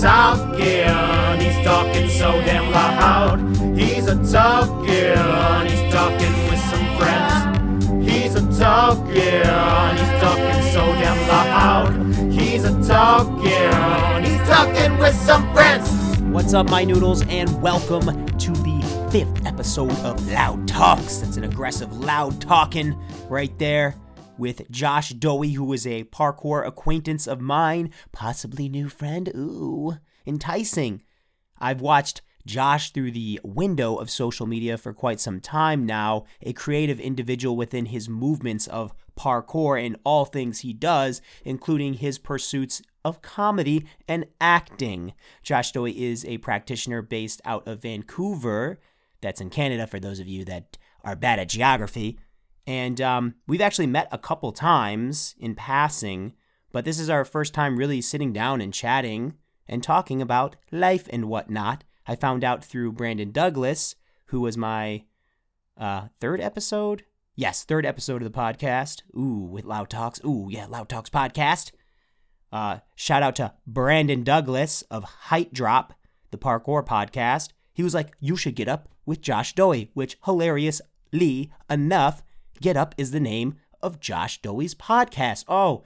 talking, 0.00 1.40
he's 1.40 1.64
talking 1.64 2.08
so 2.08 2.32
damn 2.42 2.70
loud. 2.70 3.38
He's 3.76 4.06
a 4.06 4.16
talking, 4.30 5.68
he's 5.68 5.92
talking 5.92 6.34
with 6.48 6.60
some 6.70 6.96
friends. 6.98 8.10
He's 8.10 8.34
a 8.34 8.42
talking, 8.58 9.14
he's 9.14 10.20
talking 10.20 10.62
so 10.72 10.84
damn 10.98 11.28
loud. 11.28 12.32
He's 12.32 12.64
a 12.64 12.72
talking, 12.86 14.24
he's 14.24 14.48
talking 14.48 14.98
with 14.98 15.14
some 15.14 15.52
friends. 15.52 15.90
What's 16.20 16.54
up, 16.54 16.68
my 16.68 16.84
noodles, 16.84 17.22
and 17.28 17.62
welcome 17.62 18.26
to 18.26 18.50
the 18.50 19.08
fifth 19.12 19.46
episode 19.46 19.92
of 20.00 20.26
Loud 20.28 20.66
Talks. 20.66 21.18
That's 21.18 21.36
an 21.36 21.44
aggressive, 21.44 21.92
loud 21.96 22.40
talking 22.40 22.98
right 23.28 23.56
there 23.58 23.94
with 24.38 24.70
Josh 24.70 25.10
Dohy, 25.10 25.52
who 25.52 25.72
is 25.72 25.86
a 25.86 26.04
parkour 26.04 26.66
acquaintance 26.66 27.26
of 27.26 27.40
mine, 27.40 27.90
possibly 28.12 28.68
new 28.68 28.88
friend. 28.88 29.30
Ooh, 29.34 29.98
enticing. 30.26 31.02
I've 31.58 31.80
watched 31.80 32.22
Josh 32.46 32.90
through 32.90 33.12
the 33.12 33.40
window 33.42 33.96
of 33.96 34.10
social 34.10 34.46
media 34.46 34.76
for 34.76 34.92
quite 34.92 35.20
some 35.20 35.40
time 35.40 35.86
now, 35.86 36.24
a 36.42 36.52
creative 36.52 37.00
individual 37.00 37.56
within 37.56 37.86
his 37.86 38.08
movements 38.08 38.66
of 38.66 38.94
parkour 39.16 39.84
and 39.84 39.96
all 40.04 40.24
things 40.24 40.60
he 40.60 40.72
does, 40.72 41.22
including 41.44 41.94
his 41.94 42.18
pursuits 42.18 42.82
of 43.04 43.22
comedy 43.22 43.86
and 44.08 44.26
acting. 44.40 45.14
Josh 45.42 45.72
Dohy 45.72 46.04
is 46.04 46.24
a 46.24 46.38
practitioner 46.38 47.02
based 47.02 47.40
out 47.44 47.66
of 47.66 47.82
Vancouver. 47.82 48.78
That's 49.20 49.40
in 49.40 49.50
Canada 49.50 49.86
for 49.86 50.00
those 50.00 50.20
of 50.20 50.28
you 50.28 50.44
that 50.44 50.76
are 51.02 51.16
bad 51.16 51.38
at 51.38 51.48
geography. 51.48 52.18
And 52.66 53.00
um, 53.00 53.34
we've 53.46 53.60
actually 53.60 53.86
met 53.86 54.08
a 54.10 54.18
couple 54.18 54.52
times 54.52 55.34
in 55.38 55.54
passing, 55.54 56.32
but 56.72 56.84
this 56.84 56.98
is 56.98 57.10
our 57.10 57.24
first 57.24 57.52
time 57.52 57.76
really 57.76 58.00
sitting 58.00 58.32
down 58.32 58.60
and 58.60 58.72
chatting 58.72 59.34
and 59.66 59.82
talking 59.82 60.22
about 60.22 60.56
life 60.72 61.06
and 61.10 61.26
whatnot. 61.26 61.84
I 62.06 62.16
found 62.16 62.44
out 62.44 62.64
through 62.64 62.92
Brandon 62.92 63.30
Douglas, 63.30 63.96
who 64.26 64.40
was 64.40 64.56
my 64.56 65.04
uh, 65.76 66.08
third 66.20 66.40
episode. 66.40 67.04
Yes, 67.36 67.64
third 67.64 67.84
episode 67.84 68.22
of 68.22 68.32
the 68.32 68.38
podcast. 68.38 69.02
Ooh, 69.16 69.48
with 69.50 69.64
Loud 69.64 69.90
Talks. 69.90 70.20
Ooh, 70.24 70.48
yeah, 70.50 70.66
Loud 70.66 70.88
Talks 70.88 71.10
podcast. 71.10 71.72
Uh, 72.52 72.78
shout 72.94 73.22
out 73.22 73.36
to 73.36 73.52
Brandon 73.66 74.22
Douglas 74.22 74.82
of 74.82 75.04
Height 75.04 75.52
Drop, 75.52 75.94
the 76.30 76.38
parkour 76.38 76.86
podcast. 76.86 77.50
He 77.72 77.82
was 77.82 77.94
like, 77.94 78.12
You 78.20 78.36
should 78.36 78.54
get 78.54 78.68
up 78.68 78.88
with 79.04 79.20
Josh 79.20 79.54
Dohy, 79.54 79.90
which 79.94 80.16
hilariously 80.24 81.52
enough, 81.68 82.22
Get 82.64 82.78
Up 82.78 82.94
is 82.96 83.10
the 83.10 83.20
name 83.20 83.56
of 83.82 84.00
Josh 84.00 84.40
Dohy's 84.40 84.74
podcast. 84.74 85.44
Oh, 85.48 85.82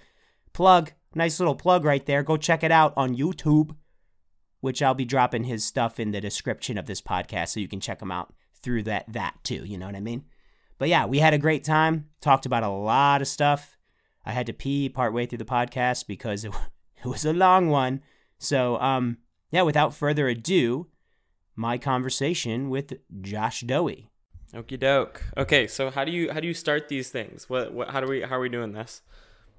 plug. 0.53 0.93
Nice 1.13 1.41
little 1.41 1.57
plug 1.57 1.85
right 1.85 2.07
there. 2.07 2.23
Go 2.23 2.37
check 2.37 2.63
it 2.63 2.71
out 2.71 2.93
on 2.97 3.17
YouTube, 3.17 3.75
which 4.61 4.81
I'll 4.81 4.95
be 4.95 5.05
dropping 5.05 5.43
his 5.43 5.65
stuff 5.65 5.99
in 5.99 6.13
the 6.13 6.21
description 6.21 6.79
of 6.79 6.87
this 6.87 7.03
podcast 7.03 7.49
so 7.49 7.59
you 7.59 7.67
can 7.67 7.81
check 7.81 8.01
him 8.01 8.13
out 8.13 8.33
through 8.63 8.85
that 8.85 9.13
that 9.13 9.43
too, 9.43 9.65
you 9.65 9.77
know 9.77 9.87
what 9.87 9.97
I 9.97 10.01
mean? 10.01 10.27
But 10.79 10.89
yeah, 10.89 11.05
we 11.05 11.19
had 11.19 11.35
a 11.35 11.39
great 11.39 11.65
time. 11.65 12.11
Talked 12.21 12.47
about 12.47 12.63
a 12.63 12.69
lot 12.69 13.23
of 13.23 13.27
stuff. 13.27 13.77
I 14.25 14.31
had 14.31 14.47
to 14.47 14.53
pee 14.53 14.89
partway 14.89 15.27
through 15.27 15.39
the 15.39 15.45
podcast 15.45 16.07
because 16.07 16.45
it, 16.45 16.53
it 17.05 17.09
was 17.09 17.25
a 17.25 17.33
long 17.33 17.71
one. 17.71 18.03
So, 18.39 18.79
um, 18.79 19.19
yeah, 19.51 19.63
without 19.63 19.97
further 19.97 20.29
ado, 20.29 20.87
my 21.57 21.77
conversation 21.77 22.71
with 22.71 22.99
Josh 23.21 23.63
Dohy. 23.63 24.08
Okie 24.55 24.79
doke. 24.79 25.23
Okay, 25.37 25.67
so 25.67 25.91
how 25.91 26.05
do 26.05 26.11
you 26.11 26.33
how 26.33 26.41
do 26.41 26.47
you 26.47 26.55
start 26.55 26.89
these 26.89 27.11
things? 27.11 27.49
What 27.51 27.73
what 27.73 27.91
how 27.91 28.01
do 28.01 28.07
we 28.07 28.23
how 28.23 28.37
are 28.37 28.41
we 28.41 28.49
doing 28.49 28.73
this? 28.73 29.03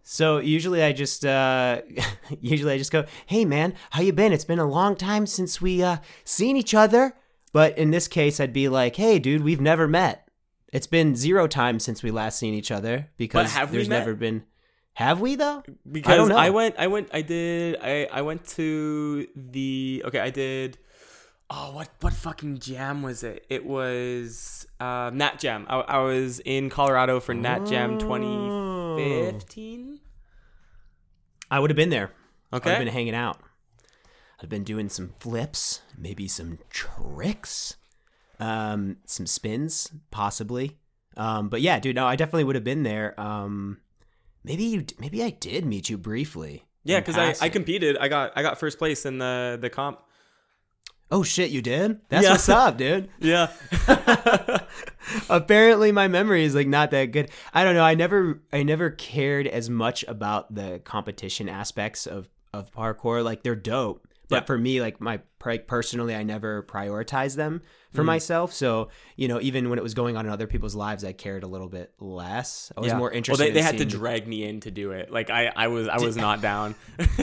So 0.01 0.39
usually 0.39 0.81
I 0.81 0.93
just 0.93 1.25
uh 1.25 1.81
usually 2.41 2.73
I 2.73 2.77
just 2.77 2.91
go, 2.91 3.05
"Hey 3.27 3.45
man, 3.45 3.75
how 3.91 4.01
you 4.01 4.13
been? 4.13 4.33
It's 4.33 4.45
been 4.45 4.59
a 4.59 4.65
long 4.69 4.95
time 4.95 5.27
since 5.27 5.61
we 5.61 5.83
uh 5.83 5.97
seen 6.23 6.57
each 6.57 6.73
other." 6.73 7.15
But 7.53 7.77
in 7.77 7.91
this 7.91 8.07
case 8.07 8.39
I'd 8.39 8.53
be 8.53 8.67
like, 8.67 8.95
"Hey 8.95 9.19
dude, 9.19 9.43
we've 9.43 9.61
never 9.61 9.87
met." 9.87 10.27
It's 10.71 10.87
been 10.87 11.15
zero 11.15 11.47
times 11.47 11.83
since 11.83 12.03
we 12.03 12.11
last 12.11 12.37
seen 12.39 12.53
each 12.53 12.71
other 12.71 13.09
because 13.17 13.51
have 13.53 13.71
there's 13.71 13.89
never 13.89 14.15
been 14.15 14.43
Have 14.93 15.21
we 15.21 15.35
though? 15.35 15.63
Because 15.89 16.13
I 16.13 16.17
don't 16.17 16.29
know. 16.29 16.37
I 16.37 16.49
went 16.49 16.75
I 16.77 16.87
went 16.87 17.09
I 17.13 17.21
did 17.21 17.77
I 17.81 18.07
I 18.11 18.21
went 18.21 18.47
to 18.49 19.27
the 19.35 20.03
okay, 20.05 20.19
I 20.19 20.29
did 20.31 20.77
Oh, 21.51 21.71
what 21.73 21.89
what 22.01 22.13
fucking 22.13 22.59
jam 22.59 23.01
was 23.01 23.23
it? 23.23 23.45
It 23.49 23.65
was 23.65 24.67
uh, 24.79 25.09
Nat 25.13 25.39
Jam. 25.39 25.65
I, 25.69 25.77
I 25.79 25.97
was 25.99 26.39
in 26.41 26.69
Colorado 26.69 27.19
for 27.19 27.33
Nat 27.33 27.65
Jam 27.65 27.95
Oh. 27.95 27.99
2015. 27.99 29.99
I 31.49 31.59
would 31.59 31.69
have 31.71 31.77
been 31.77 31.89
there. 31.89 32.11
Okay 32.53 32.69
I 32.69 32.73
would 32.73 32.77
have 32.77 32.85
been 32.85 32.93
hanging 32.93 33.15
out. 33.15 33.39
i've 34.41 34.49
been 34.49 34.63
doing 34.63 34.89
some 34.89 35.13
flips, 35.19 35.81
maybe 35.97 36.27
some 36.27 36.59
tricks, 36.69 37.75
um, 38.39 38.97
some 39.05 39.25
spins, 39.25 39.91
possibly. 40.11 40.77
Um, 41.17 41.49
but 41.49 41.61
yeah, 41.61 41.79
dude, 41.79 41.95
no, 41.95 42.05
I 42.05 42.15
definitely 42.15 42.43
would 42.45 42.55
have 42.55 42.63
been 42.63 42.83
there. 42.83 43.19
Um, 43.19 43.79
maybe 44.43 44.63
you, 44.63 44.85
maybe 44.99 45.23
I 45.23 45.31
did 45.31 45.65
meet 45.65 45.89
you 45.89 45.97
briefly. 45.97 46.65
Yeah, 46.83 46.99
because 46.99 47.17
I, 47.17 47.45
I 47.45 47.49
competed. 47.49 47.97
I 47.97 48.07
got 48.07 48.31
I 48.35 48.41
got 48.41 48.59
first 48.59 48.77
place 48.77 49.05
in 49.05 49.17
the 49.17 49.57
the 49.59 49.69
comp. 49.69 49.99
Oh 51.11 51.23
shit, 51.23 51.49
you 51.49 51.61
did? 51.61 51.99
That's 52.09 52.23
Yeah. 52.25 52.31
what's 52.31 52.49
up, 52.49 52.77
dude. 52.77 53.09
Yeah. 53.19 53.51
Apparently, 55.29 55.91
my 55.91 56.07
memory 56.07 56.43
is 56.43 56.53
like 56.55 56.67
not 56.67 56.91
that 56.91 57.05
good. 57.05 57.31
I 57.53 57.63
don't 57.63 57.73
know. 57.73 57.83
I 57.83 57.95
never, 57.95 58.41
I 58.53 58.63
never 58.63 58.89
cared 58.91 59.47
as 59.47 59.69
much 59.69 60.05
about 60.07 60.53
the 60.53 60.79
competition 60.83 61.49
aspects 61.49 62.05
of 62.05 62.29
of 62.53 62.71
parkour. 62.71 63.23
Like 63.23 63.43
they're 63.43 63.55
dope, 63.55 64.07
but 64.29 64.35
Yeah. 64.43 64.45
for 64.45 64.57
me, 64.57 64.79
like 64.81 65.01
my 65.01 65.19
like 65.45 65.67
personally, 65.67 66.15
I 66.15 66.23
never 66.23 66.63
prioritized 66.63 67.35
them 67.35 67.61
Mm. 67.91 67.95
for 67.95 68.03
myself. 68.03 68.53
So 68.53 68.89
you 69.15 69.27
know, 69.27 69.41
even 69.41 69.69
when 69.69 69.79
it 69.79 69.81
was 69.83 69.93
going 69.93 70.15
on 70.17 70.25
in 70.25 70.31
other 70.31 70.47
people's 70.47 70.75
lives, 70.75 71.03
I 71.03 71.11
cared 71.13 71.43
a 71.43 71.47
little 71.47 71.69
bit 71.69 71.91
less. 71.99 72.71
I 72.77 72.81
was 72.81 72.93
more 72.93 73.11
interested. 73.11 73.41
Well, 73.43 73.49
they, 73.49 73.53
they 73.59 73.63
had 73.65 73.77
to 73.79 73.85
drag 73.85 74.27
me 74.27 74.43
in 74.45 74.59
to 74.61 74.71
do 74.71 74.91
it. 74.91 75.11
Like 75.11 75.29
I, 75.29 75.51
I 75.55 75.67
was 75.67 75.87
I 75.87 75.97
was 75.97 76.15
not 76.27 76.41
down. 76.41 76.75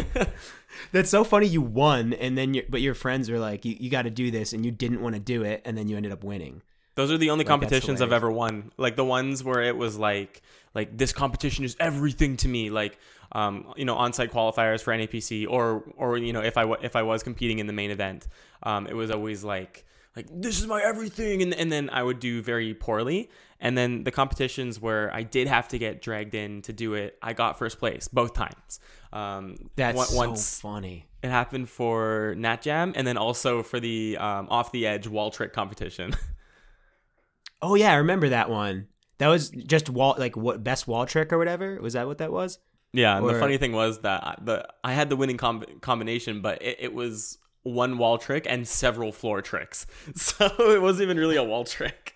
That's 0.93 1.09
so 1.11 1.25
funny. 1.25 1.47
You 1.47 1.62
won, 1.62 2.12
and 2.12 2.37
then 2.37 2.53
your 2.55 2.65
but 2.69 2.81
your 2.83 2.95
friends 2.95 3.31
were 3.31 3.39
like, 3.39 3.65
"You, 3.65 3.77
you 3.78 3.89
got 3.91 4.03
to 4.03 4.11
do 4.11 4.31
this," 4.31 4.53
and 4.53 4.65
you 4.65 4.71
didn't 4.71 5.00
want 5.00 5.15
to 5.15 5.21
do 5.21 5.43
it, 5.43 5.62
and 5.65 5.77
then 5.77 5.89
you 5.89 5.97
ended 5.97 6.12
up 6.12 6.22
winning. 6.25 6.62
Those 6.97 7.11
are 7.12 7.19
the 7.19 7.31
only 7.31 7.45
Like, 7.45 7.49
competitions 7.50 8.00
I've 8.03 8.12
ever 8.12 8.31
won. 8.31 8.72
Like 8.77 8.97
the 8.97 9.05
ones 9.05 9.43
where 9.45 9.62
it 9.62 9.77
was 9.77 9.99
like 9.99 10.43
like 10.75 10.97
this 10.97 11.12
competition 11.12 11.65
is 11.65 11.77
everything 11.81 12.37
to 12.39 12.49
me. 12.49 12.71
Like 12.71 12.99
um, 13.36 13.74
you 13.76 13.84
know, 13.84 13.97
on-site 13.97 14.32
qualifiers 14.32 14.82
for 14.82 14.94
NAPC, 14.94 15.47
or 15.48 15.84
or 15.97 16.16
you 16.16 16.32
know, 16.32 16.41
if 16.41 16.56
I 16.56 16.64
if 16.80 16.97
I 16.97 17.02
was 17.02 17.22
competing 17.22 17.58
in 17.58 17.66
the 17.66 17.72
main 17.72 17.91
event, 17.91 18.26
um, 18.62 18.86
it 18.86 18.94
was 18.94 19.10
always 19.10 19.44
like 19.44 19.84
like 20.16 20.26
this 20.30 20.58
is 20.58 20.66
my 20.66 20.80
everything, 20.80 21.42
and 21.42 21.52
and 21.54 21.70
then 21.70 21.91
I 21.91 22.02
would 22.02 22.19
do 22.19 22.41
very 22.41 22.72
poorly. 22.72 23.30
And 23.60 23.76
then 23.76 24.04
the 24.04 24.10
competitions 24.10 24.80
where 24.80 25.14
I 25.14 25.22
did 25.22 25.48
have 25.48 25.69
to 25.69 25.78
get 25.78 26.02
dragged 26.02 26.34
in 26.34 26.62
to 26.62 26.72
do 26.72 26.94
it, 26.94 27.19
I 27.22 27.32
got 27.32 27.58
first 27.58 27.78
place 27.78 28.06
both 28.08 28.34
times. 28.34 28.80
Um, 29.12 29.56
That's 29.76 30.10
so 30.10 30.16
once 30.16 30.60
funny. 30.60 31.06
it 31.22 31.30
happened 31.30 31.68
for 31.68 32.34
Nat 32.38 32.62
Jam, 32.62 32.94
and 32.97 33.06
then 33.06 33.18
also 33.18 33.62
for 33.62 33.80
the 33.80 34.16
um, 34.18 34.48
off 34.50 34.72
the 34.72 34.86
edge 34.86 35.06
wall 35.06 35.30
trick 35.30 35.53
competition. 35.53 36.14
Oh 37.62 37.74
yeah, 37.74 37.92
I 37.92 37.97
remember 37.97 38.28
that 38.28 38.50
one. 38.50 38.88
That 39.18 39.28
was 39.28 39.48
just 39.48 39.88
wall 39.88 40.14
like 40.18 40.36
what 40.36 40.62
best 40.62 40.86
wall 40.86 41.06
trick 41.06 41.32
or 41.32 41.38
whatever. 41.38 41.80
Was 41.80 41.94
that 41.94 42.06
what 42.06 42.18
that 42.18 42.30
was? 42.30 42.58
Yeah, 42.92 43.16
and 43.16 43.26
Or- 43.26 43.32
the 43.34 43.38
funny 43.41 43.58
thing 43.58 43.72
was 43.72 43.98
that 44.00 44.24
I- 44.24 44.36
the 44.42 44.66
I 44.82 44.92
had 44.92 45.08
the 45.10 45.16
winning 45.16 45.36
com- 45.36 45.64
combination, 45.80 46.41
but 46.41 46.62
it, 46.62 46.76
it 46.80 46.94
was 46.94 47.38
one 47.62 47.98
wall 47.98 48.16
trick 48.16 48.47
and 48.48 48.66
several 48.66 49.12
floor 49.12 49.42
tricks, 49.42 49.86
so 50.14 50.47
it 50.58 50.80
wasn't 50.80 51.02
even 51.02 51.19
really 51.19 51.36
a 51.36 51.44
wall 51.44 51.64
trick. 51.64 52.14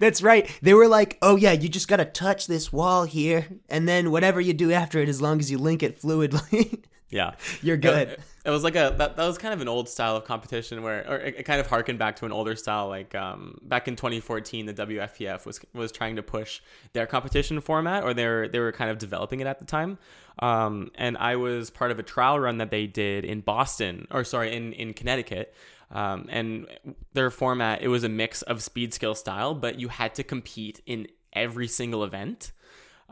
That's 0.00 0.22
right. 0.22 0.50
They 0.62 0.74
were 0.74 0.88
like, 0.88 1.18
"Oh 1.22 1.36
yeah, 1.36 1.52
you 1.52 1.68
just 1.68 1.88
gotta 1.88 2.04
touch 2.04 2.46
this 2.46 2.72
wall 2.72 3.04
here, 3.04 3.46
and 3.68 3.86
then 3.88 4.10
whatever 4.10 4.40
you 4.40 4.52
do 4.54 4.72
after 4.72 4.98
it, 4.98 5.08
as 5.08 5.22
long 5.22 5.38
as 5.40 5.50
you 5.50 5.58
link 5.58 5.82
it 5.82 6.00
fluidly, 6.00 6.82
Yeah, 7.10 7.34
you're 7.62 7.76
good." 7.76 8.08
It, 8.08 8.20
it 8.44 8.50
was 8.50 8.64
like 8.64 8.76
a 8.76 8.94
that, 8.96 9.16
that 9.16 9.26
was 9.26 9.38
kind 9.38 9.54
of 9.54 9.60
an 9.60 9.68
old 9.68 9.88
style 9.88 10.16
of 10.16 10.24
competition 10.24 10.82
where, 10.82 11.04
or 11.08 11.16
it, 11.16 11.36
it 11.38 11.42
kind 11.44 11.60
of 11.60 11.66
harkened 11.66 11.98
back 11.98 12.16
to 12.16 12.26
an 12.26 12.32
older 12.32 12.56
style. 12.56 12.88
Like 12.88 13.14
um, 13.14 13.58
back 13.62 13.88
in 13.88 13.96
2014, 13.96 14.66
the 14.66 14.74
WFPF 14.74 15.46
was 15.46 15.60
was 15.74 15.92
trying 15.92 16.16
to 16.16 16.22
push 16.22 16.60
their 16.92 17.06
competition 17.06 17.60
format, 17.60 18.04
or 18.04 18.14
they 18.14 18.26
were 18.26 18.48
they 18.48 18.58
were 18.58 18.72
kind 18.72 18.90
of 18.90 18.98
developing 18.98 19.40
it 19.40 19.46
at 19.46 19.58
the 19.58 19.64
time. 19.64 19.98
Um, 20.40 20.90
and 20.94 21.16
I 21.18 21.36
was 21.36 21.70
part 21.70 21.90
of 21.90 21.98
a 21.98 22.02
trial 22.02 22.38
run 22.38 22.58
that 22.58 22.70
they 22.70 22.86
did 22.86 23.24
in 23.24 23.40
Boston, 23.40 24.06
or 24.10 24.24
sorry, 24.24 24.54
in 24.54 24.72
in 24.72 24.94
Connecticut. 24.94 25.54
Um, 25.90 26.26
and 26.28 26.66
their 27.14 27.30
format 27.30 27.80
it 27.80 27.88
was 27.88 28.04
a 28.04 28.10
mix 28.10 28.42
of 28.42 28.62
speed 28.62 28.92
skill 28.92 29.14
style, 29.14 29.54
but 29.54 29.80
you 29.80 29.88
had 29.88 30.14
to 30.16 30.22
compete 30.22 30.80
in 30.84 31.08
every 31.32 31.68
single 31.68 32.04
event. 32.04 32.52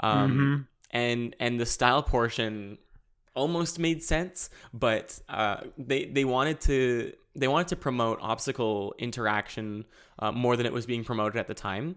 Um, 0.01 0.69
and 0.91 1.35
and 1.41 1.59
the 1.59 1.67
style 1.67 2.03
portion 2.03 2.79
almost 3.37 3.79
made 3.79 4.03
sense, 4.03 4.51
but 4.75 5.19
uh, 5.29 5.59
they 5.79 6.07
they 6.07 6.25
wanted 6.25 6.61
to 6.63 7.13
they 7.37 7.47
wanted 7.49 7.69
to 7.69 7.77
promote 7.77 8.19
obstacle 8.23 8.95
interaction 8.99 9.85
uh, 10.19 10.33
more 10.33 10.57
than 10.57 10.67
it 10.67 10.73
was 10.73 10.87
being 10.87 11.05
promoted 11.05 11.37
at 11.39 11.47
the 11.47 11.55
time. 11.55 11.97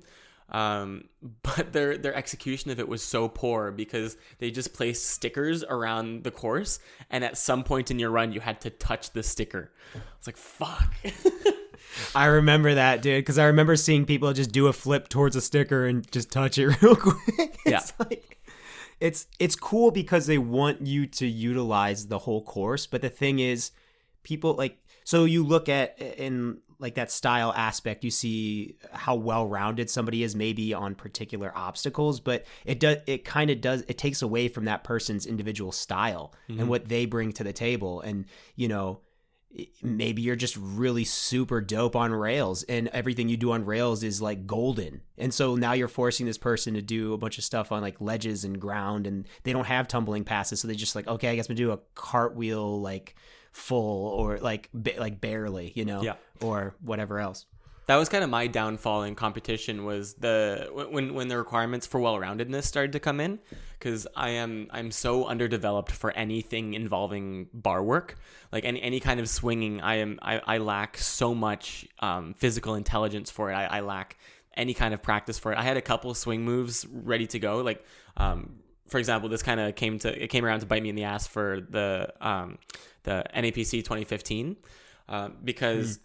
Um, 0.52 1.06
but 1.44 1.74
their 1.74 1.98
their 1.98 2.14
execution 2.16 2.72
of 2.72 2.80
it 2.80 2.88
was 2.88 3.02
so 3.04 3.28
poor 3.30 3.72
because 3.72 4.18
they 4.40 4.52
just 4.52 4.74
placed 4.74 5.06
stickers 5.08 5.64
around 5.64 6.24
the 6.24 6.32
course, 6.32 6.80
and 7.10 7.24
at 7.24 7.38
some 7.38 7.64
point 7.64 7.90
in 7.92 8.00
your 8.00 8.12
run, 8.12 8.32
you 8.34 8.40
had 8.42 8.62
to 8.62 8.70
touch 8.70 9.12
the 9.12 9.24
sticker. 9.24 9.72
It's 10.18 10.28
like 10.28 10.38
fuck. 10.38 10.94
I 12.16 12.26
remember 12.26 12.76
that, 12.76 13.02
dude, 13.02 13.20
because 13.22 13.38
I 13.40 13.46
remember 13.46 13.76
seeing 13.76 14.06
people 14.06 14.32
just 14.34 14.52
do 14.52 14.68
a 14.68 14.74
flip 14.74 15.08
towards 15.10 15.36
a 15.36 15.42
sticker 15.42 15.86
and 15.88 16.10
just 16.12 16.32
touch 16.32 16.58
it 16.58 16.68
real 16.82 16.96
quick. 16.96 17.58
it's 17.66 17.66
Yeah. 17.66 17.82
like 18.00 18.38
it's 19.00 19.28
it's 19.40 19.56
cool 19.56 19.92
because 19.92 20.28
they 20.28 20.38
want 20.38 20.86
you 20.86 21.06
to 21.08 21.28
utilize 21.28 22.08
the 22.08 22.20
whole 22.20 22.44
course, 22.44 22.88
but 22.88 23.02
the 23.02 23.10
thing 23.10 23.40
is 23.40 23.72
people 24.24 24.54
like 24.54 24.78
so 25.04 25.26
you 25.26 25.44
look 25.44 25.70
at 25.70 26.00
in 26.00 26.60
like 26.80 26.96
that 26.96 27.12
style 27.12 27.54
aspect 27.56 28.04
you 28.04 28.12
see 28.12 28.78
how 28.94 29.16
well 29.16 29.46
rounded 29.46 29.90
somebody 29.90 30.24
is 30.24 30.36
maybe 30.36 30.74
on 30.74 30.96
particular 30.96 31.52
obstacles 31.56 32.22
but 32.22 32.46
it 32.64 32.80
does 32.80 32.98
it 33.06 33.26
kind 33.26 33.50
of 33.50 33.60
does 33.60 33.84
it 33.88 33.98
takes 33.98 34.22
away 34.22 34.48
from 34.48 34.66
that 34.66 34.84
person's 34.84 35.26
individual 35.26 35.72
style 35.72 36.34
and 36.48 36.60
mm-hmm. 36.60 36.68
what 36.68 36.88
they 36.88 37.06
bring 37.06 37.32
to 37.34 37.44
the 37.44 37.54
table. 37.54 38.02
And 38.02 38.26
you 38.56 38.68
know 38.68 39.02
maybe 39.82 40.22
you're 40.22 40.36
just 40.36 40.56
really 40.58 41.04
super 41.04 41.60
dope 41.60 41.96
on 41.96 42.12
rails 42.14 42.64
and 42.64 42.88
everything 42.90 43.30
you 43.30 43.36
do 43.38 43.52
on 43.52 43.66
rails 43.66 44.04
is 44.04 44.22
like 44.22 44.46
golden 44.46 45.02
and 45.18 45.34
so 45.34 45.56
now 45.56 45.74
you're 45.74 45.88
forcing 45.88 46.26
this 46.28 46.38
person 46.38 46.76
to 46.76 46.82
do 46.84 47.14
a 47.14 47.18
bunch 47.18 47.38
of 47.40 47.44
stuff 47.44 47.72
on 47.72 47.82
like 47.82 48.00
ledges 48.00 48.44
and 48.44 48.62
ground 48.62 49.08
and 49.08 49.28
they 49.44 49.52
don't 49.52 49.66
have 49.66 49.88
tumbling 49.88 50.24
passes 50.24 50.60
so 50.60 50.68
they 50.68 50.76
just 50.76 50.96
like 50.96 51.08
okay 51.08 51.30
i 51.30 51.36
guess 51.36 51.48
i'm 51.50 51.56
gonna 51.56 51.66
do 51.66 51.72
a 51.72 51.80
cartwheel 51.96 52.80
like 52.80 53.16
full 53.52 54.08
or 54.10 54.38
like 54.38 54.70
ba- 54.74 54.94
like 55.00 55.20
barely 55.20 55.72
you 55.76 55.84
know 55.84 56.04
Yeah. 56.04 56.14
or 56.42 56.76
whatever 56.82 57.20
else 57.20 57.46
that 57.88 57.96
was 57.96 58.08
kind 58.08 58.24
of 58.24 58.30
my 58.30 58.46
downfall 58.46 59.02
in 59.02 59.16
competition 59.16 59.84
was 59.84 60.14
the 60.14 60.70
when 60.92 61.16
when 61.16 61.28
the 61.28 61.38
requirements 61.38 61.88
for 61.88 62.00
well-roundedness 62.00 62.64
started 62.66 62.92
to 62.92 63.00
come 63.00 63.20
in 63.20 63.40
because 63.80 64.06
I 64.16 64.32
am 64.32 64.68
I'm 64.72 64.92
so 64.92 65.26
underdeveloped 65.26 65.92
for 65.92 66.12
anything 66.12 66.74
involving 66.74 67.48
bar 67.54 67.82
work. 67.82 68.16
Like 68.52 68.66
any 68.66 68.82
any 68.82 69.00
kind 69.00 69.20
of 69.20 69.30
swinging 69.30 69.82
I 69.82 69.96
am 69.96 70.20
I, 70.22 70.42
I 70.46 70.58
lack 70.58 70.98
so 70.98 71.34
much 71.34 71.88
um, 72.00 72.34
physical 72.34 72.76
intelligence 72.76 73.32
for 73.32 73.52
it. 73.52 73.56
I, 73.56 73.66
I 73.66 73.80
lack 73.80 74.18
any 74.56 74.74
kind 74.74 74.94
of 74.94 75.02
practice 75.02 75.40
for 75.40 75.54
it. 75.54 75.58
I 75.58 75.64
had 75.64 75.78
a 75.78 75.82
couple 75.82 76.14
swing 76.14 76.44
moves 76.44 76.86
ready 76.86 77.28
to 77.28 77.40
go. 77.40 77.62
Like 77.62 77.84
um, 78.18 78.60
for 78.88 78.98
example 78.98 79.30
this 79.30 79.42
kind 79.42 79.60
of 79.60 79.76
came 79.76 79.98
to 80.00 80.24
it 80.24 80.28
came 80.28 80.44
around 80.44 80.60
to 80.60 80.66
bite 80.66 80.84
me 80.84 80.90
in 80.90 80.96
the 80.96 81.04
ass 81.04 81.26
for 81.26 81.62
the 81.62 82.14
um, 82.20 82.58
the 83.04 83.24
NAPC 83.34 83.72
2015 83.72 84.58
uh, 85.08 85.30
because 85.44 86.00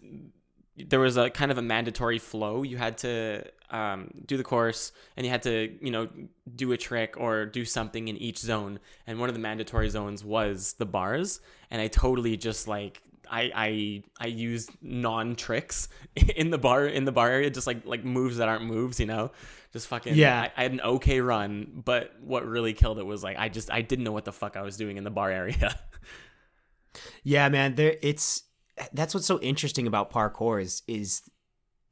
there 0.77 0.99
was 0.99 1.17
a 1.17 1.29
kind 1.29 1.51
of 1.51 1.57
a 1.57 1.61
mandatory 1.61 2.19
flow. 2.19 2.63
You 2.63 2.77
had 2.77 2.97
to 2.99 3.45
um, 3.69 4.11
do 4.25 4.37
the 4.37 4.43
course, 4.43 4.91
and 5.15 5.25
you 5.25 5.31
had 5.31 5.43
to, 5.43 5.73
you 5.81 5.91
know, 5.91 6.09
do 6.55 6.71
a 6.71 6.77
trick 6.77 7.15
or 7.17 7.45
do 7.45 7.65
something 7.65 8.07
in 8.07 8.17
each 8.17 8.39
zone. 8.39 8.79
And 9.07 9.19
one 9.19 9.29
of 9.29 9.35
the 9.35 9.41
mandatory 9.41 9.89
zones 9.89 10.23
was 10.23 10.73
the 10.73 10.85
bars. 10.85 11.39
And 11.71 11.81
I 11.81 11.87
totally 11.87 12.37
just 12.37 12.67
like 12.67 13.01
I 13.29 13.51
I 13.55 14.03
I 14.19 14.27
used 14.27 14.71
non 14.81 15.35
tricks 15.35 15.87
in 16.15 16.49
the 16.49 16.57
bar 16.57 16.85
in 16.85 17.05
the 17.05 17.11
bar 17.11 17.29
area, 17.29 17.49
just 17.49 17.67
like 17.67 17.85
like 17.85 18.03
moves 18.03 18.37
that 18.37 18.47
aren't 18.49 18.65
moves, 18.65 18.99
you 18.99 19.05
know. 19.05 19.31
Just 19.71 19.87
fucking 19.87 20.15
Yeah. 20.15 20.41
I, 20.41 20.51
I 20.59 20.63
had 20.63 20.71
an 20.71 20.81
okay 20.81 21.19
run, 21.21 21.81
but 21.85 22.15
what 22.21 22.45
really 22.45 22.73
killed 22.73 22.97
it 22.99 23.05
was 23.05 23.23
like 23.23 23.37
I 23.37 23.49
just 23.49 23.71
I 23.71 23.81
didn't 23.81 24.05
know 24.05 24.11
what 24.13 24.25
the 24.25 24.31
fuck 24.31 24.55
I 24.55 24.61
was 24.61 24.77
doing 24.77 24.97
in 24.97 25.03
the 25.03 25.11
bar 25.11 25.31
area. 25.31 25.77
Yeah, 27.23 27.49
man, 27.49 27.75
there 27.75 27.97
it's 28.01 28.43
that's 28.93 29.13
what's 29.13 29.27
so 29.27 29.39
interesting 29.39 29.87
about 29.87 30.11
parkour 30.11 30.61
is 30.61 30.83
is 30.87 31.23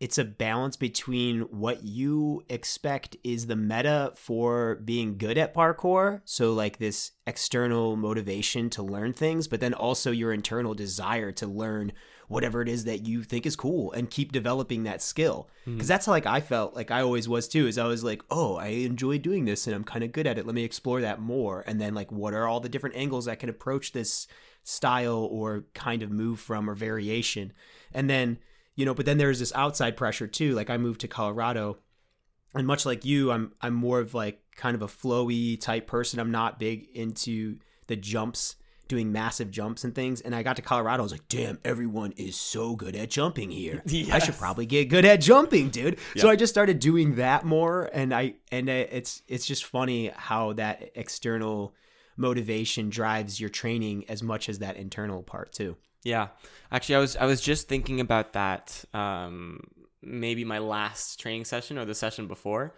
it's 0.04 0.18
a 0.18 0.26
balance 0.26 0.76
between 0.76 1.44
what 1.44 1.86
you 1.86 2.44
expect 2.50 3.16
is 3.24 3.48
the 3.48 3.56
meta 3.56 4.12
for 4.16 4.76
being 4.84 5.18
good 5.18 5.38
at 5.38 5.54
parkour, 5.54 6.20
so 6.26 6.52
like 6.52 6.78
this 6.78 7.12
external 7.26 7.96
motivation 7.96 8.70
to 8.72 8.84
learn 8.84 9.14
things, 9.14 9.48
but 9.48 9.62
then 9.62 9.74
also 9.74 10.12
your 10.12 10.34
internal 10.34 10.74
desire 10.74 11.32
to 11.32 11.48
learn 11.48 11.94
whatever 12.28 12.62
it 12.62 12.68
is 12.68 12.84
that 12.84 13.06
you 13.06 13.24
think 13.24 13.46
is 13.46 13.56
cool 13.56 13.94
and 13.94 14.10
keep 14.10 14.34
developing 14.34 14.84
that 14.84 15.02
skill. 15.02 15.48
Hmm. 15.64 15.78
Cuz 15.78 15.88
that's 15.88 16.06
how 16.06 16.12
like 16.12 16.26
I 16.26 16.42
felt 16.42 16.76
like 16.76 16.92
I 16.92 17.02
always 17.02 17.30
was 17.30 17.48
too 17.48 17.68
is 17.68 17.78
I 17.78 17.86
was 17.86 18.04
like, 18.04 18.24
"Oh, 18.30 18.56
I 18.56 18.68
enjoy 18.68 19.20
doing 19.20 19.46
this 19.46 19.68
and 19.68 19.76
I'm 19.76 19.86
kind 19.86 20.04
of 20.04 20.12
good 20.12 20.28
at 20.28 20.38
it. 20.38 20.46
Let 20.46 20.56
me 20.56 20.66
explore 20.66 21.00
that 21.00 21.22
more." 21.22 21.64
And 21.66 21.80
then 21.80 21.94
like 21.94 22.12
what 22.12 22.34
are 22.34 22.46
all 22.46 22.60
the 22.60 22.68
different 22.68 22.98
angles 22.98 23.28
I 23.30 23.36
can 23.36 23.50
approach 23.50 23.94
this 23.94 24.28
style 24.64 25.28
or 25.32 25.66
kind 25.74 26.04
of 26.04 26.12
move 26.12 26.40
from 26.40 26.70
or 26.70 26.76
variation. 26.76 27.54
And 27.94 28.10
then, 28.10 28.40
you 28.76 28.86
know, 28.86 28.94
but 28.94 29.06
then 29.06 29.18
there's 29.18 29.40
this 29.40 29.54
outside 29.56 29.98
pressure 29.98 30.28
too. 30.28 30.54
Like 30.54 30.70
I 30.70 30.78
moved 30.78 31.02
to 31.02 31.08
Colorado 31.08 31.78
and 32.56 32.68
much 32.68 32.86
like 32.86 33.06
you, 33.06 33.32
I'm 33.32 33.54
I'm 33.62 33.74
more 33.74 34.00
of 34.00 34.14
like 34.14 34.40
kind 34.56 34.76
of 34.76 34.82
a 34.82 34.88
flowy 34.88 35.60
type 35.60 35.88
person. 35.88 36.20
I'm 36.20 36.32
not 36.32 36.60
big 36.60 36.88
into 36.94 37.58
the 37.88 37.96
jumps, 37.96 38.56
doing 38.88 39.12
massive 39.12 39.50
jumps 39.50 39.84
and 39.84 39.96
things. 39.96 40.22
And 40.22 40.36
I 40.36 40.44
got 40.44 40.56
to 40.58 40.62
Colorado, 40.62 41.02
I 41.02 41.04
was 41.04 41.12
like, 41.12 41.28
damn, 41.28 41.60
everyone 41.66 42.14
is 42.16 42.36
so 42.36 42.76
good 42.76 42.96
at 42.96 43.10
jumping 43.10 43.50
here. 43.50 43.82
I 44.12 44.20
should 44.20 44.36
probably 44.36 44.66
get 44.66 44.90
good 44.90 45.06
at 45.06 45.22
jumping, 45.22 45.70
dude. 45.70 45.98
So 46.18 46.30
I 46.30 46.36
just 46.36 46.54
started 46.54 46.80
doing 46.80 47.16
that 47.16 47.44
more, 47.44 47.90
and 47.94 48.14
I 48.14 48.36
and 48.52 48.70
it's 48.70 49.24
it's 49.28 49.46
just 49.46 49.66
funny 49.66 50.12
how 50.16 50.54
that 50.54 50.92
external 50.96 51.74
motivation 52.18 52.90
drives 52.90 53.40
your 53.40 53.50
training 53.50 54.06
as 54.10 54.22
much 54.24 54.50
as 54.50 54.60
that 54.60 54.78
internal 54.78 55.24
part 55.24 55.54
too. 55.54 55.76
Yeah, 56.04 56.28
actually, 56.72 56.96
I 56.96 57.00
was 57.00 57.16
I 57.16 57.26
was 57.26 57.42
just 57.42 57.68
thinking 57.68 58.00
about 58.00 58.34
that. 58.34 58.84
Um, 58.94 59.62
maybe 60.02 60.44
my 60.44 60.60
last 60.60 61.20
training 61.20 61.46
session 61.46 61.78
or 61.78 61.86
the 61.86 61.96
session 61.96 62.28
before, 62.28 62.76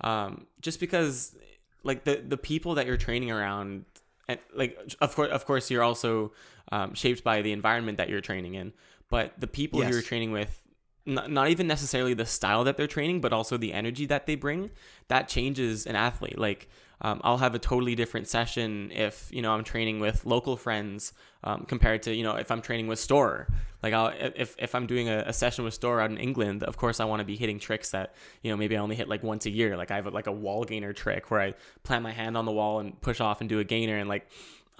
um, 0.00 0.46
just 0.60 0.78
because 0.78 1.36
like 1.82 2.04
the 2.04 2.16
the 2.16 2.36
people 2.36 2.76
that 2.76 2.86
you're 2.86 2.96
training 2.96 3.30
around, 3.32 3.84
and 4.28 4.38
like 4.54 4.78
of 5.00 5.14
course 5.16 5.30
of 5.32 5.44
course 5.44 5.70
you're 5.70 5.82
also 5.82 6.32
um, 6.70 6.94
shaped 6.94 7.24
by 7.24 7.42
the 7.42 7.52
environment 7.52 7.98
that 7.98 8.08
you're 8.08 8.20
training 8.20 8.54
in, 8.54 8.72
but 9.10 9.32
the 9.40 9.48
people 9.48 9.80
Yes. 9.80 9.90
you're 9.90 10.02
training 10.02 10.32
with. 10.32 10.62
Not, 11.06 11.30
not 11.30 11.48
even 11.48 11.66
necessarily 11.66 12.12
the 12.12 12.26
style 12.26 12.64
that 12.64 12.76
they're 12.76 12.86
training, 12.86 13.22
but 13.22 13.32
also 13.32 13.56
the 13.56 13.72
energy 13.72 14.04
that 14.06 14.26
they 14.26 14.34
bring. 14.34 14.70
That 15.08 15.26
changes 15.26 15.86
an 15.86 15.96
athlete. 15.96 16.36
Like, 16.38 16.68
um, 17.00 17.20
I'll 17.22 17.38
have 17.38 17.54
a 17.54 17.58
totally 17.58 17.94
different 17.94 18.28
session 18.28 18.90
if 18.92 19.28
you 19.30 19.40
know 19.42 19.52
I'm 19.52 19.64
training 19.64 20.00
with 20.00 20.26
local 20.26 20.56
friends 20.56 21.12
um, 21.44 21.64
compared 21.64 22.02
to 22.04 22.14
you 22.14 22.24
know 22.24 22.34
if 22.34 22.50
I'm 22.50 22.60
training 22.60 22.88
with 22.88 22.98
Store. 22.98 23.46
Like 23.82 23.94
I'll 23.94 24.12
if 24.18 24.56
if 24.58 24.74
I'm 24.74 24.86
doing 24.86 25.08
a, 25.08 25.24
a 25.26 25.32
session 25.32 25.64
with 25.64 25.74
Store 25.74 26.00
out 26.00 26.10
in 26.10 26.18
England, 26.18 26.64
of 26.64 26.76
course 26.76 26.98
I 26.98 27.04
want 27.04 27.20
to 27.20 27.24
be 27.24 27.36
hitting 27.36 27.60
tricks 27.60 27.90
that 27.90 28.14
you 28.42 28.50
know 28.50 28.56
maybe 28.56 28.76
I 28.76 28.80
only 28.80 28.96
hit 28.96 29.08
like 29.08 29.22
once 29.22 29.46
a 29.46 29.50
year. 29.50 29.76
Like 29.76 29.90
I 29.90 29.96
have 29.96 30.12
like 30.12 30.26
a 30.26 30.32
wall 30.32 30.64
gainer 30.64 30.92
trick 30.92 31.30
where 31.30 31.40
I 31.40 31.54
plant 31.84 32.02
my 32.02 32.12
hand 32.12 32.36
on 32.36 32.44
the 32.44 32.52
wall 32.52 32.80
and 32.80 33.00
push 33.00 33.20
off 33.20 33.40
and 33.40 33.48
do 33.48 33.58
a 33.60 33.64
gainer 33.64 33.96
and 33.96 34.08
like. 34.08 34.28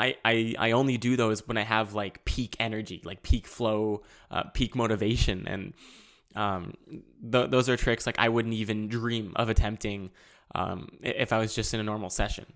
I, 0.01 0.15
I, 0.25 0.55
I 0.61 0.71
only 0.71 0.97
do 0.97 1.17
those 1.17 1.45
when 1.49 1.57
I 1.57 1.65
have 1.65 1.93
like 1.93 2.25
peak 2.25 2.55
energy, 2.61 3.03
like 3.05 3.25
peak 3.25 3.49
flow, 3.49 4.03
uh, 4.31 4.45
peak 4.45 4.77
motivation, 4.77 5.49
and 5.49 5.75
um, 6.37 6.75
th- 7.33 7.51
those 7.51 7.69
are 7.69 7.77
tricks 7.77 8.07
like 8.07 8.17
I 8.17 8.29
wouldn't 8.29 8.55
even 8.55 8.87
dream 8.87 9.33
of 9.35 9.49
attempting 9.49 10.11
um, 10.55 10.89
if 11.03 11.33
I 11.33 11.39
was 11.39 11.55
just 11.55 11.75
in 11.75 11.81
a 11.81 11.83
normal 11.83 12.11
session. 12.11 12.47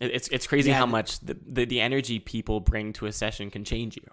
It's 0.00 0.28
it's 0.28 0.46
crazy 0.46 0.70
Yeah, 0.70 0.78
how 0.78 0.86
much 0.86 1.20
the, 1.20 1.36
the 1.46 1.64
the 1.64 1.80
energy 1.80 2.18
people 2.18 2.60
bring 2.60 2.92
to 2.94 3.06
a 3.06 3.12
session 3.12 3.50
can 3.50 3.64
change 3.64 3.96
you. 3.96 4.10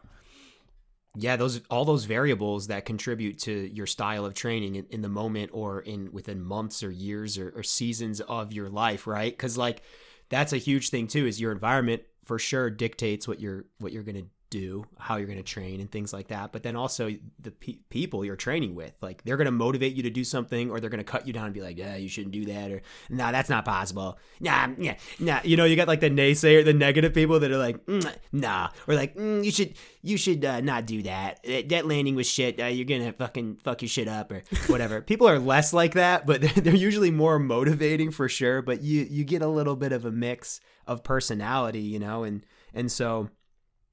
Yeah, 1.15 1.35
those 1.35 1.61
all 1.69 1.85
those 1.85 2.05
variables 2.05 2.67
that 2.67 2.85
contribute 2.85 3.39
to 3.39 3.51
your 3.51 3.87
style 3.87 4.25
of 4.25 4.35
training 4.35 4.75
in, 4.75 4.85
in 4.91 5.01
the 5.01 5.09
moment 5.09 5.49
or 5.53 5.79
in 5.79 6.11
within 6.11 6.43
months 6.43 6.83
or 6.83 6.91
years 6.91 7.37
or, 7.37 7.49
or 7.55 7.63
seasons 7.63 8.21
of 8.21 8.53
your 8.53 8.69
life, 8.69 9.07
right? 9.07 9.31
Because 9.31 9.57
like 9.57 9.81
that's 10.29 10.53
a 10.53 10.57
huge 10.57 10.89
thing 10.89 11.07
too. 11.07 11.25
Is 11.25 11.41
your 11.41 11.51
environment 11.51 12.03
for 12.25 12.37
sure 12.37 12.69
dictates 12.69 13.27
what 13.27 13.39
you're 13.39 13.65
what 13.79 13.91
you're 13.91 14.03
gonna 14.03 14.27
do, 14.49 14.85
how 14.97 15.17
you're 15.17 15.27
gonna 15.27 15.43
train, 15.43 15.79
and 15.79 15.91
things 15.91 16.13
like 16.13 16.27
that. 16.29 16.51
But 16.51 16.63
then 16.63 16.75
also 16.75 17.11
the 17.39 17.51
pe- 17.51 17.79
people 17.89 18.25
you're 18.25 18.35
training 18.35 18.75
with, 18.75 18.93
like 19.01 19.23
they're 19.23 19.37
gonna 19.37 19.51
motivate 19.51 19.95
you 19.95 20.03
to 20.03 20.09
do 20.09 20.23
something, 20.23 20.71
or 20.71 20.79
they're 20.79 20.89
gonna 20.89 21.03
cut 21.03 21.27
you 21.27 21.33
down 21.33 21.45
and 21.45 21.53
be 21.53 21.61
like, 21.61 21.77
"Yeah, 21.77 21.95
you 21.95 22.09
shouldn't 22.09 22.33
do 22.33 22.45
that," 22.45 22.71
or 22.71 22.81
"Nah, 23.09 23.31
that's 23.31 23.49
not 23.49 23.65
possible." 23.65 24.17
Nah, 24.39 24.69
yeah, 24.77 24.95
nah. 25.19 25.39
You 25.43 25.57
know, 25.57 25.65
you 25.65 25.75
got 25.75 25.87
like 25.87 25.99
the 25.99 26.09
naysayer, 26.09 26.63
the 26.63 26.73
negative 26.73 27.13
people 27.13 27.39
that 27.39 27.51
are 27.51 27.57
like, 27.57 27.85
mm, 27.85 28.15
"Nah," 28.31 28.69
or 28.87 28.95
like, 28.95 29.15
mm, 29.15 29.43
"You 29.43 29.51
should, 29.51 29.73
you 30.01 30.17
should 30.17 30.43
uh, 30.43 30.61
not 30.61 30.85
do 30.85 31.03
that. 31.03 31.43
That, 31.43 31.69
that 31.69 31.85
landing 31.87 32.15
was 32.15 32.27
shit. 32.27 32.59
Uh, 32.59 32.65
you're 32.65 32.85
gonna 32.85 33.13
fucking 33.13 33.57
fuck 33.63 33.81
your 33.81 33.89
shit 33.89 34.07
up 34.07 34.31
or 34.31 34.43
whatever." 34.67 35.01
people 35.09 35.27
are 35.27 35.39
less 35.39 35.73
like 35.73 35.93
that, 35.93 36.25
but 36.25 36.41
they're, 36.41 36.63
they're 36.63 36.75
usually 36.75 37.11
more 37.11 37.39
motivating 37.39 38.11
for 38.11 38.29
sure. 38.29 38.61
But 38.61 38.81
you 38.81 39.05
you 39.09 39.23
get 39.23 39.41
a 39.41 39.47
little 39.47 39.75
bit 39.75 39.91
of 39.91 40.05
a 40.05 40.11
mix 40.11 40.59
of 40.87 41.03
personality, 41.03 41.81
you 41.81 41.99
know, 41.99 42.23
and 42.23 42.45
and 42.73 42.91
so 42.91 43.29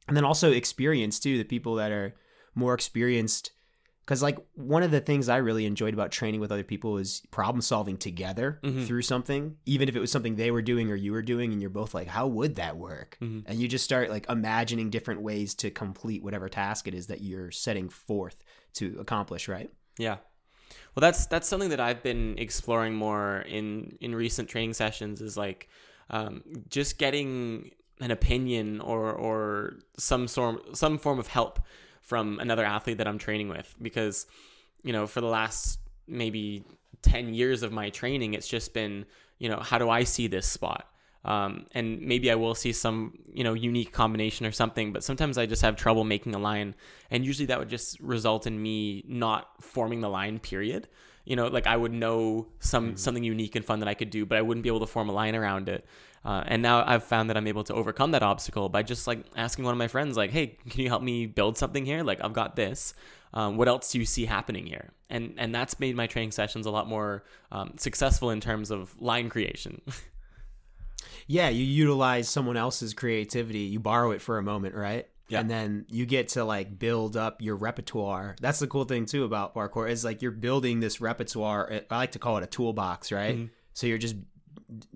and 0.09 0.17
then 0.17 0.25
also 0.25 0.53
experience 0.53 1.19
too 1.21 1.39
the 1.39 1.45
people 1.45 1.75
that 1.77 1.91
are 1.93 2.15
more 2.55 2.75
experienced 2.75 3.51
because 4.05 4.23
like 4.23 4.39
one 4.55 4.83
of 4.83 4.91
the 4.91 5.01
things 5.01 5.29
i 5.29 5.37
really 5.37 5.67
enjoyed 5.67 5.93
about 5.95 6.13
training 6.13 6.41
with 6.41 6.53
other 6.53 6.63
people 6.63 6.97
is 6.99 7.23
problem 7.31 7.61
solving 7.61 7.97
together 7.97 8.61
Mhm. 8.63 8.87
through 8.87 9.03
something 9.03 9.57
even 9.67 9.89
if 9.89 9.97
it 9.97 10.01
was 10.01 10.11
something 10.13 10.37
they 10.37 10.51
were 10.51 10.63
doing 10.63 10.91
or 10.91 10.95
you 10.95 11.13
were 11.13 11.23
doing 11.23 11.53
and 11.53 11.61
you're 11.61 11.71
both 11.71 11.93
like 11.93 12.07
how 12.09 12.27
would 12.27 12.55
that 12.57 12.77
work 12.77 13.19
Mhm. 13.21 13.43
and 13.47 13.61
you 13.61 13.67
just 13.69 13.85
start 13.85 14.09
like 14.11 14.29
imagining 14.31 14.91
different 14.91 15.23
ways 15.23 15.55
to 15.57 15.71
complete 15.71 16.23
whatever 16.23 16.49
task 16.49 16.87
it 16.89 16.95
is 16.95 17.09
that 17.09 17.21
you're 17.21 17.51
setting 17.51 17.89
forth 17.89 18.43
to 18.75 18.97
accomplish 19.01 19.49
right 19.49 19.71
Yeah, 19.99 20.19
Well, 20.95 21.01
that's 21.01 21.27
that's 21.27 21.49
something 21.49 21.71
that 21.71 21.81
I've 21.81 22.03
been 22.03 22.39
exploring 22.39 22.95
more 22.95 23.41
in 23.49 23.97
in 24.01 24.15
recent 24.15 24.49
training 24.49 24.75
sessions. 24.75 25.21
Is 25.21 25.37
like 25.37 25.69
um, 26.11 26.43
just 26.69 26.99
getting 26.99 27.71
an 28.01 28.11
opinion 28.11 28.81
or 28.81 29.13
or 29.13 29.77
some 29.97 30.29
sort 30.29 30.77
some 30.77 30.99
form 30.99 31.19
of 31.19 31.27
help 31.27 31.61
from 32.03 32.39
another 32.39 32.65
athlete 32.65 32.99
that 32.99 33.09
I'm 33.09 33.19
training 33.19 33.49
with 33.49 33.75
because 33.81 34.27
you 34.83 34.93
know 34.93 35.07
for 35.07 35.21
the 35.21 35.27
last 35.27 35.81
maybe 36.07 36.65
10 37.03 37.35
years 37.35 37.63
of 37.63 37.73
my 37.73 37.91
training 37.91 38.35
it's 38.35 38.49
just 38.49 38.75
been 38.75 39.07
you 39.39 39.49
know 39.49 39.59
how 39.59 39.79
do 39.79 39.91
I 39.91 40.05
see 40.05 40.27
this 40.27 40.47
spot? 40.47 40.89
Um, 41.25 41.67
and 41.73 42.01
maybe 42.03 42.31
I 42.31 42.37
will 42.37 42.55
see 42.55 42.73
some 42.73 43.19
you 43.33 43.45
know 43.45 43.55
unique 43.55 43.93
combination 43.93 44.47
or 44.47 44.53
something 44.53 44.93
but 44.93 45.03
sometimes 45.03 45.39
I 45.39 45.47
just 45.47 45.63
have 45.63 45.75
trouble 45.77 46.05
making 46.05 46.35
a 46.35 46.39
line 46.39 46.75
and 47.11 47.25
usually 47.25 47.47
that 47.47 47.59
would 47.59 47.69
just 47.69 47.99
result 48.01 48.47
in 48.47 48.61
me 48.61 49.05
not 49.09 49.49
forming 49.61 50.01
the 50.01 50.09
line 50.09 50.39
period. 50.39 50.89
You 51.25 51.35
know 51.35 51.49
like 51.49 51.67
I 51.67 51.77
would 51.77 51.93
know 51.93 52.47
some 52.61 52.89
mm-hmm. 52.89 52.97
something 52.97 53.25
unique 53.25 53.57
and 53.57 53.65
fun 53.65 53.81
that 53.81 53.89
I 53.89 53.95
could 53.95 54.11
do 54.11 54.25
but 54.25 54.39
I 54.39 54.43
wouldn't 54.43 54.63
be 54.63 54.69
able 54.69 54.81
to 54.81 54.87
form 54.87 55.09
a 55.09 55.13
line 55.13 55.35
around 55.35 55.69
it 55.69 55.85
uh, 56.27 56.43
and 56.49 56.61
now 56.61 56.83
I've 56.85 57.05
found 57.05 57.31
that 57.31 57.37
I'm 57.37 57.47
able 57.47 57.63
to 57.63 57.75
overcome 57.75 58.11
that 58.11 58.25
obstacle 58.25 58.69
by 58.69 58.83
just 58.83 59.07
like 59.07 59.25
asking 59.37 59.65
one 59.65 59.71
of 59.71 59.79
my 59.79 59.87
friends, 59.87 60.17
like, 60.17 60.33
"Hey, 60.33 60.59
can 60.69 60.81
you 60.81 60.89
help 60.89 61.01
me 61.01 61.27
build 61.27 61.57
something 61.57 61.87
here? 61.87 62.03
Like, 62.03 62.19
I've 62.21 62.33
got 62.33 62.57
this. 62.57 62.95
Um, 63.33 63.57
what 63.57 63.69
else 63.69 63.93
do 63.93 64.01
you 64.01 64.05
see 64.05 64.25
happening 64.25 64.67
here?" 64.67 64.91
And 65.09 65.35
and 65.39 65.55
that's 65.55 65.79
made 65.79 65.95
my 65.95 66.09
training 66.09 66.33
sessions 66.33 66.67
a 66.67 66.71
lot 66.73 66.89
more 66.89 67.23
um, 67.53 67.75
successful 67.77 68.31
in 68.31 68.41
terms 68.41 68.73
of 68.73 69.01
line 69.01 69.29
creation. 69.29 69.81
yeah, 71.29 71.49
you 71.49 71.65
utilize 71.65 72.29
someone 72.29 72.57
else's 72.57 72.93
creativity. 72.93 73.61
You 73.61 73.79
borrow 73.79 74.11
it 74.11 74.21
for 74.21 74.39
a 74.39 74.43
moment, 74.43 74.75
right? 74.75 75.07
Yeah. 75.29 75.41
And 75.41 75.49
then 75.49 75.87
you 75.89 76.07
get 76.07 76.31
to 76.31 76.45
like 76.45 76.77
build 76.77 77.17
up 77.17 77.41
your 77.41 77.55
repertoire. 77.55 78.35
That's 78.41 78.59
the 78.59 78.67
cool 78.67 78.85
thing 78.85 79.07
too 79.07 79.23
about 79.23 79.55
parkour 79.55 79.89
is 79.89 80.05
like 80.05 80.23
you're 80.23 80.33
building 80.33 80.81
this 80.81 81.01
repertoire. 81.01 81.83
I 81.89 81.97
like 81.97 82.13
to 82.13 82.19
call 82.19 82.37
it 82.39 82.43
a 82.43 82.49
toolbox, 82.49 83.13
right? 83.13 83.37
Mm-hmm. 83.37 83.47
So 83.75 83.87
you're 83.87 83.99
just 83.99 84.17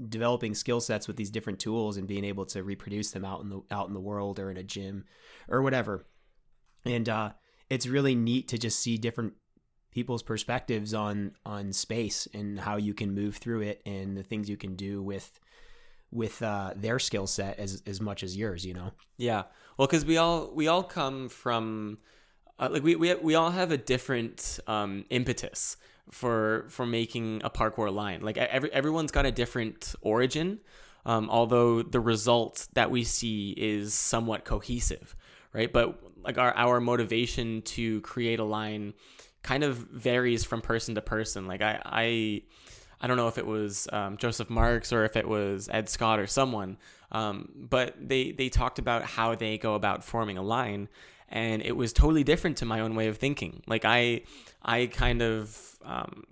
developing 0.09 0.55
skill 0.55 0.81
sets 0.81 1.07
with 1.07 1.17
these 1.17 1.31
different 1.31 1.59
tools 1.59 1.97
and 1.97 2.07
being 2.07 2.25
able 2.25 2.45
to 2.47 2.63
reproduce 2.63 3.11
them 3.11 3.25
out 3.25 3.43
in 3.43 3.49
the 3.49 3.61
out 3.71 3.89
in 3.89 3.95
the 3.95 4.01
world 4.01 4.39
or 4.39 4.51
in 4.51 4.57
a 4.57 4.63
gym 4.63 5.05
or 5.49 5.63
whatever. 5.63 6.05
And 6.85 7.09
uh, 7.09 7.33
it's 7.69 7.87
really 7.87 8.15
neat 8.15 8.49
to 8.49 8.59
just 8.59 8.81
see 8.81 8.97
different 8.97 9.35
people's 9.91 10.23
perspectives 10.23 10.95
on 10.95 11.33
on 11.45 11.73
space 11.73 12.29
and 12.33 12.61
how 12.61 12.77
you 12.77 12.95
can 12.95 13.15
move 13.15 13.37
through 13.37 13.61
it 13.61 13.83
and 13.85 14.17
the 14.17 14.23
things 14.23 14.49
you 14.49 14.57
can 14.57 14.77
do 14.77 15.03
with 15.03 15.41
with 16.13 16.43
uh, 16.43 16.73
their 16.77 16.99
skill 16.99 17.27
set 17.27 17.59
as 17.59 17.83
as 17.87 18.01
much 18.01 18.23
as 18.23 18.37
yours. 18.37 18.65
You 18.65 18.75
know. 18.75 18.93
Yeah. 19.17 19.45
Well, 19.77 19.87
because 19.87 20.05
we 20.05 20.17
all 20.17 20.51
we 20.53 20.69
all 20.69 20.83
come 20.83 21.29
from. 21.29 21.99
Uh, 22.59 22.69
like 22.71 22.83
we, 22.83 22.95
we 22.95 23.15
we 23.15 23.35
all 23.35 23.51
have 23.51 23.73
a 23.73 23.79
different 23.79 24.61
um, 24.67 25.07
impetus 25.09 25.79
for 26.11 26.67
for 26.69 26.87
making 26.87 27.43
a 27.45 27.51
parkour 27.51 27.93
line. 27.93 28.21
Like 28.21 28.37
every 28.37 28.73
everyone's 28.73 29.11
got 29.11 29.27
a 29.27 29.33
different 29.33 29.95
origin, 30.01 30.61
um, 31.07 31.31
although 31.31 31.83
the 31.83 32.01
result 32.01 32.69
that 32.75 32.91
we 32.91 33.05
see 33.05 33.55
is 33.57 33.95
somewhat 33.95 34.45
cohesive, 34.45 35.15
right? 35.53 35.73
But 35.73 36.01
like 36.23 36.39
our 36.39 36.55
our 36.55 36.81
motivation 36.81 37.63
to 37.63 38.01
create 38.03 38.41
a 38.41 38.45
line 38.45 38.95
kind 39.43 39.65
of 39.65 39.77
varies 39.77 40.45
from 40.45 40.61
person 40.61 40.95
to 40.97 41.01
person. 41.01 41.47
Like 41.47 41.63
I 41.63 41.81
I 41.85 42.43
I 43.01 43.07
don't 43.07 43.17
know 43.17 43.29
if 43.29 43.39
it 43.39 43.47
was 43.47 43.89
um, 43.93 44.17
Joseph 44.19 44.51
Marks 44.51 44.93
or 44.93 45.05
if 45.05 45.17
it 45.17 45.27
was 45.27 45.69
Ed 45.73 45.89
Scott 45.89 46.21
or 46.21 46.27
someone, 46.27 46.77
um, 47.13 47.49
but 47.57 47.95
they 47.99 48.33
they 48.33 48.49
talked 48.49 48.79
about 48.79 49.03
how 49.03 49.35
they 49.35 49.57
go 49.57 49.75
about 49.75 50.05
forming 50.05 50.37
a 50.37 50.43
line, 50.43 50.89
and 51.31 51.63
it 51.63 51.77
was 51.77 51.93
totally 51.93 52.25
different 52.25 52.59
to 52.59 52.65
my 52.65 52.81
own 52.81 52.95
way 52.95 53.09
of 53.09 53.17
thinking. 53.19 53.63
Like 53.67 53.85
I 53.85 54.23
I 54.63 54.87
kind 54.87 55.23
of 55.23 55.79
um, 55.85 56.25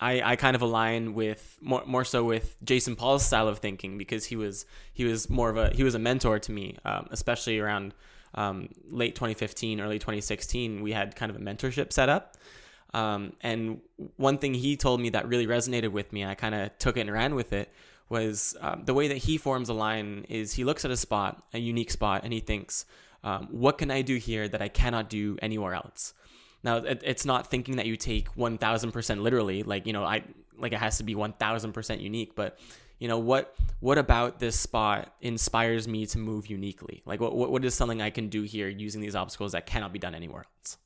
I, 0.00 0.22
I 0.22 0.36
kind 0.36 0.54
of 0.54 0.62
align 0.62 1.14
with 1.14 1.58
more 1.60 1.82
more 1.86 2.04
so 2.04 2.24
with 2.24 2.56
Jason 2.64 2.96
Paul's 2.96 3.24
style 3.24 3.48
of 3.48 3.58
thinking 3.58 3.98
because 3.98 4.24
he 4.26 4.36
was 4.36 4.64
he 4.92 5.04
was 5.04 5.28
more 5.28 5.50
of 5.50 5.56
a 5.56 5.70
he 5.70 5.82
was 5.82 5.94
a 5.94 5.98
mentor 5.98 6.38
to 6.38 6.52
me, 6.52 6.76
um, 6.84 7.08
especially 7.10 7.58
around 7.58 7.94
um, 8.34 8.68
late 8.88 9.14
2015, 9.14 9.80
early 9.80 9.98
2016. 9.98 10.82
We 10.82 10.92
had 10.92 11.16
kind 11.16 11.30
of 11.30 11.36
a 11.36 11.40
mentorship 11.40 11.92
set 11.92 12.08
up. 12.08 12.36
Um, 12.94 13.34
and 13.42 13.80
one 14.16 14.38
thing 14.38 14.54
he 14.54 14.76
told 14.76 15.00
me 15.00 15.10
that 15.10 15.28
really 15.28 15.46
resonated 15.46 15.92
with 15.92 16.12
me, 16.12 16.24
I 16.24 16.34
kind 16.34 16.54
of 16.54 16.76
took 16.78 16.96
it 16.96 17.00
and 17.00 17.12
ran 17.12 17.34
with 17.34 17.52
it, 17.52 17.70
was 18.08 18.56
um, 18.60 18.84
the 18.84 18.94
way 18.94 19.08
that 19.08 19.18
he 19.18 19.36
forms 19.36 19.68
a 19.68 19.74
line 19.74 20.24
is 20.28 20.54
he 20.54 20.64
looks 20.64 20.84
at 20.84 20.90
a 20.90 20.96
spot, 20.96 21.42
a 21.52 21.58
unique 21.58 21.90
spot, 21.90 22.22
and 22.24 22.32
he 22.32 22.40
thinks, 22.40 22.86
um, 23.24 23.48
what 23.50 23.78
can 23.78 23.90
I 23.90 24.02
do 24.02 24.16
here 24.16 24.48
that 24.48 24.62
I 24.62 24.68
cannot 24.68 25.10
do 25.10 25.38
anywhere 25.42 25.74
else? 25.74 26.14
Now, 26.62 26.76
it, 26.76 27.02
it's 27.04 27.24
not 27.24 27.50
thinking 27.50 27.76
that 27.76 27.86
you 27.86 27.96
take 27.96 28.34
1000% 28.34 29.20
literally, 29.20 29.62
like, 29.62 29.86
you 29.86 29.92
know, 29.92 30.04
I 30.04 30.24
like 30.56 30.72
it 30.72 30.78
has 30.78 30.98
to 30.98 31.04
be 31.04 31.14
1000% 31.14 32.00
unique, 32.00 32.34
but 32.34 32.58
you 32.98 33.06
know, 33.06 33.18
what 33.18 33.54
what 33.80 33.96
about 33.96 34.40
this 34.40 34.58
spot 34.58 35.14
inspires 35.20 35.86
me 35.86 36.04
to 36.06 36.18
move 36.18 36.48
uniquely? 36.48 37.02
Like 37.06 37.20
what 37.20 37.34
what 37.34 37.64
is 37.64 37.74
something 37.74 38.02
I 38.02 38.10
can 38.10 38.28
do 38.28 38.42
here 38.42 38.68
using 38.68 39.00
these 39.00 39.14
obstacles 39.14 39.52
that 39.52 39.66
cannot 39.66 39.92
be 39.92 39.98
done 39.98 40.14
anywhere 40.14 40.46
else? 40.60 40.78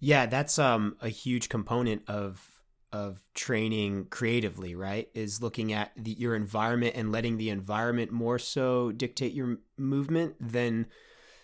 Yeah, 0.00 0.26
that's 0.26 0.58
um 0.58 0.96
a 1.00 1.08
huge 1.08 1.48
component 1.48 2.02
of 2.08 2.59
of 2.92 3.22
training 3.34 4.06
creatively, 4.10 4.74
right? 4.74 5.08
Is 5.14 5.42
looking 5.42 5.72
at 5.72 5.92
the, 5.96 6.12
your 6.12 6.34
environment 6.34 6.94
and 6.96 7.12
letting 7.12 7.36
the 7.36 7.50
environment 7.50 8.10
more 8.10 8.38
so 8.38 8.92
dictate 8.92 9.32
your 9.32 9.58
movement 9.76 10.36
than 10.40 10.86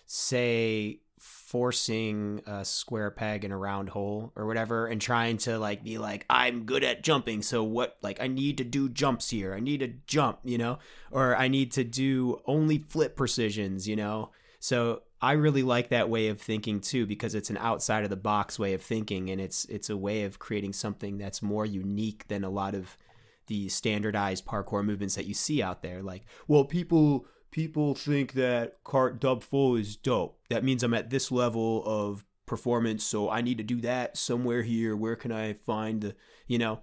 say 0.06 1.00
forcing 1.18 2.42
a 2.46 2.64
square 2.64 3.10
peg 3.10 3.44
in 3.44 3.50
a 3.50 3.56
round 3.56 3.88
hole 3.90 4.32
or 4.36 4.46
whatever 4.46 4.86
and 4.86 5.00
trying 5.00 5.38
to 5.38 5.58
like 5.58 5.82
be 5.82 5.96
like 5.96 6.26
I'm 6.28 6.64
good 6.64 6.84
at 6.84 7.02
jumping 7.02 7.42
so 7.42 7.64
what 7.64 7.96
like 8.02 8.20
I 8.20 8.26
need 8.26 8.58
to 8.58 8.64
do 8.64 8.88
jumps 8.88 9.30
here 9.30 9.54
I 9.54 9.60
need 9.60 9.80
to 9.80 9.94
jump 10.06 10.40
you 10.44 10.58
know 10.58 10.78
or 11.10 11.34
I 11.34 11.48
need 11.48 11.72
to 11.72 11.84
do 11.84 12.42
only 12.46 12.78
flip 12.78 13.16
precisions 13.16 13.88
you 13.88 13.96
know 13.96 14.30
so 14.60 15.02
I 15.26 15.32
really 15.32 15.62
like 15.62 15.88
that 15.88 16.08
way 16.08 16.28
of 16.28 16.40
thinking 16.40 16.80
too 16.80 17.06
because 17.06 17.34
it's 17.34 17.50
an 17.50 17.56
outside 17.58 18.04
of 18.04 18.10
the 18.10 18.16
box 18.16 18.58
way 18.58 18.74
of 18.74 18.82
thinking 18.82 19.30
and 19.30 19.40
it's 19.40 19.64
it's 19.66 19.90
a 19.90 19.96
way 19.96 20.24
of 20.24 20.38
creating 20.38 20.72
something 20.72 21.18
that's 21.18 21.42
more 21.42 21.66
unique 21.66 22.28
than 22.28 22.44
a 22.44 22.50
lot 22.50 22.74
of 22.74 22.96
the 23.46 23.68
standardized 23.68 24.44
parkour 24.44 24.84
movements 24.84 25.14
that 25.14 25.26
you 25.26 25.34
see 25.34 25.62
out 25.62 25.82
there 25.82 26.02
like 26.02 26.24
well 26.48 26.64
people 26.64 27.26
people 27.56 27.94
think 27.94 28.34
that 28.34 28.84
cart 28.84 29.18
dub 29.18 29.42
full 29.42 29.76
is 29.76 29.96
dope. 29.96 30.38
That 30.50 30.62
means 30.62 30.82
I'm 30.82 30.92
at 30.92 31.08
this 31.08 31.32
level 31.32 31.82
of 31.86 32.22
performance, 32.44 33.02
so 33.02 33.30
I 33.30 33.40
need 33.40 33.56
to 33.56 33.64
do 33.64 33.80
that 33.80 34.18
somewhere 34.18 34.62
here. 34.62 34.94
Where 34.94 35.16
can 35.16 35.32
I 35.32 35.54
find 35.54 36.02
the, 36.02 36.14
you 36.46 36.58
know, 36.58 36.80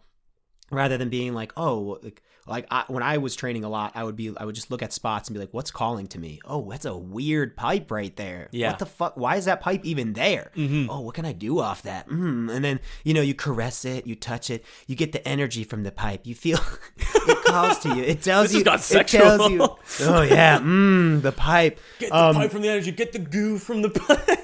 rather 0.71 0.97
than 0.97 1.09
being 1.09 1.35
like, 1.35 1.53
oh, 1.55 2.00
like 2.01 2.23
like 2.45 2.65
I, 2.69 2.83
when 2.88 3.03
I 3.03 3.17
was 3.17 3.35
training 3.35 3.63
a 3.63 3.69
lot, 3.69 3.93
I 3.95 4.03
would 4.03 4.15
be 4.15 4.35
I 4.35 4.45
would 4.45 4.55
just 4.55 4.69
look 4.69 4.81
at 4.81 4.91
spots 4.91 5.29
and 5.29 5.33
be 5.33 5.39
like, 5.39 5.53
"What's 5.53 5.71
calling 5.71 6.07
to 6.07 6.19
me? 6.19 6.39
Oh, 6.45 6.69
that's 6.69 6.85
a 6.85 6.95
weird 6.95 7.55
pipe 7.55 7.89
right 7.89 8.13
there. 8.15 8.50
Yeah. 8.51 8.69
What 8.69 8.79
the 8.79 8.85
fuck? 8.85 9.17
Why 9.17 9.38
is 9.38 9.45
that 9.45 9.62
pipe 9.62 9.85
even 9.85 10.13
there? 10.13 10.51
Mm-hmm. 10.55 10.89
Oh, 10.89 11.00
what 11.01 11.15
can 11.15 11.25
I 11.25 11.31
do 11.31 11.59
off 11.59 11.83
that? 11.83 12.09
Mm. 12.09 12.53
And 12.53 12.65
then 12.65 12.79
you 13.03 13.13
know 13.13 13.21
you 13.21 13.33
caress 13.33 13.85
it, 13.85 14.05
you 14.05 14.15
touch 14.15 14.50
it, 14.50 14.65
you 14.88 14.95
get 14.95 15.13
the 15.13 15.25
energy 15.27 15.63
from 15.63 15.83
the 15.83 15.91
pipe. 15.91 16.21
You 16.25 16.35
feel 16.35 16.59
it 16.97 17.43
calls 17.45 17.79
to 17.79 17.95
you. 17.95 18.03
It 18.03 18.21
tells 18.21 18.50
this 18.50 18.57
you. 18.57 18.63
Got 18.63 18.81
sexual. 18.81 19.21
It 19.21 19.38
tells 19.38 19.51
you. 19.51 19.62
Oh 20.01 20.21
yeah, 20.21 20.59
mm, 20.59 21.21
the 21.21 21.31
pipe. 21.31 21.79
Get 22.00 22.09
the 22.09 22.17
um, 22.17 22.35
pipe 22.35 22.51
from 22.51 22.62
the 22.62 22.69
energy. 22.69 22.91
Get 22.91 23.13
the 23.13 23.19
goo 23.19 23.57
from 23.57 23.81
the 23.81 23.89
pipe. 23.89 24.39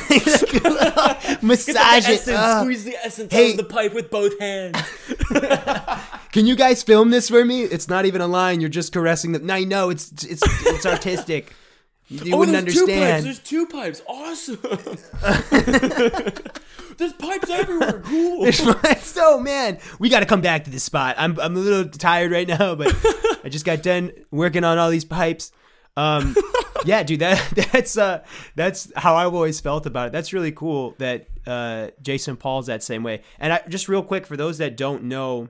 Massage 1.42 2.08
it. 2.08 2.28
Uh, 2.28 2.62
squeeze 2.62 2.84
the 2.84 2.96
essence 2.96 3.32
hey, 3.32 3.46
out 3.46 3.50
of 3.52 3.56
the 3.58 3.64
pipe 3.64 3.94
with 3.94 4.10
both 4.10 4.38
hands. 4.38 4.76
Can 6.32 6.46
you 6.46 6.56
guys 6.56 6.82
film 6.82 7.10
this 7.10 7.28
for 7.28 7.44
me? 7.44 7.62
It's 7.62 7.88
not 7.88 8.06
even 8.06 8.20
a 8.20 8.26
line. 8.26 8.60
You're 8.60 8.70
just 8.70 8.92
caressing 8.92 9.32
the. 9.32 9.52
I 9.52 9.64
know 9.64 9.90
it's 9.90 10.10
it's 10.24 10.42
it's 10.66 10.86
artistic. 10.86 11.52
You 12.08 12.34
oh, 12.34 12.38
wouldn't 12.38 12.56
understand. 12.56 13.24
There's 13.24 13.40
two 13.40 13.66
pipes. 13.66 14.00
There's 14.06 14.60
two 14.60 14.60
pipes. 14.60 14.60
Awesome. 14.60 14.60
there's 16.98 17.12
pipes 17.14 17.50
everywhere. 17.50 18.02
Cool. 18.04 18.52
so 18.52 19.40
man, 19.40 19.78
we 19.98 20.08
got 20.08 20.20
to 20.20 20.26
come 20.26 20.40
back 20.40 20.64
to 20.64 20.70
this 20.70 20.84
spot. 20.84 21.16
I'm 21.18 21.38
I'm 21.40 21.56
a 21.56 21.60
little 21.60 21.90
tired 21.90 22.30
right 22.30 22.46
now, 22.46 22.74
but 22.76 22.94
I 23.44 23.48
just 23.48 23.64
got 23.64 23.82
done 23.82 24.12
working 24.30 24.62
on 24.62 24.78
all 24.78 24.90
these 24.90 25.04
pipes. 25.04 25.50
Um, 25.96 26.36
yeah, 26.84 27.02
dude, 27.02 27.20
that 27.20 27.68
that's 27.72 27.96
uh, 27.96 28.24
that's 28.54 28.92
how 28.96 29.16
I've 29.16 29.34
always 29.34 29.60
felt 29.60 29.86
about 29.86 30.08
it. 30.08 30.12
That's 30.12 30.32
really 30.32 30.52
cool 30.52 30.94
that 30.98 31.28
uh, 31.46 31.88
Jason 32.02 32.36
Paul's 32.36 32.66
that 32.66 32.82
same 32.82 33.02
way. 33.02 33.22
And 33.38 33.52
I, 33.52 33.62
just 33.68 33.88
real 33.88 34.02
quick 34.02 34.26
for 34.26 34.36
those 34.36 34.58
that 34.58 34.76
don't 34.76 35.04
know 35.04 35.48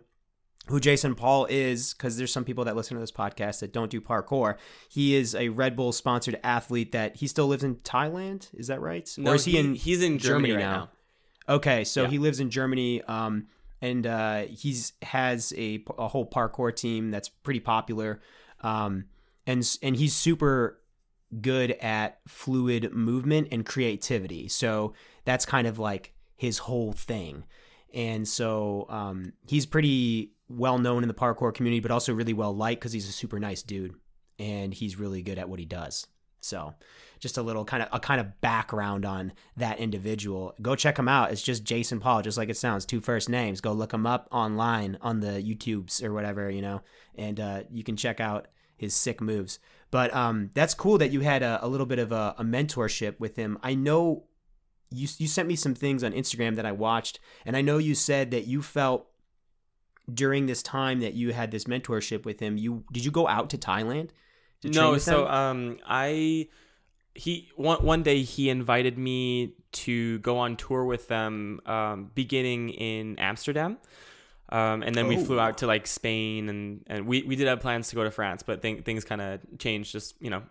who 0.69 0.81
Jason 0.81 1.15
Paul 1.15 1.47
is, 1.49 1.95
because 1.95 2.17
there's 2.17 2.33
some 2.33 2.45
people 2.45 2.65
that 2.65 2.75
listen 2.75 2.97
to 2.97 3.01
this 3.01 3.13
podcast 3.13 3.61
that 3.61 3.73
don't 3.73 3.91
do 3.91 4.01
parkour. 4.01 4.57
He 4.89 5.15
is 5.15 5.35
a 5.35 5.49
Red 5.51 5.77
Bull 5.77 5.93
sponsored 5.93 6.41
athlete 6.43 6.93
that 6.93 7.17
he 7.17 7.29
still 7.29 7.47
lives 7.47 7.63
in 7.63 7.77
Thailand. 7.77 8.49
Is 8.55 8.67
that 8.67 8.81
right? 8.81 9.09
No, 9.17 9.33
or 9.33 9.35
is 9.37 9.45
he, 9.45 9.53
he 9.53 9.59
in? 9.59 9.75
He's 9.75 10.03
in 10.03 10.19
Germany, 10.19 10.49
Germany 10.49 10.65
now. 10.65 10.77
now. 11.49 11.55
Okay, 11.55 11.85
so 11.85 12.03
yeah. 12.03 12.09
he 12.09 12.19
lives 12.19 12.41
in 12.41 12.51
Germany. 12.51 13.03
Um, 13.03 13.47
and 13.81 14.07
uh, 14.07 14.43
he's 14.43 14.93
has 15.03 15.53
a, 15.57 15.85
a 15.99 16.09
whole 16.09 16.29
parkour 16.29 16.75
team 16.75 17.11
that's 17.11 17.29
pretty 17.29 17.61
popular. 17.61 18.21
Um, 18.63 19.05
and 19.47 19.79
and 19.83 19.97
he's 19.97 20.15
super 20.15 20.81
good 21.41 21.73
at 21.73 22.21
fluid 22.27 22.93
movement 22.93 23.49
and 23.51 23.67
creativity. 23.67 24.49
So 24.49 24.95
that's 25.25 25.45
kind 25.45 25.67
of 25.67 25.79
like 25.79 26.15
his 26.37 26.59
whole 26.59 26.93
thing. 26.93 27.45
And 27.93 28.29
so 28.29 28.87
um, 28.89 29.33
he's 29.47 29.67
pretty 29.67 30.33
well 30.49 30.79
known 30.79 31.03
in 31.03 31.09
the 31.09 31.15
parkour 31.15 31.53
community, 31.53 31.81
but 31.81 31.91
also 31.91 32.15
really 32.15 32.33
well 32.33 32.55
liked 32.55 32.81
because 32.81 32.93
he's 32.93 33.09
a 33.09 33.13
super 33.13 33.41
nice 33.41 33.63
dude 33.63 33.95
and 34.39 34.73
he's 34.73 34.99
really 34.99 35.23
good 35.23 35.39
at 35.39 35.49
what 35.49 35.59
he 35.59 35.65
does. 35.65 36.07
So 36.41 36.75
just 37.19 37.39
a 37.39 37.43
little 37.43 37.65
kind 37.65 37.83
of 37.83 37.89
a 37.93 37.99
kind 37.99 38.21
of 38.21 38.41
background 38.41 39.05
on 39.05 39.33
that 39.57 39.79
individual. 39.79 40.55
Go 40.63 40.77
check 40.77 40.99
him 40.99 41.09
out. 41.09 41.33
It's 41.33 41.43
just 41.43 41.65
Jason 41.65 41.99
Paul, 41.99 42.23
just 42.23 42.39
like 42.39 42.51
it 42.51 42.57
sounds, 42.57 42.85
two 42.85 43.01
first 43.01 43.29
names. 43.29 43.61
Go 43.61 43.73
look 43.73 43.93
him 43.93 44.07
up 44.07 44.29
online 44.31 44.99
on 45.01 45.21
the 45.21 45.43
YouTubes 45.43 46.05
or 46.05 46.13
whatever, 46.13 46.51
you 46.51 46.63
know, 46.63 46.83
and 47.17 47.41
uh, 47.41 47.63
you 47.71 47.83
can 47.83 47.97
check 47.97 48.21
out 48.21 48.47
his 48.77 48.95
sick 48.95 49.21
moves. 49.21 49.59
But 49.91 50.15
um, 50.15 50.51
that's 50.55 50.75
cool 50.75 50.99
that 50.99 51.11
you 51.11 51.21
had 51.21 51.43
a, 51.43 51.59
a 51.65 51.69
little 51.69 51.87
bit 51.87 51.99
of 51.99 52.13
a, 52.13 52.35
a 52.39 52.45
mentorship 52.45 53.19
with 53.19 53.37
him. 53.37 53.59
I 53.63 53.75
know 53.75 54.25
you 54.91 55.09
you 55.19 55.27
sent 55.27 55.49
me 55.49 55.57
some 55.57 55.75
things 55.75 56.05
on 56.05 56.13
Instagram 56.13 56.57
that 56.57 56.67
I 56.67 56.73
watched, 56.73 57.21
and 57.45 57.57
I 57.57 57.63
know 57.63 57.79
you 57.79 57.95
said 57.95 58.31
that 58.31 58.47
you 58.47 58.63
felt 58.63 59.07
during 60.13 60.47
this 60.47 60.63
time 60.63 61.01
that 61.01 61.15
you 61.15 61.33
had 61.33 61.51
this 61.51 61.65
mentorship 61.65 62.25
with 62.25 62.41
him. 62.41 62.57
You 62.57 62.85
did 62.93 63.05
you 63.05 63.11
go 63.11 63.27
out 63.27 63.51
to 63.51 63.59
Thailand? 63.59 64.11
to 64.63 64.71
train 64.71 64.93
no 64.93 64.99
so 64.99 65.27
um 65.29 65.79
i 65.87 66.49
he 67.15 67.49
one, 67.57 67.83
one 67.85 68.03
day 68.03 68.23
he 68.23 68.51
invited 68.51 68.99
me 68.99 69.55
to 69.73 70.19
go 70.19 70.39
on 70.39 70.57
tour 70.57 70.85
with 70.85 71.09
them 71.09 71.61
um, 71.67 72.11
beginning 72.15 72.71
in 72.71 73.19
amsterdam 73.19 73.79
um, 74.51 74.83
and 74.83 74.95
then 74.95 75.07
we 75.09 75.17
flew 75.23 75.39
Oh. 75.39 75.41
out 75.43 75.59
to 75.59 75.67
like 75.67 75.87
spain 75.87 76.49
and, 76.49 76.85
and 76.87 77.07
we, 77.07 77.23
we 77.23 77.37
did 77.37 77.47
have 77.49 77.61
plans 77.61 77.89
to 77.89 77.97
go 77.97 78.05
to 78.05 78.11
france 78.11 78.43
but 78.43 78.63
th- 78.63 78.85
things 78.85 79.05
kind 79.05 79.21
of 79.21 79.41
changed 79.59 79.93
just 79.93 80.15
you 80.21 80.31
know 80.31 80.43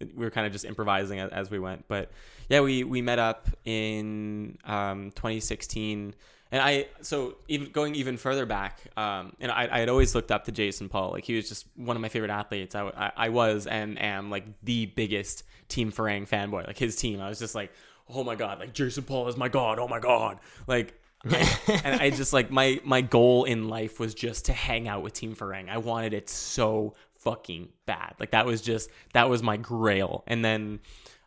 we 0.00 0.24
were 0.24 0.30
kind 0.30 0.46
of 0.46 0.52
just 0.52 0.64
improvising 0.64 1.20
as, 1.20 1.30
as 1.30 1.50
we 1.50 1.58
went 1.58 1.84
but 1.88 2.10
yeah 2.48 2.60
we, 2.60 2.82
we 2.84 3.00
met 3.00 3.18
up 3.18 3.48
in 3.64 4.58
um, 4.64 5.10
2016 5.12 6.14
and 6.52 6.62
I 6.62 6.86
so 7.00 7.36
even 7.48 7.72
going 7.72 7.96
even 7.96 8.16
further 8.16 8.46
back, 8.46 8.78
um, 8.96 9.32
and 9.40 9.50
I, 9.50 9.66
I 9.72 9.80
had 9.80 9.88
always 9.88 10.14
looked 10.14 10.30
up 10.30 10.44
to 10.44 10.52
Jason 10.52 10.88
Paul. 10.88 11.10
Like 11.10 11.24
he 11.24 11.34
was 11.34 11.48
just 11.48 11.66
one 11.74 11.96
of 11.96 12.00
my 12.02 12.08
favorite 12.08 12.30
athletes. 12.30 12.76
I, 12.76 12.82
I, 12.96 13.12
I 13.16 13.28
was 13.30 13.66
and 13.66 14.00
am 14.00 14.30
like 14.30 14.44
the 14.62 14.86
biggest 14.86 15.42
Team 15.66 15.90
Farang 15.90 16.28
fanboy. 16.28 16.64
Like 16.64 16.78
his 16.78 16.94
team, 16.94 17.20
I 17.20 17.28
was 17.28 17.40
just 17.40 17.56
like, 17.56 17.72
oh 18.08 18.22
my 18.22 18.36
god, 18.36 18.60
like 18.60 18.72
Jason 18.72 19.02
Paul 19.02 19.26
is 19.26 19.36
my 19.36 19.48
god. 19.48 19.80
Oh 19.80 19.88
my 19.88 19.98
god, 19.98 20.38
like. 20.68 21.00
And 21.84 22.00
I 22.00 22.10
just 22.10 22.32
like 22.32 22.50
my 22.50 22.80
my 22.84 23.00
goal 23.00 23.44
in 23.44 23.68
life 23.68 23.98
was 23.98 24.14
just 24.14 24.46
to 24.46 24.52
hang 24.52 24.88
out 24.88 25.02
with 25.02 25.12
Team 25.12 25.34
Farang. 25.34 25.68
I 25.68 25.78
wanted 25.78 26.12
it 26.12 26.28
so 26.28 26.94
fucking 27.16 27.68
bad. 27.86 28.14
Like 28.20 28.32
that 28.32 28.46
was 28.46 28.60
just 28.60 28.90
that 29.12 29.28
was 29.28 29.42
my 29.42 29.56
grail. 29.56 30.24
And 30.26 30.44
then 30.44 30.80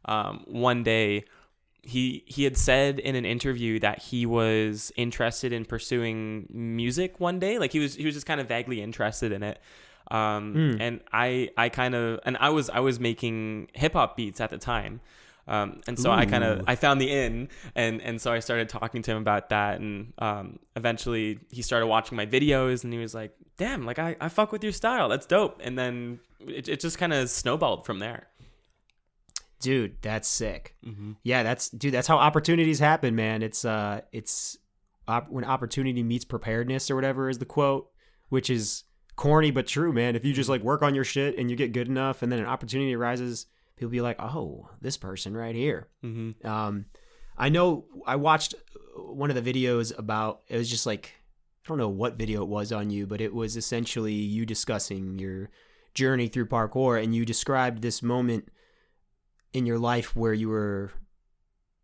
um, 0.05 0.43
one 0.47 0.83
day 0.83 1.25
he 1.81 2.23
he 2.27 2.43
had 2.43 2.57
said 2.57 2.99
in 2.99 3.15
an 3.15 3.25
interview 3.25 3.79
that 3.79 4.01
he 4.01 4.25
was 4.25 4.91
interested 4.97 5.53
in 5.53 5.63
pursuing 5.63 6.45
music 6.49 7.19
one 7.19 7.39
day 7.39 7.57
like 7.59 7.71
he 7.71 7.79
was 7.79 7.95
he 7.95 8.05
was 8.05 8.13
just 8.13 8.25
kind 8.25 8.41
of 8.41 8.47
vaguely 8.47 8.81
interested 8.81 9.31
in 9.31 9.41
it 9.41 9.57
um 10.11 10.77
and 10.81 10.99
i 11.13 11.49
i 11.55 11.69
kind 11.69 11.95
of 11.95 12.19
and 12.25 12.35
i 12.41 12.49
was 12.49 12.69
i 12.71 12.79
was 12.81 12.99
making 12.99 13.69
hip 13.73 13.93
hop 13.93 14.17
beats 14.17 14.41
at 14.41 14.49
the 14.49 14.57
time 14.57 14.99
um, 15.47 15.81
and 15.87 15.97
so 15.97 16.11
I 16.11 16.25
kind 16.25 16.43
of 16.43 16.63
I 16.67 16.75
found 16.75 16.99
the 16.99 17.09
in 17.09 17.47
and 17.73 18.01
and 18.01 18.21
so 18.21 18.33
I 18.33 18.39
started 18.39 18.67
talking 18.67 19.01
to 19.03 19.11
him 19.11 19.17
about 19.17 19.49
that 19.49 19.79
and 19.79 20.13
um, 20.19 20.59
eventually 20.75 21.39
he 21.51 21.61
started 21.61 21.87
watching 21.87 22.17
my 22.17 22.25
videos 22.25 22.83
and 22.83 22.91
he 22.91 22.99
was 22.99 23.15
like 23.15 23.33
damn 23.57 23.85
like 23.85 23.97
I, 23.97 24.17
I 24.19 24.27
fuck 24.29 24.51
with 24.51 24.61
your 24.61 24.73
style. 24.73 25.07
That's 25.07 25.25
dope. 25.25 25.61
And 25.63 25.79
then 25.79 26.19
it, 26.41 26.67
it 26.67 26.79
just 26.81 26.97
kind 26.97 27.13
of 27.13 27.29
snowballed 27.29 27.85
from 27.85 27.99
there. 27.99 28.27
Dude 29.61 30.01
that's 30.01 30.27
sick. 30.27 30.75
Yeah 31.23 31.43
that's 31.43 31.69
dude 31.69 31.93
that's 31.93 32.07
how 32.07 32.17
opportunities 32.17 32.79
happen 32.79 33.15
man. 33.15 33.41
It's 33.41 33.63
uh 33.63 34.01
it's 34.11 34.57
op- 35.07 35.31
when 35.31 35.45
opportunity 35.45 36.03
meets 36.03 36.25
preparedness 36.25 36.91
or 36.91 36.95
whatever 36.95 37.29
is 37.29 37.37
the 37.37 37.45
quote 37.45 37.89
which 38.27 38.49
is 38.49 38.83
corny 39.15 39.51
but 39.51 39.65
true 39.65 39.93
man. 39.93 40.17
If 40.17 40.25
you 40.25 40.33
just 40.33 40.49
like 40.49 40.61
work 40.61 40.81
on 40.81 40.93
your 40.93 41.05
shit 41.05 41.37
and 41.37 41.49
you 41.49 41.55
get 41.55 41.71
good 41.71 41.87
enough 41.87 42.21
and 42.21 42.29
then 42.29 42.39
an 42.39 42.45
opportunity 42.45 42.93
arises 42.93 43.45
people 43.77 43.91
be 43.91 44.01
like 44.01 44.19
oh 44.19 44.69
this 44.81 44.97
person 44.97 45.35
right 45.35 45.55
here 45.55 45.87
mm-hmm. 46.03 46.45
um 46.45 46.85
i 47.37 47.47
know 47.47 47.85
i 48.05 48.15
watched 48.15 48.55
one 48.95 49.29
of 49.31 49.41
the 49.41 49.53
videos 49.53 49.97
about 49.97 50.41
it 50.49 50.57
was 50.57 50.69
just 50.69 50.85
like 50.85 51.13
i 51.63 51.67
don't 51.67 51.77
know 51.77 51.87
what 51.87 52.17
video 52.17 52.41
it 52.41 52.49
was 52.49 52.71
on 52.71 52.89
you 52.89 53.07
but 53.07 53.21
it 53.21 53.33
was 53.33 53.55
essentially 53.55 54.13
you 54.13 54.45
discussing 54.45 55.17
your 55.19 55.49
journey 55.93 56.27
through 56.27 56.45
parkour 56.45 57.01
and 57.01 57.15
you 57.15 57.25
described 57.25 57.81
this 57.81 58.03
moment 58.03 58.49
in 59.53 59.65
your 59.65 59.79
life 59.79 60.15
where 60.15 60.33
you 60.33 60.49
were 60.49 60.91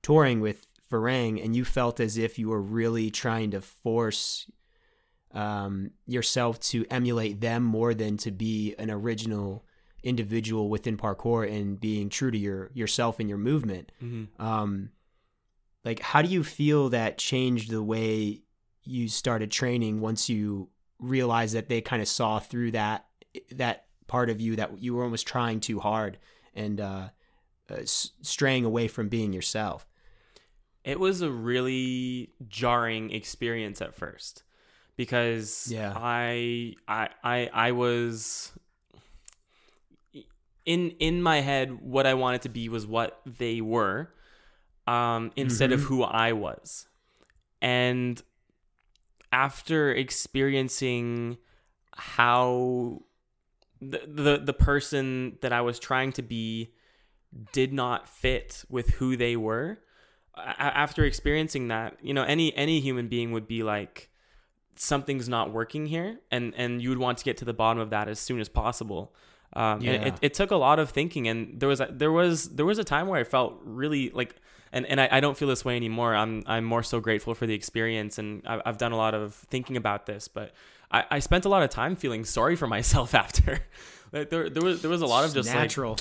touring 0.01 0.41
with 0.41 0.67
Farang 0.91 1.43
and 1.43 1.55
you 1.55 1.65
felt 1.65 1.99
as 1.99 2.17
if 2.17 2.37
you 2.37 2.49
were 2.49 2.61
really 2.61 3.09
trying 3.09 3.51
to 3.51 3.61
force 3.61 4.49
um, 5.33 5.89
yourself 6.05 6.59
to 6.59 6.85
emulate 6.91 7.41
them 7.41 7.63
more 7.63 7.95
than 7.95 8.17
to 8.17 8.29
be 8.29 8.75
an 8.77 8.91
original 8.91 9.65
individual 10.03 10.69
within 10.69 10.97
parkour 10.97 11.49
and 11.49 11.79
being 11.79 12.09
true 12.09 12.31
to 12.31 12.37
your 12.37 12.69
yourself 12.73 13.19
and 13.19 13.29
your 13.29 13.37
movement. 13.37 13.91
Mm-hmm. 14.03 14.41
Um, 14.45 14.89
like, 15.85 15.99
how 15.99 16.21
do 16.21 16.29
you 16.29 16.43
feel 16.43 16.89
that 16.89 17.17
changed 17.17 17.71
the 17.71 17.83
way 17.83 18.41
you 18.83 19.07
started 19.07 19.51
training 19.51 20.01
once 20.01 20.29
you 20.29 20.69
realized 20.99 21.55
that 21.55 21.69
they 21.69 21.81
kind 21.81 22.01
of 22.01 22.07
saw 22.07 22.39
through 22.39 22.71
that 22.71 23.05
that 23.51 23.85
part 24.07 24.29
of 24.29 24.39
you 24.39 24.55
that 24.57 24.79
you 24.79 24.93
were 24.93 25.03
almost 25.03 25.25
trying 25.25 25.59
too 25.59 25.79
hard 25.79 26.17
and 26.53 26.79
uh, 26.79 27.09
uh, 27.69 27.77
straying 27.85 28.65
away 28.65 28.87
from 28.87 29.09
being 29.09 29.33
yourself? 29.33 29.87
it 30.83 30.99
was 30.99 31.21
a 31.21 31.31
really 31.31 32.29
jarring 32.49 33.09
experience 33.11 33.81
at 33.81 33.95
first 33.95 34.43
because 34.97 35.69
Yeah. 35.71 35.93
I, 35.95 36.73
I 36.89 37.07
I 37.23 37.49
I 37.53 37.71
was 37.71 38.51
in 40.65 40.91
in 40.99 41.21
my 41.21 41.41
head 41.41 41.81
what 41.81 42.05
I 42.05 42.13
wanted 42.13 42.41
to 42.43 42.49
be 42.49 42.69
was 42.69 42.85
what 42.87 43.19
they 43.25 43.61
were 43.61 44.13
um 44.87 45.31
instead 45.35 45.71
of 45.71 45.81
Mhm. 45.81 45.83
who 45.85 46.03
I 46.03 46.31
was. 46.33 46.87
And 47.61 48.21
after 49.31 49.91
experiencing 49.91 51.37
how 51.95 53.01
the, 53.81 54.01
the 54.07 54.37
the 54.43 54.53
person 54.53 55.37
that 55.41 55.51
I 55.51 55.61
was 55.61 55.79
trying 55.79 56.11
to 56.13 56.21
be 56.21 56.73
did 57.51 57.73
not 57.73 58.07
fit 58.07 58.63
with 58.69 58.89
who 58.91 59.15
they 59.17 59.35
were 59.35 59.79
after 60.35 61.03
experiencing 61.03 61.67
that 61.67 61.97
you 62.01 62.13
know 62.13 62.23
any 62.23 62.55
any 62.55 62.79
human 62.79 63.07
being 63.07 63.31
would 63.31 63.47
be 63.47 63.63
like 63.63 64.09
something's 64.75 65.27
not 65.29 65.51
working 65.51 65.85
here 65.87 66.19
and 66.31 66.53
and 66.55 66.81
you 66.81 66.89
would 66.89 66.97
want 66.97 67.17
to 67.19 67.23
get 67.23 67.37
to 67.37 67.45
the 67.45 67.53
bottom 67.53 67.79
of 67.79 67.89
that 67.91 68.07
as 68.07 68.19
soon 68.19 68.39
as 68.39 68.49
possible 68.49 69.13
um 69.55 69.81
Yeah. 69.81 69.91
it, 70.07 70.15
it 70.21 70.33
took 70.33 70.51
a 70.51 70.55
lot 70.55 70.79
of 70.79 70.89
thinking 70.89 71.27
and 71.27 71.59
there 71.59 71.69
was 71.69 71.79
a, 71.79 71.87
there 71.91 72.11
was 72.11 72.49
there 72.49 72.65
was 72.65 72.79
a 72.79 72.83
time 72.83 73.07
where 73.07 73.19
i 73.19 73.23
felt 73.23 73.59
really 73.63 74.09
like 74.11 74.35
and, 74.71 74.87
and 74.87 74.99
I, 74.99 75.07
I 75.11 75.19
don't 75.19 75.37
feel 75.37 75.47
this 75.47 75.63
way 75.63 75.75
anymore 75.75 76.15
i'm 76.15 76.43
i'm 76.47 76.63
more 76.63 76.83
so 76.83 76.99
grateful 76.99 77.33
for 77.35 77.45
the 77.45 77.53
experience 77.53 78.17
and 78.17 78.41
i've, 78.45 78.61
I've 78.65 78.77
done 78.77 78.91
a 78.91 78.97
lot 78.97 79.13
of 79.13 79.33
thinking 79.35 79.77
about 79.77 80.05
this 80.05 80.27
but 80.27 80.53
I, 80.91 81.05
I 81.11 81.19
spent 81.19 81.45
a 81.45 81.49
lot 81.49 81.63
of 81.63 81.69
time 81.69 81.95
feeling 81.95 82.23
sorry 82.25 82.55
for 82.55 82.67
myself 82.77 83.13
after 83.15 83.59
like 84.11 84.29
there, 84.29 84.49
there 84.49 84.63
was 84.63 84.81
there 84.81 84.91
was 84.91 85.01
a 85.01 85.07
lot 85.07 85.25
of 85.25 85.33
just 85.33 85.49
like 85.49 85.57
natural. 85.57 85.97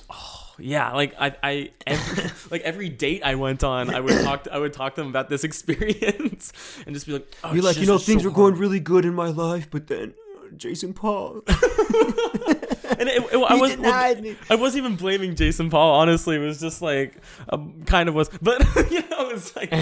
yeah, 0.59 0.93
like 0.93 1.15
I, 1.19 1.35
I 1.43 1.71
every, 1.87 2.31
like 2.51 2.61
every 2.61 2.89
date 2.91 3.23
I 3.25 3.37
went 3.37 3.65
on, 3.65 3.89
I 3.89 4.01
would 4.01 4.21
talk, 4.23 4.45
to, 4.45 4.53
I 4.53 4.59
would 4.59 4.75
talk 4.75 4.97
to 4.97 5.01
them 5.01 5.09
about 5.09 5.31
this 5.31 5.45
experience, 5.51 6.53
and 6.85 6.95
just 6.95 7.07
be 7.07 7.15
like, 7.15 7.35
oh, 7.43 7.55
You're 7.55 7.65
like, 7.65 7.79
you 7.79 7.87
know, 7.87 7.97
things 7.97 8.23
so 8.23 8.29
were 8.29 8.35
going 8.35 8.57
really 8.57 8.81
good 8.81 9.07
in 9.07 9.15
my 9.15 9.29
life, 9.29 9.69
but 9.71 9.87
then 9.87 10.13
Jason 10.57 10.93
Paul. 10.95 11.43
and 11.49 13.09
it, 13.09 13.23
it, 13.33 13.35
I 13.35 13.55
was, 13.55 13.77
me. 14.21 14.37
I 14.51 14.55
wasn't 14.55 14.85
even 14.85 14.97
blaming 14.97 15.35
Jason 15.35 15.71
Paul. 15.71 15.95
Honestly, 15.95 16.37
it 16.37 16.41
was 16.41 16.61
just 16.61 16.83
like, 16.83 17.17
um, 17.49 17.83
kind 17.85 18.09
of 18.09 18.15
was, 18.15 18.31
but 18.41 18.61
you 18.91 19.01
know, 19.09 19.31
it 19.31 19.33
was 19.33 19.57
like, 19.57 19.73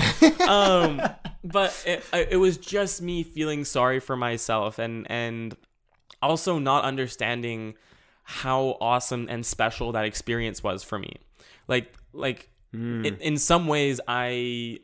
um, 0.48 1.02
but 1.44 1.84
it, 1.86 2.04
it 2.30 2.36
was 2.36 2.56
just 2.56 3.02
me 3.02 3.22
feeling 3.22 3.64
sorry 3.64 4.00
for 4.00 4.16
myself, 4.16 4.78
and 4.78 5.10
and 5.10 5.56
also 6.22 6.58
not 6.58 6.84
understanding 6.84 7.74
how 8.22 8.76
awesome 8.80 9.26
and 9.28 9.44
special 9.44 9.92
that 9.92 10.04
experience 10.04 10.62
was 10.62 10.82
for 10.84 10.98
me. 10.98 11.16
Like, 11.66 11.92
like 12.12 12.50
Hmm. 12.72 13.04
in, 13.04 13.16
in 13.16 13.36
some 13.36 13.66
ways, 13.66 14.00
I 14.06 14.78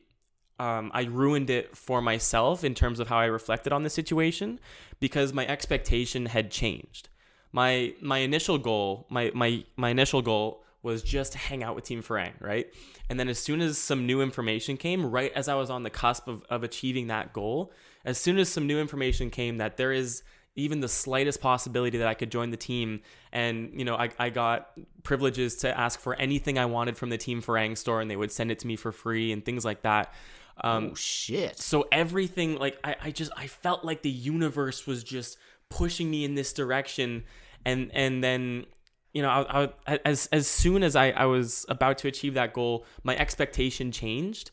um, 0.59 0.91
I 0.95 1.03
ruined 1.05 1.51
it 1.51 1.77
for 1.77 2.01
myself 2.01 2.65
in 2.65 2.75
terms 2.75 2.99
of 2.99 3.09
how 3.09 3.19
I 3.19 3.27
reflected 3.27 3.73
on 3.73 3.83
the 3.83 3.91
situation 3.91 4.59
because 5.01 5.33
my 5.33 5.47
expectation 5.47 6.27
had 6.27 6.51
changed. 6.51 7.09
My 7.53 7.95
my 8.01 8.19
initial 8.19 8.59
goal, 8.59 9.07
my 9.09 9.31
my 9.35 9.65
my 9.77 9.91
initial 9.91 10.23
goal 10.23 10.63
was 10.83 11.03
just 11.03 11.33
to 11.33 11.39
hang 11.39 11.65
out 11.65 11.75
with 11.75 11.85
Team 11.85 12.03
Farang, 12.03 12.33
right? 12.41 12.67
And 13.11 13.19
then 13.19 13.29
as 13.29 13.39
soon 13.39 13.61
as 13.61 13.77
some 13.77 14.07
new 14.07 14.23
information 14.23 14.77
came, 14.77 15.05
right 15.05 15.33
as 15.35 15.49
I 15.49 15.55
was 15.55 15.69
on 15.69 15.83
the 15.83 15.91
cusp 15.91 16.29
of, 16.29 16.45
of 16.49 16.63
achieving 16.63 17.09
that 17.09 17.33
goal, 17.33 17.73
as 18.05 18.19
soon 18.19 18.39
as 18.39 18.49
some 18.49 18.69
new 18.69 18.79
information 18.79 19.31
came 19.31 19.59
that 19.59 19.77
there 19.77 19.93
is 19.93 20.23
even 20.55 20.81
the 20.81 20.89
slightest 20.89 21.41
possibility 21.41 21.99
that 21.99 22.07
I 22.07 22.15
could 22.15 22.31
join 22.31 22.51
the 22.51 22.57
team. 22.57 23.01
And, 23.33 23.73
you 23.75 23.85
know, 23.85 23.95
I, 23.97 24.11
I 24.19 24.31
got 24.31 24.71
privileges 25.03 25.57
to 25.57 25.79
ask 25.79 26.01
for 26.01 26.15
anything 26.15 26.59
I 26.59 26.67
wanted 26.67 26.97
from 26.97 27.11
the 27.11 27.19
Team 27.19 27.43
Farang 27.43 27.77
store 27.77 28.01
and 28.01 28.11
they 28.11 28.17
would 28.17 28.33
send 28.33 28.51
it 28.51 28.61
to 28.61 28.67
me 28.67 28.77
for 28.77 28.91
free 28.91 29.33
and 29.33 29.45
things 29.45 29.65
like 29.65 29.83
that. 29.83 30.15
Um, 30.63 30.91
oh 30.93 30.95
shit. 30.95 31.59
so 31.59 31.87
everything 31.93 32.57
like 32.57 32.79
I, 32.83 32.97
I 33.05 33.11
just 33.11 33.31
I 33.37 33.47
felt 33.47 33.85
like 33.85 34.03
the 34.03 34.11
universe 34.11 34.87
was 34.87 35.05
just 35.05 35.37
pushing 35.69 36.11
me 36.11 36.25
in 36.25 36.35
this 36.35 36.53
direction. 36.53 37.25
And 37.65 37.91
and 37.93 38.25
then 38.25 38.67
you 39.13 39.23
know 39.23 39.29
I, 39.29 39.71
I, 39.87 39.99
as 40.05 40.29
as 40.33 40.47
soon 40.47 40.83
as 40.83 40.97
I, 40.97 41.11
I 41.11 41.27
was 41.27 41.67
about 41.69 41.99
to 41.99 42.09
achieve 42.09 42.35
that 42.35 42.53
goal 42.53 42.87
my 43.03 43.17
expectation 43.17 43.93
changed. 43.93 44.51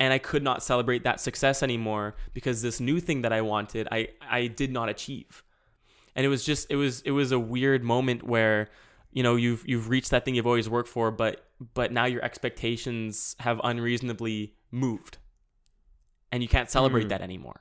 And 0.00 0.12
I 0.12 0.18
could 0.18 0.44
not 0.44 0.62
celebrate 0.62 1.02
that 1.02 1.20
success 1.20 1.60
anymore 1.60 2.14
because 2.32 2.62
this 2.62 2.78
new 2.78 3.00
thing 3.00 3.22
that 3.22 3.32
I 3.32 3.40
wanted 3.40 3.88
I 3.90 4.08
I 4.20 4.48
did 4.48 4.72
not 4.72 4.88
achieve. 4.88 5.44
And 6.16 6.26
it 6.26 6.28
was 6.28 6.44
just 6.44 6.68
it 6.70 6.76
was 6.76 7.00
it 7.02 7.12
was 7.12 7.30
a 7.30 7.38
weird 7.38 7.84
moment 7.84 8.24
where 8.24 8.68
you 9.12 9.22
know 9.22 9.36
you've 9.36 9.64
you've 9.68 9.88
reached 9.88 10.10
that 10.10 10.24
thing 10.24 10.34
you've 10.34 10.46
always 10.46 10.68
worked 10.68 10.88
for 10.88 11.10
but 11.10 11.44
but 11.74 11.92
now 11.92 12.04
your 12.04 12.22
expectations 12.22 13.34
have 13.40 13.60
unreasonably 13.64 14.54
moved 14.70 15.18
and 16.32 16.42
you 16.42 16.48
can't 16.48 16.70
celebrate 16.70 17.06
Mm. 17.06 17.10
that 17.10 17.22
anymore 17.22 17.60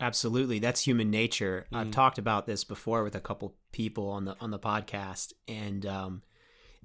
Absolutely, 0.00 0.60
that's 0.60 0.82
human 0.86 1.10
nature. 1.10 1.66
Mm. 1.72 1.76
I've 1.76 1.90
talked 1.90 2.18
about 2.18 2.46
this 2.46 2.62
before 2.62 3.02
with 3.02 3.16
a 3.16 3.20
couple 3.20 3.56
people 3.72 4.08
on 4.10 4.26
the 4.26 4.36
on 4.40 4.52
the 4.52 4.58
podcast, 4.58 5.32
and 5.48 5.84
um, 5.84 6.22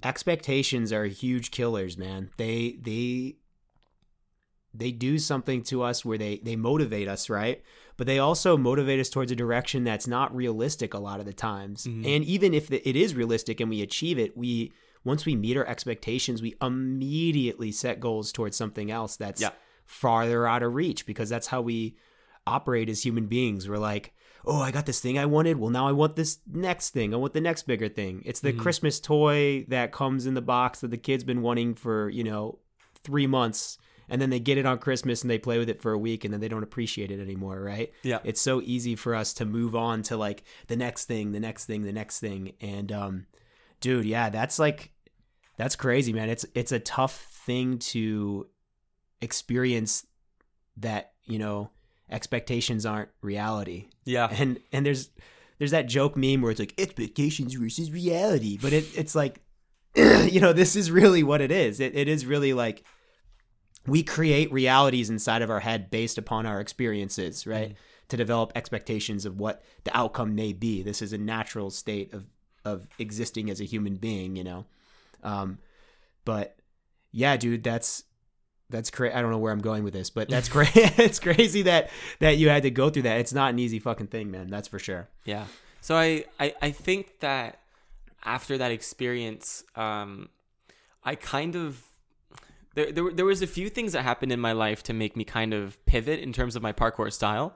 expectations 0.02 0.92
are 0.92 1.04
huge 1.04 1.52
killers, 1.52 1.96
man. 1.96 2.30
They 2.38 2.76
they 2.82 3.36
they 4.76 4.90
do 4.90 5.20
something 5.20 5.62
to 5.64 5.82
us 5.82 6.04
where 6.04 6.18
they 6.18 6.38
they 6.42 6.56
motivate 6.56 7.06
us, 7.06 7.30
right? 7.30 7.62
But 7.96 8.08
they 8.08 8.18
also 8.18 8.56
motivate 8.56 8.98
us 8.98 9.10
towards 9.10 9.30
a 9.30 9.36
direction 9.36 9.84
that's 9.84 10.08
not 10.08 10.34
realistic 10.34 10.92
a 10.92 10.98
lot 10.98 11.20
of 11.20 11.26
the 11.26 11.32
times. 11.32 11.86
Mhm. 11.86 12.04
And 12.16 12.24
even 12.24 12.52
if 12.52 12.72
it 12.72 12.96
is 12.96 13.14
realistic 13.14 13.60
and 13.60 13.70
we 13.70 13.80
achieve 13.82 14.18
it, 14.18 14.36
we 14.36 14.72
once 15.04 15.24
we 15.24 15.36
meet 15.36 15.56
our 15.56 15.66
expectations, 15.68 16.42
we 16.42 16.56
immediately 16.60 17.70
set 17.70 18.00
goals 18.00 18.32
towards 18.32 18.56
something 18.56 18.90
else 18.90 19.14
that's 19.16 19.40
Yeah. 19.40 19.50
Farther 19.86 20.46
out 20.46 20.62
of 20.62 20.74
reach 20.74 21.06
because 21.06 21.28
that's 21.28 21.48
how 21.48 21.60
we 21.60 21.96
operate 22.46 22.88
as 22.88 23.04
human 23.04 23.26
beings. 23.26 23.68
We're 23.68 23.78
like, 23.78 24.12
oh, 24.44 24.60
I 24.60 24.70
got 24.70 24.84
this 24.86 25.00
thing 25.00 25.18
I 25.18 25.24
wanted. 25.26 25.56
Well, 25.58 25.70
now 25.70 25.88
I 25.88 25.92
want 25.92 26.16
this 26.16 26.38
next 26.50 26.90
thing. 26.90 27.14
I 27.14 27.16
want 27.16 27.32
the 27.32 27.40
next 27.40 27.62
bigger 27.62 27.88
thing. 27.88 28.22
It's 28.26 28.40
the 28.40 28.52
Mhm. 28.52 28.58
Christmas 28.58 29.00
toy 29.00 29.64
that 29.68 29.92
comes 29.92 30.26
in 30.26 30.34
the 30.34 30.42
box 30.42 30.80
that 30.80 30.90
the 30.90 30.98
kid's 30.98 31.24
been 31.24 31.40
wanting 31.40 31.74
for, 31.74 32.10
you 32.10 32.24
know, 32.24 32.58
three 33.02 33.26
months. 33.26 33.78
And 34.06 34.20
then 34.20 34.28
they 34.28 34.40
get 34.40 34.58
it 34.58 34.66
on 34.66 34.78
Christmas 34.78 35.22
and 35.22 35.30
they 35.30 35.38
play 35.38 35.58
with 35.58 35.70
it 35.70 35.80
for 35.80 35.92
a 35.92 35.98
week 35.98 36.24
and 36.24 36.32
then 36.34 36.40
they 36.40 36.48
don't 36.48 36.62
appreciate 36.62 37.10
it 37.10 37.20
anymore, 37.20 37.62
right? 37.62 37.90
Yeah. 38.02 38.18
It's 38.22 38.40
so 38.40 38.60
easy 38.60 38.96
for 38.96 39.14
us 39.14 39.32
to 39.34 39.46
move 39.46 39.74
on 39.74 40.02
to 40.04 40.16
like 40.18 40.44
the 40.66 40.76
next 40.76 41.06
thing, 41.06 41.32
the 41.32 41.40
next 41.40 41.64
thing, 41.64 41.84
the 41.84 41.92
next 41.92 42.20
thing. 42.20 42.52
And 42.60 42.92
um 42.92 43.26
dude, 43.80 44.04
yeah, 44.04 44.28
that's 44.28 44.58
like 44.58 44.90
that's 45.56 45.74
crazy, 45.74 46.12
man. 46.12 46.28
It's 46.28 46.44
it's 46.54 46.72
a 46.72 46.80
tough 46.80 47.18
thing 47.46 47.78
to 47.78 48.46
experience 49.20 50.06
that, 50.76 51.12
you 51.24 51.38
know, 51.38 51.70
expectations 52.10 52.84
aren't 52.84 53.08
reality. 53.22 53.86
yeah 54.04 54.28
And 54.30 54.60
and 54.72 54.84
there's 54.84 55.10
there's 55.58 55.70
that 55.70 55.86
joke 55.86 56.16
meme 56.16 56.42
where 56.42 56.50
it's 56.50 56.60
like 56.60 56.74
expectations 56.78 57.54
versus 57.54 57.90
reality, 57.90 58.58
but 58.60 58.72
it 58.72 58.86
it's 58.96 59.14
like 59.14 59.40
you 59.96 60.40
know, 60.40 60.52
this 60.52 60.74
is 60.76 60.90
really 60.90 61.22
what 61.22 61.40
it 61.40 61.50
is. 61.52 61.80
It 61.80 61.94
it 61.94 62.08
is 62.08 62.26
really 62.26 62.52
like 62.52 62.84
we 63.86 64.02
create 64.02 64.52
realities 64.52 65.10
inside 65.10 65.42
of 65.42 65.50
our 65.50 65.60
head 65.60 65.90
based 65.90 66.18
upon 66.18 66.46
our 66.46 66.60
experiences, 66.60 67.46
right? 67.46 67.70
Mhm. 67.70 67.76
To 68.08 68.16
develop 68.18 68.52
expectations 68.54 69.24
of 69.24 69.38
what 69.40 69.62
the 69.84 69.96
outcome 69.96 70.34
may 70.34 70.52
be. 70.52 70.82
This 70.82 71.00
is 71.00 71.12
a 71.12 71.18
natural 71.18 71.70
state 71.70 72.12
of 72.12 72.26
of 72.64 72.86
existing 72.98 73.50
as 73.50 73.60
a 73.60 73.64
human 73.64 73.96
being, 73.96 74.36
you 74.36 74.44
know. 74.44 74.66
Um, 75.22 75.58
but 76.24 76.56
yeah, 77.12 77.36
dude, 77.36 77.62
that's 77.64 78.04
that's 78.74 78.90
crazy. 78.90 79.14
I 79.14 79.22
don't 79.22 79.30
know 79.30 79.38
where 79.38 79.52
I'm 79.52 79.60
going 79.60 79.84
with 79.84 79.94
this, 79.94 80.10
but 80.10 80.28
that's 80.28 80.48
great. 80.48 80.70
it's 80.74 81.20
crazy 81.20 81.62
that 81.62 81.90
that 82.18 82.38
you 82.38 82.48
had 82.48 82.64
to 82.64 82.70
go 82.70 82.90
through 82.90 83.02
that. 83.02 83.20
It's 83.20 83.32
not 83.32 83.50
an 83.50 83.58
easy 83.58 83.78
fucking 83.78 84.08
thing, 84.08 84.30
man. 84.30 84.48
That's 84.48 84.66
for 84.66 84.80
sure. 84.80 85.08
Yeah. 85.24 85.46
So 85.80 85.96
I, 85.96 86.24
I, 86.40 86.54
I 86.60 86.70
think 86.70 87.20
that 87.20 87.60
after 88.24 88.58
that 88.58 88.72
experience, 88.72 89.62
um, 89.76 90.28
I 91.04 91.14
kind 91.14 91.54
of 91.54 91.84
there, 92.74 92.90
there, 92.90 93.12
there 93.12 93.24
was 93.24 93.42
a 93.42 93.46
few 93.46 93.68
things 93.68 93.92
that 93.92 94.02
happened 94.02 94.32
in 94.32 94.40
my 94.40 94.52
life 94.52 94.82
to 94.84 94.92
make 94.92 95.16
me 95.16 95.24
kind 95.24 95.54
of 95.54 95.84
pivot 95.86 96.18
in 96.18 96.32
terms 96.32 96.56
of 96.56 96.62
my 96.62 96.72
parkour 96.72 97.12
style. 97.12 97.54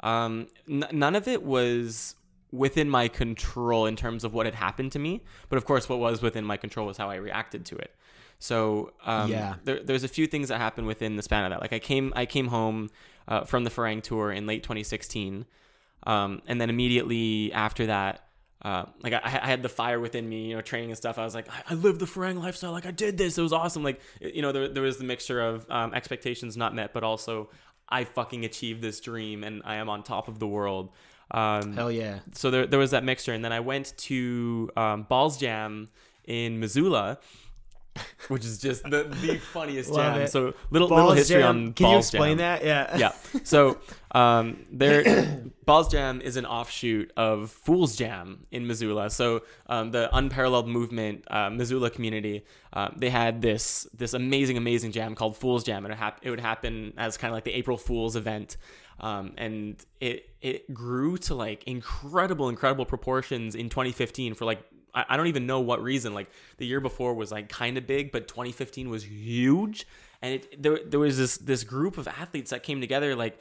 Um, 0.00 0.48
n- 0.68 0.88
none 0.92 1.14
of 1.14 1.26
it 1.26 1.42
was 1.42 2.16
within 2.52 2.90
my 2.90 3.08
control 3.08 3.86
in 3.86 3.96
terms 3.96 4.24
of 4.24 4.34
what 4.34 4.44
had 4.44 4.56
happened 4.56 4.92
to 4.92 4.98
me, 4.98 5.22
but 5.48 5.56
of 5.56 5.64
course, 5.64 5.88
what 5.88 6.00
was 6.00 6.20
within 6.20 6.44
my 6.44 6.56
control 6.58 6.86
was 6.86 6.96
how 6.96 7.08
I 7.08 7.14
reacted 7.14 7.64
to 7.66 7.76
it. 7.76 7.94
So 8.40 8.92
um, 9.04 9.30
Yeah. 9.30 9.54
there, 9.64 9.80
there's 9.84 10.02
a 10.02 10.08
few 10.08 10.26
things 10.26 10.48
that 10.48 10.58
happened 10.58 10.86
within 10.88 11.14
the 11.16 11.22
span 11.22 11.44
of 11.44 11.50
that. 11.50 11.60
Like 11.60 11.72
I 11.72 11.78
came 11.78 12.12
I 12.16 12.26
came 12.26 12.48
home 12.48 12.90
uh, 13.28 13.44
from 13.44 13.62
the 13.64 13.70
Farang 13.70 14.02
tour 14.02 14.32
in 14.32 14.46
late 14.46 14.62
2016, 14.64 15.44
um, 16.06 16.42
and 16.48 16.60
then 16.60 16.70
immediately 16.70 17.52
after 17.52 17.86
that, 17.86 18.24
uh, 18.62 18.86
like 19.02 19.12
I, 19.12 19.20
I 19.24 19.46
had 19.46 19.62
the 19.62 19.68
fire 19.68 20.00
within 20.00 20.28
me, 20.28 20.48
you 20.48 20.56
know, 20.56 20.62
training 20.62 20.90
and 20.90 20.96
stuff. 20.96 21.18
I 21.18 21.24
was 21.24 21.34
like, 21.34 21.48
I, 21.48 21.62
I 21.72 21.74
lived 21.74 22.00
the 22.00 22.06
Farang 22.06 22.40
lifestyle. 22.42 22.72
Like 22.72 22.86
I 22.86 22.90
did 22.90 23.16
this. 23.18 23.38
It 23.38 23.42
was 23.42 23.52
awesome. 23.52 23.82
Like 23.84 24.00
you 24.20 24.42
know, 24.42 24.52
there, 24.52 24.68
there 24.68 24.82
was 24.82 24.96
the 24.98 25.04
mixture 25.04 25.40
of 25.40 25.70
um, 25.70 25.94
expectations 25.94 26.56
not 26.56 26.74
met, 26.74 26.92
but 26.92 27.04
also 27.04 27.50
I 27.88 28.04
fucking 28.04 28.44
achieved 28.44 28.80
this 28.82 29.00
dream 29.00 29.44
and 29.44 29.62
I 29.64 29.76
am 29.76 29.88
on 29.90 30.02
top 30.02 30.28
of 30.28 30.38
the 30.38 30.46
world. 30.48 30.90
Um, 31.32 31.74
Hell 31.74 31.92
yeah. 31.92 32.20
so 32.32 32.50
there, 32.50 32.66
there 32.66 32.78
was 32.80 32.90
that 32.90 33.04
mixture 33.04 33.32
and 33.32 33.44
then 33.44 33.52
i 33.52 33.60
went 33.60 33.96
to 33.98 34.68
um, 34.76 35.04
balls 35.04 35.38
jam 35.38 35.88
in 36.24 36.58
missoula 36.58 37.20
which 38.28 38.44
is 38.44 38.58
just 38.58 38.82
the, 38.84 39.04
the 39.22 39.36
funniest 39.52 39.90
Love 39.90 40.14
jam 40.14 40.22
it. 40.22 40.30
so 40.30 40.54
little 40.70 40.88
little 40.88 40.88
Balls 41.06 41.16
history 41.18 41.40
Jam. 41.40 41.48
on 41.56 41.72
Can 41.72 41.86
you 41.86 41.92
balls 41.94 42.06
explain 42.12 42.38
jam 42.38 42.58
that? 42.60 42.64
Yeah. 42.64 42.96
yeah 42.96 43.40
so 43.44 43.78
um 44.12 44.64
there 44.72 45.42
balls 45.64 45.88
jam 45.88 46.20
is 46.20 46.36
an 46.36 46.46
offshoot 46.46 47.12
of 47.16 47.50
fools 47.50 47.96
jam 47.96 48.46
in 48.50 48.66
missoula 48.66 49.08
so 49.10 49.42
um, 49.68 49.90
the 49.90 50.08
unparalleled 50.16 50.68
movement 50.68 51.24
uh, 51.30 51.48
missoula 51.50 51.90
community 51.90 52.44
uh, 52.72 52.88
they 52.96 53.10
had 53.10 53.40
this 53.42 53.86
this 53.96 54.14
amazing 54.14 54.56
amazing 54.56 54.90
jam 54.92 55.14
called 55.14 55.36
fools 55.36 55.62
jam 55.64 55.84
and 55.84 55.92
it, 55.92 55.96
hap- 55.96 56.20
it 56.22 56.30
would 56.30 56.40
happen 56.40 56.92
as 56.96 57.16
kind 57.16 57.30
of 57.30 57.34
like 57.36 57.44
the 57.44 57.52
april 57.52 57.76
fools 57.76 58.16
event 58.16 58.56
um, 59.00 59.32
and 59.38 59.82
it 60.00 60.28
it 60.42 60.74
grew 60.74 61.16
to 61.18 61.34
like 61.34 61.64
incredible 61.64 62.48
incredible 62.48 62.84
proportions 62.84 63.54
in 63.54 63.68
2015 63.70 64.34
for 64.34 64.44
like 64.44 64.62
I, 64.94 65.04
I 65.10 65.16
don't 65.16 65.28
even 65.28 65.46
know 65.46 65.60
what 65.60 65.82
reason 65.82 66.14
like 66.14 66.30
the 66.58 66.66
year 66.66 66.80
before 66.80 67.14
was 67.14 67.30
like 67.32 67.48
kind 67.48 67.76
of 67.78 67.86
big 67.86 68.12
but 68.12 68.28
2015 68.28 68.88
was 68.90 69.04
huge 69.04 69.86
and 70.22 70.34
it 70.34 70.62
there, 70.62 70.78
there 70.84 71.00
was 71.00 71.18
this 71.18 71.38
this 71.38 71.64
group 71.64 71.98
of 71.98 72.08
athletes 72.08 72.50
that 72.50 72.62
came 72.62 72.80
together 72.80 73.14
like 73.14 73.38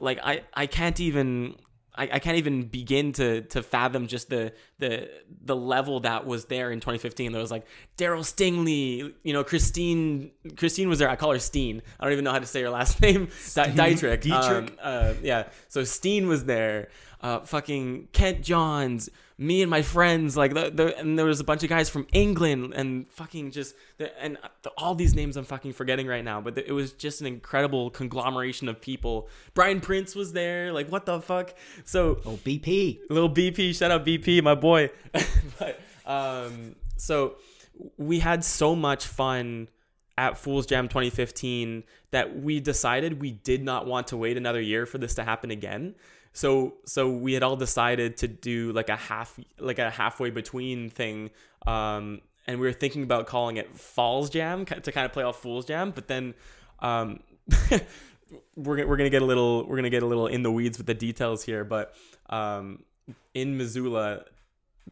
like 0.00 0.18
I 0.22 0.42
I 0.54 0.66
can't 0.66 0.98
even 1.00 1.56
I, 1.96 2.08
I 2.14 2.18
can't 2.18 2.38
even 2.38 2.64
begin 2.64 3.12
to 3.12 3.42
to 3.42 3.62
fathom 3.62 4.06
just 4.06 4.28
the 4.28 4.52
the 4.78 5.08
the 5.44 5.54
level 5.54 6.00
that 6.00 6.26
was 6.26 6.46
there 6.46 6.72
in 6.72 6.80
2015. 6.80 7.32
There 7.32 7.40
was 7.40 7.50
like 7.50 7.66
Daryl 7.96 8.24
Stingley, 8.24 9.14
you 9.22 9.32
know, 9.32 9.44
Christine 9.44 10.32
Christine 10.56 10.88
was 10.88 10.98
there. 10.98 11.08
I 11.08 11.16
call 11.16 11.32
her 11.32 11.38
Steen. 11.38 11.82
I 12.00 12.04
don't 12.04 12.12
even 12.12 12.24
know 12.24 12.32
how 12.32 12.40
to 12.40 12.46
say 12.46 12.62
her 12.62 12.70
last 12.70 13.00
name. 13.02 13.28
Di- 13.54 13.70
Dietrich. 13.70 14.22
Dietrich. 14.22 14.70
Um, 14.70 14.76
uh, 14.82 15.14
yeah. 15.22 15.48
So 15.68 15.84
Steen 15.84 16.26
was 16.26 16.44
there. 16.44 16.88
Uh, 17.24 17.40
fucking 17.40 18.06
Kent 18.12 18.42
Johns, 18.42 19.08
me 19.38 19.62
and 19.62 19.70
my 19.70 19.80
friends, 19.80 20.36
like 20.36 20.52
the, 20.52 20.68
the 20.68 20.98
and 20.98 21.18
there 21.18 21.24
was 21.24 21.40
a 21.40 21.44
bunch 21.44 21.62
of 21.62 21.70
guys 21.70 21.88
from 21.88 22.06
England 22.12 22.74
and 22.76 23.08
fucking 23.12 23.50
just 23.50 23.74
the, 23.96 24.06
and 24.22 24.36
the, 24.62 24.70
all 24.76 24.94
these 24.94 25.14
names 25.14 25.38
I'm 25.38 25.44
fucking 25.46 25.72
forgetting 25.72 26.06
right 26.06 26.22
now, 26.22 26.42
but 26.42 26.58
it 26.58 26.72
was 26.72 26.92
just 26.92 27.22
an 27.22 27.26
incredible 27.26 27.88
conglomeration 27.88 28.68
of 28.68 28.78
people. 28.78 29.30
Brian 29.54 29.80
Prince 29.80 30.14
was 30.14 30.34
there, 30.34 30.70
like 30.70 30.92
what 30.92 31.06
the 31.06 31.18
fuck? 31.22 31.54
So 31.86 32.18
Oh, 32.26 32.38
BP. 32.44 32.98
little 33.08 33.30
BP, 33.30 33.74
shout 33.74 33.90
out 33.90 34.04
BP, 34.04 34.42
my 34.42 34.54
boy. 34.54 34.90
but 35.58 35.80
um, 36.04 36.76
so 36.98 37.36
we 37.96 38.18
had 38.18 38.44
so 38.44 38.76
much 38.76 39.06
fun 39.06 39.68
at 40.18 40.36
Fools 40.36 40.66
Jam 40.66 40.88
2015 40.88 41.84
that 42.10 42.38
we 42.38 42.60
decided 42.60 43.20
we 43.22 43.32
did 43.32 43.64
not 43.64 43.86
want 43.86 44.08
to 44.08 44.18
wait 44.18 44.36
another 44.36 44.60
year 44.60 44.84
for 44.84 44.98
this 44.98 45.14
to 45.14 45.24
happen 45.24 45.50
again. 45.50 45.94
So 46.34 46.74
so 46.84 47.08
we 47.10 47.32
had 47.32 47.42
all 47.42 47.56
decided 47.56 48.18
to 48.18 48.28
do 48.28 48.72
like 48.72 48.88
a 48.88 48.96
half 48.96 49.38
like 49.58 49.78
a 49.78 49.88
halfway 49.88 50.30
between 50.30 50.90
thing. 50.90 51.30
Um, 51.66 52.20
and 52.46 52.60
we 52.60 52.66
were 52.66 52.72
thinking 52.72 53.04
about 53.04 53.26
calling 53.26 53.56
it 53.56 53.74
Falls 53.74 54.28
Jam 54.28 54.66
to 54.66 54.92
kind 54.92 55.06
of 55.06 55.12
play 55.12 55.22
off 55.22 55.40
Fools 55.40 55.64
Jam, 55.64 55.92
but 55.92 56.08
then 56.08 56.34
um, 56.80 57.20
we're 58.56 58.86
we're 58.86 58.96
gonna 58.96 59.10
get 59.10 59.22
a 59.22 59.24
little 59.24 59.64
we're 59.66 59.76
gonna 59.76 59.90
get 59.90 60.02
a 60.02 60.06
little 60.06 60.26
in 60.26 60.42
the 60.42 60.50
weeds 60.50 60.76
with 60.76 60.88
the 60.88 60.94
details 60.94 61.44
here, 61.44 61.64
but 61.64 61.94
um, 62.28 62.82
in 63.32 63.56
Missoula 63.56 64.24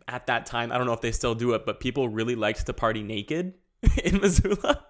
at 0.06 0.28
that 0.28 0.46
time, 0.46 0.70
I 0.70 0.78
don't 0.78 0.86
know 0.86 0.92
if 0.92 1.00
they 1.00 1.12
still 1.12 1.34
do 1.34 1.54
it, 1.54 1.66
but 1.66 1.80
people 1.80 2.08
really 2.08 2.36
liked 2.36 2.64
to 2.66 2.72
party 2.72 3.02
naked 3.02 3.54
in 4.04 4.20
Missoula. 4.20 4.84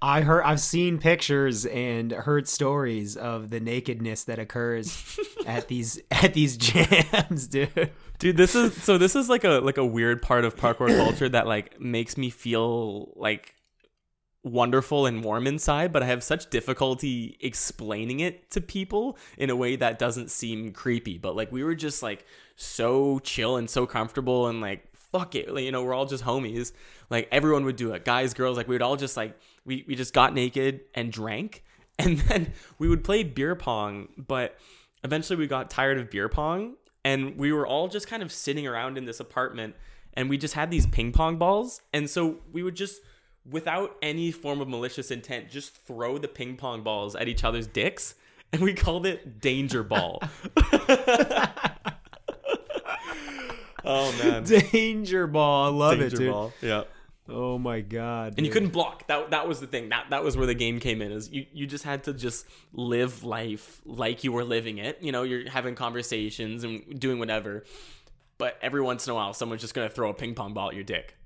I 0.00 0.20
heard 0.20 0.42
I've 0.44 0.60
seen 0.60 0.98
pictures 0.98 1.66
and 1.66 2.12
heard 2.12 2.46
stories 2.46 3.16
of 3.16 3.50
the 3.50 3.60
nakedness 3.60 4.24
that 4.24 4.38
occurs 4.38 5.18
at 5.46 5.68
these 5.68 6.00
at 6.10 6.34
these 6.34 6.56
jams, 6.56 7.46
dude. 7.48 7.90
Dude, 8.18 8.36
this 8.36 8.54
is 8.54 8.80
so 8.82 8.98
this 8.98 9.16
is 9.16 9.28
like 9.28 9.44
a 9.44 9.60
like 9.60 9.78
a 9.78 9.86
weird 9.86 10.22
part 10.22 10.44
of 10.44 10.56
parkour 10.56 10.94
culture 11.04 11.28
that 11.28 11.46
like 11.46 11.80
makes 11.80 12.16
me 12.16 12.30
feel 12.30 13.12
like 13.16 13.54
wonderful 14.44 15.06
and 15.06 15.24
warm 15.24 15.46
inside, 15.46 15.92
but 15.92 16.04
I 16.04 16.06
have 16.06 16.22
such 16.22 16.50
difficulty 16.50 17.36
explaining 17.40 18.20
it 18.20 18.48
to 18.52 18.60
people 18.60 19.18
in 19.36 19.50
a 19.50 19.56
way 19.56 19.74
that 19.74 19.98
doesn't 19.98 20.30
seem 20.30 20.72
creepy. 20.72 21.18
But 21.18 21.34
like 21.34 21.50
we 21.50 21.64
were 21.64 21.74
just 21.74 22.02
like 22.02 22.24
so 22.54 23.18
chill 23.20 23.56
and 23.56 23.68
so 23.68 23.86
comfortable 23.86 24.46
and 24.46 24.60
like 24.60 24.86
fuck 25.18 25.34
it, 25.34 25.52
like, 25.52 25.64
you 25.64 25.72
know, 25.72 25.82
we're 25.82 25.94
all 25.94 26.06
just 26.06 26.24
homies. 26.24 26.72
Like 27.10 27.28
everyone 27.30 27.64
would 27.64 27.76
do 27.76 27.92
it, 27.92 28.04
guys, 28.04 28.34
girls, 28.34 28.56
like 28.56 28.68
we 28.68 28.74
would 28.74 28.82
all 28.82 28.96
just 28.96 29.16
like 29.16 29.38
we 29.64 29.84
we 29.86 29.94
just 29.94 30.12
got 30.12 30.34
naked 30.34 30.80
and 30.94 31.12
drank, 31.12 31.64
and 31.98 32.18
then 32.18 32.52
we 32.78 32.88
would 32.88 33.04
play 33.04 33.22
beer 33.22 33.54
pong. 33.54 34.08
But 34.16 34.58
eventually 35.04 35.36
we 35.36 35.46
got 35.46 35.70
tired 35.70 35.98
of 35.98 36.10
beer 36.10 36.28
pong, 36.28 36.74
and 37.04 37.36
we 37.36 37.52
were 37.52 37.66
all 37.66 37.88
just 37.88 38.08
kind 38.08 38.22
of 38.22 38.32
sitting 38.32 38.66
around 38.66 38.98
in 38.98 39.04
this 39.04 39.20
apartment, 39.20 39.74
and 40.14 40.28
we 40.28 40.38
just 40.38 40.54
had 40.54 40.70
these 40.70 40.86
ping 40.86 41.12
pong 41.12 41.36
balls, 41.38 41.80
and 41.92 42.08
so 42.08 42.38
we 42.52 42.62
would 42.62 42.76
just 42.76 43.00
without 43.48 43.96
any 44.02 44.32
form 44.32 44.60
of 44.60 44.68
malicious 44.68 45.10
intent, 45.10 45.48
just 45.50 45.76
throw 45.86 46.18
the 46.18 46.28
ping 46.28 46.56
pong 46.56 46.82
balls 46.82 47.14
at 47.14 47.28
each 47.28 47.44
other's 47.44 47.66
dicks, 47.66 48.14
and 48.52 48.62
we 48.62 48.74
called 48.74 49.06
it 49.06 49.40
danger 49.40 49.82
ball. 49.82 50.20
oh 53.88 54.12
man, 54.22 54.44
Danger 54.44 55.26
ball. 55.26 55.66
I 55.66 55.68
love 55.68 56.00
it, 56.00 56.14
dude. 56.14 56.30
ball. 56.30 56.52
Yeah. 56.60 56.84
Oh 57.28 57.58
my 57.58 57.80
god. 57.80 58.34
And 58.36 58.46
you 58.46 58.52
couldn't 58.52 58.70
block. 58.70 59.06
That 59.08 59.30
that 59.30 59.48
was 59.48 59.60
the 59.60 59.66
thing. 59.66 59.88
That 59.88 60.10
that 60.10 60.22
was 60.22 60.36
where 60.36 60.46
the 60.46 60.54
game 60.54 60.78
came 60.80 61.02
in. 61.02 61.12
Is 61.12 61.30
you 61.30 61.46
you 61.52 61.66
just 61.66 61.84
had 61.84 62.04
to 62.04 62.12
just 62.12 62.46
live 62.72 63.24
life 63.24 63.80
like 63.84 64.24
you 64.24 64.32
were 64.32 64.44
living 64.44 64.78
it. 64.78 64.98
You 65.00 65.12
know, 65.12 65.22
you're 65.22 65.48
having 65.50 65.74
conversations 65.74 66.64
and 66.64 66.98
doing 67.00 67.18
whatever. 67.18 67.64
But 68.38 68.58
every 68.60 68.82
once 68.82 69.06
in 69.06 69.12
a 69.12 69.14
while, 69.14 69.32
someone's 69.32 69.62
just 69.62 69.74
gonna 69.74 69.88
throw 69.88 70.10
a 70.10 70.14
ping 70.14 70.34
pong 70.34 70.54
ball 70.54 70.68
at 70.68 70.74
your 70.74 70.84
dick. 70.84 71.16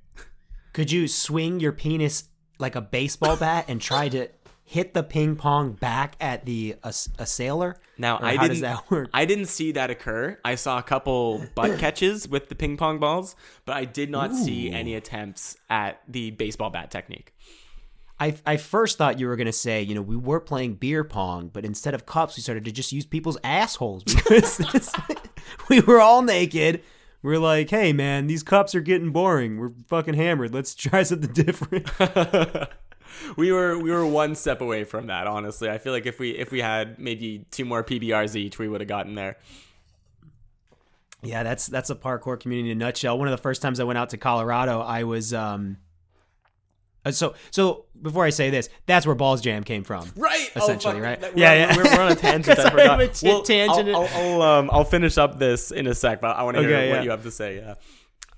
Could 0.73 0.92
you 0.92 1.09
swing 1.09 1.61
your 1.61 1.73
penis 1.73 2.29
like 2.59 2.77
a 2.77 2.81
baseball 2.81 3.37
bat 3.37 3.64
and 3.68 3.81
try 3.81 4.09
to 4.11 4.29
hit 4.70 4.94
the 4.94 5.02
ping 5.02 5.35
pong 5.35 5.72
back 5.72 6.14
at 6.20 6.44
the 6.46 6.76
ass- 6.85 7.09
assailer? 7.18 7.74
Now 7.98 8.18
Or 8.18 8.24
I 8.24 8.37
how 8.37 8.42
didn't. 8.42 8.50
does 8.52 8.61
that 8.61 8.88
work? 8.90 9.11
I 9.12 9.24
didn't 9.24 9.46
see 9.46 9.72
that 9.72 9.90
occur. 9.90 10.38
I 10.44 10.54
saw 10.54 10.78
a 10.78 10.83
couple 10.83 11.44
butt 11.56 11.78
catches 11.80 12.28
with 12.28 12.48
the 12.48 12.54
ping 12.54 12.76
pong 12.76 13.00
balls, 13.00 13.35
but 13.64 13.74
I 13.76 13.85
did 13.85 14.11
not 14.11 14.35
see 14.35 14.70
any 14.70 14.94
attempts 14.94 15.56
at 15.68 16.00
the 16.09 16.30
baseball 16.30 16.70
bat 16.70 16.90
technique. 16.90 17.35
I, 18.20 18.37
I 18.46 18.59
first 18.59 18.96
thought 18.98 19.18
you 19.18 19.26
were 19.26 19.37
gonna 19.37 19.50
say, 19.52 19.83
you 19.83 19.94
know, 19.94 20.02
we 20.02 20.14
were 20.16 20.40
playing 20.40 20.74
beer 20.74 21.02
pong, 21.04 21.48
but 21.52 21.64
instead 21.64 21.94
of 21.94 22.06
cups, 22.06 22.37
we 22.37 22.42
started 22.42 22.64
to 22.66 22.70
just 22.70 22.92
use 22.92 23.06
people's 23.06 23.38
assholes 23.42 24.04
because 24.04 24.92
we 25.68 25.80
were 25.80 26.00
all 26.00 26.22
naked. 26.22 26.83
We're 27.22 27.38
like, 27.38 27.70
hey 27.70 27.92
man, 27.92 28.28
these 28.28 28.42
cups 28.44 28.74
are 28.74 28.80
getting 28.80 29.11
boring. 29.11 29.59
We're 29.59 29.72
fucking 29.88 30.14
hammered. 30.14 30.54
Let's 30.54 30.74
try 30.74 31.02
something 31.02 31.33
different. 31.44 31.88
We 33.37 33.53
were 33.53 33.79
we 33.79 33.90
were 33.90 34.07
one 34.07 34.35
step 34.35 34.61
away 34.61 34.85
from 34.85 35.07
that. 35.09 35.27
Honestly, 35.27 35.68
I 35.70 35.79
feel 35.79 35.92
like 35.92 36.07
if 36.07 36.18
we 36.18 36.31
if 36.31 36.51
we 36.51 36.61
had 36.61 36.99
maybe 36.99 37.46
two 37.51 37.64
more 37.64 37.83
PBRs 37.85 38.37
each, 38.37 38.59
we 38.59 38.68
would 38.68 38.81
have 38.81 38.88
gotten 38.88 39.14
there. 39.14 39.37
Yeah, 41.23 41.42
that's 41.42 41.66
that's 41.66 41.90
a 41.90 41.94
parkour 41.94 42.38
community 42.40 42.70
in 42.70 42.81
a 42.81 42.85
nutshell. 42.85 43.18
One 43.18 43.29
of 43.29 43.33
the 43.33 43.42
first 43.42 43.61
times 43.62 43.79
I 43.79 43.85
went 43.85 43.99
out 43.99 44.11
to 44.11 44.16
Colorado, 44.16 44.81
I 44.81 45.05
was 45.05 45.35
um 45.35 45.77
uh, 47.05 47.11
so 47.11 47.35
so 47.51 47.87
before 48.01 48.25
I 48.25 48.31
say 48.31 48.51
this, 48.51 48.68
that's 48.87 49.07
where 49.07 49.14
Balls 49.14 49.40
Jam 49.40 49.64
came 49.64 49.85
from. 49.85 50.11
Right, 50.16 50.51
Essentially, 50.55 50.94
fuck, 51.01 51.03
right? 51.03 51.20
Yeah, 51.37 51.53
we're, 51.53 51.59
yeah. 51.59 51.77
We're, 51.77 51.85
we're 51.96 52.03
on 52.03 52.12
a 52.12 52.14
tangent. 52.16 52.59
I 52.59 52.70
forgot. 52.70 52.90
I'm 52.90 53.01
a 53.01 53.09
ch- 53.09 53.23
Well, 53.23 53.42
tangent. 53.42 53.88
I'll, 53.88 54.03
I'll, 54.14 54.42
I'll, 54.42 54.42
um, 54.42 54.70
I'll 54.73 54.85
finish 54.85 55.16
up 55.18 55.38
this 55.38 55.70
in 55.70 55.87
a 55.87 55.94
sec, 55.94 56.20
but 56.20 56.37
I 56.37 56.42
want 56.42 56.57
to 56.57 56.62
hear 56.62 56.70
Okay, 56.70 56.88
what 56.90 56.96
yeah. 56.96 57.03
you 57.03 57.11
have 57.11 57.23
to 57.23 57.31
say. 57.31 57.57
Yeah. 57.57 57.75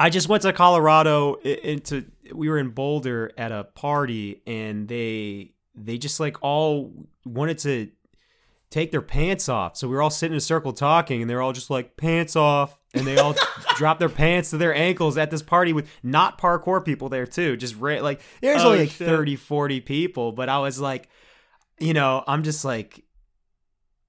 I 0.03 0.11
just 0.11 0.29
went 0.29 0.43
to 0.43 0.53
Colorado 0.53 1.35
into 1.37 2.05
we 2.35 2.49
were 2.49 2.59
in 2.59 2.71
Boulder 2.71 3.31
at 3.39 3.53
a 3.53 3.65
party 3.65 4.43
and 4.47 4.89
they 4.89 5.53
they 5.75 5.97
just 5.99 6.19
like 6.19 6.37
all 6.43 6.93
wanted 7.25 7.59
to 7.59 7.89
take 8.71 8.91
their 8.91 9.03
pants 9.03 9.49
off. 9.49 9.77
So 9.77 9.87
we 9.87 9.95
were 9.95 10.03
all 10.03 10.11
sitting 10.11 10.33
in 10.33 10.39
a 10.39 10.41
circle 10.41 10.73
talking 10.73 11.21
and 11.21 11.31
they're 11.31 11.43
all 11.43 11.53
just 11.53 11.71
like 11.71 11.97
pants 11.97 12.37
off 12.37 12.79
and 12.95 13.07
they 13.07 13.17
all 13.19 13.35
dropped 13.77 14.01
their 14.01 14.09
pants 14.09 14.51
to 14.51 14.57
their 14.57 14.75
ankles 14.75 15.17
at 15.19 15.31
this 15.31 15.43
party 15.43 15.73
with 15.73 15.89
not 16.03 16.39
parkour 16.39 16.85
people 16.85 17.09
there 17.09 17.27
too. 17.27 17.57
Just 17.57 17.77
ra- 17.77 18.01
like 18.01 18.21
there's 18.41 18.63
Oh, 18.63 18.69
only 18.73 18.81
like 18.81 18.91
shit. 18.91 19.07
30 19.07 19.37
40 19.37 19.81
people, 19.83 20.33
but 20.33 20.49
I 20.49 20.59
was 20.59 20.81
like 20.81 21.09
you 21.79 21.95
know, 21.95 22.25
I'm 22.27 22.43
just 22.43 22.65
like 22.65 23.05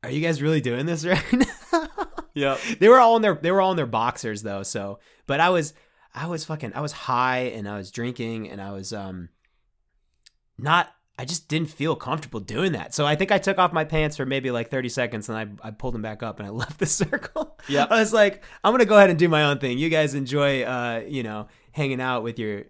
are 0.03 0.09
you 0.09 0.21
guys 0.21 0.41
really 0.41 0.61
doing 0.61 0.85
this 0.85 1.05
right 1.05 1.23
now? 1.33 1.87
Yeah. 2.35 2.57
they 2.79 2.89
were 2.89 2.99
all 2.99 3.15
in 3.15 3.21
their 3.21 3.35
they 3.35 3.51
were 3.51 3.61
all 3.61 3.71
in 3.71 3.77
their 3.77 3.85
boxers 3.85 4.41
though 4.41 4.63
so 4.63 4.97
but 5.27 5.39
i 5.39 5.49
was 5.49 5.73
i 6.15 6.27
was 6.27 6.45
fucking 6.45 6.71
i 6.75 6.81
was 6.81 6.91
high 6.91 7.39
and 7.55 7.67
i 7.67 7.75
was 7.77 7.91
drinking 7.91 8.49
and 8.49 8.61
i 8.61 8.71
was 8.71 8.93
um 8.93 9.29
not 10.57 10.93
i 11.17 11.25
just 11.25 11.47
didn't 11.47 11.69
feel 11.69 11.95
comfortable 11.95 12.39
doing 12.39 12.71
that 12.73 12.93
so 12.93 13.05
i 13.05 13.15
think 13.15 13.31
i 13.31 13.37
took 13.37 13.57
off 13.57 13.73
my 13.73 13.83
pants 13.83 14.17
for 14.17 14.25
maybe 14.25 14.51
like 14.51 14.69
30 14.69 14.89
seconds 14.89 15.29
and 15.29 15.37
i, 15.37 15.67
I 15.67 15.71
pulled 15.71 15.93
them 15.93 16.01
back 16.01 16.23
up 16.23 16.39
and 16.39 16.47
i 16.47 16.51
left 16.63 16.79
the 16.79 16.85
circle 16.85 17.57
Yeah. 17.67 17.85
i 17.89 17.99
was 17.99 18.13
like 18.13 18.43
i'm 18.63 18.73
gonna 18.73 18.85
go 18.85 18.97
ahead 18.97 19.09
and 19.09 19.19
do 19.19 19.29
my 19.29 19.43
own 19.43 19.59
thing 19.59 19.77
you 19.77 19.89
guys 19.89 20.13
enjoy 20.13 20.63
uh 20.63 21.03
you 21.07 21.23
know 21.23 21.47
hanging 21.71 22.01
out 22.01 22.23
with 22.23 22.39
your 22.39 22.63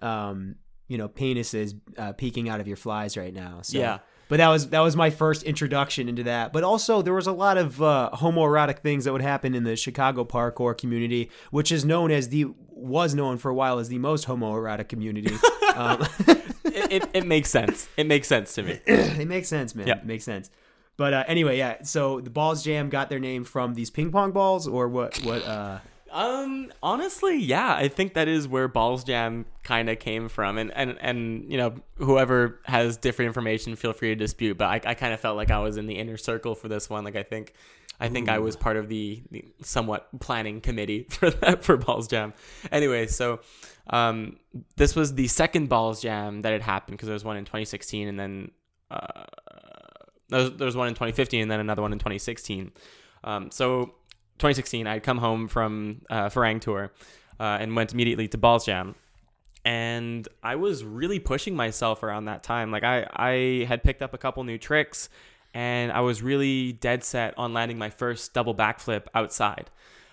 um 0.00 0.56
you 0.88 0.98
know 0.98 1.08
penises 1.08 1.78
uh, 1.98 2.12
peeking 2.14 2.48
out 2.48 2.60
of 2.60 2.66
your 2.66 2.76
flies 2.76 3.16
right 3.16 3.32
now 3.34 3.60
so 3.62 3.78
Yeah. 3.78 3.98
but 4.28 4.38
that 4.38 4.48
was 4.48 4.68
that 4.70 4.80
was 4.80 4.96
my 4.96 5.10
first 5.10 5.42
introduction 5.44 6.08
into 6.08 6.22
that. 6.24 6.52
But 6.52 6.64
also 6.64 7.00
there 7.02 7.14
was 7.14 7.26
a 7.28 7.32
lot 7.32 7.58
of 7.58 7.80
uh, 7.82 8.10
homoerotic 8.14 8.78
things 8.80 9.04
that 9.04 9.12
would 9.12 9.22
happen 9.22 9.54
in 9.54 9.62
the 9.64 9.76
Chicago 9.76 10.24
parkour 10.24 10.76
community, 10.76 11.30
which 11.50 11.70
is 11.70 11.84
known 11.84 12.10
as 12.10 12.28
the 12.30 12.46
was 12.80 13.14
known 13.14 13.38
for 13.38 13.50
a 13.50 13.54
while 13.54 13.78
as 13.78 13.88
the 13.88 13.98
most 13.98 14.26
homoerotic 14.26 14.88
community. 14.88 15.34
um, 15.74 16.06
it, 16.64 16.92
it, 16.92 17.10
it 17.12 17.26
makes 17.26 17.50
sense. 17.50 17.88
It 17.96 18.06
makes 18.06 18.28
sense 18.28 18.54
to 18.54 18.62
me. 18.62 18.80
it 18.86 19.28
makes 19.28 19.48
sense, 19.48 19.74
man. 19.74 19.86
Yeah. 19.86 19.98
It 19.98 20.06
makes 20.06 20.24
sense. 20.24 20.50
But 20.96 21.14
uh, 21.14 21.24
anyway, 21.26 21.56
yeah. 21.58 21.82
So 21.82 22.20
the 22.20 22.30
Balls 22.30 22.62
Jam 22.62 22.90
got 22.90 23.08
their 23.08 23.18
name 23.18 23.44
from 23.44 23.74
these 23.74 23.90
ping 23.90 24.10
pong 24.10 24.32
balls, 24.32 24.66
or 24.66 24.88
what? 24.88 25.18
What? 25.24 25.44
Uh, 25.44 25.78
Um, 26.10 26.72
honestly, 26.82 27.38
yeah, 27.38 27.72
I 27.72 27.86
think 27.86 28.14
that 28.14 28.26
is 28.26 28.48
where 28.48 28.66
Balls 28.66 29.04
Jam 29.04 29.46
kind 29.62 29.88
of 29.88 30.00
came 30.00 30.28
from, 30.28 30.58
and 30.58 30.72
and 30.74 30.98
and 31.00 31.50
you 31.50 31.56
know, 31.56 31.74
whoever 31.98 32.58
has 32.64 32.96
different 32.96 33.28
information, 33.28 33.76
feel 33.76 33.92
free 33.92 34.08
to 34.08 34.16
dispute. 34.16 34.58
But 34.58 34.64
I, 34.86 34.90
I 34.90 34.94
kind 34.94 35.14
of 35.14 35.20
felt 35.20 35.36
like 35.36 35.52
I 35.52 35.60
was 35.60 35.76
in 35.76 35.86
the 35.86 35.94
inner 35.94 36.16
circle 36.16 36.56
for 36.56 36.66
this 36.66 36.90
one. 36.90 37.04
Like 37.04 37.14
I 37.14 37.22
think, 37.22 37.54
I 38.00 38.08
think 38.08 38.28
I 38.28 38.38
was 38.38 38.56
part 38.56 38.76
of 38.76 38.88
the, 38.88 39.22
the 39.30 39.44
somewhat 39.62 40.08
planning 40.20 40.60
committee 40.60 41.02
for 41.10 41.30
that 41.30 41.62
for 41.62 41.76
Balls 41.76 42.08
Jam. 42.08 42.32
Anyway, 42.72 43.06
so 43.06 43.40
um, 43.90 44.38
this 44.76 44.96
was 44.96 45.14
the 45.14 45.28
second 45.28 45.68
Balls 45.68 46.00
Jam 46.00 46.42
that 46.42 46.52
had 46.52 46.62
happened 46.62 46.96
because 46.96 47.06
there 47.06 47.14
was 47.14 47.24
one 47.24 47.36
in 47.36 47.44
2016, 47.44 48.08
and 48.08 48.18
then 48.18 48.50
uh, 48.90 49.24
there 50.28 50.40
was, 50.40 50.52
there 50.56 50.66
was 50.66 50.76
one 50.76 50.88
in 50.88 50.94
2015, 50.94 51.42
and 51.42 51.50
then 51.50 51.60
another 51.60 51.82
one 51.82 51.92
in 51.92 51.98
2016. 51.98 52.72
Um, 53.22 53.50
so 53.50 53.94
2016, 54.38 54.86
I'd 54.86 55.02
come 55.02 55.18
home 55.18 55.46
from 55.48 56.02
uh, 56.08 56.30
Farang 56.30 56.60
tour 56.60 56.92
uh, 57.38 57.58
and 57.60 57.76
went 57.76 57.92
immediately 57.92 58.28
to 58.28 58.38
Balls 58.38 58.64
Jam. 58.64 58.94
And 59.62 60.26
I 60.42 60.56
was 60.56 60.84
really 60.84 61.18
pushing 61.18 61.54
myself 61.54 62.02
around 62.02 62.24
that 62.24 62.42
time. 62.42 62.70
Like 62.70 62.82
I, 62.82 63.06
I 63.12 63.66
had 63.68 63.82
picked 63.82 64.00
up 64.00 64.14
a 64.14 64.18
couple 64.18 64.42
new 64.44 64.56
tricks, 64.56 65.10
and 65.54 65.92
I 65.92 66.00
was 66.00 66.22
really 66.22 66.72
dead 66.72 67.04
set 67.04 67.36
on 67.38 67.52
landing 67.52 67.78
my 67.78 67.90
first 67.90 68.34
double 68.34 68.54
backflip 68.54 69.06
outside. 69.14 69.70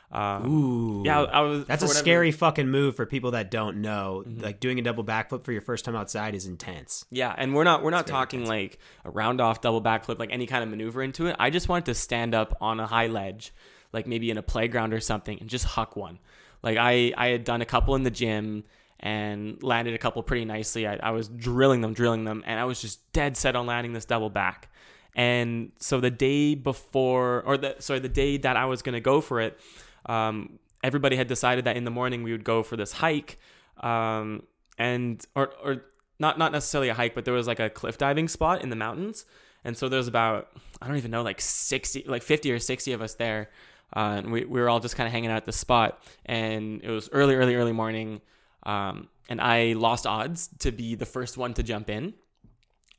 Um, 0.10 0.48
ooh, 0.48 1.04
yeah, 1.06 1.22
I 1.22 1.42
was. 1.42 1.66
That's 1.66 1.84
a 1.84 1.86
whatever- 1.86 2.00
scary 2.00 2.32
fucking 2.32 2.70
move 2.70 2.96
for 2.96 3.06
people 3.06 3.32
that 3.32 3.52
don't 3.52 3.82
know. 3.82 4.24
Mm-hmm. 4.26 4.42
Like 4.42 4.60
doing 4.60 4.80
a 4.80 4.82
double 4.82 5.04
backflip 5.04 5.44
for 5.44 5.52
your 5.52 5.62
first 5.62 5.84
time 5.84 5.96
outside 5.98 6.34
is 6.34 6.46
intense. 6.46 7.06
Yeah, 7.12 7.34
and 7.38 7.54
we're 7.54 7.66
not 7.66 7.84
we're 7.84 7.92
not 7.92 8.08
talking 8.08 8.46
like 8.46 8.80
a 9.04 9.10
round 9.10 9.42
off 9.42 9.60
double 9.60 9.82
backflip, 9.82 10.18
like 10.18 10.32
any 10.32 10.48
kind 10.48 10.64
of 10.64 10.70
maneuver 10.70 11.04
into 11.04 11.28
it. 11.28 11.36
I 11.40 11.50
just 11.50 11.68
wanted 11.68 11.86
to 11.86 11.94
stand 11.94 12.34
up 12.34 12.56
on 12.62 12.80
a 12.80 12.88
high 12.88 13.08
ledge, 13.08 13.54
like 13.92 14.08
maybe 14.08 14.32
in 14.32 14.38
a 14.38 14.44
playground 14.44 14.94
or 14.94 15.02
something, 15.02 15.40
and 15.42 15.50
just 15.50 15.66
huck 15.66 15.98
one. 15.98 16.20
Like 16.64 16.78
I 16.78 17.14
I 17.18 17.28
had 17.28 17.44
done 17.44 17.62
a 17.62 17.66
couple 17.66 17.94
in 17.96 18.04
the 18.04 18.12
gym 18.12 18.64
and 19.02 19.62
landed 19.62 19.94
a 19.94 19.98
couple 19.98 20.24
pretty 20.24 20.46
nicely. 20.46 20.88
I, 20.88 20.96
I 21.04 21.12
was 21.12 21.28
drilling 21.28 21.82
them, 21.82 21.94
drilling 21.94 22.24
them, 22.24 22.44
and 22.48 22.60
I 22.60 22.64
was 22.64 22.82
just 22.82 23.12
dead 23.12 23.36
set 23.36 23.56
on 23.58 23.66
landing 23.66 23.92
this 23.92 24.06
double 24.06 24.30
back. 24.30 24.72
And 25.18 25.72
so 25.80 26.00
the 26.00 26.12
day 26.12 26.54
before, 26.54 27.42
or 27.42 27.58
the 27.58 27.76
sorry, 27.80 28.00
the 28.00 28.08
day 28.08 28.38
that 28.38 28.56
I 28.56 28.66
was 28.66 28.84
gonna 28.84 29.02
go 29.02 29.20
for 29.20 29.42
it, 29.42 29.60
um, 30.06 30.60
everybody 30.84 31.16
had 31.16 31.28
decided 31.28 31.66
that 31.66 31.76
in 31.76 31.86
the 31.86 31.92
morning 31.92 32.22
we 32.22 32.32
would 32.32 32.44
go 32.44 32.62
for 32.62 32.78
this 32.78 32.92
hike, 32.92 33.40
um, 33.82 34.44
and 34.78 35.26
or 35.36 35.52
or 35.64 35.86
not 36.20 36.38
not 36.38 36.52
necessarily 36.52 36.90
a 36.90 36.94
hike, 36.94 37.16
but 37.16 37.26
there 37.26 37.34
was 37.34 37.48
like 37.48 37.60
a 37.60 37.70
cliff 37.70 37.98
diving 37.98 38.28
spot 38.28 38.62
in 38.62 38.70
the 38.70 38.76
mountains, 38.76 39.26
and 39.64 39.76
so 39.76 39.90
there's 39.90 40.08
about 40.08 40.50
I 40.82 40.88
don't 40.88 40.98
even 40.98 41.10
know 41.10 41.24
like 41.24 41.42
sixty, 41.42 42.04
like 42.04 42.22
fifty 42.22 42.52
or 42.52 42.60
sixty 42.60 42.94
of 42.94 43.02
us 43.02 43.16
there, 43.16 43.50
uh, 43.96 44.22
and 44.22 44.32
we 44.32 44.46
we 44.46 44.62
were 44.62 44.70
all 44.70 44.80
just 44.80 44.96
kind 44.96 45.08
of 45.08 45.14
hanging 45.14 45.32
out 45.32 45.38
at 45.38 45.46
the 45.46 45.52
spot, 45.52 46.00
and 46.28 46.84
it 46.84 46.92
was 46.92 47.10
early, 47.12 47.34
early, 47.34 47.56
early 47.56 47.74
morning, 47.74 48.22
um, 48.64 49.08
and 49.30 49.42
I 49.42 49.74
lost 49.74 50.06
odds 50.06 50.50
to 50.60 50.72
be 50.72 50.94
the 50.94 51.08
first 51.08 51.38
one 51.38 51.56
to 51.56 51.64
jump 51.64 51.90
in. 51.90 52.14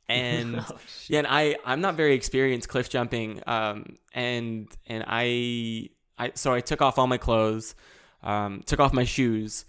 And 0.09 0.65
yeah, 1.07 1.19
and 1.19 1.27
I 1.29 1.55
I'm 1.65 1.81
not 1.81 1.95
very 1.95 2.13
experienced 2.15 2.67
cliff 2.67 2.89
jumping, 2.89 3.41
um, 3.47 3.85
and 4.13 4.67
and 4.87 5.03
I 5.07 5.89
I 6.17 6.31
so 6.35 6.53
I 6.53 6.61
took 6.61 6.81
off 6.81 6.97
all 6.97 7.07
my 7.07 7.17
clothes, 7.17 7.75
um, 8.23 8.61
took 8.65 8.79
off 8.79 8.91
my 8.91 9.03
shoes, 9.05 9.65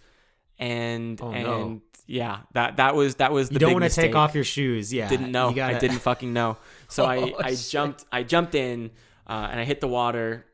and 0.58 1.20
Oh, 1.22 1.30
and 1.30 1.44
no. 1.44 1.80
yeah, 2.06 2.40
that 2.54 2.76
that 2.78 2.94
was 2.94 3.16
that 3.16 3.32
was 3.32 3.48
the 3.48 3.54
You 3.54 3.58
don't 3.60 3.72
want 3.72 3.84
to 3.84 3.90
take 3.90 4.14
off 4.14 4.34
your 4.34 4.44
shoes. 4.44 4.92
Yeah. 4.92 5.08
didn't 5.08 5.30
know. 5.30 5.52
Gotta- 5.52 5.76
I 5.76 5.78
didn't 5.78 5.98
fucking 6.00 6.32
know. 6.32 6.56
So 6.88 7.04
I, 7.04 7.18
Oh, 7.18 7.32
I 7.38 7.50
shit. 7.54 7.70
jumped 7.70 8.04
I 8.10 8.22
jumped 8.24 8.54
in 8.56 8.90
uh, 9.28 9.48
and 9.50 9.60
I 9.60 9.64
hit 9.64 9.80
the 9.80 9.88
water. 9.88 10.46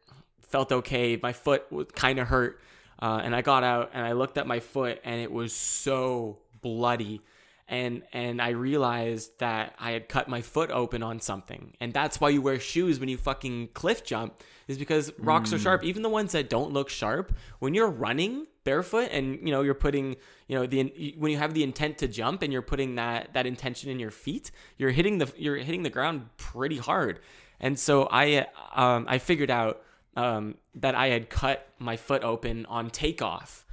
Felt 0.48 0.70
okay. 0.70 1.16
My 1.20 1.32
foot 1.32 1.70
was 1.72 1.86
kind 1.94 2.18
of 2.18 2.28
hurt, 2.28 2.60
uh, 3.00 3.20
and 3.24 3.34
I 3.34 3.40
got 3.42 3.64
out 3.64 3.90
and 3.94 4.04
I 4.04 4.12
looked 4.12 4.36
at 4.38 4.46
my 4.46 4.60
foot 4.60 5.00
and 5.04 5.20
it 5.20 5.30
was 5.32 5.54
so 5.54 6.38
bloody. 6.60 7.20
And 7.68 8.02
and 8.12 8.40
I 8.40 8.50
realized 8.50 9.38
that 9.40 9.74
I 9.80 9.90
had 9.90 10.08
cut 10.08 10.28
my 10.28 10.40
foot 10.40 10.70
open 10.70 11.02
on 11.02 11.20
something, 11.20 11.74
and 11.80 11.92
that's 11.92 12.20
why 12.20 12.28
you 12.28 12.40
wear 12.40 12.60
shoes 12.60 13.00
when 13.00 13.08
you 13.08 13.16
fucking 13.16 13.70
cliff 13.74 14.04
jump, 14.04 14.34
is 14.68 14.78
because 14.78 15.12
rocks 15.18 15.50
Hmm. 15.50 15.56
are 15.56 15.58
sharp. 15.58 15.84
Even 15.84 16.02
the 16.02 16.08
ones 16.08 16.30
that 16.32 16.48
don't 16.48 16.72
look 16.72 16.88
sharp, 16.88 17.34
when 17.58 17.74
you're 17.74 17.90
running 17.90 18.46
barefoot 18.62 19.08
and 19.12 19.38
you 19.46 19.52
know 19.52 19.62
you're 19.62 19.74
putting 19.74 20.16
you 20.48 20.56
know 20.56 20.66
the 20.66 21.14
when 21.18 21.30
you 21.32 21.38
have 21.38 21.54
the 21.54 21.62
intent 21.62 21.98
to 21.98 22.08
jump 22.08 22.42
and 22.42 22.52
you're 22.52 22.62
putting 22.62 22.96
that 22.96 23.32
that 23.32 23.46
intention 23.46 23.88
in 23.90 24.00
your 24.00 24.10
feet 24.10 24.50
you're 24.76 24.90
hitting 24.90 25.18
the 25.18 25.32
you're 25.36 25.54
hitting 25.56 25.84
the 25.84 25.90
ground 25.90 26.28
pretty 26.36 26.76
hard 26.76 27.20
and 27.60 27.78
so 27.78 28.08
i 28.10 28.44
um 28.74 29.06
i 29.08 29.18
figured 29.18 29.52
out 29.52 29.82
um 30.16 30.56
that 30.74 30.96
i 30.96 31.06
had 31.06 31.30
cut 31.30 31.68
my 31.78 31.96
foot 31.96 32.24
open 32.24 32.66
on 32.66 32.90
takeoff 32.90 33.64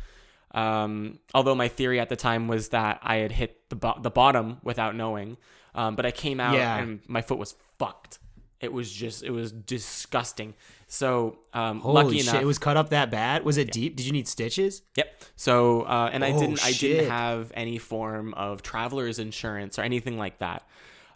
um 0.54 1.18
although 1.34 1.56
my 1.56 1.68
theory 1.68 2.00
at 2.00 2.10
the 2.10 2.16
time 2.16 2.48
was 2.48 2.70
that 2.70 3.00
i 3.02 3.16
had 3.18 3.32
hit 3.32 3.70
the 3.70 3.76
bo- 3.76 4.00
the 4.02 4.12
bottom 4.12 4.58
without 4.64 4.96
knowing 4.96 5.38
um 5.74 5.96
but 5.96 6.06
i 6.06 6.12
came 6.12 6.40
out 6.40 6.56
Yeah. 6.56 6.78
and 6.78 7.00
my 7.08 7.22
foot 7.22 7.38
was 7.40 7.56
fucked 7.80 8.20
it 8.60 8.72
was 8.72 8.92
just 8.92 9.24
it 9.24 9.32
was 9.32 9.52
disgusting 9.52 10.54
so 10.88 11.40
um 11.54 11.80
Holy 11.80 12.04
lucky 12.04 12.18
shit! 12.20 12.28
enough 12.30 12.42
It 12.44 12.46
was 12.46 12.60
cut 12.60 12.78
up 12.78 12.90
that 12.90 13.10
bad. 13.10 13.44
Was 13.44 13.58
it 13.58 13.72
deep? 13.72 13.96
Did 13.96 14.06
you 14.06 14.12
need 14.12 14.28
stitches? 14.28 14.84
Yep. 14.96 15.24
So, 15.36 15.82
uh, 15.82 16.10
and 16.14 16.24
I 16.24 16.32
Oh, 16.34 16.40
didn't, 16.40 16.64
I 16.64 16.72
didn't 16.72 17.10
have 17.10 17.52
any 17.56 17.80
form 17.80 18.36
of 18.36 18.62
traveler's 18.62 19.18
insurance 19.18 19.80
or 19.80 19.82
anything 19.82 20.20
like 20.20 20.38
that. 20.38 20.68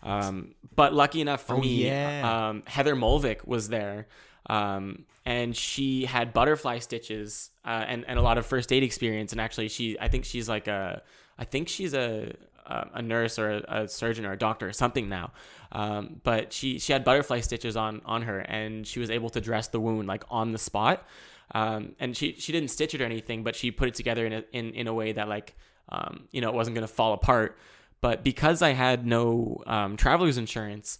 Um, 0.01 0.55
but 0.75 0.93
lucky 0.95 1.21
enough 1.21 1.43
for 1.43 1.55
Oh, 1.55 1.59
me, 1.59 1.85
yeah. 1.85 2.49
um, 2.49 2.63
Heather 2.65 2.95
Molvik 2.95 3.45
was 3.45 3.69
there, 3.69 4.07
um, 4.47 5.05
and 5.25 5.55
she 5.55 6.05
had 6.05 6.33
butterfly 6.33 6.79
stitches 6.79 7.49
uh, 7.65 7.85
and 7.87 8.05
and 8.07 8.17
a 8.17 8.21
lot 8.21 8.37
of 8.37 8.45
first 8.45 8.71
aid 8.71 8.83
experience. 8.83 9.31
And 9.31 9.41
actually, 9.41 9.69
she, 9.69 9.99
I 9.99 10.07
think 10.07 10.25
she's 10.25 10.47
like 10.47 10.67
a, 10.67 11.01
I 11.37 11.43
think 11.43 11.67
she's 11.67 11.93
a 11.93 12.33
a 12.69 13.01
nurse 13.01 13.39
or 13.39 13.51
a, 13.51 13.83
a 13.83 13.87
surgeon 13.87 14.25
or 14.25 14.33
a 14.33 14.37
doctor 14.37 14.67
or 14.67 14.73
something 14.73 15.07
now. 15.07 15.31
Um, 15.71 16.19
but 16.23 16.51
she 16.53 16.79
she 16.79 16.93
had 16.93 17.03
butterfly 17.03 17.41
stitches 17.41 17.75
on 17.75 18.01
on 18.05 18.23
her, 18.23 18.39
and 18.39 18.85
she 18.85 18.99
was 18.99 19.09
able 19.09 19.29
to 19.31 19.41
dress 19.41 19.67
the 19.67 19.79
wound 19.79 20.07
like 20.07 20.23
on 20.29 20.51
the 20.51 20.57
spot. 20.57 21.05
Um, 21.53 21.95
and 21.99 22.15
she 22.15 22.35
she 22.37 22.51
didn't 22.51 22.69
stitch 22.69 22.93
it 22.93 23.01
or 23.01 23.05
anything, 23.05 23.43
but 23.43 23.55
she 23.55 23.71
put 23.71 23.87
it 23.87 23.95
together 23.95 24.25
in 24.25 24.33
a 24.33 24.43
in, 24.51 24.71
in 24.73 24.87
a 24.87 24.93
way 24.93 25.11
that 25.13 25.27
like 25.27 25.55
um, 25.89 26.27
you 26.31 26.41
know 26.41 26.49
it 26.49 26.55
wasn't 26.55 26.75
gonna 26.75 26.87
fall 26.87 27.13
apart. 27.13 27.57
But 27.99 28.23
because 28.23 28.61
I 28.61 28.69
had 28.69 29.05
no 29.05 29.63
um, 29.65 29.97
traveler's 29.97 30.37
insurance, 30.37 30.99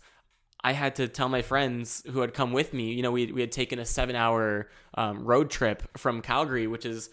I 0.63 0.73
had 0.73 0.95
to 0.95 1.07
tell 1.07 1.29
my 1.29 1.41
friends 1.41 2.03
who 2.11 2.21
had 2.21 2.33
come 2.33 2.51
with 2.51 2.73
me. 2.73 2.93
You 2.93 3.03
know, 3.03 3.11
we 3.11 3.31
we 3.31 3.41
had 3.41 3.51
taken 3.51 3.79
a 3.79 3.85
seven 3.85 4.15
hour 4.15 4.69
um, 4.95 5.23
road 5.23 5.49
trip 5.49 5.97
from 5.97 6.21
Calgary, 6.21 6.67
which 6.67 6.85
is 6.85 7.09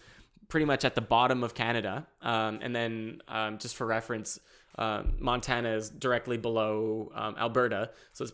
pretty 0.47 0.65
much 0.65 0.85
at 0.85 0.95
the 0.95 1.01
bottom 1.01 1.43
of 1.43 1.53
Canada. 1.53 2.07
Um, 2.21 2.59
and 2.61 2.75
then 2.75 3.21
um, 3.27 3.57
just 3.57 3.75
for 3.75 3.85
reference, 3.85 4.39
um, 4.77 5.13
Montana 5.19 5.69
is 5.69 5.89
directly 5.89 6.37
below 6.37 7.11
um, 7.15 7.35
Alberta, 7.37 7.91
so 8.13 8.25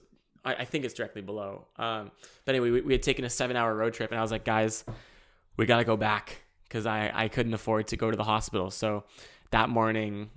I, 0.44 0.56
I 0.56 0.66
think 0.66 0.86
it's 0.86 0.94
directly 0.94 1.22
below. 1.22 1.68
Um, 1.78 2.12
but 2.46 2.56
anyway, 2.56 2.72
we, 2.72 2.82
we 2.82 2.94
had 2.94 3.04
taken 3.04 3.26
a 3.26 3.30
seven 3.30 3.56
hour 3.56 3.76
road 3.76 3.94
trip, 3.94 4.12
and 4.12 4.20
I 4.20 4.22
was 4.22 4.32
like, 4.32 4.46
guys, 4.46 4.84
we 5.58 5.66
got 5.66 5.78
to 5.78 5.84
go 5.86 5.98
back 5.98 6.44
because 6.64 6.86
I, 6.86 7.12
I 7.14 7.28
couldn't 7.28 7.54
afford 7.54 7.88
to 7.88 7.98
go 7.98 8.10
to 8.10 8.18
the 8.18 8.24
hospital. 8.24 8.72
So 8.72 9.04
that 9.52 9.70
morning, 9.70 10.30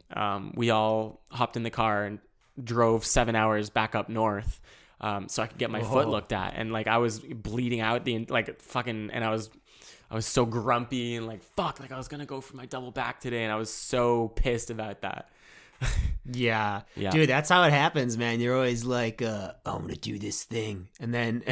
we 0.55 0.71
all 0.71 1.23
hopped 1.31 1.57
in 1.57 1.63
the 1.63 1.71
car 1.71 2.05
and 2.05 2.19
drove 2.62 3.05
seven 3.05 3.35
hours 3.37 3.71
back 3.71 3.95
up 3.95 4.09
north. 4.09 4.61
Um, 5.01 5.29
so 5.29 5.43
I 5.43 5.47
could 5.47 5.59
get 5.59 5.71
my 5.71 5.83
foot 5.83 6.09
looked 6.09 6.33
at, 6.33 6.55
and 6.57 6.73
like 6.73 6.87
I 6.87 6.99
was 6.99 7.19
bleeding 7.19 7.81
out 7.81 8.05
the 8.05 8.25
like 8.31 8.61
fucking, 8.61 9.11
and 9.12 9.25
I 9.25 9.31
was, 9.31 9.51
I 10.11 10.14
was 10.14 10.25
so 10.25 10.47
grumpy 10.47 11.17
and 11.17 11.27
like 11.27 11.43
fuck, 11.43 11.79
like 11.81 11.93
I 11.93 11.99
was 11.99 12.09
gonna 12.09 12.25
go 12.27 12.40
for 12.40 12.57
my 12.57 12.64
double 12.64 12.90
back 12.90 13.21
today, 13.21 13.43
and 13.43 13.53
I 13.53 13.57
was 13.57 13.73
so 13.73 14.29
pissed 14.29 14.71
about 14.71 15.03
that. 15.03 15.29
Yeah. 16.33 16.83
Yeah. 16.97 17.11
Dude, 17.11 17.29
that's 17.29 17.51
how 17.51 17.64
it 17.64 17.73
happens, 17.73 18.17
man. 18.17 18.40
You're 18.40 18.55
always 18.55 18.83
like, 18.85 19.21
uh, 19.21 19.53
I'm 19.67 19.83
gonna 19.83 19.95
do 19.97 20.19
this 20.19 20.45
thing. 20.45 20.88
And 20.99 21.12
then 21.12 21.43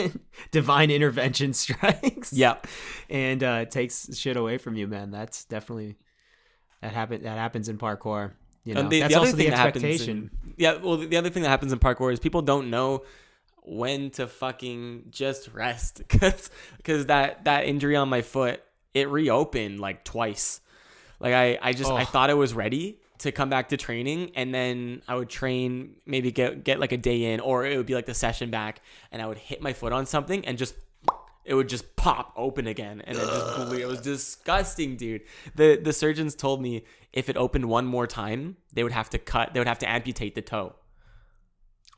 divine 0.50 0.90
intervention 0.90 1.52
strikes. 1.52 2.32
Yeah, 2.32 2.56
And 3.10 3.42
uh 3.44 3.66
takes 3.66 4.16
shit 4.16 4.38
away 4.38 4.56
from 4.56 4.74
you, 4.76 4.86
man. 4.86 5.10
That's 5.10 5.44
definitely 5.44 5.96
that 6.80 6.94
happen 6.94 7.22
that 7.24 7.36
happens 7.36 7.68
in 7.68 7.76
parkour. 7.76 8.32
You 8.64 8.74
know, 8.74 8.80
and 8.80 8.90
the, 8.90 9.00
that's 9.00 9.12
the 9.12 9.16
other 9.16 9.26
also 9.26 9.36
thing 9.36 9.46
the 9.46 9.50
that 9.50 9.58
happens 9.58 9.84
expectation. 9.84 10.30
in, 10.44 10.54
yeah 10.56 10.76
well 10.76 10.96
the 10.96 11.16
other 11.16 11.30
thing 11.30 11.42
that 11.42 11.48
happens 11.48 11.72
in 11.72 11.78
parkour 11.78 12.12
is 12.12 12.20
people 12.20 12.42
don't 12.42 12.70
know 12.70 13.02
when 13.64 14.10
to 14.10 14.26
fucking 14.26 15.04
just 15.10 15.48
rest 15.52 15.98
because 16.08 16.50
because 16.76 17.06
that 17.06 17.44
that 17.44 17.64
injury 17.64 17.96
on 17.96 18.08
my 18.08 18.22
foot 18.22 18.62
it 18.94 19.08
reopened 19.08 19.80
like 19.80 20.04
twice. 20.04 20.60
Like 21.18 21.34
i 21.34 21.58
i 21.62 21.72
just 21.72 21.90
i 21.90 22.04
thought 22.04 22.30
i 22.30 22.34
was 22.34 22.52
ready 22.52 22.98
to 23.18 23.30
come 23.30 23.48
back 23.48 23.68
to 23.68 23.76
training 23.76 24.32
and 24.34 24.52
then 24.52 25.02
i 25.06 25.14
would 25.14 25.28
train 25.28 25.94
maybe 26.04 26.32
get 26.32 26.64
get 26.64 26.80
like 26.80 26.90
a 26.90 26.96
day 26.96 27.32
in 27.32 27.38
or 27.38 27.64
it 27.64 27.76
would 27.76 27.86
be 27.86 27.94
like 27.94 28.06
the 28.06 28.14
session 28.14 28.50
back 28.50 28.80
and 29.12 29.22
i 29.22 29.26
would 29.26 29.38
hit 29.38 29.62
my 29.62 29.72
foot 29.72 29.92
on 29.92 30.04
something 30.04 30.44
and 30.44 30.58
just 30.58 30.74
it 31.44 31.54
would 31.54 31.68
just 31.68 31.96
pop 31.96 32.32
open 32.36 32.66
again 32.66 33.02
and 33.04 33.16
it 33.16 33.20
just 33.20 33.72
it 33.72 33.86
was 33.86 34.00
disgusting 34.00 34.96
dude. 34.96 35.22
The 35.54 35.76
the 35.76 35.92
surgeons 35.92 36.34
told 36.34 36.62
me 36.62 36.84
if 37.12 37.28
it 37.28 37.36
opened 37.36 37.66
one 37.66 37.86
more 37.86 38.06
time 38.06 38.56
they 38.72 38.82
would 38.82 38.92
have 38.92 39.10
to 39.10 39.18
cut 39.18 39.52
they 39.52 39.60
would 39.60 39.68
have 39.68 39.78
to 39.80 39.88
amputate 39.88 40.34
the 40.34 40.42
toe. 40.42 40.74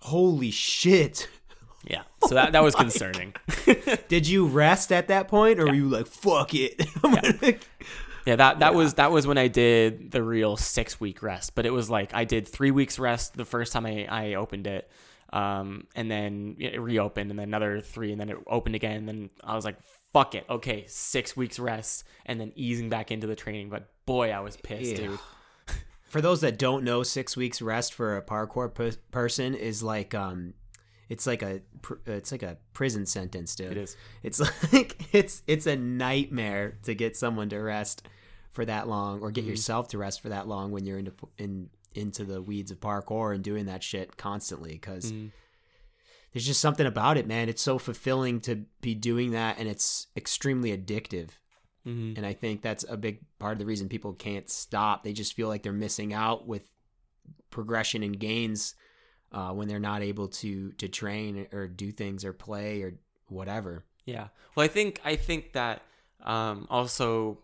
Holy 0.01 0.51
shit. 0.51 1.29
yeah 1.85 2.03
so 2.27 2.35
that, 2.35 2.53
that 2.53 2.63
was 2.63 2.75
concerning. 2.75 3.35
Did 4.09 4.27
you 4.27 4.47
rest 4.47 4.93
at 4.93 5.09
that 5.09 5.29
point 5.29 5.59
or 5.61 5.67
were 5.67 5.75
you 5.75 5.89
like, 5.89 6.07
fuck 6.07 6.55
it? 6.55 6.87
I'm 7.05 7.15
yeah. 8.27 8.37
that 8.37 8.61
that 8.61 8.75
was 8.75 8.95
that 8.95 9.13
was 9.13 9.27
when 9.27 9.39
i 9.39 9.49
did 9.49 10.11
the 10.11 10.23
real 10.23 10.57
six 10.57 11.01
week 11.01 11.23
rest 11.23 11.55
but 11.55 11.67
it 11.67 11.71
was 11.71 11.91
like 11.91 12.15
i 12.15 12.25
did 12.25 12.49
three 12.49 12.71
weeks 12.71 12.99
rest 12.99 13.37
the 13.37 13.45
first 13.45 13.73
time 13.73 13.87
i, 13.87 14.07
I 14.07 14.35
opened 14.35 14.67
it 14.67 14.91
um, 15.33 15.89
and 15.97 16.09
then 16.09 16.57
it 16.61 16.81
reopened 16.81 17.31
and 17.31 17.39
then 17.39 17.49
another 17.49 17.81
three 17.81 18.13
and 18.13 18.21
then 18.21 18.29
it 18.31 18.37
opened 18.47 18.77
again 18.77 18.97
and 18.97 19.09
then 19.09 19.31
i 19.43 19.55
was 19.55 19.65
like 19.65 19.77
fuck 20.13 20.35
it 20.35 20.45
okay 20.49 20.85
six 20.87 21.37
weeks 21.37 21.59
rest 21.59 22.05
and 22.25 22.41
then 22.41 22.53
easing 22.55 22.89
back 22.89 23.11
into 23.11 23.27
the 23.27 23.35
training 23.35 23.69
but 23.69 23.89
boy 24.07 24.31
i 24.31 24.41
was 24.41 24.57
pissed 24.57 24.93
Yeah. 24.93 24.97
dude 25.09 25.19
For 26.09 26.21
those 26.21 26.43
that 26.43 26.59
don't 26.61 26.85
know, 26.85 27.03
six 27.03 27.37
weeks 27.37 27.61
rest 27.61 27.93
for 27.93 28.17
a 28.17 28.23
parkour 28.23 28.73
pe- 28.73 28.93
person 29.11 29.53
is 29.53 29.83
like 29.83 30.15
um, 30.15 30.55
it's 31.09 31.27
like 31.27 31.43
a 31.43 31.61
pr- 31.83 31.95
it's 32.07 32.31
like 32.31 32.45
a 32.45 32.57
prison 32.73 33.05
sentence, 33.05 33.57
dude. 33.57 33.73
It 33.73 33.79
is. 33.79 33.97
It's 34.23 34.39
like 34.73 35.13
it's 35.13 35.43
it's 35.49 35.67
a 35.67 35.75
nightmare 35.75 36.79
to 36.85 36.95
get 36.95 37.17
someone 37.17 37.49
to 37.49 37.59
rest 37.59 38.07
for 38.53 38.65
that 38.65 38.87
long, 38.87 39.19
or 39.23 39.29
Mm-hmm. 39.29 39.35
get 39.35 39.45
yourself 39.45 39.89
to 39.89 39.99
rest 39.99 40.21
for 40.21 40.29
that 40.29 40.47
long 40.47 40.71
when 40.71 40.87
you're 40.87 41.01
into 41.01 41.13
in 41.37 41.69
into 41.97 42.23
the 42.25 42.41
weeds 42.41 42.71
of 42.71 42.79
parkour 42.79 43.35
and 43.35 43.43
doing 43.43 43.67
that 43.67 43.83
shit 43.83 44.17
constantly. 44.17 44.75
Because 44.75 45.11
Mm-hmm. 45.11 45.29
there's 46.33 46.47
just 46.47 46.61
something 46.61 46.87
about 46.87 47.17
it, 47.17 47.27
man. 47.27 47.49
It's 47.49 47.63
so 47.63 47.77
fulfilling 47.77 48.41
to 48.43 48.67
be 48.81 48.95
doing 48.95 49.33
that, 49.33 49.59
and 49.59 49.69
it's 49.69 50.07
extremely 50.17 50.71
addictive. 50.77 51.31
Mhm. 51.87 52.17
And 52.17 52.25
I 52.27 52.33
think 52.33 52.63
that's 52.63 52.85
a 52.89 52.97
big 52.97 53.21
part 53.39 53.53
of 53.53 53.59
the 53.59 53.67
reason 53.67 53.89
people 53.89 54.13
can't 54.15 54.49
stop. 54.49 55.05
They 55.05 55.13
just 55.13 55.35
feel 55.35 55.49
like 55.49 55.63
they're 55.63 55.73
missing 55.73 56.13
out 56.15 56.47
with 56.47 56.71
progression 57.51 58.03
and 58.03 58.19
gains 58.19 58.75
uh, 59.33 59.51
when 59.51 59.69
they're 59.69 59.81
not 59.81 60.03
able 60.03 60.29
to 60.29 60.73
to 60.73 60.89
train 60.89 61.47
or 61.53 61.67
do 61.67 61.93
things 61.93 62.25
or 62.25 62.33
play 62.33 62.83
or 62.83 62.95
whatever. 63.29 63.85
Yeah. 64.07 64.29
Well, 64.55 64.65
I 64.65 64.69
think 64.69 65.01
I 65.05 65.17
think 65.17 65.53
that 65.53 65.83
um, 66.23 66.67
also 66.71 67.39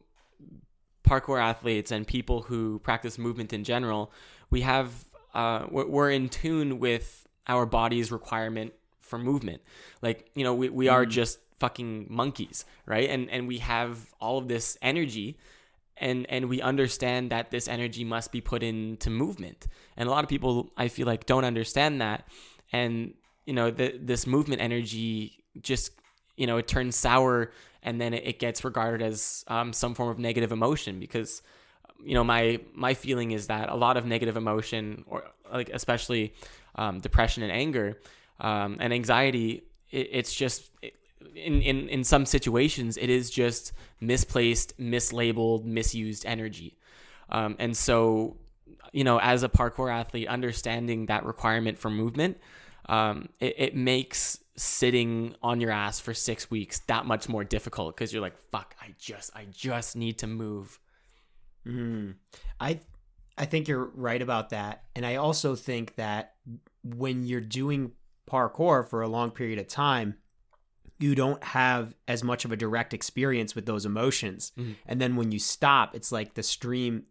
parkour 1.05 1.40
athletes 1.40 1.90
and 1.90 2.07
people 2.07 2.42
who 2.42 2.79
practice 2.81 3.18
movement 3.18 3.53
in 3.53 3.64
general, 3.64 4.12
we 4.50 4.61
have 4.62 4.92
uh, 5.35 5.66
we're 5.70 5.87
we're 5.87 6.11
in 6.11 6.28
tune 6.28 6.78
with 6.78 7.26
our 7.47 7.66
body's 7.66 8.12
requirement 8.12 8.72
for 9.01 9.18
movement. 9.18 9.61
Like 10.03 10.30
you 10.34 10.45
know, 10.45 10.55
we, 10.55 10.68
we 10.68 10.88
are 10.88 11.05
just 11.05 11.38
fucking 11.61 12.06
monkeys, 12.11 12.64
right? 12.86 13.08
And 13.08 13.30
and 13.30 13.46
we 13.46 13.58
have 13.58 14.12
all 14.20 14.38
of 14.38 14.48
this 14.48 14.76
energy. 14.82 15.38
And, 16.02 16.24
and 16.30 16.48
we 16.48 16.62
understand 16.62 17.28
that 17.30 17.50
this 17.50 17.68
energy 17.68 18.04
must 18.04 18.32
be 18.32 18.40
put 18.40 18.62
into 18.62 19.11
movement. 19.11 19.66
And 19.98 20.08
a 20.08 20.11
lot 20.11 20.24
of 20.24 20.30
people, 20.30 20.70
I 20.74 20.88
feel 20.88 21.06
like, 21.06 21.26
don't 21.26 21.44
understand 21.44 22.00
that. 22.00 22.26
And, 22.72 23.12
you 23.44 23.52
know, 23.52 23.70
the, 23.70 23.98
this 24.00 24.26
movement 24.26 24.62
energy 24.62 25.40
just 25.61 25.92
you 26.36 26.46
know 26.46 26.56
it 26.56 26.66
turns 26.66 26.96
sour 26.96 27.52
and 27.82 28.00
then 28.00 28.14
it, 28.14 28.38
gets 28.38 28.64
regarded 28.64 29.02
as 29.02 29.44
um, 29.48 29.72
some 29.72 29.94
form 29.94 30.08
of 30.08 30.18
negative 30.18 30.52
emotion 30.52 30.98
because 31.00 31.42
you 32.02 32.14
know 32.14 32.24
my 32.24 32.61
my 32.74 32.94
feeling 32.94 33.32
is 33.32 33.46
that 33.48 33.68
a 33.68 33.74
lot 33.74 33.96
of 33.96 34.06
negative 34.06 34.36
emotion 34.36 35.04
or 35.06 35.24
like 35.52 35.70
especially 35.70 36.34
um, 36.76 36.98
depression 37.00 37.42
and 37.42 37.52
anger 37.52 37.98
um, 38.40 38.78
and 38.80 38.92
anxiety 38.92 39.62
it, 39.90 40.08
it's 40.12 40.34
just 40.34 40.70
it, 40.82 40.94
in, 41.34 41.62
in 41.62 41.88
in 41.88 42.04
some 42.04 42.26
situations 42.26 42.96
it 42.96 43.10
is 43.10 43.30
just 43.30 43.72
misplaced 44.00 44.78
mislabeled 44.78 45.64
misused 45.64 46.24
energy 46.26 46.76
Um, 47.32 47.54
and 47.58 47.76
so, 47.76 48.36
you 48.92 49.04
know, 49.04 49.20
as 49.20 49.44
a 49.44 49.48
parkour 49.48 49.88
athlete, 49.92 50.26
understanding 50.28 51.06
that 51.06 51.24
requirement 51.24 51.78
for 51.78 51.90
movement, 51.90 52.38
um, 52.88 53.28
it, 53.38 53.54
it 53.56 53.76
makes 53.76 54.40
sitting 54.56 55.36
on 55.40 55.60
your 55.60 55.70
ass 55.70 56.00
for 56.00 56.12
six 56.12 56.50
weeks 56.50 56.80
that 56.88 57.06
much 57.06 57.28
more 57.28 57.44
difficult 57.44 57.94
because 57.94 58.12
you're 58.12 58.20
like, 58.20 58.36
fuck, 58.50 58.74
I 58.82 58.94
just, 58.98 59.30
I 59.36 59.46
just 59.48 59.94
need 59.96 60.18
to 60.18 60.26
move. 60.26 60.80
Mm. 61.64 62.14
I 62.58 62.80
I 63.38 63.46
think 63.46 63.68
you're 63.68 63.90
right 63.94 64.20
about 64.20 64.50
that, 64.50 64.82
and 64.96 65.06
I 65.06 65.16
also 65.16 65.54
think 65.54 65.94
that 65.94 66.34
when 66.82 67.24
you're 67.24 67.40
doing 67.40 67.92
parkour 68.26 68.84
for 68.88 69.02
a 69.02 69.08
long 69.08 69.30
period 69.30 69.58
of 69.60 69.68
time, 69.68 70.16
you 71.01 71.14
don't 71.14 71.42
have 71.42 71.94
as 72.07 72.22
much 72.22 72.44
of 72.44 72.53
a 72.53 72.57
direct 72.57 72.92
experience 72.94 73.55
with 73.55 73.66
those 73.66 73.84
emotions, 73.86 74.53
Mhm. 74.59 74.76
and 74.86 75.01
then 75.01 75.16
when 75.16 75.32
you 75.32 75.38
stop, 75.38 75.94
it's 75.94 76.12
like 76.12 76.34
the 76.34 76.42
stream 76.42 77.05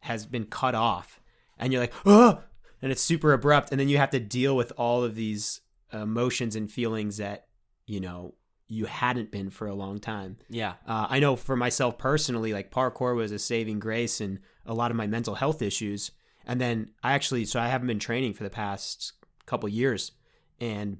has 0.00 0.26
been 0.26 0.44
cut 0.46 0.74
off, 0.74 1.20
and 1.58 1.72
you're 1.72 1.82
like, 1.82 1.94
oh, 2.06 2.42
and 2.82 2.92
it's 2.92 3.02
super 3.02 3.32
abrupt, 3.32 3.70
and 3.70 3.80
then 3.80 3.88
you 3.88 3.96
have 3.98 4.10
to 4.10 4.20
deal 4.20 4.56
with 4.56 4.72
all 4.76 5.02
of 5.04 5.14
these 5.14 5.60
emotions 5.92 6.56
and 6.56 6.70
feelings 6.72 7.16
that 7.18 7.46
you 7.86 8.00
know 8.00 8.34
you 8.66 8.86
hadn't 8.86 9.30
been 9.30 9.50
for 9.50 9.66
a 9.66 9.74
long 9.74 9.98
time. 9.98 10.38
Yeah. 10.48 10.74
Uh, 10.86 11.06
I 11.10 11.18
know 11.20 11.36
for 11.36 11.54
myself 11.54 11.98
personally, 11.98 12.52
like 12.54 12.70
parkour 12.70 13.14
was 13.14 13.30
a 13.30 13.38
saving 13.38 13.78
grace 13.78 14.20
in 14.22 14.40
a 14.64 14.72
lot 14.72 14.90
of 14.90 14.96
my 14.96 15.06
mental 15.06 15.34
health 15.34 15.60
issues. 15.60 16.10
And 16.46 16.58
then 16.60 16.90
I 17.02 17.12
actually, 17.12 17.44
so 17.44 17.60
I 17.60 17.68
haven't 17.68 17.88
been 17.88 17.98
training 17.98 18.32
for 18.32 18.42
the 18.42 18.48
past 18.50 19.12
couple 19.44 19.68
years. 19.68 20.12
And 20.60 20.98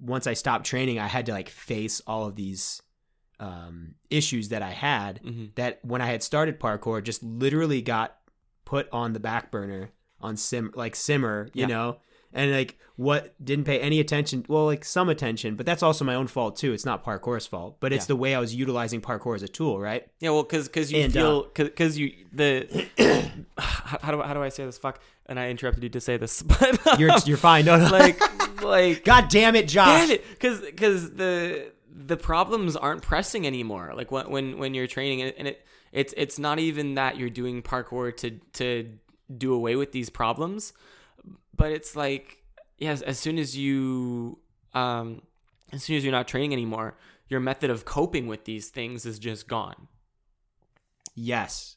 once 0.00 0.26
I 0.26 0.34
stopped 0.34 0.66
training, 0.66 0.98
I 0.98 1.06
had 1.06 1.26
to 1.26 1.32
like 1.32 1.48
face 1.48 2.00
all 2.06 2.26
of 2.26 2.36
these 2.36 2.82
um, 3.38 3.94
issues 4.10 4.48
that 4.48 4.62
I 4.62 4.70
had 4.70 5.20
hmm 5.22 5.46
that 5.56 5.80
when 5.84 6.00
I 6.00 6.06
had 6.06 6.22
started 6.22 6.58
parkour 6.58 7.02
just 7.02 7.22
literally 7.22 7.82
got 7.82 8.16
put 8.64 8.88
on 8.92 9.12
the 9.12 9.20
back 9.20 9.50
burner 9.50 9.90
on 10.20 10.36
sim 10.36 10.72
like 10.74 10.96
simmer, 10.96 11.48
you 11.52 11.62
Yeah. 11.62 11.66
know? 11.68 11.96
And 12.32 12.50
like 12.52 12.78
what 12.96 13.34
didn't 13.42 13.64
pay 13.64 13.78
any 13.80 14.00
attention, 14.00 14.44
well, 14.48 14.64
like 14.66 14.84
some 14.84 15.08
attention, 15.08 15.54
but 15.54 15.64
that's 15.66 15.82
also 15.82 16.04
my 16.04 16.14
own 16.14 16.26
fault 16.26 16.56
too. 16.56 16.72
It's 16.72 16.84
not 16.84 17.04
parkour's 17.04 17.46
fault, 17.46 17.76
but 17.80 17.92
it's 17.92 18.04
Yeah. 18.04 18.08
the 18.08 18.16
way 18.16 18.34
I 18.34 18.40
was 18.40 18.54
utilizing 18.54 19.00
parkour 19.00 19.34
as 19.34 19.42
a 19.42 19.48
tool, 19.48 19.78
right? 19.78 20.06
Yeah, 20.20 20.30
well, 20.30 20.42
because 20.42 20.66
because 20.68 20.90
you 20.92 21.02
And, 21.02 21.16
uh, 21.16 21.20
feel 21.20 21.50
because 21.54 21.98
you 21.98 22.12
the 22.32 22.68
how, 23.58 23.98
how 24.02 24.12
do 24.12 24.20
I, 24.22 24.26
how 24.26 24.34
do 24.34 24.42
I 24.42 24.48
say 24.48 24.64
this? 24.66 24.76
Fuck, 24.78 25.00
and 25.26 25.38
I 25.38 25.50
interrupted 25.50 25.82
you 25.82 25.88
to 25.90 26.00
say 26.00 26.16
this, 26.16 26.42
but 26.50 26.86
um, 26.86 26.98
You're 27.00 27.12
you're 27.26 27.36
fine. 27.36 27.64
No, 27.66 27.78
no. 27.78 27.88
like 27.90 28.20
like 28.62 29.04
God 29.04 29.28
damn 29.28 29.54
it, 29.56 29.68
Josh. 29.68 29.86
damn 29.86 30.10
it, 30.10 30.28
because 30.30 30.60
because 30.60 31.12
the 31.12 31.72
the 31.90 32.16
problems 32.16 32.76
aren't 32.76 33.02
pressing 33.02 33.46
anymore. 33.46 33.92
Like 33.94 34.10
when 34.10 34.30
when 34.30 34.58
when 34.58 34.74
you're 34.74 34.86
training 34.86 35.22
and 35.22 35.30
it, 35.30 35.36
and 35.38 35.48
it 35.48 35.66
it's 35.92 36.14
it's 36.16 36.38
not 36.38 36.58
even 36.58 36.94
that 36.94 37.16
you're 37.16 37.30
doing 37.30 37.62
parkour 37.62 38.16
to 38.18 38.32
to 38.54 38.98
do 39.36 39.54
away 39.54 39.76
with 39.76 39.92
these 39.92 40.10
problems, 40.10 40.72
but 41.56 41.72
it's 41.72 41.96
like 41.96 42.38
yes, 42.78 43.02
as 43.02 43.18
soon 43.18 43.38
as 43.38 43.56
you 43.56 44.38
um 44.74 45.22
as 45.72 45.82
soon 45.82 45.96
as 45.96 46.04
you're 46.04 46.12
not 46.12 46.28
training 46.28 46.52
anymore, 46.52 46.96
your 47.28 47.40
method 47.40 47.70
of 47.70 47.84
coping 47.84 48.26
with 48.26 48.44
these 48.44 48.68
things 48.68 49.06
is 49.06 49.18
just 49.18 49.48
gone. 49.48 49.88
Yes. 51.14 51.75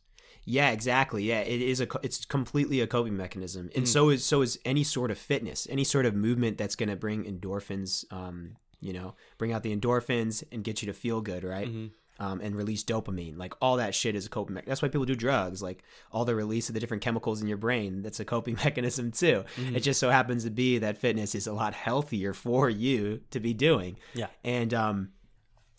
Yeah, 0.52 0.72
exactly. 0.72 1.24
Yeah, 1.24 1.42
it 1.42 1.62
is 1.62 1.80
a 1.80 1.88
it's 2.02 2.26
completely 2.26 2.82
a 2.82 2.88
coping 2.88 3.16
mechanism. 3.16 3.70
And 3.76 3.86
Mm. 3.86 3.88
so 3.88 4.10
is 4.10 4.26
so 4.26 4.42
is 4.42 4.58
any 4.66 4.84
sort 4.84 5.12
of 5.12 5.18
fitness, 5.20 5.68
any 5.70 5.84
sort 5.84 6.06
of 6.08 6.16
movement 6.16 6.58
that's 6.58 6.76
going 6.76 6.90
to 6.90 6.96
bring 6.96 7.24
endorphins 7.26 8.04
um, 8.12 8.56
you 8.82 8.94
know, 8.94 9.14
bring 9.38 9.52
out 9.52 9.62
the 9.62 9.76
endorphins 9.76 10.42
and 10.52 10.64
get 10.64 10.82
you 10.82 10.86
to 10.88 10.94
feel 10.94 11.20
good, 11.22 11.44
right? 11.44 11.68
Mhm. 11.68 11.92
Um, 12.22 12.42
and 12.42 12.56
release 12.56 12.84
dopamine. 12.84 13.38
Like 13.38 13.54
all 13.62 13.78
that 13.78 13.94
shit 13.94 14.16
is 14.16 14.26
a 14.26 14.30
coping 14.30 14.54
mechanism. 14.56 14.72
That's 14.72 14.82
why 14.82 14.88
people 14.90 15.06
do 15.06 15.16
drugs. 15.16 15.62
Like 15.62 15.84
all 16.12 16.26
the 16.26 16.34
release 16.36 16.68
of 16.70 16.74
the 16.74 16.80
different 16.80 17.04
chemicals 17.04 17.42
in 17.42 17.48
your 17.48 17.58
brain, 17.58 18.02
that's 18.02 18.20
a 18.20 18.26
coping 18.26 18.56
mechanism 18.66 19.12
too. 19.12 19.44
Mm-hmm. 19.58 19.76
It 19.76 19.82
just 19.82 20.00
so 20.00 20.10
happens 20.10 20.44
to 20.46 20.50
be 20.50 20.80
that 20.80 20.98
fitness 20.98 21.36
is 21.36 21.46
a 21.48 21.54
lot 21.54 21.74
healthier 21.76 22.34
for 22.34 22.70
you 22.70 23.22
to 23.32 23.40
be 23.40 23.54
doing. 23.54 23.98
Yeah. 24.16 24.28
And 24.44 24.74
um 24.74 25.10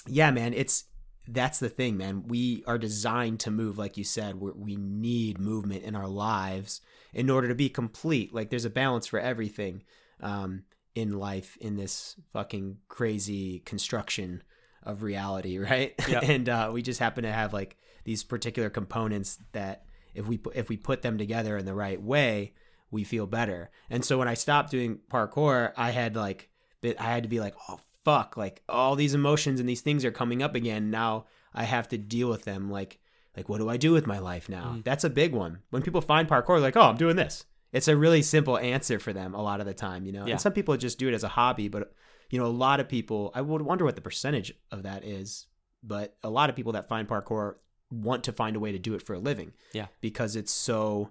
yeah, 0.06 0.30
man, 0.30 0.54
it's 0.54 0.84
that's 1.28 1.58
the 1.58 1.68
thing, 1.68 1.96
man. 1.96 2.24
We 2.26 2.64
are 2.66 2.78
designed 2.78 3.40
to 3.40 3.50
move, 3.50 3.78
like 3.78 3.96
you 3.96 4.04
said. 4.04 4.40
we 4.40 4.50
we 4.52 4.76
need 4.76 5.38
movement 5.38 5.84
in 5.84 5.94
our 5.94 6.08
lives 6.08 6.80
in 7.12 7.30
order 7.30 7.48
to 7.48 7.54
be 7.54 7.68
complete. 7.68 8.34
Like 8.34 8.50
there's 8.50 8.64
a 8.64 8.70
balance 8.70 9.06
for 9.06 9.18
everything 9.18 9.82
um, 10.20 10.64
in 10.94 11.18
life 11.18 11.56
in 11.60 11.76
this 11.76 12.16
fucking 12.32 12.78
crazy 12.88 13.60
construction 13.60 14.42
of 14.82 15.02
reality, 15.02 15.58
right? 15.70 15.94
Yeah. 16.08 16.20
and 16.22 16.48
uh, 16.48 16.70
we 16.72 16.82
just 16.82 17.00
happen 17.00 17.24
to 17.24 17.32
have 17.32 17.52
like 17.52 17.76
these 18.04 18.24
particular 18.24 18.70
components 18.70 19.38
that 19.52 19.84
if 20.14 20.26
we 20.26 20.40
if 20.54 20.68
we 20.68 20.76
put 20.76 21.02
them 21.02 21.18
together 21.18 21.56
in 21.56 21.66
the 21.66 21.74
right 21.74 22.00
way, 22.00 22.54
we 22.90 23.04
feel 23.04 23.26
better. 23.26 23.70
And 23.88 24.04
so 24.04 24.18
when 24.18 24.28
I 24.28 24.34
stopped 24.34 24.70
doing 24.70 25.00
parkour, 25.10 25.72
I 25.76 25.90
had 25.90 26.16
like 26.16 26.48
I 26.84 27.04
had 27.04 27.22
to 27.22 27.28
be 27.28 27.40
like, 27.40 27.54
oh 27.68 27.80
fuck, 28.04 28.36
like 28.36 28.62
all 28.68 28.96
these 28.96 29.14
emotions 29.14 29.60
and 29.60 29.68
these 29.68 29.80
things 29.82 30.04
are 30.04 30.10
coming 30.10 30.42
up 30.42 30.54
again. 30.54 30.90
Now 30.90 31.26
I 31.54 31.64
have 31.64 31.88
to 31.88 31.98
deal 31.98 32.28
with 32.28 32.44
them. 32.44 32.70
Like 32.70 32.98
like 33.36 33.48
what 33.48 33.58
do 33.58 33.68
I 33.68 33.76
do 33.76 33.92
with 33.92 34.06
my 34.06 34.18
life 34.18 34.48
now? 34.48 34.74
Mm. 34.76 34.84
That's 34.84 35.04
a 35.04 35.10
big 35.10 35.32
one. 35.32 35.60
When 35.70 35.82
people 35.82 36.00
find 36.00 36.28
parkour, 36.28 36.60
like, 36.60 36.76
oh, 36.76 36.82
I'm 36.82 36.96
doing 36.96 37.16
this. 37.16 37.44
It's 37.72 37.86
a 37.88 37.96
really 37.96 38.22
simple 38.22 38.58
answer 38.58 38.98
for 38.98 39.12
them 39.12 39.32
a 39.34 39.42
lot 39.42 39.60
of 39.60 39.66
the 39.66 39.74
time, 39.74 40.04
you 40.04 40.12
know. 40.12 40.26
Yeah. 40.26 40.32
And 40.32 40.40
some 40.40 40.52
people 40.52 40.76
just 40.76 40.98
do 40.98 41.06
it 41.08 41.14
as 41.14 41.22
a 41.22 41.28
hobby, 41.28 41.68
but 41.68 41.92
you 42.30 42.38
know, 42.38 42.46
a 42.46 42.48
lot 42.48 42.80
of 42.80 42.88
people. 42.88 43.30
I 43.34 43.40
would 43.40 43.62
wonder 43.62 43.84
what 43.84 43.94
the 43.94 44.00
percentage 44.02 44.52
of 44.72 44.82
that 44.82 45.04
is, 45.04 45.46
but 45.82 46.16
a 46.22 46.30
lot 46.30 46.50
of 46.50 46.56
people 46.56 46.72
that 46.72 46.88
find 46.88 47.06
parkour 47.08 47.54
want 47.92 48.24
to 48.24 48.32
find 48.32 48.56
a 48.56 48.60
way 48.60 48.72
to 48.72 48.78
do 48.78 48.94
it 48.94 49.02
for 49.02 49.14
a 49.14 49.18
living. 49.18 49.52
Yeah. 49.72 49.86
because 50.00 50.36
it's 50.36 50.52
so 50.52 51.10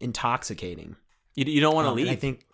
intoxicating. 0.00 0.96
You, 1.34 1.44
you 1.44 1.60
don't 1.60 1.74
want 1.74 1.86
to 1.86 1.90
Um, 1.90 1.96
leave. 1.96 2.08
I 2.08 2.14
think 2.16 2.44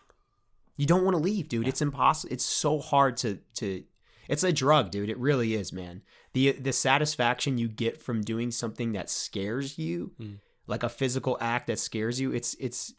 you 0.77 0.87
don't 0.87 1.05
want 1.05 1.17
to 1.17 1.23
leave, 1.23 1.49
dude. 1.49 1.63
Yeah. 1.65 1.69
It's 1.71 1.83
impossible. 1.83 2.33
It's 2.33 2.45
so 2.45 2.79
hard 2.79 3.17
to 3.19 3.39
to. 3.57 3.85
It's 4.29 4.43
a 4.43 4.53
drug, 4.53 4.91
dude. 4.91 5.11
It 5.11 5.19
really 5.19 5.55
is, 5.55 5.73
man. 5.73 6.03
the 6.33 6.53
The 6.53 6.73
satisfaction 6.73 7.59
you 7.59 7.69
get 7.69 8.01
from 8.01 8.23
doing 8.23 8.51
something 8.51 8.93
that 8.93 9.11
scares 9.11 9.79
you, 9.79 10.13
Mm. 10.21 10.39
like 10.67 10.83
a 10.83 10.89
physical 10.89 11.37
act 11.41 11.67
that 11.67 11.79
scares 11.79 12.21
you, 12.21 12.33
it's 12.33 12.55
it's, 12.59 12.95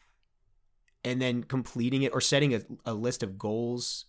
and 1.04 1.22
then 1.22 1.44
completing 1.44 2.04
it 2.04 2.14
or 2.14 2.22
setting 2.22 2.54
a, 2.54 2.62
a 2.86 2.94
list 2.94 3.24
of 3.24 3.38
goals 3.38 4.06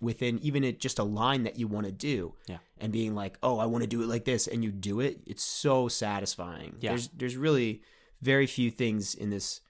within 0.00 0.38
even 0.40 0.62
it 0.62 0.78
just 0.80 0.98
a 0.98 1.04
line 1.04 1.44
that 1.44 1.58
you 1.58 1.66
want 1.66 1.86
to 1.86 1.92
do, 1.92 2.34
Yeah. 2.46 2.58
and 2.78 2.92
being 2.92 3.14
like, 3.14 3.38
oh, 3.42 3.58
I 3.58 3.66
want 3.66 3.82
to 3.82 3.88
do 3.88 4.02
it 4.02 4.08
like 4.08 4.24
this, 4.26 4.46
and 4.46 4.62
you 4.62 4.70
do 4.70 5.00
it. 5.00 5.20
It's 5.26 5.42
so 5.42 5.88
satisfying. 5.88 6.76
Yeah. 6.80 6.90
There's 6.90 7.08
there's 7.08 7.36
really 7.36 7.82
very 8.20 8.46
few 8.46 8.70
things 8.70 9.14
in 9.14 9.30
this 9.30 9.60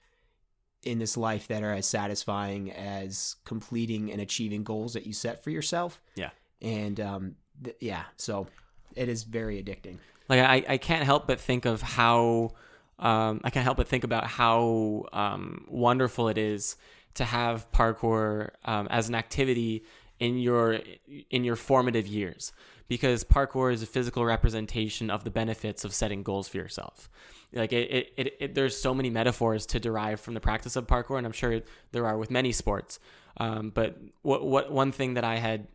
in 0.87 0.99
this 0.99 1.17
life 1.17 1.49
that 1.49 1.63
are 1.63 1.73
as 1.73 1.87
satisfying 1.87 2.71
as 2.73 3.37
completing 3.45 4.13
and 4.13 4.21
achieving 4.21 4.63
goals 4.63 4.93
that 4.95 5.07
you 5.07 5.13
set 5.13 5.43
for 5.43 5.51
yourself. 5.51 6.01
Yeah. 6.15 6.31
And 6.63 7.01
um, 7.01 7.37
th- 7.63 7.77
yeah, 7.81 8.05
so 8.17 8.47
it 8.95 9.09
is 9.09 9.25
very 9.25 9.63
addicting. 9.63 9.99
like 10.29 10.41
I, 10.41 10.65
I 10.75 10.79
can't 10.79 11.05
help 11.05 11.27
but 11.27 11.41
think 11.41 11.65
of 11.65 11.83
how 11.83 12.53
um, 12.99 13.41
I 13.45 13.51
can't 13.51 13.65
help 13.65 13.77
but 13.77 13.89
think 13.89 14.05
about 14.05 14.27
how 14.27 15.05
um, 15.13 15.67
wonderful 15.69 16.29
it 16.29 16.39
is 16.39 16.77
to 17.15 17.25
have 17.25 17.71
parkour 17.73 18.51
um, 18.65 18.87
as 18.91 19.09
an 19.09 19.15
activity 19.15 19.85
in 20.19 20.39
your 20.39 20.81
in 21.31 21.45
your 21.45 21.57
formative 21.57 22.07
years 22.07 22.53
because 22.89 23.25
parkour 23.25 23.73
is 23.73 23.83
a 23.83 23.87
physical 23.87 24.25
representation 24.25 25.11
of 25.11 25.25
the 25.25 25.31
benefits 25.31 25.85
of 25.85 25.93
setting 25.93 26.23
goals 26.23 26.49
for 26.49 26.57
yourself. 26.59 27.09
Like 27.53 27.73
it, 27.73 27.91
it, 27.91 28.13
it, 28.17 28.37
it 28.41 28.55
there's 28.55 28.77
so 28.79 28.95
many 28.95 29.11
metaphors 29.11 29.67
to 29.67 29.81
derive 29.81 30.21
from 30.21 30.35
the 30.35 30.41
practice 30.41 30.77
of 30.77 30.87
parkour 30.87 31.17
and 31.17 31.27
i'm 31.27 31.33
sure 31.33 31.63
there 31.93 32.07
are 32.07 32.19
with 32.19 32.31
many 32.31 32.53
sports. 32.53 32.99
Um, 33.39 33.71
but 33.71 33.99
what, 34.23 34.47
what 34.47 34.73
one 34.73 34.93
thing 34.93 35.15
that 35.15 35.25
i 35.25 35.37
had 35.37 35.67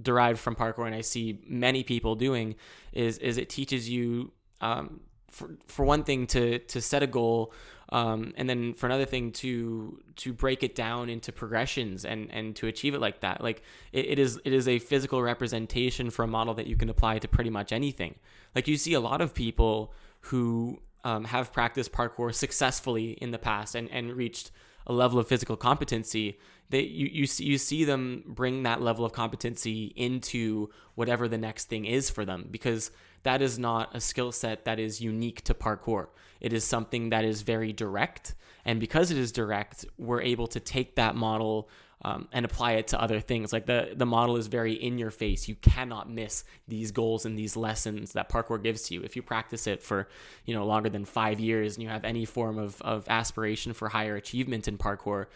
derived 0.00 0.38
from 0.38 0.54
parkour 0.54 0.86
and 0.86 0.94
I 0.94 1.00
see 1.00 1.40
many 1.46 1.82
people 1.82 2.14
doing 2.14 2.56
is 2.92 3.18
is 3.18 3.38
it 3.38 3.48
teaches 3.48 3.88
you 3.88 4.32
um, 4.60 5.00
for 5.30 5.56
for 5.66 5.84
one 5.84 6.04
thing 6.04 6.26
to 6.28 6.58
to 6.58 6.80
set 6.80 7.02
a 7.02 7.06
goal 7.06 7.52
um, 7.90 8.32
and 8.36 8.48
then 8.50 8.74
for 8.74 8.86
another 8.86 9.04
thing 9.04 9.30
to 9.32 10.02
to 10.16 10.32
break 10.32 10.62
it 10.62 10.74
down 10.74 11.08
into 11.08 11.32
progressions 11.32 12.04
and 12.04 12.30
and 12.32 12.56
to 12.56 12.66
achieve 12.66 12.94
it 12.94 13.00
like 13.00 13.20
that 13.20 13.42
like 13.42 13.62
it, 13.92 14.06
it 14.06 14.18
is 14.18 14.40
it 14.44 14.52
is 14.52 14.66
a 14.66 14.78
physical 14.78 15.22
representation 15.22 16.10
for 16.10 16.24
a 16.24 16.26
model 16.26 16.54
that 16.54 16.66
you 16.66 16.76
can 16.76 16.88
apply 16.88 17.18
to 17.18 17.28
pretty 17.28 17.50
much 17.50 17.72
anything. 17.72 18.16
Like 18.54 18.66
you 18.66 18.76
see 18.76 18.94
a 18.94 19.00
lot 19.00 19.20
of 19.20 19.34
people 19.34 19.92
who 20.20 20.80
um, 21.04 21.24
have 21.24 21.52
practiced 21.52 21.92
parkour 21.92 22.34
successfully 22.34 23.12
in 23.12 23.30
the 23.30 23.38
past 23.38 23.74
and 23.74 23.88
and 23.90 24.12
reached 24.14 24.50
a 24.88 24.92
level 24.92 25.18
of 25.18 25.28
physical 25.28 25.56
competency 25.56 26.38
they 26.68 26.80
you 26.80 27.06
you 27.06 27.26
see, 27.26 27.44
you 27.44 27.58
see 27.58 27.84
them 27.84 28.24
bring 28.26 28.64
that 28.64 28.82
level 28.82 29.04
of 29.04 29.12
competency 29.12 29.92
into 29.96 30.70
whatever 30.94 31.28
the 31.28 31.38
next 31.38 31.66
thing 31.66 31.84
is 31.84 32.10
for 32.10 32.24
them 32.24 32.48
because 32.50 32.90
that 33.22 33.42
is 33.42 33.58
not 33.58 33.94
a 33.94 34.00
skill 34.00 34.32
set 34.32 34.64
that 34.64 34.78
is 34.78 35.00
unique 35.00 35.42
to 35.42 35.54
parkour 35.54 36.08
it 36.40 36.52
is 36.52 36.64
something 36.64 37.10
that 37.10 37.24
is 37.24 37.42
very 37.42 37.72
direct 37.72 38.34
and 38.64 38.80
because 38.80 39.10
it 39.10 39.18
is 39.18 39.32
direct 39.32 39.84
we're 39.98 40.22
able 40.22 40.46
to 40.46 40.60
take 40.60 40.96
that 40.96 41.14
model 41.14 41.68
um, 42.02 42.28
and 42.32 42.44
apply 42.44 42.72
it 42.72 42.88
to 42.88 43.00
other 43.00 43.20
things. 43.20 43.52
Like 43.52 43.66
the 43.66 43.92
the 43.96 44.06
model 44.06 44.36
is 44.36 44.46
very 44.46 44.74
in 44.74 44.98
your 44.98 45.10
face. 45.10 45.48
You 45.48 45.54
cannot 45.56 46.10
miss 46.10 46.44
these 46.68 46.92
goals 46.92 47.24
and 47.24 47.38
these 47.38 47.56
lessons 47.56 48.12
that 48.12 48.28
parkour 48.28 48.62
gives 48.62 48.82
to 48.84 48.94
you. 48.94 49.02
If 49.02 49.16
you 49.16 49.22
practice 49.22 49.66
it 49.66 49.82
for 49.82 50.08
you 50.44 50.54
know 50.54 50.66
longer 50.66 50.90
than 50.90 51.04
five 51.04 51.40
years 51.40 51.74
and 51.74 51.82
you 51.82 51.88
have 51.88 52.04
any 52.04 52.24
form 52.24 52.58
of 52.58 52.80
of 52.82 53.06
aspiration 53.08 53.72
for 53.72 53.88
higher 53.88 54.16
achievement 54.16 54.68
in 54.68 54.76
parkour, 54.76 55.26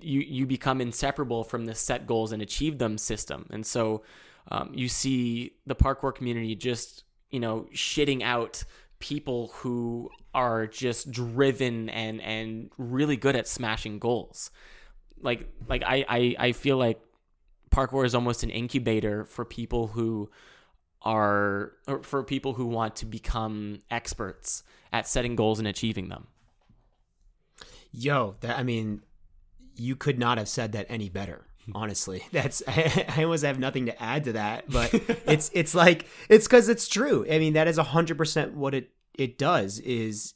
you 0.00 0.20
you 0.20 0.46
become 0.46 0.80
inseparable 0.80 1.42
from 1.42 1.64
the 1.64 1.74
set 1.74 2.06
goals 2.06 2.32
and 2.32 2.42
achieve 2.42 2.78
them 2.78 2.98
system. 2.98 3.46
And 3.50 3.64
so 3.64 4.02
um, 4.50 4.72
you 4.74 4.88
see 4.88 5.54
the 5.66 5.74
parkour 5.74 6.14
community 6.14 6.54
just 6.54 7.04
you 7.30 7.40
know 7.40 7.66
shitting 7.74 8.22
out 8.22 8.62
people 9.02 9.50
who 9.56 10.08
are 10.32 10.66
just 10.66 11.10
driven 11.10 11.90
and 11.90 12.22
and 12.22 12.70
really 12.78 13.16
good 13.16 13.36
at 13.36 13.46
smashing 13.46 13.98
goals 13.98 14.50
like 15.22 15.48
like 15.68 15.82
I, 15.84 16.04
I 16.08 16.36
I 16.38 16.52
feel 16.52 16.76
like 16.76 17.00
parkour 17.70 18.04
is 18.04 18.14
almost 18.14 18.42
an 18.42 18.50
incubator 18.50 19.24
for 19.24 19.44
people 19.44 19.88
who 19.88 20.30
are 21.02 21.72
or 21.88 22.02
for 22.02 22.22
people 22.22 22.54
who 22.54 22.66
want 22.66 22.96
to 22.96 23.06
become 23.06 23.80
experts 23.90 24.62
at 24.92 25.08
setting 25.08 25.34
goals 25.36 25.58
and 25.58 25.66
achieving 25.66 26.08
them. 26.08 26.26
Yo, 27.90 28.36
that 28.40 28.58
I 28.58 28.62
mean, 28.62 29.02
you 29.74 29.96
could 29.96 30.18
not 30.18 30.38
have 30.38 30.48
said 30.48 30.72
that 30.72 30.86
any 30.88 31.08
better. 31.08 31.46
Honestly, 31.74 32.24
that's 32.32 32.62
I, 32.66 33.06
I 33.16 33.24
almost 33.24 33.44
have 33.44 33.58
nothing 33.58 33.86
to 33.86 34.02
add 34.02 34.24
to 34.24 34.32
that, 34.32 34.70
but 34.70 34.92
it's 35.26 35.50
it's 35.54 35.74
like 35.74 36.06
it's 36.28 36.46
because 36.46 36.68
it's 36.68 36.88
true. 36.88 37.26
I 37.30 37.38
mean, 37.38 37.52
that 37.54 37.68
is 37.68 37.78
hundred 37.78 38.18
percent 38.18 38.54
what 38.54 38.74
it 38.74 38.90
it 39.14 39.38
does 39.38 39.78
is, 39.80 40.34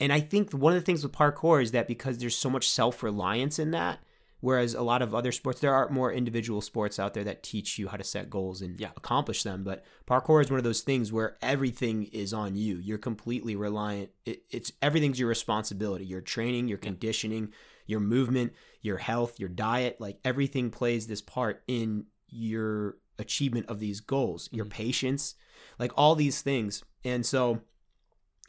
and 0.00 0.12
I 0.12 0.20
think 0.20 0.52
one 0.52 0.72
of 0.72 0.80
the 0.80 0.84
things 0.84 1.02
with 1.02 1.12
parkour 1.12 1.62
is 1.62 1.72
that 1.72 1.86
because 1.86 2.18
there's 2.18 2.36
so 2.36 2.50
much 2.50 2.68
self 2.68 3.02
reliance 3.02 3.58
in 3.58 3.70
that, 3.72 4.00
Whereas 4.44 4.74
a 4.74 4.82
lot 4.82 5.00
of 5.00 5.14
other 5.14 5.32
sports, 5.32 5.60
there 5.62 5.72
are 5.72 5.88
more 5.88 6.12
individual 6.12 6.60
sports 6.60 6.98
out 6.98 7.14
there 7.14 7.24
that 7.24 7.42
teach 7.42 7.78
you 7.78 7.88
how 7.88 7.96
to 7.96 8.04
set 8.04 8.28
goals 8.28 8.60
and 8.60 8.78
Yeah. 8.78 8.90
accomplish 8.94 9.42
them. 9.42 9.64
But 9.64 9.86
parkour 10.06 10.42
is 10.44 10.50
one 10.50 10.58
of 10.58 10.64
those 10.64 10.82
things 10.82 11.10
where 11.10 11.38
everything 11.40 12.04
is 12.12 12.34
on 12.34 12.54
you. 12.54 12.76
You're 12.76 12.98
completely 12.98 13.56
reliant. 13.56 14.10
It, 14.26 14.42
it's 14.50 14.70
everything's 14.82 15.18
your 15.18 15.30
responsibility. 15.30 16.04
Your 16.04 16.20
training, 16.20 16.68
your 16.68 16.76
conditioning, 16.76 17.54
your 17.86 18.00
movement, 18.00 18.52
your 18.80 18.98
health, 18.98 19.38
your 19.38 19.48
diet. 19.48 20.00
Like 20.00 20.18
everything 20.24 20.70
plays 20.70 21.06
this 21.06 21.22
part 21.22 21.62
in 21.66 22.06
your 22.28 22.96
achievement 23.18 23.66
of 23.68 23.78
these 23.78 24.00
goals. 24.00 24.48
Your 24.52 24.64
mm-hmm. 24.64 24.72
patience, 24.72 25.34
like 25.78 25.92
all 25.96 26.14
these 26.14 26.42
things. 26.42 26.82
And 27.04 27.24
so 27.24 27.60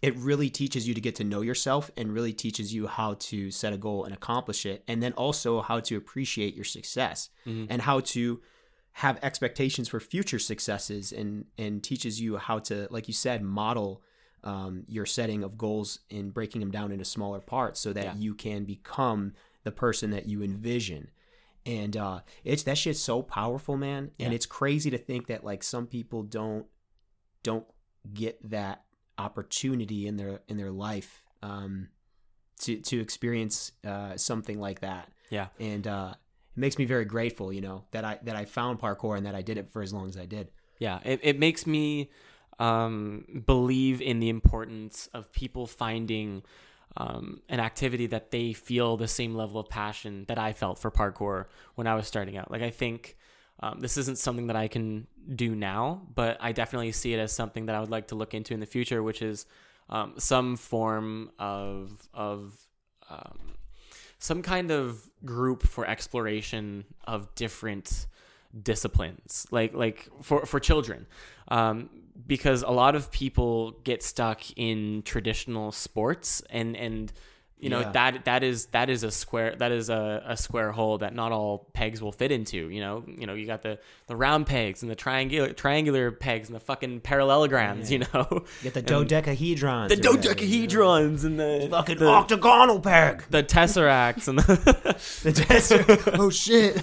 it 0.02 0.16
really 0.18 0.50
teaches 0.50 0.88
you 0.88 0.94
to 0.94 1.02
get 1.02 1.16
to 1.16 1.24
know 1.24 1.42
yourself 1.42 1.90
and 1.98 2.14
really 2.14 2.34
teaches 2.34 2.74
you 2.74 2.88
how 2.88 3.16
to 3.16 3.50
set 3.50 3.74
a 3.74 3.78
goal 3.78 4.04
and 4.04 4.14
accomplish 4.14 4.66
it 4.66 4.84
and 4.88 5.02
then 5.02 5.14
also 5.14 5.62
how 5.62 5.80
to 5.80 5.96
appreciate 5.96 6.54
your 6.54 6.66
success 6.66 7.30
mm-hmm. 7.46 7.66
and 7.70 7.82
how 7.82 8.00
to 8.02 8.42
have 8.92 9.18
expectations 9.22 9.88
for 9.88 10.00
future 10.00 10.40
successes 10.40 11.12
and 11.12 11.46
and 11.58 11.84
teaches 11.84 12.22
you 12.22 12.38
how 12.38 12.60
to 12.60 12.88
like 12.92 13.08
you 13.08 13.14
said 13.14 13.42
model 13.42 14.02
um, 14.46 14.84
your 14.88 15.06
setting 15.06 15.44
of 15.44 15.58
goals 15.58 16.00
and 16.12 16.34
breaking 16.34 16.62
them 16.62 16.72
down 16.72 16.92
into 16.92 17.04
smaller 17.06 17.40
parts 17.40 17.80
so 17.80 17.92
that 17.94 18.04
Yeah. 18.04 18.14
you 18.16 18.34
can 18.36 18.64
become 18.64 19.34
the 19.64 19.72
person 19.72 20.12
that 20.12 20.28
you 20.28 20.44
envision 20.44 21.10
and 21.66 21.98
uh 21.98 22.20
it's 22.44 22.62
that 22.64 22.78
shit's 22.78 23.00
so 23.00 23.24
powerful 23.24 23.76
man 23.76 24.12
and 24.20 24.30
Yeah. 24.32 24.36
it's 24.36 24.46
crazy 24.46 24.92
to 24.92 25.00
think 25.00 25.26
that 25.28 25.44
like 25.44 25.64
some 25.64 25.88
people 25.88 26.22
don't 26.22 26.68
don't 27.42 27.66
get 28.14 28.38
that 28.52 28.84
opportunity 29.18 30.06
in 30.08 30.18
their 30.18 30.42
in 30.48 30.58
their 30.58 30.72
life 30.72 31.26
um 31.42 31.90
to 32.60 32.78
to 32.82 33.00
experience 33.00 33.72
uh 33.86 34.16
something 34.16 34.60
like 34.60 34.82
that 34.82 35.10
Yeah. 35.32 35.48
and 35.60 35.88
uh 35.88 36.14
it 36.56 36.60
makes 36.60 36.78
me 36.78 36.86
very 36.86 37.06
grateful 37.06 37.52
you 37.52 37.62
know 37.62 37.86
that 37.92 38.06
i 38.06 38.20
that 38.24 38.36
i 38.36 38.46
found 38.46 38.80
parkour 38.80 39.18
and 39.18 39.26
that 39.26 39.34
i 39.36 39.42
did 39.42 39.58
it 39.58 39.72
for 39.74 39.82
as 39.82 39.92
long 39.92 40.08
as 40.08 40.18
i 40.18 40.26
did 40.26 40.52
Yeah, 40.80 41.00
it, 41.04 41.20
it 41.24 41.40
makes 41.40 41.66
me 41.66 42.12
um, 42.60 43.44
believe 43.46 44.02
in 44.02 44.20
the 44.20 44.30
importance 44.30 45.10
of 45.14 45.32
people 45.32 45.68
finding 45.68 46.44
um, 46.98 47.42
an 47.50 47.60
activity 47.60 48.08
that 48.08 48.32
they 48.32 48.54
feel 48.54 48.96
the 48.98 49.08
same 49.08 49.36
level 49.36 49.60
of 49.60 49.68
passion 49.70 50.26
that 50.28 50.40
I 50.40 50.54
felt 50.54 50.80
for 50.80 50.92
parkour 50.92 51.46
when 51.76 51.88
I 51.88 51.96
was 51.96 52.08
starting 52.08 52.38
out. 52.38 52.50
Like, 52.50 52.62
I 52.62 52.70
think 52.70 53.18
um, 53.60 53.80
this 53.80 53.98
isn't 53.98 54.18
something 54.18 54.48
that 54.48 54.56
I 54.56 54.68
can 54.68 55.08
do 55.36 55.56
now, 55.56 56.02
but 56.14 56.38
I 56.40 56.52
definitely 56.52 56.92
see 56.92 57.14
it 57.14 57.20
as 57.20 57.32
something 57.34 57.66
that 57.66 57.76
I 57.76 57.80
would 57.80 57.90
like 57.92 58.08
to 58.08 58.16
look 58.16 58.34
into 58.34 58.54
in 58.54 58.60
the 58.60 58.66
future, 58.66 59.04
which 59.04 59.22
is 59.22 59.46
um, 59.90 60.14
some 60.18 60.56
form 60.56 61.32
of 61.38 62.08
of 62.14 62.56
um, 63.10 63.56
some 64.20 64.42
kind 64.42 64.72
of 64.72 65.10
group 65.24 65.64
for 65.64 65.86
exploration 65.86 66.86
of 67.06 67.34
different 67.36 68.08
disciplines 68.64 69.46
like 69.52 69.74
like 69.74 70.08
for 70.22 70.46
for 70.46 70.60
children 70.62 71.06
um 71.50 71.90
because 72.28 72.62
a 72.64 72.70
lot 72.72 72.96
of 72.96 73.12
people 73.12 73.72
get 73.84 74.02
stuck 74.04 74.42
in 74.56 75.02
traditional 75.04 75.72
sports 75.72 76.42
and 76.50 76.76
and 76.78 77.12
you 77.58 77.70
know 77.70 77.80
Yeah. 77.80 77.92
that 77.92 78.26
that 78.26 78.44
is 78.44 78.66
that 78.68 78.90
is 78.90 79.04
a 79.04 79.12
square 79.12 79.56
that 79.58 79.72
is 79.72 79.90
a, 79.90 80.22
a 80.28 80.36
square 80.38 80.72
hole 80.74 80.98
that 81.00 81.16
not 81.16 81.32
all 81.32 81.70
pegs 81.74 82.02
will 82.02 82.12
fit 82.12 82.32
into 82.32 82.70
you 82.70 82.82
know? 82.82 83.04
You 83.08 83.26
know 83.28 83.34
you 83.34 83.46
got 83.46 83.62
the 83.64 83.80
the 84.08 84.16
round 84.16 84.46
pegs 84.46 84.82
and 84.82 84.92
the 84.92 84.96
triangular 84.96 85.54
triangular 85.54 86.12
pegs 86.12 86.50
and 86.50 86.56
the 86.56 86.60
fucking 86.60 87.00
parallelograms 87.02 87.90
you 87.92 88.00
know? 88.00 88.28
You 88.30 88.46
get 88.64 88.74
the 88.74 88.82
dodecahedrons 88.94 89.88
the 89.90 89.96
or 89.96 89.98
whatever, 89.98 89.98
you 89.98 90.02
know? 90.04 90.22
dodecahedrons 90.22 91.24
and 91.24 91.40
the 91.40 91.68
fucking 91.72 91.98
the, 91.98 92.08
octagonal 92.08 92.80
peg. 92.82 93.24
the 93.30 93.42
tesseracts 93.44 94.28
and 94.28 94.40
the 94.40 94.96
The 95.24 95.32
desert- 95.32 96.08
oh 96.20 96.30
shit. 96.30 96.82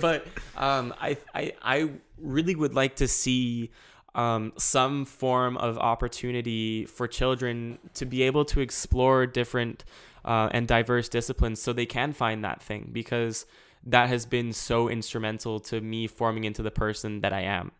But 0.00 0.26
um, 0.56 0.94
I, 1.00 1.16
I 1.34 1.54
I 1.62 1.90
really 2.18 2.54
would 2.54 2.74
like 2.74 2.96
to 2.96 3.08
see 3.08 3.70
um, 4.16 4.52
some 4.56 5.04
form 5.04 5.56
of 5.58 5.78
opportunity 5.78 6.86
for 6.86 7.06
children 7.06 7.78
to 7.94 8.06
be 8.06 8.22
able 8.22 8.44
to 8.46 8.60
explore 8.60 9.26
different 9.26 9.84
uh, 10.24 10.48
and 10.52 10.66
diverse 10.66 11.08
disciplines 11.08 11.60
so 11.60 11.72
they 11.72 11.86
can 11.86 12.12
find 12.12 12.42
that 12.42 12.62
thing 12.62 12.88
because 12.92 13.44
that 13.84 14.08
has 14.08 14.26
been 14.26 14.52
so 14.52 14.88
instrumental 14.88 15.60
to 15.60 15.80
me 15.80 16.06
forming 16.06 16.44
into 16.44 16.62
the 16.62 16.70
person 16.70 17.20
that 17.20 17.32
I 17.32 17.42
am. 17.42 17.72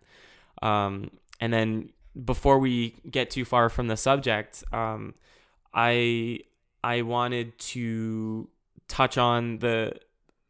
Um, 0.63 1.11
and 1.41 1.53
then 1.53 1.91
before 2.25 2.59
we 2.59 2.95
get 3.11 3.31
too 3.31 3.45
far 3.45 3.69
from 3.71 3.89
the 3.89 3.97
subject, 3.97 4.63
um, 4.73 5.15
I 5.75 6.41
I 6.85 7.03
wanted 7.03 7.59
to 7.59 8.49
touch 8.89 9.19
on 9.19 9.59
the 9.59 9.95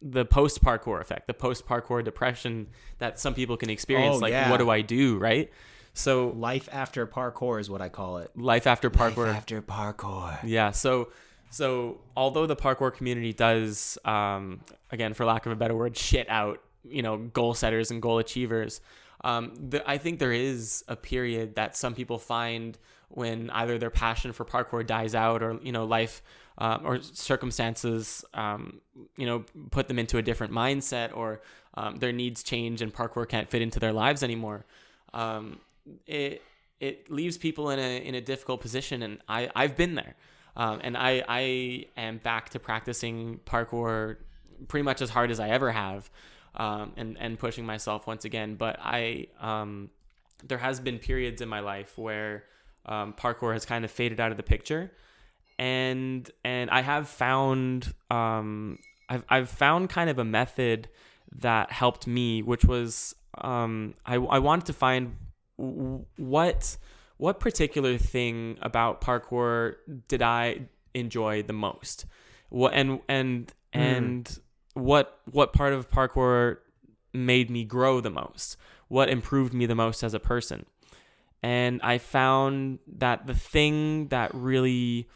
the 0.02 0.24
post 0.24 0.62
parkour 0.62 1.00
effect, 1.00 1.26
the 1.26 1.34
post 1.34 1.66
parkour 1.66 2.04
depression 2.04 2.68
that 2.98 3.18
some 3.18 3.34
people 3.34 3.56
can 3.56 3.70
experience. 3.70 4.16
Oh, 4.16 4.18
like, 4.18 4.32
yeah. 4.32 4.50
what 4.50 4.58
do 4.58 4.68
I 4.68 4.82
do, 4.82 5.18
right? 5.18 5.50
So, 5.96 6.34
life 6.36 6.68
after 6.70 7.06
parkour 7.06 7.58
is 7.58 7.70
what 7.70 7.80
i 7.80 7.88
call 7.88 8.18
it 8.18 8.30
life 8.36 8.66
after 8.66 8.90
parkour. 8.90 9.26
life 9.26 9.36
after 9.36 9.62
parkour 9.62 10.38
Yeah. 10.44 10.70
So, 10.70 11.08
so 11.50 12.00
although 12.16 12.46
the 12.46 12.56
parkour 12.56 12.92
community 12.92 13.32
does, 13.32 13.98
um, 14.04 14.60
again, 14.90 15.14
for 15.14 15.24
lack 15.24 15.46
of 15.46 15.52
a 15.52 15.56
better 15.56 15.74
word, 15.74 15.96
shit 15.96 16.28
out, 16.28 16.62
you 16.84 17.02
know, 17.02 17.16
goal 17.16 17.54
setters 17.54 17.90
and 17.90 18.02
goal 18.02 18.18
achievers, 18.18 18.80
um, 19.24 19.54
the, 19.70 19.88
I 19.88 19.98
think 19.98 20.18
there 20.18 20.32
is 20.32 20.84
a 20.86 20.96
period 20.96 21.54
that 21.54 21.76
some 21.76 21.94
people 21.94 22.18
find 22.18 22.78
when 23.08 23.50
either 23.50 23.78
their 23.78 23.90
passion 23.90 24.32
for 24.32 24.44
parkour 24.44 24.86
dies 24.86 25.14
out 25.14 25.42
or 25.42 25.58
you 25.62 25.72
know 25.72 25.84
life 25.84 26.22
um, 26.58 26.82
or 26.84 27.00
circumstances 27.00 28.24
um, 28.34 28.80
you 29.16 29.26
know 29.26 29.44
put 29.70 29.88
them 29.88 29.98
into 29.98 30.18
a 30.18 30.22
different 30.22 30.52
mindset 30.52 31.16
or 31.16 31.40
um, 31.74 31.96
their 31.96 32.12
needs 32.12 32.42
change 32.42 32.82
and 32.82 32.92
parkour 32.92 33.28
can't 33.28 33.48
fit 33.48 33.62
into 33.62 33.78
their 33.78 33.92
lives 33.92 34.22
anymore 34.22 34.66
um, 35.14 35.58
it 36.06 36.42
it 36.80 37.10
leaves 37.10 37.38
people 37.38 37.70
in 37.70 37.78
a 37.78 37.98
in 38.04 38.14
a 38.14 38.20
difficult 38.20 38.60
position 38.60 39.02
and 39.02 39.20
I 39.28 39.50
I've 39.54 39.76
been 39.76 39.94
there. 39.94 40.14
Um, 40.56 40.80
and 40.82 40.96
I 40.96 41.22
I 41.28 41.86
am 41.96 42.18
back 42.18 42.50
to 42.50 42.58
practicing 42.58 43.40
parkour 43.44 44.16
pretty 44.68 44.84
much 44.84 45.02
as 45.02 45.10
hard 45.10 45.30
as 45.30 45.38
I 45.38 45.50
ever 45.50 45.70
have 45.70 46.10
um, 46.54 46.92
and 46.96 47.16
and 47.18 47.38
pushing 47.38 47.66
myself 47.66 48.06
once 48.06 48.24
again. 48.24 48.56
But 48.56 48.78
I 48.80 49.28
um, 49.40 49.90
there 50.44 50.58
has 50.58 50.80
been 50.80 50.98
periods 50.98 51.40
in 51.42 51.48
my 51.48 51.60
life 51.60 51.96
where 51.98 52.44
um, 52.86 53.12
parkour 53.12 53.52
has 53.52 53.64
kind 53.64 53.84
of 53.84 53.90
faded 53.90 54.20
out 54.20 54.30
of 54.30 54.36
the 54.36 54.42
picture. 54.42 54.92
And 55.58 56.30
and 56.44 56.70
I 56.70 56.82
have 56.82 57.08
found 57.08 57.92
um, 58.10 58.78
I've 59.08 59.24
I've 59.28 59.48
found 59.48 59.90
kind 59.90 60.10
of 60.10 60.18
a 60.18 60.24
method 60.24 60.88
that 61.38 61.72
helped 61.72 62.06
me, 62.06 62.42
which 62.42 62.64
was 62.64 63.14
um, 63.38 63.94
I 64.04 64.14
I 64.14 64.38
wanted 64.38 64.66
to 64.66 64.72
find 64.72 65.16
what 65.56 66.76
what 67.18 67.40
particular 67.40 67.96
thing 67.96 68.58
about 68.60 69.00
parkour 69.00 69.76
did 70.08 70.22
I 70.22 70.66
enjoy 70.94 71.42
the 71.42 71.52
most, 71.52 72.06
what 72.48 72.74
and 72.74 73.00
and 73.08 73.52
and 73.72 74.38
what 74.74 75.20
what 75.30 75.52
part 75.52 75.72
of 75.72 75.90
parkour 75.90 76.58
made 77.12 77.50
me 77.50 77.64
grow 77.64 78.00
the 78.00 78.10
most, 78.10 78.56
what 78.88 79.08
improved 79.08 79.54
me 79.54 79.66
the 79.66 79.74
most 79.74 80.02
as 80.02 80.14
a 80.14 80.20
person, 80.20 80.66
and 81.42 81.80
I 81.82 81.98
found 81.98 82.80
that 82.98 83.26
the 83.26 83.34
thing 83.34 84.08
that 84.08 84.34
really 84.34 85.08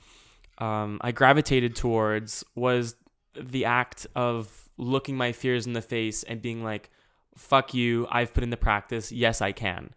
um, 0.58 0.98
I 1.02 1.12
gravitated 1.12 1.74
towards 1.74 2.44
was 2.54 2.94
the 3.34 3.64
act 3.64 4.06
of 4.14 4.70
looking 4.76 5.16
my 5.16 5.32
fears 5.32 5.66
in 5.66 5.72
the 5.72 5.82
face 5.82 6.22
and 6.22 6.40
being 6.40 6.62
like, 6.62 6.90
fuck 7.36 7.74
you, 7.74 8.06
I've 8.10 8.34
put 8.34 8.42
in 8.42 8.50
the 8.50 8.56
practice. 8.56 9.12
Yes, 9.12 9.40
I 9.40 9.52
can. 9.52 9.94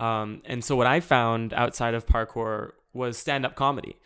Um, 0.00 0.42
and 0.44 0.64
so 0.64 0.76
what 0.76 0.86
I 0.86 1.00
found 1.00 1.52
outside 1.52 1.94
of 1.94 2.06
parkour 2.06 2.72
was 2.92 3.18
stand 3.18 3.44
up 3.44 3.54
comedy. 3.54 3.96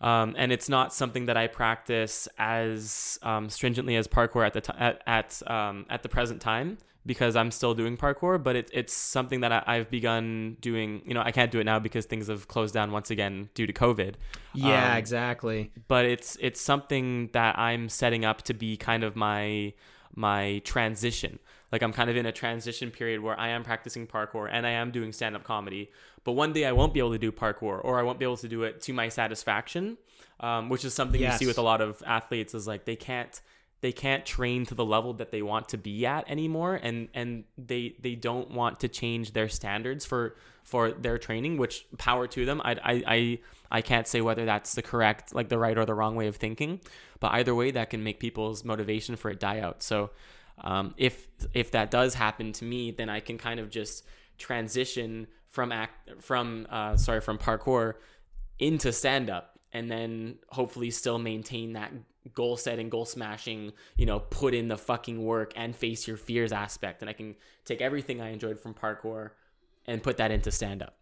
Um, 0.00 0.34
and 0.36 0.52
it's 0.52 0.68
not 0.68 0.92
something 0.92 1.26
that 1.26 1.36
I 1.36 1.46
practice 1.46 2.28
as 2.38 3.18
um, 3.22 3.48
stringently 3.48 3.96
as 3.96 4.06
parkour 4.06 4.44
at 4.44 4.52
the 4.52 4.60
t- 4.60 4.72
at 4.78 5.02
at, 5.06 5.50
um, 5.50 5.86
at 5.88 6.02
the 6.02 6.08
present 6.08 6.42
time 6.42 6.76
because 7.06 7.36
I'm 7.36 7.50
still 7.50 7.74
doing 7.74 7.96
parkour, 7.96 8.42
but 8.42 8.56
it, 8.56 8.70
it's 8.72 8.92
something 8.92 9.40
that 9.40 9.52
I, 9.66 9.76
have 9.76 9.90
begun 9.90 10.56
doing. 10.60 11.02
You 11.06 11.14
know, 11.14 11.22
I 11.22 11.32
can't 11.32 11.50
do 11.50 11.60
it 11.60 11.64
now 11.64 11.78
because 11.78 12.06
things 12.06 12.28
have 12.28 12.48
closed 12.48 12.74
down 12.74 12.92
once 12.92 13.10
again 13.10 13.50
due 13.54 13.66
to 13.66 13.72
COVID. 13.72 14.14
Yeah, 14.52 14.92
Um, 14.92 14.98
exactly. 14.98 15.72
But 15.88 16.04
it's 16.06 16.36
it's 16.40 16.60
something 16.60 17.30
that 17.32 17.58
I'm 17.58 17.88
setting 17.88 18.24
up 18.24 18.42
to 18.42 18.54
be 18.54 18.76
kind 18.76 19.04
of 19.04 19.16
my 19.16 19.74
my 20.14 20.60
transition. 20.64 21.38
Like 21.74 21.82
I'm 21.82 21.92
kind 21.92 22.08
of 22.08 22.14
in 22.14 22.24
a 22.24 22.30
transition 22.30 22.92
period 22.92 23.20
where 23.20 23.36
I 23.36 23.48
am 23.48 23.64
practicing 23.64 24.06
parkour 24.06 24.48
and 24.48 24.64
I 24.64 24.70
am 24.70 24.92
doing 24.92 25.10
stand 25.10 25.34
up 25.34 25.42
comedy. 25.42 25.90
But 26.22 26.34
one 26.34 26.52
day 26.52 26.66
I 26.66 26.70
won't 26.70 26.94
be 26.94 27.00
able 27.00 27.10
to 27.10 27.18
do 27.18 27.32
parkour 27.32 27.84
or 27.84 27.98
I 27.98 28.04
won't 28.04 28.20
be 28.20 28.24
able 28.24 28.36
to 28.36 28.46
do 28.46 28.62
it 28.62 28.80
to 28.82 28.92
my 28.92 29.08
satisfaction, 29.08 29.98
um, 30.38 30.68
which 30.68 30.84
is 30.84 30.94
something 30.94 31.20
you 31.20 31.32
see 31.32 31.46
with 31.46 31.58
a 31.58 31.62
lot 31.62 31.80
of 31.80 32.00
athletes 32.06 32.54
is 32.54 32.68
like 32.68 32.84
they 32.84 32.94
can't 32.94 33.40
they 33.80 33.90
can't 33.90 34.24
train 34.24 34.64
to 34.66 34.74
the 34.76 34.84
level 34.84 35.14
that 35.14 35.32
they 35.32 35.42
want 35.42 35.68
to 35.70 35.76
be 35.76 36.06
at 36.06 36.30
anymore 36.30 36.78
and 36.80 37.08
and 37.12 37.42
they 37.58 37.96
they 37.98 38.14
don't 38.14 38.52
want 38.52 38.78
to 38.80 38.88
change 38.88 39.32
their 39.32 39.48
standards 39.48 40.06
for 40.06 40.36
for 40.62 40.92
their 40.92 41.18
training 41.18 41.56
which 41.58 41.86
power 41.98 42.28
to 42.28 42.46
them 42.46 42.62
I, 42.64 42.72
I 42.72 43.02
i 43.06 43.38
i 43.70 43.80
can't 43.82 44.06
say 44.06 44.20
whether 44.20 44.44
that's 44.46 44.74
the 44.74 44.80
correct 44.80 45.34
like 45.34 45.48
the 45.48 45.58
right 45.58 45.76
or 45.76 45.84
the 45.84 45.92
wrong 45.92 46.14
way 46.14 46.28
of 46.28 46.36
thinking 46.36 46.80
but 47.20 47.32
either 47.32 47.54
way 47.54 47.72
that 47.72 47.90
can 47.90 48.02
make 48.02 48.20
people's 48.20 48.64
motivation 48.64 49.16
for 49.16 49.30
it 49.30 49.38
die 49.38 49.58
out 49.58 49.82
so 49.82 50.10
um, 50.58 50.94
if 50.96 51.28
if 51.52 51.70
that 51.72 51.90
does 51.90 52.14
happen 52.14 52.52
to 52.52 52.64
me 52.64 52.90
then 52.90 53.08
i 53.08 53.20
can 53.20 53.38
kind 53.38 53.60
of 53.60 53.70
just 53.70 54.04
transition 54.38 55.26
from 55.48 55.72
act 55.72 56.10
from 56.20 56.66
uh, 56.70 56.96
sorry 56.96 57.20
from 57.20 57.38
parkour 57.38 57.94
into 58.58 58.92
stand 58.92 59.30
up 59.30 59.58
and 59.72 59.90
then 59.90 60.36
hopefully 60.48 60.90
still 60.90 61.18
maintain 61.18 61.72
that 61.72 61.92
goal 62.32 62.56
setting, 62.56 62.88
goal 62.88 63.04
smashing, 63.04 63.72
you 63.96 64.06
know, 64.06 64.20
put 64.20 64.54
in 64.54 64.68
the 64.68 64.78
fucking 64.78 65.22
work 65.22 65.52
and 65.56 65.76
face 65.76 66.06
your 66.08 66.16
fears 66.16 66.52
aspect. 66.52 67.02
And 67.02 67.10
I 67.10 67.12
can 67.12 67.34
take 67.64 67.82
everything 67.82 68.20
I 68.20 68.30
enjoyed 68.30 68.58
from 68.58 68.72
parkour 68.72 69.30
and 69.86 70.02
put 70.02 70.16
that 70.16 70.30
into 70.30 70.50
stand 70.50 70.82
up. 70.82 70.96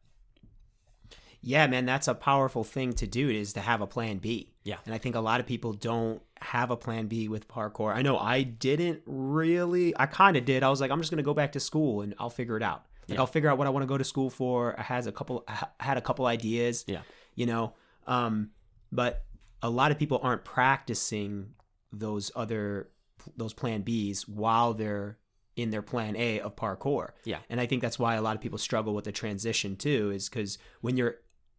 Yeah, 1.42 1.66
man, 1.66 1.84
that's 1.86 2.08
a 2.08 2.14
powerful 2.14 2.64
thing 2.64 2.92
to 2.94 3.06
do 3.06 3.28
is 3.28 3.52
to 3.54 3.60
have 3.60 3.80
a 3.80 3.86
plan 3.86 4.18
B. 4.18 4.52
Yeah. 4.64 4.76
And 4.86 4.94
I 4.94 4.98
think 4.98 5.16
a 5.16 5.20
lot 5.20 5.40
of 5.40 5.46
people 5.46 5.72
don't 5.72 6.22
have 6.40 6.70
a 6.70 6.76
plan 6.76 7.08
B 7.08 7.28
with 7.28 7.48
parkour. 7.48 7.92
I 7.94 8.02
know 8.02 8.16
I 8.16 8.42
didn't 8.42 9.02
really. 9.06 9.92
I 9.98 10.06
kind 10.06 10.36
of 10.36 10.44
did. 10.44 10.62
I 10.62 10.70
was 10.70 10.80
like, 10.80 10.90
I'm 10.90 11.00
just 11.00 11.10
going 11.10 11.18
to 11.18 11.24
go 11.24 11.34
back 11.34 11.52
to 11.52 11.60
school 11.60 12.02
and 12.02 12.14
I'll 12.18 12.30
figure 12.30 12.56
it 12.56 12.62
out. 12.62 12.86
Like 13.08 13.16
Yeah. 13.16 13.20
I'll 13.20 13.26
figure 13.26 13.50
out 13.50 13.58
what 13.58 13.66
I 13.66 13.70
want 13.70 13.82
to 13.82 13.88
go 13.88 13.98
to 13.98 14.04
school 14.04 14.30
for. 14.30 14.78
I 14.78 14.82
has 14.82 15.06
a 15.08 15.12
couple 15.12 15.44
I 15.48 15.66
had 15.80 15.96
a 15.96 16.00
couple 16.00 16.26
ideas. 16.26 16.84
Yeah. 16.86 17.02
You 17.34 17.46
know, 17.46 17.74
um 18.06 18.50
but 18.92 19.24
a 19.62 19.70
lot 19.70 19.90
of 19.90 19.98
people 19.98 20.20
aren't 20.22 20.44
practicing 20.44 21.54
those 21.92 22.30
other 22.36 22.88
those 23.36 23.52
plan 23.52 23.82
Bs 23.82 24.28
while 24.28 24.74
they're 24.74 25.18
in 25.56 25.70
their 25.70 25.82
plan 25.82 26.16
A 26.16 26.40
of 26.40 26.56
parkour. 26.56 27.10
Yeah. 27.24 27.38
And 27.50 27.60
I 27.60 27.66
think 27.66 27.82
that's 27.82 27.98
why 27.98 28.14
a 28.14 28.22
lot 28.22 28.36
of 28.36 28.40
people 28.40 28.58
struggle 28.58 28.94
with 28.94 29.04
the 29.04 29.12
transition 29.12 29.76
too, 29.76 30.10
is 30.10 30.28
because 30.28 30.56
when 30.80 30.96
you're 30.96 31.16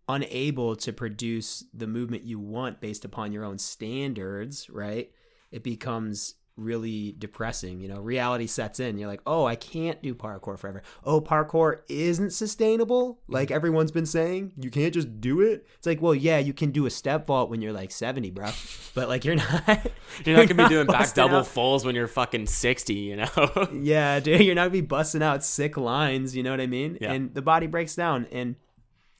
unable 0.10 0.76
to 0.76 0.94
produce 0.94 1.64
the 1.74 1.88
movement 1.88 2.24
you 2.26 2.40
want 2.40 2.82
based 2.82 3.06
upon 3.06 3.32
your 3.32 3.46
own 3.46 3.58
standards, 3.58 4.70
right? 4.70 5.12
It 5.52 5.64
becomes 5.64 6.36
really 6.56 7.16
depressing. 7.18 7.80
You 7.80 7.88
know, 7.88 8.00
reality 8.00 8.48
sets 8.48 8.80
in. 8.80 8.98
You're 8.98 9.08
like, 9.08 9.22
oh, 9.26 9.46
I 9.46 9.56
can't 9.56 10.02
do 10.02 10.14
parkour 10.14 10.58
forever. 10.58 10.84
Oh, 11.04 11.22
parkour 11.22 11.82
isn't 11.90 12.32
sustainable. 12.32 13.20
Like 13.28 13.48
mm-hmm. 13.48 13.56
everyone's 13.56 13.92
been 13.92 14.06
saying, 14.06 14.54
you 14.58 14.70
can't 14.70 14.94
just 14.94 15.20
do 15.22 15.42
it. 15.42 15.66
It's 15.78 15.88
like, 15.88 16.02
well, 16.02 16.16
yeah, 16.16 16.40
you 16.40 16.54
can 16.54 16.72
do 16.72 16.86
a 16.86 16.90
step 16.90 17.26
vault 17.26 17.50
when 17.50 17.62
you're 17.62 17.74
like 17.74 17.92
70, 17.92 18.32
bro. 18.32 18.50
But 18.94 19.08
like, 19.10 19.26
you're 19.26 19.36
not. 19.68 19.92
You're 20.26 20.38
not 20.38 20.48
gonna 20.48 20.64
be 20.64 20.70
doing 20.76 20.86
back 20.86 21.12
double 21.16 21.38
out- 21.38 21.48
fulls 21.48 21.84
when 21.84 21.96
you're 21.96 22.08
fucking 22.08 22.46
60, 22.46 22.94
you 22.94 23.16
know? 23.16 23.68
yeah, 23.74 24.20
dude, 24.20 24.42
you're 24.42 24.54
not 24.54 24.66
gonna 24.66 24.70
be 24.70 24.82
busting 24.82 25.24
out 25.24 25.44
sick 25.44 25.76
lines. 25.76 26.36
You 26.36 26.44
know 26.44 26.52
what 26.52 26.62
I 26.62 26.68
mean? 26.68 27.00
Yeah. 27.02 27.14
And 27.14 27.34
the 27.34 27.42
body 27.42 27.66
breaks 27.66 27.96
down. 27.96 28.28
And 28.32 28.56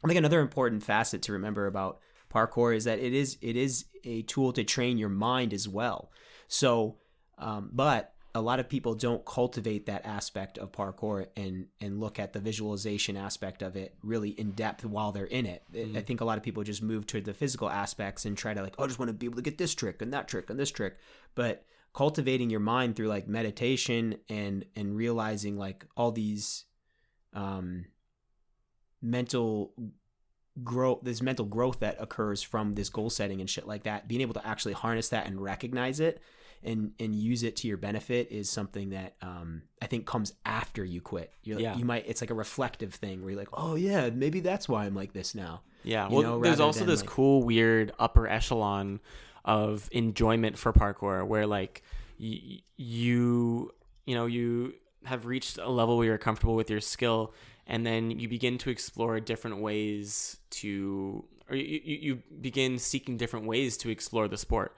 I 0.04 0.08
think 0.08 0.18
another 0.18 0.42
important 0.42 0.84
facet 0.84 1.22
to 1.24 1.34
remember 1.34 1.68
about 1.68 2.00
parkour 2.34 2.76
is 2.76 2.84
that 2.86 3.00
it 3.00 3.14
is 3.14 3.38
it 3.42 3.56
is 3.56 3.86
a 4.04 4.24
tool 4.24 4.52
to 4.54 4.64
train 4.64 4.98
your 4.98 5.10
mind 5.10 5.54
as 5.54 5.68
well. 5.68 6.12
So, 6.48 6.98
um, 7.38 7.70
but 7.72 8.10
a 8.36 8.42
lot 8.42 8.60
of 8.60 8.68
people 8.68 8.96
don't 8.96 9.24
cultivate 9.26 9.86
that 9.86 10.04
aspect 10.06 10.58
of 10.58 10.72
parkour 10.72 11.28
and 11.38 11.68
and 11.80 12.00
look 12.00 12.18
at 12.20 12.34
the 12.34 12.40
visualization 12.40 13.16
aspect 13.16 13.62
of 13.62 13.76
it 13.76 13.96
really 14.02 14.30
in 14.30 14.52
depth 14.52 14.84
while 14.84 15.12
they're 15.12 15.26
in 15.26 15.46
it. 15.46 15.64
I- 15.76 16.00
I 16.00 16.02
think 16.02 16.20
a 16.20 16.26
lot 16.26 16.38
of 16.38 16.44
people 16.44 16.64
just 16.64 16.82
move 16.82 17.06
to 17.08 17.22
the 17.22 17.34
physical 17.34 17.70
aspects 17.70 18.26
and 18.26 18.36
try 18.36 18.54
to 18.56 18.62
like, 18.64 18.76
oh, 18.80 18.84
I 18.86 18.88
just 18.88 18.98
want 19.00 19.10
to 19.10 19.14
be 19.14 19.28
able 19.28 19.36
to 19.36 19.42
get 19.44 19.58
this 19.60 19.76
trick 19.76 20.02
and 20.02 20.12
that 20.14 20.28
trick 20.28 20.50
and 20.50 20.60
this 20.60 20.72
trick, 20.72 20.98
but 21.36 21.66
cultivating 21.94 22.50
your 22.50 22.60
mind 22.60 22.96
through 22.96 23.08
like 23.08 23.28
meditation 23.28 24.16
and 24.28 24.66
and 24.76 24.96
realizing 24.96 25.56
like 25.56 25.86
all 25.96 26.12
these 26.12 26.66
um 27.34 27.86
mental 29.04 29.74
growth 30.64 31.00
this 31.04 31.22
mental 31.22 31.46
growth 31.46 31.80
that 31.80 31.98
occurs 32.00 32.42
from 32.44 32.74
this 32.74 32.88
goal 32.90 33.10
setting 33.10 33.40
and 33.42 33.50
shit 33.50 33.68
like 33.68 33.84
that 33.84 34.08
being 34.08 34.22
able 34.22 34.36
to 34.36 34.48
actually 34.48 34.74
harness 34.74 35.10
that 35.10 35.26
and 35.26 35.42
recognize 35.42 36.00
it 36.00 36.22
and 36.64 36.92
and 37.00 37.16
use 37.16 37.42
it 37.42 37.56
to 37.56 37.68
your 37.68 37.76
benefit 37.76 38.32
is 38.32 38.50
something 38.52 38.92
that 38.92 39.16
um 39.24 39.64
i 39.82 39.88
think 39.88 40.06
comes 40.06 40.32
after 40.46 40.86
you 40.86 41.02
quit. 41.02 41.32
You're 41.44 41.56
like, 41.58 41.64
Yeah. 41.64 41.76
you 41.76 41.86
might 41.86 42.06
it's 42.08 42.22
like 42.22 42.30
a 42.30 42.36
reflective 42.36 42.94
thing 42.94 43.22
where 43.22 43.32
you're 43.32 43.40
like 43.40 43.50
oh 43.54 43.74
yeah 43.76 44.10
maybe 44.12 44.40
that's 44.42 44.70
why 44.70 44.86
i'm 44.86 44.96
like 44.96 45.12
this 45.14 45.34
now. 45.36 45.62
Yeah, 45.86 46.08
you 46.08 46.14
well, 46.16 46.24
know, 46.24 46.40
there's 46.42 46.62
also 46.62 46.86
this 46.86 47.02
like- 47.02 47.10
cool, 47.10 47.44
weird 47.44 47.92
upper 48.00 48.28
echelon 48.28 49.02
of 49.44 49.90
enjoyment 49.92 50.58
for 50.58 50.72
parkour 50.72 51.28
where 51.28 51.46
like 51.48 51.82
y- 52.20 52.62
you 52.78 53.72
you 54.06 54.16
know 54.16 54.28
you 54.28 54.76
have 55.04 55.26
reached 55.26 55.58
a 55.58 55.70
level 55.70 55.98
where 55.98 56.06
you're 56.06 56.18
comfortable 56.18 56.56
with 56.56 56.70
your 56.70 56.80
skill 56.80 57.34
and 57.68 57.86
then 57.86 58.12
you 58.12 58.28
begin 58.28 58.58
to 58.60 58.70
explore 58.70 59.20
different 59.20 59.58
ways 59.58 60.38
to 60.50 61.24
or 61.50 61.56
you, 61.56 61.82
you, 61.84 62.24
begin 62.42 62.80
seeking 62.80 63.18
different 63.18 63.46
ways 63.46 63.76
to 63.76 63.90
explore 63.90 64.30
the 64.30 64.38
sport. 64.38 64.76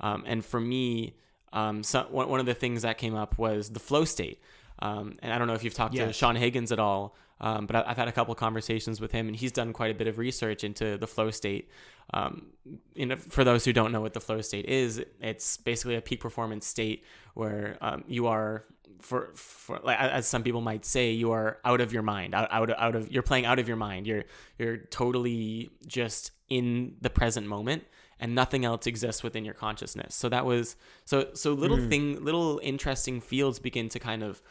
Um, 0.00 0.24
and 0.26 0.44
for 0.44 0.60
me 0.60 1.14
um, 1.52 1.82
so, 1.82 2.06
one, 2.10 2.40
of 2.40 2.46
the 2.46 2.54
things 2.54 2.82
that 2.82 2.98
came 2.98 3.14
up 3.14 3.38
was 3.38 3.70
the 3.70 3.80
flow 3.80 4.04
state. 4.04 4.40
Um, 4.80 5.16
and 5.22 5.32
i 5.32 5.38
don't 5.38 5.48
know 5.48 5.54
if 5.54 5.64
you've 5.64 5.74
talked 5.74 5.96
to 5.96 6.12
sean 6.12 6.36
higgins 6.36 6.70
at 6.70 6.78
all 6.78 7.16
um, 7.40 7.66
but 7.66 7.86
I've 7.86 7.96
had 7.96 8.08
a 8.08 8.12
couple 8.12 8.34
conversations 8.34 9.00
with 9.00 9.12
him, 9.12 9.28
and 9.28 9.36
he's 9.36 9.52
done 9.52 9.72
quite 9.72 9.90
a 9.90 9.94
bit 9.94 10.06
of 10.08 10.18
research 10.18 10.64
into 10.64 10.98
the 10.98 11.06
flow 11.06 11.30
state. 11.30 11.70
Um, 12.12 12.46
you 12.94 13.06
know, 13.06 13.16
for 13.16 13.44
those 13.44 13.64
who 13.64 13.72
don't 13.72 13.92
know 13.92 14.00
what 14.00 14.14
the 14.14 14.20
flow 14.20 14.40
state 14.40 14.64
is, 14.66 15.02
it's 15.20 15.56
basically 15.56 15.94
a 15.94 16.00
peak 16.00 16.20
performance 16.20 16.66
state 16.66 17.04
where 17.34 17.76
um, 17.80 18.04
you 18.08 18.26
are, 18.26 18.64
for, 19.00 19.30
for 19.34 19.80
like 19.82 19.98
as 19.98 20.26
some 20.26 20.42
people 20.42 20.60
might 20.60 20.84
say, 20.84 21.12
you 21.12 21.32
are 21.32 21.58
out 21.64 21.80
of 21.80 21.92
your 21.92 22.02
mind, 22.02 22.34
out, 22.34 22.48
out 22.50 22.70
out 22.78 22.96
of 22.96 23.10
you're 23.10 23.22
playing 23.22 23.46
out 23.46 23.58
of 23.58 23.68
your 23.68 23.76
mind. 23.76 24.06
You're 24.06 24.24
you're 24.58 24.76
totally 24.76 25.70
just 25.86 26.32
in 26.48 26.96
the 27.00 27.10
present 27.10 27.46
moment 27.46 27.84
and 28.20 28.34
nothing 28.34 28.64
else 28.64 28.86
exists 28.86 29.22
within 29.22 29.44
your 29.44 29.54
consciousness. 29.54 30.14
So 30.14 30.28
that 30.28 30.44
was 30.44 30.76
so 31.04 31.28
so 31.34 31.52
little 31.52 31.88
thing 31.88 32.24
little 32.24 32.60
interesting 32.62 33.20
fields 33.20 33.58
begin 33.58 33.88
to 33.90 33.98
kind 33.98 34.22
of 34.22 34.42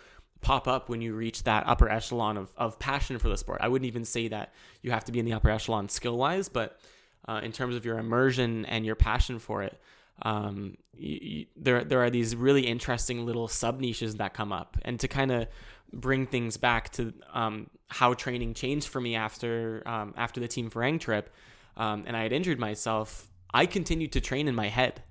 pop 0.41 0.67
up 0.67 0.87
when 0.89 1.01
you 1.01 1.13
reach 1.13 1.43
that 1.43 1.65
upper 1.67 1.89
echelon 1.89 2.37
of, 2.37 2.53
of 2.57 2.79
passion 2.79 3.17
for 3.17 3.29
the 3.29 3.37
sport. 3.37 3.59
I 3.61 3.67
wouldn't 3.67 3.87
even 3.87 4.05
say 4.05 4.27
that 4.27 4.53
you 4.81 4.91
have 4.91 5.03
to 5.05 5.11
be 5.11 5.19
in 5.19 5.25
the 5.25 5.33
upper 5.33 5.49
echelon 5.49 5.89
skill 5.89 6.17
wise, 6.17 6.47
but 6.47 6.79
uh, 7.27 7.41
in 7.43 7.51
terms 7.51 7.75
of 7.75 7.85
your 7.85 7.97
immersion 7.97 8.65
and 8.65 8.85
your 8.85 8.95
passion 8.95 9.39
for 9.39 9.63
it, 9.63 9.79
um, 10.23 10.77
there 11.55 11.83
there 11.83 12.01
are 12.03 12.09
these 12.09 12.35
really 12.35 12.65
interesting 12.65 13.25
little 13.25 13.47
sub 13.47 13.79
niches 13.79 14.15
that 14.15 14.33
come 14.33 14.51
up, 14.51 14.77
and 14.83 14.99
to 14.99 15.07
kind 15.07 15.31
of 15.31 15.47
bring 15.93 16.25
things 16.25 16.57
back 16.57 16.91
to 16.93 17.13
um, 17.33 17.69
how 17.87 18.13
training 18.13 18.53
changed 18.53 18.87
for 18.87 18.99
me 18.99 19.15
after 19.15 19.83
um, 19.85 20.13
after 20.17 20.39
the 20.39 20.47
Team 20.47 20.69
Farang 20.69 20.99
trip, 20.99 21.29
um, 21.75 22.03
and 22.07 22.17
I 22.17 22.23
had 22.23 22.33
injured 22.33 22.59
myself. 22.59 23.29
I 23.53 23.65
continued 23.65 24.11
to 24.13 24.21
train 24.21 24.47
in 24.47 24.55
my 24.55 24.67
head. 24.67 25.03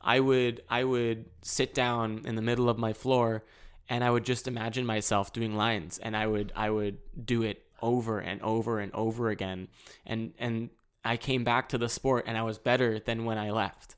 I 0.00 0.20
would 0.20 0.62
I 0.68 0.84
would 0.84 1.26
sit 1.42 1.74
down 1.74 2.22
in 2.24 2.34
the 2.34 2.42
middle 2.42 2.68
of 2.68 2.78
my 2.78 2.92
floor 2.92 3.44
and 3.88 4.04
I 4.04 4.10
would 4.10 4.24
just 4.24 4.48
imagine 4.48 4.86
myself 4.86 5.32
doing 5.32 5.56
lines 5.56 5.98
and 5.98 6.16
I 6.16 6.26
would 6.26 6.52
I 6.56 6.70
would 6.70 6.98
do 7.22 7.42
it 7.42 7.62
over 7.82 8.18
and 8.18 8.40
over 8.42 8.78
and 8.78 8.94
over 8.94 9.28
again 9.28 9.68
and 10.06 10.32
and 10.38 10.70
I 11.04 11.16
came 11.16 11.44
back 11.44 11.68
to 11.70 11.78
the 11.78 11.88
sport 11.88 12.24
and 12.26 12.38
I 12.38 12.42
was 12.42 12.58
better 12.58 12.98
than 12.98 13.24
when 13.24 13.36
I 13.36 13.50
left 13.50 13.96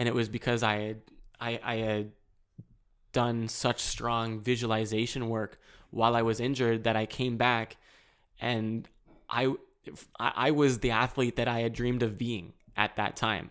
and 0.00 0.08
it 0.08 0.14
was 0.14 0.30
because 0.30 0.62
I 0.62 0.76
had 0.76 1.00
I, 1.38 1.60
I 1.62 1.76
had 1.76 2.12
done 3.12 3.48
such 3.48 3.80
strong 3.80 4.40
visualization 4.40 5.28
work 5.28 5.60
while 5.90 6.16
I 6.16 6.22
was 6.22 6.40
injured 6.40 6.84
that 6.84 6.96
I 6.96 7.04
came 7.04 7.36
back 7.36 7.76
and 8.40 8.88
I 9.28 9.52
I 10.18 10.52
was 10.52 10.78
the 10.78 10.90
athlete 10.92 11.36
that 11.36 11.48
I 11.48 11.60
had 11.60 11.74
dreamed 11.74 12.02
of 12.02 12.16
being 12.16 12.54
at 12.78 12.96
that 12.96 13.14
time. 13.14 13.50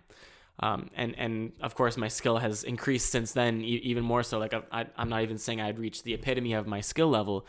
Um, 0.59 0.89
and 0.95 1.13
and 1.19 1.51
of 1.61 1.75
course 1.75 1.97
my 1.97 2.07
skill 2.07 2.39
has 2.39 2.63
increased 2.63 3.11
since 3.11 3.31
then 3.31 3.61
e- 3.61 3.81
even 3.83 4.03
more 4.03 4.23
so. 4.23 4.39
Like 4.39 4.55
I, 4.71 4.87
i'm 4.97 5.07
not 5.07 5.21
even 5.21 5.37
saying 5.37 5.61
i'd 5.61 5.79
reached 5.79 6.03
the 6.03 6.13
epitome 6.13 6.51
of 6.53 6.67
my 6.67 6.81
skill 6.81 7.07
level 7.07 7.45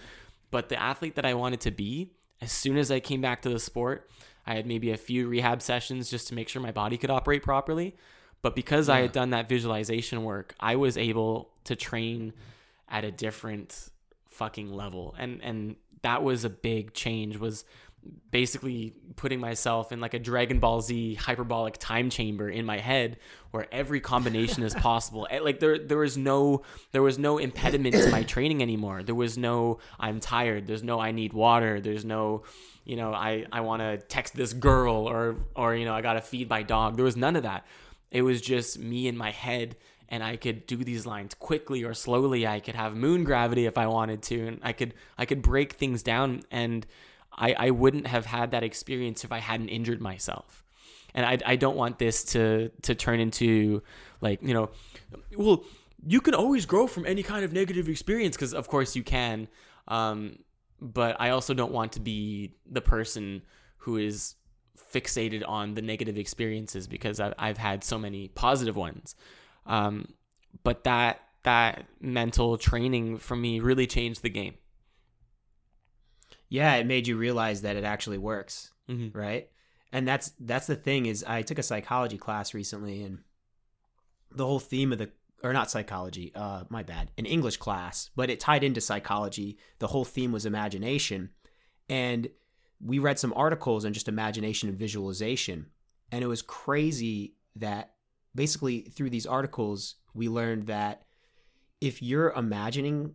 but 0.53 0.69
the 0.69 0.81
athlete 0.81 1.17
that 1.17 1.27
i 1.27 1.35
wanted 1.35 1.61
to 1.63 1.73
be 1.73 2.13
as 2.41 2.53
soon 2.53 2.77
as 2.77 2.93
i 2.93 3.01
came 3.01 3.21
back 3.21 3.43
to 3.43 3.49
the 3.49 3.59
sport 3.59 4.09
i 4.47 4.55
had 4.55 4.65
maybe 4.65 4.93
a 4.93 4.97
few 4.97 5.27
rehab 5.27 5.61
sessions 5.61 6.09
just 6.09 6.29
to 6.29 6.35
make 6.37 6.49
sure 6.49 6.63
my 6.63 6.71
body 6.71 6.97
could 6.97 7.11
operate 7.11 7.43
properly 7.43 7.97
but 8.43 8.55
because 8.55 8.89
i 8.89 9.01
had 9.01 9.13
done 9.13 9.31
that 9.31 9.49
visualization 9.49 10.25
work 10.25 10.55
i 10.61 10.77
was 10.77 10.97
able 10.97 11.51
to 11.65 11.77
train 11.77 12.33
at 12.89 13.05
a 13.05 13.11
different 13.11 13.91
fucking 14.29 14.73
level 14.73 15.15
and 15.19 15.41
and 15.43 15.77
that 16.03 16.23
was 16.23 16.45
a 16.45 16.51
big 16.51 16.95
change 16.95 17.37
was 17.37 17.65
basically 18.31 18.95
putting 19.17 19.41
myself 19.41 19.93
in 19.93 20.01
like 20.01 20.15
a 20.15 20.19
Dragon 20.19 20.59
Ball 20.59 20.81
Z 20.81 21.15
hyperbolic 21.17 21.77
time 21.77 22.09
chamber 22.09 22.49
in 22.49 22.65
my 22.65 22.79
head 22.79 23.19
where 23.51 23.67
every 23.71 24.01
combination 24.01 24.63
is 24.63 24.75
possible. 24.89 25.27
Eh, 25.31 25.41
Like 25.41 25.61
there 25.61 25.79
there 25.79 25.99
was 25.99 26.17
no 26.17 26.63
there 26.93 27.03
was 27.03 27.19
no 27.19 27.37
impediment 27.37 27.95
to 27.97 28.11
my 28.11 28.23
training 28.23 28.63
anymore. 28.63 29.03
There 29.03 29.15
was 29.15 29.37
no 29.37 29.81
I'm 29.99 30.19
tired. 30.19 30.67
There's 30.67 30.83
no 30.83 30.99
I 30.99 31.13
need 31.13 31.35
water. 31.35 31.79
There's 31.81 32.05
no 32.07 32.45
you 32.85 32.97
know 32.97 33.13
I 33.13 33.45
I 33.53 33.61
want 33.61 33.83
to 33.83 33.99
text 33.99 34.35
this 34.35 34.55
girl 34.55 35.07
or 35.07 35.37
or 35.55 35.75
you 35.75 35.85
know 35.85 35.95
I 35.95 36.01
got 36.01 36.15
to 36.15 36.23
feed 36.23 36.49
my 36.49 36.63
dog. 36.63 36.97
There 36.97 37.05
was 37.05 37.17
none 37.19 37.37
of 37.37 37.43
that. 37.43 37.67
It 38.11 38.23
was 38.23 38.41
just 38.41 38.79
me 38.79 39.09
in 39.09 39.17
my 39.17 39.31
head 39.31 39.77
and 40.09 40.23
I 40.25 40.37
could 40.37 40.67
do 40.67 40.77
these 40.77 41.07
lines 41.07 41.35
quickly 41.35 41.85
or 41.85 41.95
slowly. 41.95 42.47
I 42.47 42.61
could 42.61 42.75
have 42.75 42.97
moon 42.97 43.25
gravity 43.25 43.67
if 43.67 43.79
I 43.79 43.87
wanted 43.87 44.23
to 44.23 44.49
and 44.49 44.61
I 44.63 44.73
could 44.73 44.95
I 45.17 45.25
could 45.25 45.43
break 45.43 45.75
things 45.75 46.03
down 46.03 46.43
and 46.51 46.87
I, 47.33 47.55
I 47.57 47.71
wouldn't 47.71 48.09
have 48.09 48.27
had 48.27 48.51
that 48.51 48.63
experience 48.63 49.25
if 49.25 49.33
I 49.33 49.39
hadn't 49.39 49.69
injured 49.69 50.01
myself. 50.01 50.65
And 51.15 51.25
I, 51.25 51.39
I 51.47 51.57
don't 51.57 51.77
want 51.77 51.99
this 51.99 52.25
to 52.25 52.71
to 52.83 52.95
turn 52.95 53.21
into 53.21 53.83
like, 54.21 54.43
you 54.43 54.55
know, 54.55 54.71
well, 55.37 55.65
you 56.07 56.21
can 56.21 56.35
always 56.35 56.67
grow 56.67 56.87
from 56.87 57.07
any 57.07 57.23
kind 57.23 57.45
of 57.45 57.53
negative 57.53 57.89
experience 57.89 58.37
because 58.37 58.55
of 58.55 58.69
course 58.69 58.97
you 58.97 59.03
can. 59.03 59.49
Um, 59.89 60.41
but 60.81 61.17
I 61.21 61.31
also 61.31 61.55
don't 61.55 61.73
want 61.73 61.93
to 61.93 62.01
be 62.01 62.55
the 62.71 62.81
person 62.81 63.43
who 63.79 63.97
is 63.97 64.35
fixated 64.93 65.43
on 65.47 65.75
the 65.75 65.83
negative 65.83 66.17
experiences 66.17 66.87
because 66.87 67.21
I've, 67.21 67.35
I've 67.39 67.59
had 67.59 67.85
so 67.85 67.99
many 67.99 68.29
positive 68.29 68.77
ones. 68.77 69.15
Um, 69.67 70.07
but 70.65 70.85
that 70.85 71.21
that 71.43 71.87
mental 72.01 72.59
training 72.59 73.19
for 73.19 73.35
me 73.37 73.61
really 73.61 73.87
changed 73.87 74.23
the 74.23 74.29
game. 74.31 74.55
Yeah, 76.49 76.75
it 76.77 76.87
made 76.87 77.07
you 77.07 77.17
realize 77.17 77.63
that 77.63 77.77
it 77.77 77.85
actually 77.85 78.19
works, 78.19 78.73
Mhm. 78.89 79.15
right? 79.15 79.49
And 79.93 80.07
that's 80.07 80.33
that's 80.41 80.67
the 80.67 80.77
thing 80.77 81.07
is 81.07 81.25
I 81.25 81.43
took 81.43 81.59
a 81.59 81.63
psychology 81.63 82.19
class 82.19 82.55
recently 82.55 83.03
and 83.03 83.21
the 84.31 84.47
whole 84.47 84.61
theme 84.61 84.93
of 84.93 84.99
the 84.99 85.11
or 85.43 85.53
not 85.53 85.71
psychology, 85.71 86.33
uh 86.35 86.65
my 86.69 86.83
bad, 86.83 87.11
an 87.17 87.25
English 87.27 87.57
class, 87.57 88.11
but 88.15 88.29
it 88.31 88.41
tied 88.41 88.63
into 88.63 88.81
psychology. 88.81 89.57
The 89.79 89.89
whole 89.89 90.05
theme 90.05 90.33
was 90.33 90.45
imagination. 90.45 91.31
And 91.89 92.29
we 92.85 92.99
read 92.99 93.19
some 93.19 93.33
articles 93.37 93.85
on 93.85 93.93
just 93.93 94.09
imagination 94.09 94.69
and 94.69 94.79
visualization. 94.79 95.67
And 96.13 96.25
it 96.25 96.27
was 96.27 96.43
crazy 96.43 97.35
that 97.57 97.95
basically 98.35 98.81
through 98.83 99.11
these 99.11 99.27
articles 99.27 99.97
we 100.15 100.29
learned 100.29 100.67
that 100.67 101.03
if 101.81 102.03
you're 102.03 102.33
imagining 102.33 103.15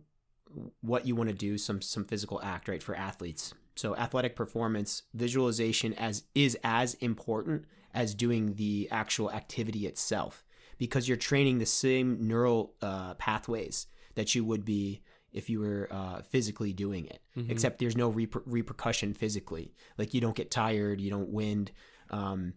what 0.80 1.06
you 1.06 1.14
want 1.14 1.28
to 1.28 1.34
do 1.34 1.58
some 1.58 1.80
some 1.80 2.04
physical 2.04 2.40
act 2.42 2.68
right 2.68 2.82
for 2.82 2.94
athletes 2.94 3.54
so 3.74 3.96
athletic 3.96 4.36
performance 4.36 5.02
visualization 5.14 5.92
as 5.94 6.24
is 6.34 6.56
as 6.64 6.94
important 6.94 7.64
as 7.94 8.14
doing 8.14 8.54
the 8.54 8.88
actual 8.90 9.30
activity 9.32 9.86
itself 9.86 10.44
because 10.78 11.08
you're 11.08 11.16
training 11.16 11.58
the 11.58 11.66
same 11.66 12.26
neural 12.26 12.74
uh, 12.82 13.14
pathways 13.14 13.86
that 14.14 14.34
you 14.34 14.44
would 14.44 14.64
be 14.64 15.02
if 15.36 15.48
you 15.50 15.60
were 15.60 15.86
uh, 15.90 16.22
physically 16.22 16.72
doing 16.72 17.06
it 17.06 17.20
except 17.50 17.78
there's 17.78 17.96
no 17.96 18.10
reper- 18.10 18.42
repercussion 18.46 19.12
physically. 19.14 19.74
Like 19.98 20.14
you 20.14 20.20
don't 20.20 20.34
get 20.36 20.50
tired 20.50 21.00
you 21.00 21.10
don't 21.10 21.28
wind 21.28 21.70
um, 22.10 22.54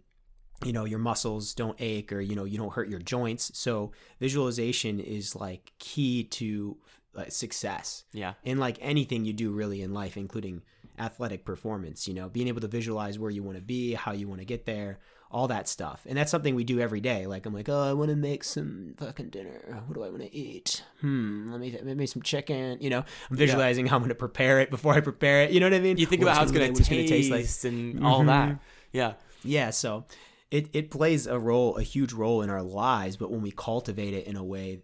you 0.65 0.73
know 0.73 0.85
your 0.85 0.99
muscles 0.99 1.53
don't 1.53 1.75
ache 1.79 2.11
or 2.11 2.21
you 2.21 2.35
know 2.35 2.45
you 2.45 2.57
don't 2.57 2.73
hurt 2.73 2.89
your 2.89 2.99
joints. 2.99 3.51
So 3.53 3.91
visualization 4.19 4.99
is 4.99 5.35
like 5.35 5.73
key 5.79 6.23
to 6.39 6.77
uh, 7.15 7.25
success. 7.29 8.03
Yeah. 8.13 8.33
in 8.43 8.57
like 8.59 8.77
anything 8.81 9.25
you 9.25 9.33
do 9.33 9.51
really 9.51 9.81
in 9.81 9.93
life 9.93 10.15
including 10.17 10.61
athletic 10.99 11.45
performance 11.45 12.07
you 12.09 12.13
know 12.13 12.27
being 12.27 12.49
able 12.49 12.59
to 12.61 12.67
visualize 12.67 13.17
where 13.17 13.31
you 13.31 13.41
want 13.41 13.57
to 13.57 13.63
be 13.63 13.93
how 13.93 14.11
you 14.11 14.27
want 14.27 14.41
to 14.41 14.45
get 14.45 14.65
there 14.65 14.99
all 15.31 15.47
that 15.47 15.67
stuff. 15.67 16.01
And 16.07 16.17
that's 16.17 16.31
something 16.31 16.55
we 16.55 16.63
do 16.63 16.79
every 16.79 17.01
day. 17.01 17.27
Like 17.27 17.45
i'm 17.45 17.53
like 17.53 17.69
oh 17.69 17.81
i 17.81 17.93
want 17.93 18.09
to 18.09 18.15
make 18.15 18.43
some 18.43 18.95
fucking 18.97 19.29
dinner. 19.29 19.83
What 19.87 19.93
do 19.95 20.03
i 20.03 20.09
want 20.09 20.21
to 20.23 20.33
eat? 20.35 20.83
Hmm 21.01 21.51
let 21.51 21.59
me 21.59 21.93
make 21.93 22.09
some 22.09 22.21
chicken 22.21 22.77
you 22.81 22.89
know? 22.89 23.03
I'm 23.29 23.37
visualizing 23.37 23.85
how 23.85 23.95
i'm 23.97 24.01
going 24.01 24.09
to 24.09 24.15
prepare 24.15 24.59
it 24.59 24.69
before 24.69 24.93
i 24.93 25.01
prepare 25.01 25.43
it 25.43 25.51
you 25.51 25.59
know 25.59 25.67
what 25.67 25.73
i 25.75 25.79
mean? 25.79 25.97
You 25.97 26.05
think 26.05 26.21
What 26.21 26.29
about 26.29 26.37
how 26.37 26.43
it's 26.43 26.51
gonna- 26.51 26.67
gonna, 26.69 26.79
it's 26.79 26.87
taste, 26.89 27.31
like. 27.63 27.71
and 27.71 28.03
all 28.05 28.21
Mhm. 28.23 28.27
that. 28.27 28.59
Yeah. 28.91 29.13
yeah, 29.43 29.69
so 29.69 30.05
it, 30.49 30.67
it 30.73 30.89
plays 30.89 31.27
a 31.27 31.37
role, 31.37 31.77
a 31.77 31.83
huge 31.83 32.11
role 32.11 32.41
in 32.41 32.49
our 32.49 32.63
lives, 32.63 33.17
but 33.17 33.29
when 33.29 33.43
we 33.43 33.51
cultivate 33.51 34.15
it 34.15 34.25
in 34.25 34.35
a 34.35 34.43
way, 34.43 34.79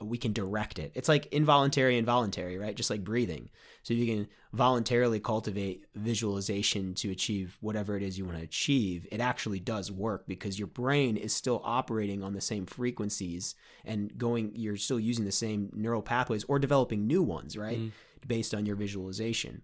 we 0.00 0.18
can 0.18 0.32
direct 0.32 0.78
it. 0.78 0.92
It's 0.94 1.08
like 1.08 1.26
involuntary 1.26 1.98
and 1.98 2.06
voluntary, 2.06 2.58
right? 2.58 2.74
Just 2.74 2.90
like 2.90 3.02
breathing. 3.02 3.50
So 3.82 3.94
you 3.94 4.06
can 4.06 4.28
voluntarily 4.52 5.20
cultivate 5.20 5.84
visualization 5.94 6.94
to 6.94 7.10
achieve 7.10 7.56
whatever 7.60 7.96
it 7.96 8.02
is 8.02 8.18
you 8.18 8.24
want 8.24 8.38
to 8.38 8.44
achieve. 8.44 9.06
It 9.10 9.20
actually 9.20 9.60
does 9.60 9.90
work 9.90 10.26
because 10.26 10.58
your 10.58 10.68
brain 10.68 11.16
is 11.16 11.34
still 11.34 11.60
operating 11.64 12.22
on 12.22 12.32
the 12.32 12.40
same 12.40 12.66
frequencies 12.66 13.54
and 13.84 14.16
going, 14.16 14.52
you're 14.54 14.76
still 14.76 15.00
using 15.00 15.24
the 15.24 15.32
same 15.32 15.70
neural 15.74 16.02
pathways 16.02 16.44
or 16.44 16.58
developing 16.58 17.06
new 17.06 17.22
ones, 17.22 17.56
right? 17.56 17.78
Mm. 17.78 17.92
Based 18.26 18.54
on 18.54 18.66
your 18.66 18.76
visualization. 18.76 19.62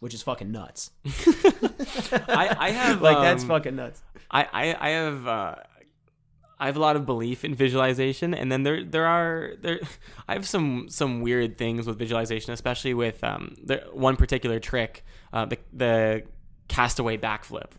Which 0.00 0.14
is 0.14 0.22
fucking 0.22 0.50
nuts. 0.50 0.92
I, 1.04 2.56
I 2.58 2.70
have 2.70 3.02
like 3.02 3.18
that's 3.18 3.42
um, 3.42 3.48
fucking 3.48 3.76
nuts. 3.76 4.02
I, 4.30 4.44
I, 4.52 4.76
I 4.80 4.88
have 4.90 5.26
uh, 5.26 5.54
I 6.60 6.66
have 6.66 6.76
a 6.76 6.80
lot 6.80 6.94
of 6.94 7.06
belief 7.06 7.44
in 7.44 7.54
visualization, 7.54 8.34
and 8.34 8.52
then 8.52 8.62
there 8.62 8.84
there 8.84 9.06
are 9.06 9.54
there 9.60 9.80
I 10.28 10.34
have 10.34 10.46
some 10.46 10.88
some 10.88 11.22
weird 11.22 11.56
things 11.56 11.86
with 11.86 11.98
visualization, 11.98 12.52
especially 12.52 12.94
with 12.94 13.24
um 13.24 13.56
the 13.64 13.78
one 13.92 14.16
particular 14.16 14.60
trick, 14.60 15.04
uh, 15.32 15.46
the 15.46 15.58
the 15.72 16.22
castaway 16.68 17.16
backflip. 17.16 17.72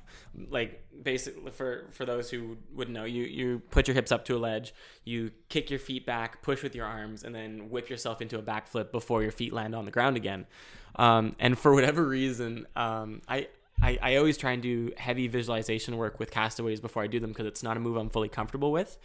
Like 0.49 0.84
basically 1.03 1.51
for 1.51 1.88
for 1.91 2.05
those 2.05 2.32
who 2.32 2.57
wouldn't 2.73 2.95
know, 2.95 3.05
you 3.05 3.23
you 3.23 3.61
put 3.69 3.88
your 3.88 3.95
hips 3.95 4.11
up 4.11 4.25
to 4.25 4.36
a 4.36 4.39
ledge, 4.39 4.73
you 5.03 5.32
kick 5.49 5.69
your 5.69 5.79
feet 5.79 6.05
back, 6.05 6.41
push 6.41 6.63
with 6.63 6.73
your 6.73 6.86
arms, 6.86 7.23
and 7.23 7.36
then 7.36 7.69
whip 7.69 7.89
yourself 7.89 8.21
into 8.21 8.39
a 8.39 8.41
backflip 8.41 8.91
before 8.91 9.21
your 9.21 9.32
feet 9.32 9.53
land 9.53 9.75
on 9.75 9.86
the 9.86 9.91
ground 9.91 10.17
again. 10.17 10.47
Um, 10.95 11.36
and 11.39 11.57
for 11.57 11.73
whatever 11.73 12.05
reason, 12.05 12.65
um, 12.75 13.21
I 13.27 13.47
I, 13.82 13.97
I 14.01 14.15
always 14.17 14.38
try 14.38 14.51
and 14.51 14.61
do 14.61 14.91
heavy 14.97 15.27
visualization 15.27 15.97
work 15.97 16.19
with 16.19 16.32
castaways 16.32 16.79
before 16.79 17.03
I 17.03 17.07
do 17.07 17.19
them 17.19 17.32
because 17.32 17.45
it's 17.47 17.63
not 17.63 17.77
a 17.77 17.79
move 17.79 17.97
I'm 17.97 18.09
fully 18.09 18.29
comfortable 18.29 18.71
with. 18.71 18.97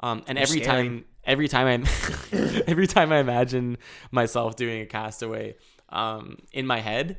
Um, 0.00 0.22
and 0.28 0.38
every 0.38 0.62
scary. 0.62 0.84
time, 0.84 1.04
every 1.24 1.48
time 1.48 1.66
I, 1.84 2.32
every 2.66 2.86
time 2.86 3.12
I 3.12 3.18
imagine 3.18 3.76
myself 4.10 4.56
doing 4.56 4.80
a 4.80 4.86
castaway, 4.86 5.56
um, 5.90 6.38
in 6.52 6.66
my 6.66 6.80
head, 6.80 7.18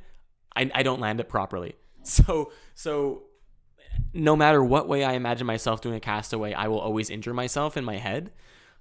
I, 0.56 0.72
I 0.74 0.84
don't 0.84 1.00
land 1.00 1.20
it 1.20 1.30
properly. 1.30 1.76
So, 2.04 2.52
so 2.74 3.26
no 4.12 4.36
matter 4.36 4.64
what 4.64 4.88
way 4.88 5.04
I 5.04 5.14
imagine 5.14 5.46
myself 5.46 5.82
doing 5.82 5.96
a 5.96 6.00
castaway, 6.00 6.54
I 6.54 6.68
will 6.68 6.80
always 6.80 7.12
injure 7.12 7.34
myself 7.34 7.78
in 7.78 7.86
my 7.86 7.98
head. 7.98 8.32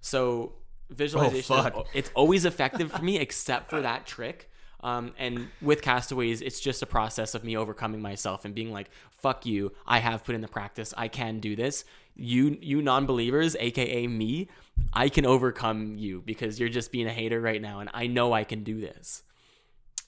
So 0.01 0.55
visualization, 0.89 1.57
is- 1.57 1.73
it's 1.93 2.11
always 2.15 2.47
effective 2.47 2.91
for 2.91 3.03
me, 3.03 3.19
except 3.19 3.69
for 3.69 3.83
that 3.83 4.07
trick. 4.07 4.50
Um, 4.83 5.13
and 5.19 5.49
with 5.61 5.83
castaways, 5.83 6.41
it's 6.41 6.61
just 6.61 6.83
a 6.83 6.87
process 6.87 7.35
of 7.35 7.45
me 7.45 7.57
overcoming 7.57 8.01
myself 8.01 8.45
and 8.45 8.55
being 8.55 8.73
like, 8.73 8.91
"Fuck 9.19 9.45
you! 9.47 9.73
I 9.87 9.99
have 9.99 10.25
put 10.25 10.35
in 10.35 10.41
the 10.41 10.49
practice. 10.49 10.95
I 10.97 11.09
can 11.09 11.41
do 11.41 11.55
this. 11.55 11.85
You, 12.15 12.59
you 12.61 12.83
non-believers, 12.83 13.57
aka 13.59 14.07
me, 14.07 14.49
I 14.93 15.09
can 15.09 15.25
overcome 15.27 15.97
you 15.97 16.23
because 16.25 16.59
you're 16.59 16.69
just 16.69 16.93
being 16.93 17.07
a 17.07 17.13
hater 17.13 17.41
right 17.41 17.61
now, 17.63 17.81
and 17.81 17.91
I 17.93 18.07
know 18.07 18.33
I 18.33 18.45
can 18.45 18.65
do 18.65 18.81
this." 18.81 19.23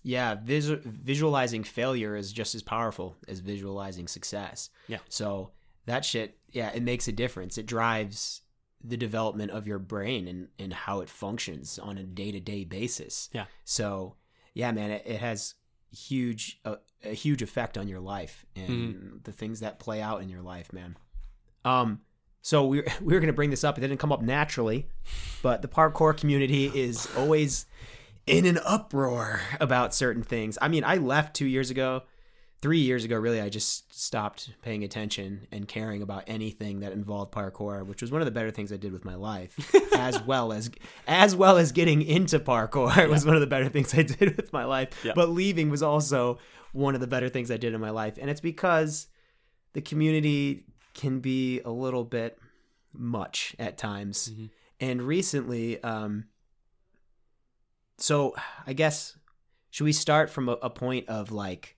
Yeah, 0.02 0.34
visu- 0.34 0.80
visualizing 0.84 1.64
failure 1.64 2.16
is 2.16 2.32
just 2.32 2.54
as 2.54 2.62
powerful 2.62 3.16
as 3.28 3.40
visualizing 3.40 4.08
success. 4.08 4.70
Yeah. 4.88 4.98
So 5.08 5.52
that 5.86 6.04
shit, 6.04 6.38
yeah, 6.50 6.70
it 6.74 6.82
makes 6.82 7.06
a 7.08 7.12
difference. 7.12 7.56
It 7.56 7.66
drives 7.66 8.42
the 8.82 8.96
development 8.96 9.52
of 9.52 9.66
your 9.66 9.78
brain 9.78 10.26
and, 10.26 10.48
and 10.58 10.72
how 10.72 11.00
it 11.00 11.08
functions 11.08 11.78
on 11.78 11.98
a 11.98 12.02
day 12.02 12.32
to 12.32 12.40
day 12.40 12.64
basis. 12.64 13.30
Yeah. 13.32 13.44
So 13.64 14.16
yeah, 14.54 14.72
man, 14.72 14.90
it, 14.90 15.02
it 15.06 15.20
has 15.20 15.54
huge 15.90 16.60
uh, 16.64 16.76
a 17.04 17.12
huge 17.14 17.42
effect 17.42 17.76
on 17.76 17.86
your 17.88 18.00
life 18.00 18.46
and 18.56 18.68
Mm-hmm. 18.68 19.16
the 19.24 19.32
things 19.32 19.60
that 19.60 19.78
play 19.78 20.00
out 20.00 20.22
in 20.22 20.28
your 20.28 20.42
life, 20.42 20.72
man. 20.72 20.96
Um. 21.64 22.00
So 22.42 22.66
we 22.66 22.82
we 23.02 23.14
were 23.14 23.20
gonna 23.20 23.32
bring 23.32 23.50
this 23.50 23.64
up. 23.64 23.78
It 23.78 23.82
didn't 23.82 23.98
come 23.98 24.12
up 24.12 24.22
naturally, 24.22 24.88
but 25.42 25.62
the 25.62 25.68
parkour 25.68 26.16
community 26.16 26.66
is 26.66 27.08
always 27.16 27.66
in 28.26 28.46
an 28.46 28.58
uproar 28.64 29.40
about 29.60 29.94
certain 29.94 30.22
things. 30.22 30.56
I 30.62 30.68
mean, 30.68 30.84
I 30.84 30.96
left 30.96 31.34
two 31.34 31.46
years 31.46 31.70
ago 31.70 32.02
three 32.62 32.78
years 32.78 33.04
ago, 33.04 33.16
really, 33.18 33.40
I 33.40 33.48
just 33.48 33.92
stopped 33.92 34.50
paying 34.62 34.84
attention 34.84 35.48
and 35.50 35.66
caring 35.66 36.00
about 36.00 36.22
anything 36.28 36.80
that 36.80 36.92
involved 36.92 37.32
parkour, 37.32 37.84
which 37.84 38.00
was 38.00 38.12
one 38.12 38.22
of 38.22 38.24
the 38.24 38.30
better 38.30 38.52
things 38.52 38.72
I 38.72 38.76
did 38.76 38.92
with 38.92 39.04
my 39.04 39.16
life, 39.16 39.74
as 39.94 40.22
well 40.22 40.52
as 40.52 40.70
as 41.06 41.34
well 41.36 41.58
as 41.58 41.72
getting 41.72 42.02
into 42.02 42.38
parkour. 42.38 42.96
It 42.96 43.10
was 43.10 43.26
one 43.26 43.34
of 43.34 43.40
the 43.40 43.46
better 43.48 43.68
things 43.68 43.92
I 43.92 44.02
did 44.02 44.36
with 44.36 44.52
my 44.52 44.64
life. 44.64 45.04
Yeah. 45.04 45.12
But 45.14 45.28
leaving 45.28 45.68
was 45.70 45.82
also 45.82 46.38
one 46.72 46.94
of 46.94 47.00
the 47.00 47.06
better 47.06 47.28
things 47.28 47.50
I 47.50 47.56
did 47.56 47.74
in 47.74 47.80
my 47.80 47.90
life, 47.90 48.16
and 48.18 48.30
it's 48.30 48.40
because 48.40 49.08
the 49.72 49.82
community 49.82 50.64
can 50.94 51.20
be 51.20 51.60
a 51.60 51.70
little 51.70 52.04
bit 52.04 52.38
much 52.92 53.56
at 53.58 53.76
times. 53.76 54.30
Mhm. 54.30 54.50
And 54.80 55.02
recently, 55.02 55.82
um, 55.82 56.26
so 57.98 58.34
I 58.66 58.72
guess 58.72 59.16
should 59.70 59.84
we 59.84 59.92
start 59.92 60.28
from 60.30 60.48
a, 60.48 60.52
a 60.52 60.70
point 60.70 61.08
of 61.08 61.32
like 61.32 61.76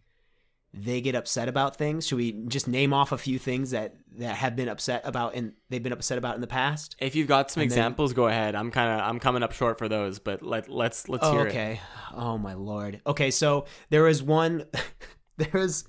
they 0.77 1.01
get 1.01 1.15
upset 1.15 1.49
about 1.49 1.77
things? 1.77 2.05
Should 2.07 2.17
we 2.19 2.33
just 2.49 2.67
name 2.67 2.93
off 2.93 3.13
a 3.13 3.19
few 3.19 3.39
things 3.39 3.71
that 3.71 3.95
that 4.19 4.35
have 4.37 4.57
been 4.57 4.69
upset 4.69 5.03
about 5.05 5.35
and 5.35 5.53
they've 5.71 5.83
been 5.83 5.93
upset 5.93 6.19
about 6.19 6.35
in 6.35 6.41
the 6.41 6.47
past? 6.49 6.97
If 6.99 7.15
you've 7.15 7.29
got 7.29 7.51
some 7.51 7.63
And 7.63 7.71
then- 7.71 7.79
examples, 7.79 8.13
go 8.13 8.27
ahead. 8.27 8.55
I'm 8.57 8.71
kind 8.73 9.01
of 9.01 9.07
I'm 9.09 9.21
coming 9.21 9.43
up 9.45 9.53
short 9.53 9.79
for 9.79 9.89
those, 9.89 10.19
but 10.19 10.43
let 10.43 10.69
let's 10.69 11.09
let's 11.09 11.25
Oh, 11.25 11.33
hear 11.33 11.47
it. 11.47 11.51
okay. 11.51 11.81
Oh 12.13 12.37
my 12.39 12.55
lord. 12.55 13.01
Okay, 13.07 13.31
so 13.31 13.67
there 13.91 14.09
is 14.09 14.23
one 14.23 14.65
there 15.37 15.57
is 15.63 15.85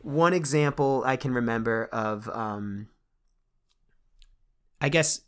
one 0.00 0.32
example 0.32 1.02
I 1.06 1.16
can 1.16 1.32
remember 1.32 1.88
of 1.92 2.28
um 2.28 2.88
I 4.80 4.88
guess 4.88 5.20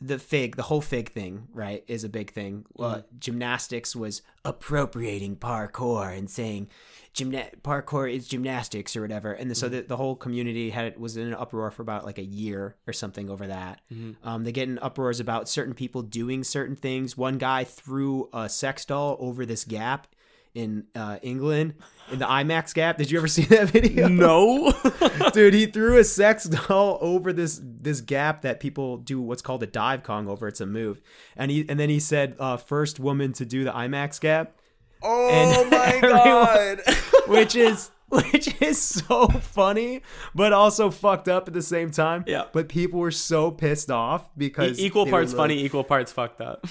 the 0.00 0.18
fig, 0.18 0.56
the 0.56 0.62
whole 0.62 0.80
fig 0.80 1.12
thing, 1.12 1.48
right, 1.52 1.82
is 1.86 2.04
a 2.04 2.08
big 2.08 2.30
thing. 2.32 2.66
Uh, 2.78 3.00
gymnastics 3.18 3.96
was 3.96 4.22
appropriating 4.44 5.36
parkour 5.36 6.16
and 6.16 6.28
saying 6.28 6.68
gymna- 7.14 7.56
parkour 7.62 8.12
is 8.12 8.26
gymnastics 8.28 8.96
or 8.96 9.00
whatever. 9.02 9.32
And 9.32 9.56
so 9.56 9.68
the, 9.68 9.82
the 9.82 9.96
whole 9.96 10.16
community 10.16 10.70
had 10.70 10.98
was 10.98 11.16
in 11.16 11.28
an 11.28 11.34
uproar 11.34 11.70
for 11.70 11.82
about 11.82 12.04
like 12.04 12.18
a 12.18 12.24
year 12.24 12.76
or 12.86 12.92
something 12.92 13.30
over 13.30 13.46
that. 13.46 13.80
Um, 14.22 14.44
they 14.44 14.52
get 14.52 14.68
in 14.68 14.78
uproars 14.80 15.20
about 15.20 15.48
certain 15.48 15.74
people 15.74 16.02
doing 16.02 16.44
certain 16.44 16.76
things. 16.76 17.16
One 17.16 17.38
guy 17.38 17.64
threw 17.64 18.28
a 18.32 18.48
sex 18.48 18.84
doll 18.84 19.16
over 19.20 19.46
this 19.46 19.64
gap 19.64 20.08
in 20.54 20.86
uh, 20.94 21.18
England 21.22 21.74
in 22.12 22.20
the 22.20 22.26
IMAX 22.26 22.74
gap. 22.74 22.96
Did 22.98 23.10
you 23.10 23.18
ever 23.18 23.26
see 23.36 23.44
that 23.46 23.70
video? 23.70 24.06
No. 24.08 24.72
dude 25.32 25.54
he 25.54 25.66
threw 25.66 25.98
a 25.98 26.04
sex 26.04 26.44
doll 26.44 26.98
over 27.00 27.32
this 27.32 27.60
this 27.62 28.00
gap 28.00 28.42
that 28.42 28.60
people 28.60 28.96
do 28.98 29.20
what's 29.20 29.42
called 29.42 29.62
a 29.62 29.66
dive 29.66 30.02
kong 30.02 30.28
over 30.28 30.46
it's 30.46 30.60
a 30.60 30.66
move 30.66 31.00
and 31.36 31.50
he 31.50 31.64
and 31.68 31.80
then 31.80 31.88
he 31.88 31.98
said 31.98 32.36
uh, 32.38 32.56
first 32.56 33.00
woman 33.00 33.32
to 33.32 33.44
do 33.44 33.64
the 33.64 33.72
imax 33.72 34.20
gap 34.20 34.56
oh 35.04 35.28
And 35.30 35.70
my 35.70 35.86
everyone- 35.96 36.24
god. 36.24 36.80
which 37.28 37.54
is 37.54 37.90
which 38.08 38.60
is 38.62 38.80
so 38.80 39.26
funny 39.28 40.00
but 40.34 40.52
also 40.52 40.90
fucked 40.90 41.26
up 41.28 41.48
at 41.48 41.54
the 41.54 41.62
same 41.62 41.90
time 41.90 42.22
Yeah. 42.26 42.44
but 42.52 42.68
people 42.68 43.00
were 43.00 43.10
so 43.10 43.50
pissed 43.50 43.90
off 43.90 44.28
because 44.36 44.78
E- 44.78 44.86
equal 44.86 45.06
parts 45.06 45.32
like- 45.32 45.36
funny, 45.38 45.64
equal 45.64 45.82
parts 45.84 46.12
fucked 46.12 46.40
up. 46.40 46.64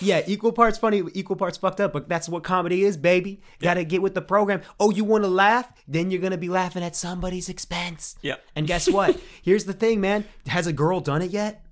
yeah, 0.00 0.22
equal 0.26 0.52
parts 0.52 0.78
funny, 0.78 1.02
equal 1.14 1.36
parts 1.36 1.58
fucked 1.58 1.80
up, 1.80 1.92
but 1.92 2.08
that's 2.08 2.28
what 2.28 2.42
comedy 2.44 2.84
is, 2.84 2.96
baby. 2.96 3.40
Gotta 3.60 3.84
get 3.84 4.00
with 4.00 4.14
the 4.14 4.22
program. 4.22 4.62
Oh, 4.80 4.90
you 4.90 5.04
wanna 5.04 5.28
laugh? 5.28 5.70
Then 5.86 6.10
you're 6.10 6.22
gonna 6.22 6.38
be 6.38 6.48
laughing 6.48 6.82
at 6.82 6.94
somebody's 6.96 7.48
expense. 7.48 8.16
Yeah. 8.22 8.36
And 8.56 8.66
guess 8.66 8.88
what? 8.88 9.18
Here's 9.42 9.64
the 9.64 9.72
thing, 9.74 10.00
man. 10.00 10.24
Has 10.46 10.66
a 10.66 10.72
girl 10.72 11.00
done 11.00 11.20
it 11.22 11.32
yet? 11.32 11.64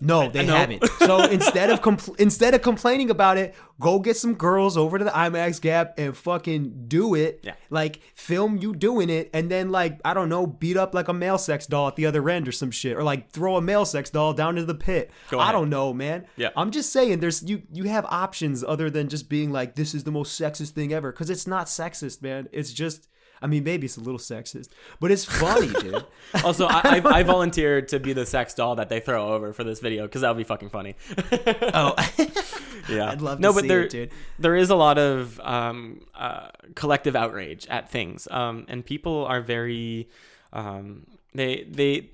No, 0.00 0.28
they 0.28 0.44
haven't. 0.44 0.84
So 1.04 1.22
instead 1.24 1.70
of 1.70 1.80
compl- 1.82 2.18
instead 2.18 2.54
of 2.54 2.62
complaining 2.62 3.10
about 3.10 3.36
it, 3.36 3.54
go 3.78 3.98
get 3.98 4.16
some 4.16 4.34
girls 4.34 4.76
over 4.76 4.98
to 4.98 5.04
the 5.04 5.10
IMAX 5.10 5.60
gap 5.60 5.98
and 5.98 6.16
fucking 6.16 6.84
do 6.88 7.14
it. 7.14 7.40
Yeah. 7.42 7.54
Like 7.68 8.00
film 8.14 8.56
you 8.56 8.74
doing 8.74 9.10
it, 9.10 9.28
and 9.34 9.50
then 9.50 9.70
like 9.70 10.00
I 10.04 10.14
don't 10.14 10.28
know, 10.28 10.46
beat 10.46 10.76
up 10.76 10.94
like 10.94 11.08
a 11.08 11.12
male 11.12 11.36
sex 11.38 11.66
doll 11.66 11.88
at 11.88 11.96
the 11.96 12.06
other 12.06 12.28
end 12.30 12.48
or 12.48 12.52
some 12.52 12.70
shit, 12.70 12.96
or 12.96 13.02
like 13.02 13.30
throw 13.30 13.56
a 13.56 13.60
male 13.62 13.84
sex 13.84 14.08
doll 14.10 14.32
down 14.32 14.56
into 14.56 14.66
the 14.66 14.74
pit. 14.74 15.10
Go 15.30 15.38
I 15.38 15.44
ahead. 15.44 15.52
don't 15.52 15.70
know, 15.70 15.92
man. 15.92 16.26
Yeah. 16.36 16.50
I'm 16.56 16.70
just 16.70 16.90
saying, 16.90 17.20
there's 17.20 17.42
you 17.42 17.62
you 17.72 17.84
have 17.84 18.06
options 18.06 18.64
other 18.64 18.88
than 18.90 19.08
just 19.08 19.28
being 19.28 19.52
like 19.52 19.74
this 19.74 19.94
is 19.94 20.04
the 20.04 20.12
most 20.12 20.40
sexist 20.40 20.70
thing 20.70 20.92
ever, 20.92 21.12
because 21.12 21.28
it's 21.30 21.46
not 21.46 21.66
sexist, 21.66 22.22
man. 22.22 22.48
It's 22.52 22.72
just. 22.72 23.08
I 23.44 23.46
mean, 23.46 23.62
maybe 23.62 23.84
it's 23.84 23.98
a 23.98 24.00
little 24.00 24.18
sexist, 24.18 24.70
but 25.00 25.10
it's 25.10 25.26
funny, 25.26 25.68
dude. 25.80 26.04
Also, 26.44 26.66
I, 26.66 26.80
I, 27.04 27.18
I 27.18 27.22
volunteered 27.22 27.88
to 27.88 28.00
be 28.00 28.14
the 28.14 28.24
sex 28.24 28.54
doll 28.54 28.76
that 28.76 28.88
they 28.88 29.00
throw 29.00 29.34
over 29.34 29.52
for 29.52 29.62
this 29.62 29.80
video 29.80 30.04
because 30.04 30.22
that 30.22 30.30
would 30.30 30.38
be 30.38 30.44
fucking 30.44 30.70
funny. 30.70 30.96
Oh, 31.74 31.94
Yeah, 32.88 33.10
I'd 33.10 33.20
love 33.20 33.38
to 33.38 33.42
no, 33.42 33.52
but 33.52 33.62
see 33.62 33.68
there, 33.68 33.82
it, 33.82 33.90
dude. 33.90 34.10
there 34.38 34.56
is 34.56 34.70
a 34.70 34.74
lot 34.74 34.98
of 34.98 35.38
um, 35.40 36.00
uh, 36.14 36.48
collective 36.74 37.14
outrage 37.14 37.66
at 37.68 37.90
things, 37.90 38.26
um, 38.30 38.64
and 38.68 38.84
people 38.84 39.26
are 39.26 39.40
very, 39.42 40.08
um, 40.52 41.06
they 41.34 41.66
they 41.70 42.10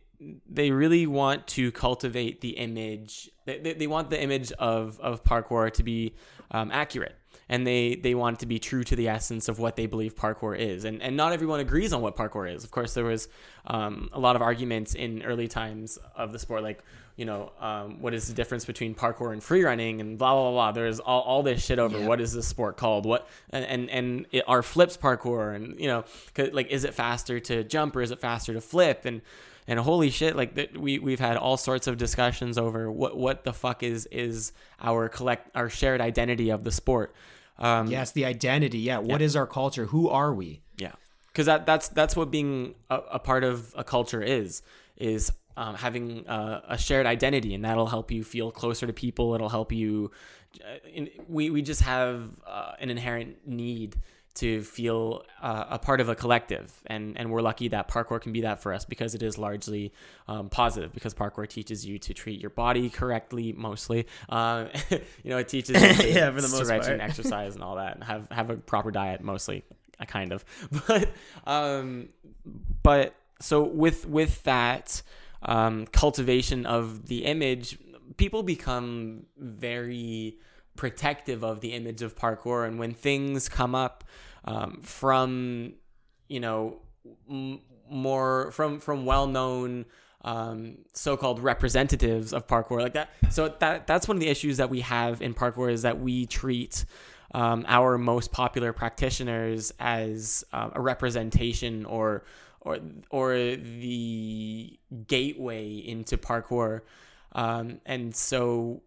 they 0.48 0.70
really 0.70 1.06
want 1.06 1.46
to 1.48 1.72
cultivate 1.72 2.40
the 2.40 2.50
image. 2.50 3.30
They, 3.46 3.58
they, 3.58 3.72
they 3.74 3.86
want 3.86 4.10
the 4.10 4.20
image 4.20 4.52
of 4.52 5.00
of 5.00 5.24
parkour 5.24 5.72
to 5.72 5.82
be 5.82 6.14
um, 6.50 6.70
accurate. 6.72 7.16
And 7.52 7.66
they, 7.66 7.96
they 7.96 8.14
want 8.14 8.36
it 8.36 8.40
to 8.40 8.46
be 8.46 8.60
true 8.60 8.84
to 8.84 8.94
the 8.94 9.08
essence 9.08 9.48
of 9.48 9.58
what 9.58 9.74
they 9.74 9.86
believe 9.86 10.14
parkour 10.14 10.56
is. 10.56 10.84
And, 10.84 11.02
and 11.02 11.16
not 11.16 11.32
everyone 11.32 11.58
agrees 11.58 11.92
on 11.92 12.00
what 12.00 12.14
parkour 12.14 12.48
is. 12.54 12.62
Of 12.62 12.70
course, 12.70 12.94
there 12.94 13.04
was 13.04 13.28
um, 13.66 14.08
a 14.12 14.20
lot 14.20 14.36
of 14.36 14.42
arguments 14.42 14.94
in 14.94 15.22
early 15.24 15.48
times 15.48 15.98
of 16.14 16.30
the 16.32 16.38
sport, 16.38 16.62
like, 16.62 16.80
you 17.16 17.24
know, 17.24 17.50
um, 17.60 18.00
what 18.00 18.14
is 18.14 18.28
the 18.28 18.34
difference 18.34 18.64
between 18.64 18.94
parkour 18.94 19.32
and 19.32 19.42
free 19.42 19.64
running 19.64 20.00
and 20.00 20.16
blah, 20.16 20.32
blah, 20.32 20.52
blah. 20.52 20.72
There's 20.72 21.00
all, 21.00 21.22
all 21.22 21.42
this 21.42 21.60
shit 21.64 21.80
over 21.80 21.98
Yeah. 21.98 22.06
what 22.06 22.20
is 22.20 22.32
this 22.32 22.46
sport 22.46 22.76
called? 22.76 23.04
What, 23.04 23.28
and, 23.50 23.64
and, 23.64 23.90
and 23.90 24.26
it, 24.30 24.44
are 24.46 24.62
flips 24.62 24.96
parkour? 24.96 25.52
And, 25.56 25.78
you 25.80 25.88
know, 25.88 26.04
like, 26.52 26.68
is 26.68 26.84
it 26.84 26.94
faster 26.94 27.40
to 27.40 27.64
jump 27.64 27.96
or 27.96 28.02
is 28.02 28.12
it 28.12 28.20
faster 28.20 28.52
to 28.54 28.60
flip? 28.60 29.06
And, 29.06 29.22
and 29.66 29.80
holy 29.80 30.10
shit, 30.10 30.36
like 30.36 30.54
that 30.54 30.78
we, 30.78 31.00
we've 31.00 31.18
had 31.18 31.36
all 31.36 31.56
sorts 31.56 31.88
of 31.88 31.96
discussions 31.96 32.58
over 32.58 32.90
what, 32.90 33.16
what 33.16 33.42
the 33.42 33.52
fuck 33.52 33.82
is, 33.82 34.06
is 34.12 34.52
our 34.80 35.08
collect, 35.08 35.50
our 35.56 35.68
shared 35.68 36.00
identity 36.00 36.50
of 36.50 36.62
the 36.62 36.70
sport. 36.72 37.12
Um, 37.60 37.88
yes, 37.88 38.12
the 38.12 38.24
identity. 38.24 38.78
Yeah, 38.78 38.98
what 38.98 39.20
is 39.20 39.36
our 39.36 39.46
culture? 39.46 39.86
Who 39.86 40.08
are 40.08 40.32
we? 40.32 40.62
yeah, 40.78 40.92
because 41.28 41.46
that 41.46 41.66
that's 41.66 41.88
that's 41.88 42.16
what 42.16 42.30
being 42.30 42.74
a, 42.88 42.96
a 43.12 43.18
part 43.18 43.44
of 43.44 43.74
a 43.76 43.84
culture 43.84 44.22
is 44.22 44.62
is 44.96 45.32
um, 45.56 45.74
having 45.74 46.24
a, 46.26 46.62
a 46.70 46.78
shared 46.78 47.06
identity, 47.06 47.54
and 47.54 47.64
that'll 47.64 47.86
help 47.86 48.10
you 48.10 48.24
feel 48.24 48.50
closer 48.50 48.86
to 48.86 48.92
people. 48.92 49.34
It'll 49.34 49.48
help 49.48 49.72
you. 49.72 50.10
Uh, 50.64 50.78
in, 50.92 51.10
we 51.28 51.50
we 51.50 51.62
just 51.62 51.82
have 51.82 52.30
uh, 52.46 52.72
an 52.80 52.90
inherent 52.90 53.46
need 53.46 53.96
to 54.34 54.62
feel 54.62 55.24
uh, 55.42 55.64
a 55.70 55.78
part 55.78 56.00
of 56.00 56.08
a 56.08 56.14
collective, 56.14 56.72
and 56.86 57.18
and 57.18 57.30
we're 57.30 57.42
lucky 57.42 57.68
that 57.68 57.88
parkour 57.88 58.20
can 58.20 58.32
be 58.32 58.42
that 58.42 58.60
for 58.62 58.72
us 58.72 58.84
because 58.84 59.14
it 59.14 59.22
is 59.22 59.38
largely 59.38 59.92
um, 60.28 60.48
positive. 60.48 60.92
Because 60.92 61.14
parkour 61.14 61.48
teaches 61.48 61.84
you 61.84 61.98
to 61.98 62.14
treat 62.14 62.40
your 62.40 62.50
body 62.50 62.88
correctly, 62.90 63.52
mostly. 63.52 64.06
Uh, 64.28 64.66
you 64.90 65.30
know, 65.30 65.38
it 65.38 65.48
teaches 65.48 65.82
you 65.82 65.94
to 66.02 66.12
Yeah, 66.12 66.30
for 66.30 66.40
the 66.40 66.48
most 66.48 66.64
stretch 66.64 66.82
part. 66.82 66.92
and 66.92 67.02
exercise 67.10 67.54
and 67.54 67.64
all 67.64 67.76
that, 67.76 67.96
and 67.96 68.04
have 68.04 68.28
have 68.30 68.50
a 68.50 68.56
proper 68.56 68.90
diet, 68.90 69.20
mostly. 69.20 69.64
I 69.98 70.06
kind 70.06 70.32
of, 70.32 70.44
but 70.86 71.10
um, 71.46 72.08
but 72.82 73.14
so 73.40 73.62
with 73.62 74.06
with 74.06 74.42
that 74.44 75.02
um, 75.42 75.86
cultivation 75.86 76.66
of 76.66 77.06
the 77.06 77.24
image, 77.24 77.78
people 78.16 78.42
become 78.42 79.26
very 79.36 80.36
protective 80.76 81.42
of 81.44 81.60
the 81.60 81.72
image 81.72 82.02
of 82.02 82.16
parkour, 82.16 82.66
and 82.66 82.78
when 82.78 82.94
things 82.94 83.48
come 83.48 83.74
up 83.74 84.04
um, 84.44 84.80
from 84.82 85.74
you 86.28 86.40
know 86.40 86.80
m- 87.28 87.60
more 87.88 88.50
from 88.52 88.80
from 88.80 89.04
well 89.04 89.26
known 89.26 89.84
um, 90.22 90.78
so-called 90.92 91.40
representatives 91.40 92.32
of 92.32 92.46
parkour 92.46 92.80
like 92.80 92.92
that. 92.94 93.10
So 93.30 93.54
that 93.60 93.86
that's 93.86 94.06
one 94.06 94.16
of 94.16 94.20
the 94.20 94.28
issues 94.28 94.58
that 94.58 94.70
we 94.70 94.80
have 94.80 95.22
in 95.22 95.34
parkour 95.34 95.72
is 95.72 95.82
that 95.82 96.00
we 96.00 96.26
treat 96.26 96.84
um, 97.32 97.64
our 97.68 97.96
most 97.96 98.32
popular 98.32 98.72
practitioners 98.72 99.72
as 99.78 100.44
um, 100.52 100.72
a 100.74 100.80
representation 100.80 101.84
or 101.86 102.24
or 102.60 102.78
or 103.08 103.34
the 103.34 104.78
gateway 105.06 105.76
into 105.76 106.18
parkour, 106.18 106.82
um, 107.32 107.80
and 107.86 108.14
so 108.14 108.82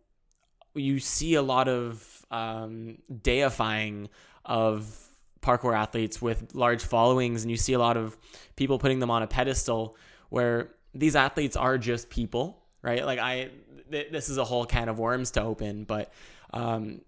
you 0.75 0.99
see 0.99 1.35
a 1.35 1.41
lot 1.41 1.67
of 1.67 2.25
um, 2.31 2.97
deifying 3.21 4.09
of 4.45 4.95
parkour 5.41 5.77
athletes 5.77 6.21
with 6.21 6.53
large 6.53 6.83
followings, 6.83 7.43
and 7.43 7.51
you 7.51 7.57
see 7.57 7.73
a 7.73 7.79
lot 7.79 7.97
of 7.97 8.17
people 8.55 8.79
putting 8.79 8.99
them 8.99 9.11
on 9.11 9.23
a 9.23 9.27
pedestal 9.27 9.95
where 10.29 10.69
these 10.93 11.15
athletes 11.15 11.55
are 11.55 11.77
just 11.77 12.09
people, 12.09 12.61
right? 12.81 13.05
Like 13.05 13.19
I, 13.19 13.49
th- 13.91 14.11
this 14.11 14.29
is 14.29 14.37
a 14.37 14.43
whole 14.43 14.65
can 14.65 14.89
of 14.89 14.99
worms 14.99 15.31
to 15.31 15.43
open, 15.43 15.83
but 15.83 16.11
um, 16.53 17.01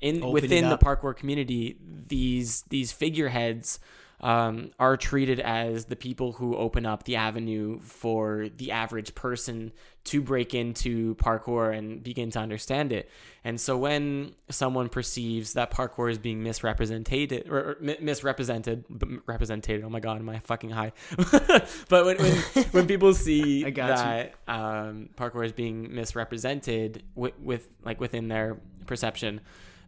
in 0.00 0.16
Open 0.16 0.28
it 0.28 0.32
within 0.32 0.68
the 0.68 0.78
parkour 0.78 1.16
community, 1.16 1.78
these 2.08 2.62
these 2.62 2.92
figureheads 2.92 3.78
um, 4.24 4.70
are 4.78 4.96
treated 4.96 5.38
as 5.38 5.84
the 5.84 5.96
people 5.96 6.32
who 6.32 6.56
open 6.56 6.86
up 6.86 7.04
the 7.04 7.16
avenue 7.16 7.78
for 7.80 8.48
the 8.56 8.70
average 8.70 9.14
person 9.14 9.70
to 10.04 10.22
break 10.22 10.54
into 10.54 11.14
parkour 11.16 11.76
and 11.76 12.02
begin 12.02 12.30
to 12.30 12.38
understand 12.38 12.90
it. 12.90 13.10
And 13.44 13.60
so 13.60 13.76
when 13.76 14.34
someone 14.48 14.88
perceives 14.88 15.52
that 15.52 15.70
parkour 15.70 16.10
is 16.10 16.16
being 16.16 16.42
misrepresented 16.42 17.46
or, 17.50 17.58
or 17.58 17.76
misrepresented, 18.00 18.86
represented, 19.26 19.84
oh 19.84 19.90
my 19.90 20.00
god, 20.00 20.20
am 20.20 20.30
I 20.30 20.38
fucking 20.38 20.70
high? 20.70 20.92
but 21.90 22.06
when, 22.06 22.16
when 22.16 22.64
when 22.70 22.86
people 22.86 23.12
see 23.12 23.70
that 23.70 24.36
um, 24.48 25.10
parkour 25.16 25.44
is 25.44 25.52
being 25.52 25.94
misrepresented 25.94 27.02
with, 27.14 27.38
with 27.38 27.68
like 27.84 28.00
within 28.00 28.28
their 28.28 28.56
perception, 28.86 29.42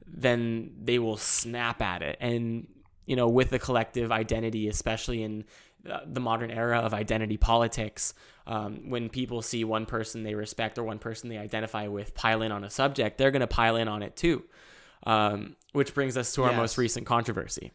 then 0.06 0.72
they 0.84 0.98
will 0.98 1.16
snap 1.16 1.80
at 1.80 2.02
it. 2.02 2.18
And 2.20 2.66
you 3.06 3.16
know, 3.16 3.28
with 3.28 3.50
the 3.50 3.58
collective 3.58 4.12
identity, 4.12 4.68
especially 4.68 5.22
in 5.22 5.44
the 6.04 6.20
modern 6.20 6.50
era 6.50 6.78
of 6.80 6.92
identity 6.92 7.36
politics, 7.36 8.12
um, 8.48 8.90
when 8.90 9.08
people 9.08 9.40
see 9.42 9.62
one 9.64 9.86
person 9.86 10.24
they 10.24 10.34
respect 10.34 10.78
or 10.78 10.82
one 10.84 10.98
person 10.98 11.28
they 11.28 11.38
identify 11.38 11.86
with 11.86 12.14
pile 12.14 12.42
in 12.42 12.50
on 12.50 12.64
a 12.64 12.70
subject, 12.70 13.18
they're 13.18 13.30
going 13.30 13.40
to 13.40 13.46
pile 13.46 13.76
in 13.76 13.86
on 13.88 14.02
it 14.02 14.16
too. 14.16 14.42
Um, 15.04 15.54
which 15.72 15.94
brings 15.94 16.16
us 16.16 16.32
to 16.34 16.42
our 16.42 16.50
Yes. 16.50 16.56
most 16.58 16.78
recent 16.78 17.06
controversy. 17.06 17.72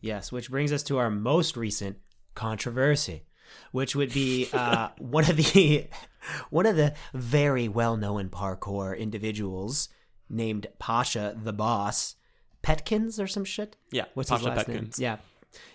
Yes, 0.00 0.32
which 0.32 0.50
brings 0.50 0.72
us 0.72 0.82
to 0.84 0.98
our 0.98 1.10
most 1.10 1.56
recent 1.56 1.98
controversy, 2.34 3.24
which 3.72 3.94
would 3.94 4.12
be 4.12 4.48
uh, 4.52 4.88
one 4.98 5.28
of 5.28 5.36
the 5.36 5.86
one 6.50 6.64
of 6.64 6.76
the 6.76 6.94
very 7.12 7.68
well-known 7.68 8.30
parkour 8.30 8.96
individuals 8.98 9.88
named 10.30 10.66
Pasha 10.78 11.36
the 11.42 11.52
Boss, 11.52 12.14
Petkins 12.62 13.22
or 13.22 13.26
some 13.26 13.44
shit. 13.44 13.76
Yeah, 13.90 14.04
What's 14.14 14.30
Pasha 14.30 14.50
his 14.50 14.56
last 14.56 14.68
name? 14.68 14.90
Yeah. 14.96 15.16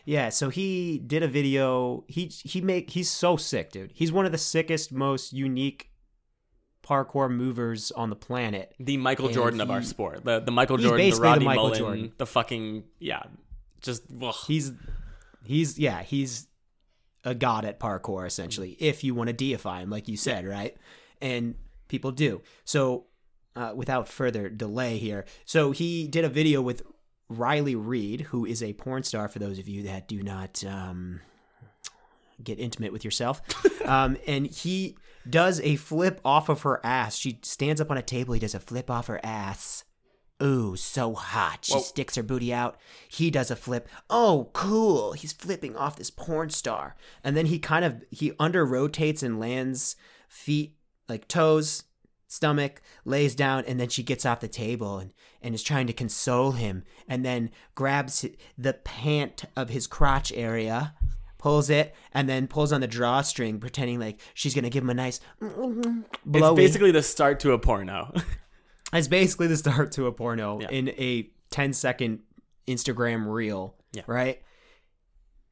Yeah, 0.06 0.30
so 0.30 0.50
he 0.50 0.98
did 0.98 1.22
a 1.22 1.28
video. 1.28 2.04
He 2.08 2.26
he 2.26 2.62
make 2.62 2.90
he's 2.90 3.10
so 3.10 3.38
sick, 3.38 3.72
dude. 3.72 3.92
He's 3.94 4.12
one 4.12 4.26
of 4.26 4.32
the 4.32 4.38
sickest, 4.38 4.92
most 4.92 5.34
unique 5.34 5.92
parkour 6.84 7.30
movers 7.30 7.92
on 7.92 8.10
the 8.10 8.16
planet. 8.16 8.74
The 8.80 8.98
Michael 8.98 9.26
And 9.26 9.36
Jordan 9.36 9.62
of 9.62 9.70
our 9.70 9.84
sport. 9.84 10.24
The 10.24 10.40
the 10.40 10.52
Michael 10.52 10.78
Jordan, 10.78 10.98
the 10.98 11.04
basically 11.04 11.20
the 11.20 11.30
Rodney 11.30 11.46
Michael 11.46 11.64
Mullen, 11.64 11.78
Jordan. 11.78 12.14
the 12.18 12.26
fucking 12.26 12.84
yeah, 13.00 13.24
just 13.82 14.04
ugh. 14.22 14.34
He's 14.48 14.72
he's 15.46 15.78
yeah, 15.78 16.02
he's 16.02 16.48
a 17.24 17.36
god 17.36 17.66
at 17.66 17.80
parkour 17.80 18.26
essentially. 18.26 18.78
If 18.80 19.04
you 19.04 19.14
want 19.14 19.28
to 19.28 19.34
deify 19.34 19.82
him, 19.82 19.90
like 19.90 20.08
you 20.08 20.18
said, 20.18 20.46
right? 20.46 20.76
And 21.22 21.56
people 21.88 22.12
do. 22.12 22.42
So, 22.64 23.06
uh, 23.58 23.74
without 23.76 24.08
further 24.08 24.49
delay 24.49 24.97
here, 24.97 25.26
so 25.45 25.72
he 25.72 26.08
did 26.08 26.24
a 26.24 26.30
video 26.30 26.62
with 26.62 26.84
Riley 27.30 27.76
Reid, 27.76 28.22
who 28.22 28.45
is 28.45 28.62
a 28.64 28.74
porn 28.74 29.03
star. 29.03 29.28
For 29.28 29.39
those 29.39 29.60
of 29.60 29.68
you 29.68 29.84
that 29.84 30.08
do 30.08 30.22
not 30.22 30.64
um, 30.66 31.22
get 32.43 32.60
intimate 32.60 32.93
with 32.93 33.03
yourself, 33.03 33.41
um, 33.86 34.18
and 34.28 34.47
he 34.47 34.97
does 35.30 35.60
a 35.62 35.76
flip 35.76 36.22
off 36.24 36.49
of 36.49 36.62
her 36.62 36.80
ass. 36.86 37.18
She 37.18 37.39
stands 37.43 37.82
up 37.82 37.91
on 37.91 37.97
a 37.97 38.01
table. 38.01 38.34
He 38.34 38.39
does 38.39 38.55
a 38.55 38.60
flip 38.60 38.89
off 38.89 39.08
her 39.08 39.20
ass. 39.24 39.84
Ooh, 40.41 40.76
so 40.76 41.16
hot. 41.16 41.66
She 41.66 41.74
Whoa. 41.74 41.80
sticks 41.80 42.16
her 42.16 42.24
booty 42.24 42.53
out. 42.53 42.78
He 43.08 43.32
does 43.32 43.49
a 43.49 43.55
flip. 43.55 43.89
Oh, 44.10 44.51
cool. 44.53 45.14
He's 45.14 45.34
flipping 45.34 45.76
off 45.76 45.95
this 45.95 46.12
porn 46.12 46.51
star. 46.51 46.95
And 47.24 47.36
then 47.36 47.47
he 47.47 47.58
kind 47.58 47.84
of 47.84 48.03
he 48.12 48.34
under 48.39 48.66
rotates 48.66 49.24
and 49.24 49.39
lands 49.39 49.95
feet 50.30 50.76
like 51.10 51.28
toes, 51.28 51.84
stomach, 52.28 52.82
lays 53.05 53.36
down, 53.36 53.63
and 53.65 53.80
then 53.80 53.89
she 53.89 54.03
gets 54.03 54.25
off 54.25 54.39
the 54.41 54.47
table 54.47 54.99
and, 54.99 55.11
and 55.41 55.55
is 55.55 55.63
trying 55.63 55.88
to 55.88 55.93
console 55.93 56.51
him 56.51 56.84
and 57.07 57.25
then 57.25 57.49
grabs 57.75 58.25
the 58.57 58.73
pant 58.73 59.45
of 59.55 59.69
his 59.69 59.88
crotch 59.88 60.32
area, 60.34 60.93
pulls 61.38 61.69
it, 61.69 61.95
and 62.13 62.28
then 62.28 62.47
pulls 62.47 62.71
on 62.73 62.82
the 62.82 62.88
drawstring, 62.88 63.59
pretending 63.59 63.99
like 63.99 64.19
she's 64.34 64.53
gonna 64.53 64.69
give 64.69 64.84
him 64.84 64.89
a 64.89 64.93
nice 64.93 65.19
it's 65.41 66.55
basically 66.55 66.91
the 66.91 67.03
start 67.03 67.39
to 67.41 67.53
a 67.53 67.59
porno. 67.59 68.13
It's 68.93 69.09
basically 69.09 69.47
the 69.47 69.57
start 69.57 69.91
to 69.93 70.05
a 70.07 70.13
porno 70.13 70.61
Yeah. 70.61 70.69
in 70.69 70.88
a 70.91 71.30
10 71.51 71.73
second 71.73 72.19
Instagram 72.69 73.28
reel, 73.28 73.75
Yeah. 73.91 74.03
right? 74.07 74.41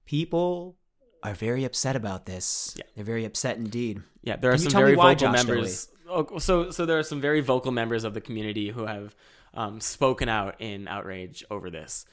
People 0.06 0.78
are 1.22 1.34
very 1.34 1.64
upset 1.66 1.96
about 1.98 2.26
this. 2.26 2.76
Yeah. 2.78 2.84
They're 2.96 3.04
very 3.04 3.26
upset 3.26 3.58
indeed. 3.58 4.02
Yeah, 4.24 4.38
there 4.38 4.52
are 4.52 4.54
Can 4.54 4.70
some 4.70 4.72
very 4.82 4.96
vocal 4.96 5.32
members. 5.32 5.90
Oh, 6.08 6.38
so, 6.38 6.72
so 6.72 6.86
there 6.86 7.00
are 7.00 7.04
some 7.04 7.22
very 7.22 7.42
vocal 7.42 7.72
members 7.72 8.04
of 8.04 8.14
the 8.14 8.22
community 8.22 8.70
who 8.70 8.86
have 8.86 9.16
um, 9.54 9.80
spoken 9.80 10.30
out 10.30 10.56
in 10.60 10.88
outrage 10.88 11.44
over 11.50 11.70
this, 11.70 12.06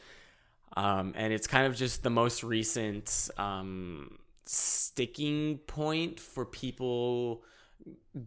um, 0.77 1.13
and 1.17 1.33
it's 1.33 1.47
kind 1.47 1.67
of 1.67 1.77
just 1.77 2.03
the 2.03 2.11
most 2.11 2.43
recent 2.43 3.31
um, 3.37 4.19
sticking 4.47 5.59
point 5.67 6.21
for 6.21 6.45
people 6.45 7.43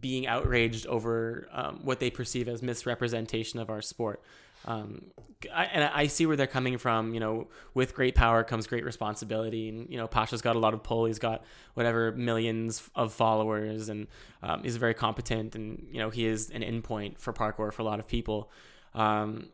being 0.00 0.26
outraged 0.26 0.86
over 0.86 1.48
um, 1.52 1.80
what 1.82 1.98
they 1.98 2.10
perceive 2.10 2.48
as 2.48 2.62
misrepresentation 2.62 3.58
of 3.58 3.70
our 3.70 3.82
sport. 3.82 4.22
Um, 4.66 5.06
I, 5.54 5.64
and 5.66 5.84
I 5.84 6.06
see 6.06 6.26
where 6.26 6.36
they're 6.36 6.46
coming 6.46 6.78
from. 6.78 7.14
You 7.14 7.20
know, 7.20 7.48
with 7.74 7.94
great 7.94 8.14
power 8.14 8.42
comes 8.42 8.66
great 8.66 8.84
responsibility. 8.84 9.68
And 9.68 9.88
you 9.90 9.96
know, 9.96 10.06
Pasha's 10.06 10.42
got 10.42 10.56
a 10.56 10.58
lot 10.58 10.74
of 10.74 10.82
pull. 10.82 11.04
He's 11.04 11.18
got 11.18 11.44
whatever 11.74 12.12
millions 12.12 12.88
of 12.94 13.12
followers, 13.12 13.88
and 13.88 14.06
um, 14.42 14.62
he's 14.62 14.76
very 14.76 14.94
competent. 14.94 15.54
And 15.54 15.86
you 15.90 15.98
know, 15.98 16.10
he 16.10 16.26
is 16.26 16.50
an 16.50 16.62
endpoint 16.62 17.18
for 17.18 17.32
parkour 17.32 17.72
for 17.72 17.82
a 17.82 17.84
lot 17.84 18.00
of 18.00 18.08
people. 18.08 18.50
Um, 18.94 19.48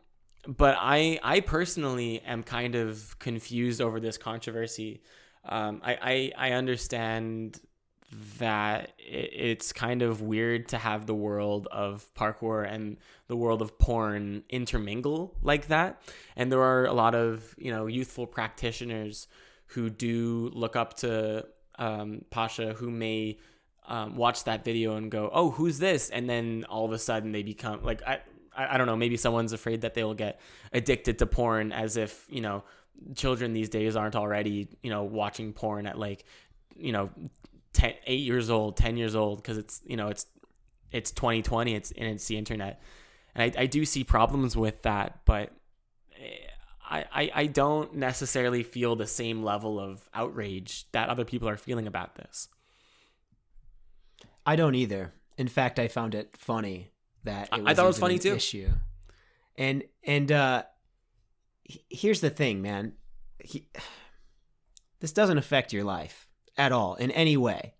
but 0.47 0.75
I, 0.79 1.19
I 1.23 1.39
personally 1.39 2.21
am 2.21 2.43
kind 2.43 2.75
of 2.75 3.17
confused 3.19 3.81
over 3.81 3.99
this 3.99 4.17
controversy. 4.17 5.01
Um, 5.45 5.81
I, 5.83 6.31
I, 6.37 6.49
I 6.49 6.51
understand 6.53 7.59
that 8.39 8.91
it's 8.97 9.71
kind 9.71 10.01
of 10.01 10.21
weird 10.21 10.67
to 10.69 10.77
have 10.77 11.05
the 11.05 11.13
world 11.13 11.67
of 11.71 12.05
parkour 12.15 12.67
and 12.69 12.97
the 13.27 13.35
world 13.35 13.61
of 13.61 13.77
porn 13.77 14.43
intermingle 14.49 15.35
like 15.41 15.67
that. 15.67 16.01
And 16.35 16.51
there 16.51 16.61
are 16.61 16.85
a 16.85 16.93
lot 16.93 17.15
of, 17.15 17.55
you 17.57 17.71
know, 17.71 17.87
youthful 17.87 18.27
practitioners 18.27 19.27
who 19.67 19.89
do 19.89 20.51
look 20.53 20.75
up 20.75 20.95
to 20.97 21.45
um, 21.79 22.23
Pasha 22.29 22.73
who 22.73 22.91
may 22.91 23.37
um, 23.87 24.15
watch 24.15 24.43
that 24.45 24.63
video 24.63 24.95
and 24.95 25.09
go, 25.11 25.29
oh, 25.33 25.49
who's 25.49 25.79
this? 25.79 26.09
And 26.09 26.29
then 26.29 26.65
all 26.69 26.85
of 26.85 26.91
a 26.91 26.99
sudden 26.99 27.31
they 27.31 27.43
become 27.43 27.83
like, 27.83 28.01
I, 28.03 28.19
I 28.55 28.77
don't 28.77 28.87
know, 28.87 28.95
maybe 28.95 29.17
someone's 29.17 29.53
afraid 29.53 29.81
that 29.81 29.93
they 29.93 30.03
will 30.03 30.13
get 30.13 30.39
addicted 30.71 31.19
to 31.19 31.25
porn 31.25 31.71
as 31.71 31.97
if, 31.97 32.25
you 32.29 32.41
know, 32.41 32.63
children 33.15 33.53
these 33.53 33.69
days 33.69 33.95
aren't 33.95 34.15
already, 34.15 34.67
you 34.83 34.89
know, 34.89 35.03
watching 35.03 35.53
porn 35.53 35.87
at 35.87 35.97
like, 35.97 36.23
you 36.75 36.91
know, 36.91 37.09
10, 37.73 37.93
8 38.05 38.13
years 38.19 38.49
old, 38.49 38.77
10 38.77 38.97
years 38.97 39.15
old, 39.15 39.41
because 39.41 39.57
it's, 39.57 39.81
you 39.85 39.97
know, 39.97 40.07
it's, 40.07 40.25
it's 40.91 41.11
2020, 41.11 41.75
it's, 41.75 41.91
and 41.91 42.07
it's 42.07 42.25
the 42.27 42.37
internet. 42.37 42.81
And 43.35 43.43
I, 43.43 43.61
I 43.63 43.65
do 43.65 43.85
see 43.85 44.03
problems 44.03 44.55
with 44.55 44.81
that, 44.83 45.21
but 45.25 45.51
eh, 46.19 46.37
I, 46.89 47.05
I, 47.11 47.31
I 47.33 47.45
don't 47.47 47.95
necessarily 47.95 48.63
feel 48.63 48.95
the 48.95 49.07
same 49.07 49.43
level 49.43 49.79
of 49.79 50.07
outrage 50.13 50.85
that 50.91 51.09
other 51.09 51.25
people 51.25 51.49
are 51.49 51.57
feeling 51.57 51.87
about 51.87 52.15
this. 52.15 52.47
I 54.45 54.55
don't 54.55 54.75
either. 54.75 55.13
In 55.37 55.47
fact, 55.47 55.79
I 55.79 55.87
found 55.87 56.13
it 56.13 56.35
funny 56.37 56.91
that 57.23 57.47
it 57.47 57.53
I 57.53 57.57
was 57.59 57.75
thought 57.75 57.83
it 57.83 57.87
was 57.87 57.99
funny 57.99 58.15
an 58.15 58.19
too. 58.19 58.35
Issue. 58.35 58.69
And 59.57 59.83
and 60.03 60.31
uh, 60.31 60.63
here's 61.89 62.21
the 62.21 62.29
thing, 62.29 62.61
man. 62.61 62.93
He, 63.39 63.67
this 64.99 65.11
doesn't 65.11 65.37
affect 65.37 65.73
your 65.73 65.83
life 65.83 66.27
at 66.57 66.71
all 66.71 66.95
in 66.95 67.11
any 67.11 67.37
way. 67.37 67.73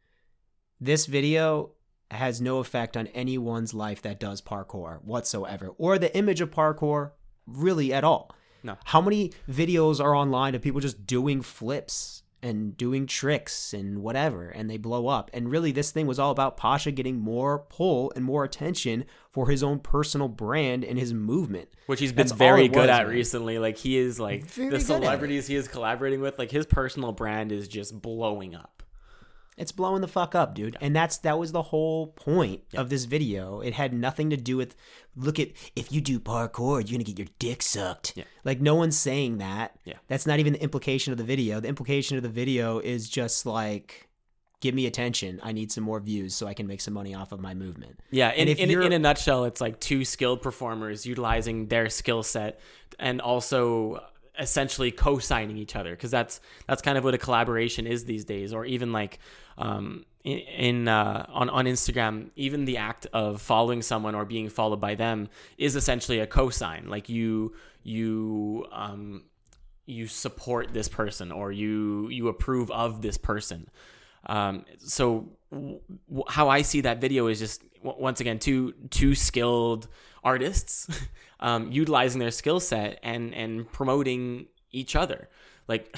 This 0.80 1.06
video 1.06 1.72
has 2.12 2.42
no 2.42 2.60
effect 2.60 2.96
on 2.96 3.08
anyone's 3.08 3.74
life 3.74 4.02
that 4.02 4.20
does 4.20 4.42
parkour 4.42 5.04
whatsoever, 5.04 5.70
or 5.78 5.98
the 5.98 6.16
image 6.16 6.42
of 6.42 6.52
parkour 6.52 7.12
really 7.46 7.94
at 7.94 8.04
all. 8.04 8.36
No. 8.64 8.78
How 8.86 9.02
many 9.02 9.32
videos 9.50 10.00
are 10.00 10.16
online 10.16 10.56
of 10.56 10.62
people 10.62 10.80
just 10.80 11.06
doing 11.06 11.42
flips 11.42 12.23
and 12.44 12.78
doing 12.78 13.08
tricks 13.08 13.74
and 13.74 14.04
whatever, 14.04 14.50
and 14.50 14.70
they 14.70 14.78
blow 14.78 15.08
up? 15.08 15.32
And 15.34 15.50
really, 15.50 15.72
this 15.72 15.90
thing 15.92 16.06
was 16.06 16.20
all 16.20 16.30
about 16.32 16.58
Pasha 16.58 16.92
getting 16.92 17.20
more 17.20 17.60
pull 17.70 18.12
and 18.16 18.24
more 18.24 18.44
attention 18.44 19.06
for 19.32 19.50
his 19.50 19.64
own 19.64 19.80
personal 19.80 20.28
brand 20.28 20.84
and 20.84 21.00
his 21.00 21.14
movement. 21.14 21.70
which 21.88 22.00
he's 22.00 22.12
been 22.12 22.28
That's 22.28 22.32
very 22.34 22.68
good 22.68 22.82
was, 22.82 22.90
at 22.90 23.08
man. 23.08 23.16
recently. 23.16 23.58
Like 23.58 23.78
he 23.78 23.98
is 23.98 24.20
like 24.20 24.46
Very 24.46 24.68
the 24.68 24.72
good 24.72 24.76
at 24.76 24.82
it. 24.82 24.86
celebrities 24.86 25.48
he 25.48 25.56
is 25.56 25.68
collaborating 25.68 26.22
with, 26.22 26.38
like 26.38 26.52
his 26.52 26.66
personal 26.68 27.12
brand 27.14 27.52
is 27.52 27.68
just 27.68 28.00
blowing 28.00 28.54
up. 28.54 28.83
It's 29.58 29.72
blowing 29.72 30.02
the 30.02 30.08
fuck 30.08 30.34
up, 30.36 30.56
dude. 30.56 30.78
And 30.82 30.96
that's 30.96 31.18
that 31.20 31.38
was 31.38 31.52
the 31.52 31.62
whole 31.62 32.08
point 32.08 32.62
of 32.76 32.90
this 32.90 33.06
video. 33.06 33.60
It 33.62 33.74
had 33.74 33.94
nothing 33.94 34.30
to 34.32 34.38
do 34.38 34.58
with 34.58 34.76
look 35.16 35.40
at 35.40 35.50
if 35.76 35.92
you 35.92 36.02
do 36.02 36.20
parkour, 36.20 36.80
you're 36.80 36.98
gonna 36.98 37.04
get 37.04 37.20
your 37.20 37.28
dick 37.40 37.62
sucked. 37.62 38.14
Yeah. 38.16 38.24
Like 38.44 38.62
no 38.62 38.76
one's 38.76 38.98
saying 38.98 39.38
that. 39.38 39.78
Yeah. 39.86 39.96
That's 40.08 40.26
not 40.26 40.40
even 40.40 40.54
the 40.54 40.62
implication 40.64 41.12
of 41.12 41.18
the 41.18 41.24
video. 41.24 41.60
The 41.60 41.68
implication 41.68 42.18
of 42.18 42.24
the 42.24 42.30
video 42.30 42.80
is 42.80 43.10
just 43.10 43.46
like 43.46 44.10
give 44.60 44.74
me 44.74 44.86
attention. 44.86 45.42
I 45.44 45.52
need 45.52 45.74
some 45.74 45.84
more 45.84 46.00
views 46.00 46.34
so 46.34 46.48
I 46.48 46.54
can 46.54 46.68
make 46.68 46.80
some 46.80 46.94
money 46.94 47.14
off 47.14 47.34
of 47.34 47.42
my 47.42 47.54
movement. 47.54 48.00
Yeah, 48.12 48.32
in, 48.32 48.40
And 48.42 48.50
if 48.50 48.60
in, 48.60 48.70
you're- 48.70 48.86
in 48.86 48.94
a 48.94 49.00
nutshell, 49.00 49.44
it's 49.44 49.60
like 49.60 49.80
two 49.82 50.06
skilled 50.06 50.42
performers 50.42 51.06
utilizing 51.06 51.68
their 51.68 51.90
skill 51.90 52.24
set 52.24 52.62
and 52.98 53.20
also 53.20 54.02
essentially 54.40 54.92
co-signing 54.92 55.58
each 55.58 55.76
other 55.76 55.92
because 55.92 56.12
that's 56.12 56.42
that's 56.68 56.82
kind 56.82 56.98
of 56.98 57.04
what 57.04 57.14
a 57.14 57.18
collaboration 57.18 57.86
is 57.86 58.06
these 58.06 58.26
days 58.26 58.54
or 58.54 58.66
even 58.66 58.92
like 58.92 59.20
um, 59.58 60.06
in, 60.24 60.40
in 60.40 60.88
uh, 60.88 61.26
on 61.30 61.50
on 61.50 61.66
Instagram 61.66 62.30
even 62.36 62.66
the 62.66 62.78
act 62.78 63.06
of 63.14 63.42
following 63.42 63.82
someone 63.82 64.16
or 64.16 64.26
being 64.26 64.50
followed 64.50 64.82
by 64.82 64.96
them 64.96 65.30
is 65.58 65.76
essentially 65.76 66.20
a 66.20 66.28
co-sign. 66.28 66.86
Like 66.88 67.10
you 67.10 67.54
you 67.84 68.66
um, 68.72 69.24
you 69.86 70.08
support 70.08 70.74
this 70.74 70.88
person 70.88 71.32
or 71.32 71.52
you 71.52 72.10
you 72.10 72.28
approve 72.28 72.72
of 72.72 73.02
this 73.02 73.18
person. 73.18 73.70
Um, 74.26 74.66
so 74.78 75.30
how 76.30 76.50
I 76.50 76.62
see 76.62 76.82
that 76.82 77.00
video 77.02 77.28
is 77.28 77.40
just 77.40 77.62
w- 77.84 78.02
once 78.02 78.20
again 78.22 78.40
two 78.40 78.74
two 78.90 79.16
skilled 79.16 79.88
artists 80.24 80.88
um, 81.40 81.72
utilizing 81.72 82.20
their 82.20 82.32
skill 82.32 82.60
set 82.60 83.00
and 83.04 83.34
and 83.34 83.72
promoting 83.72 84.48
each 84.72 84.96
other. 84.96 85.30
Like 85.68 85.96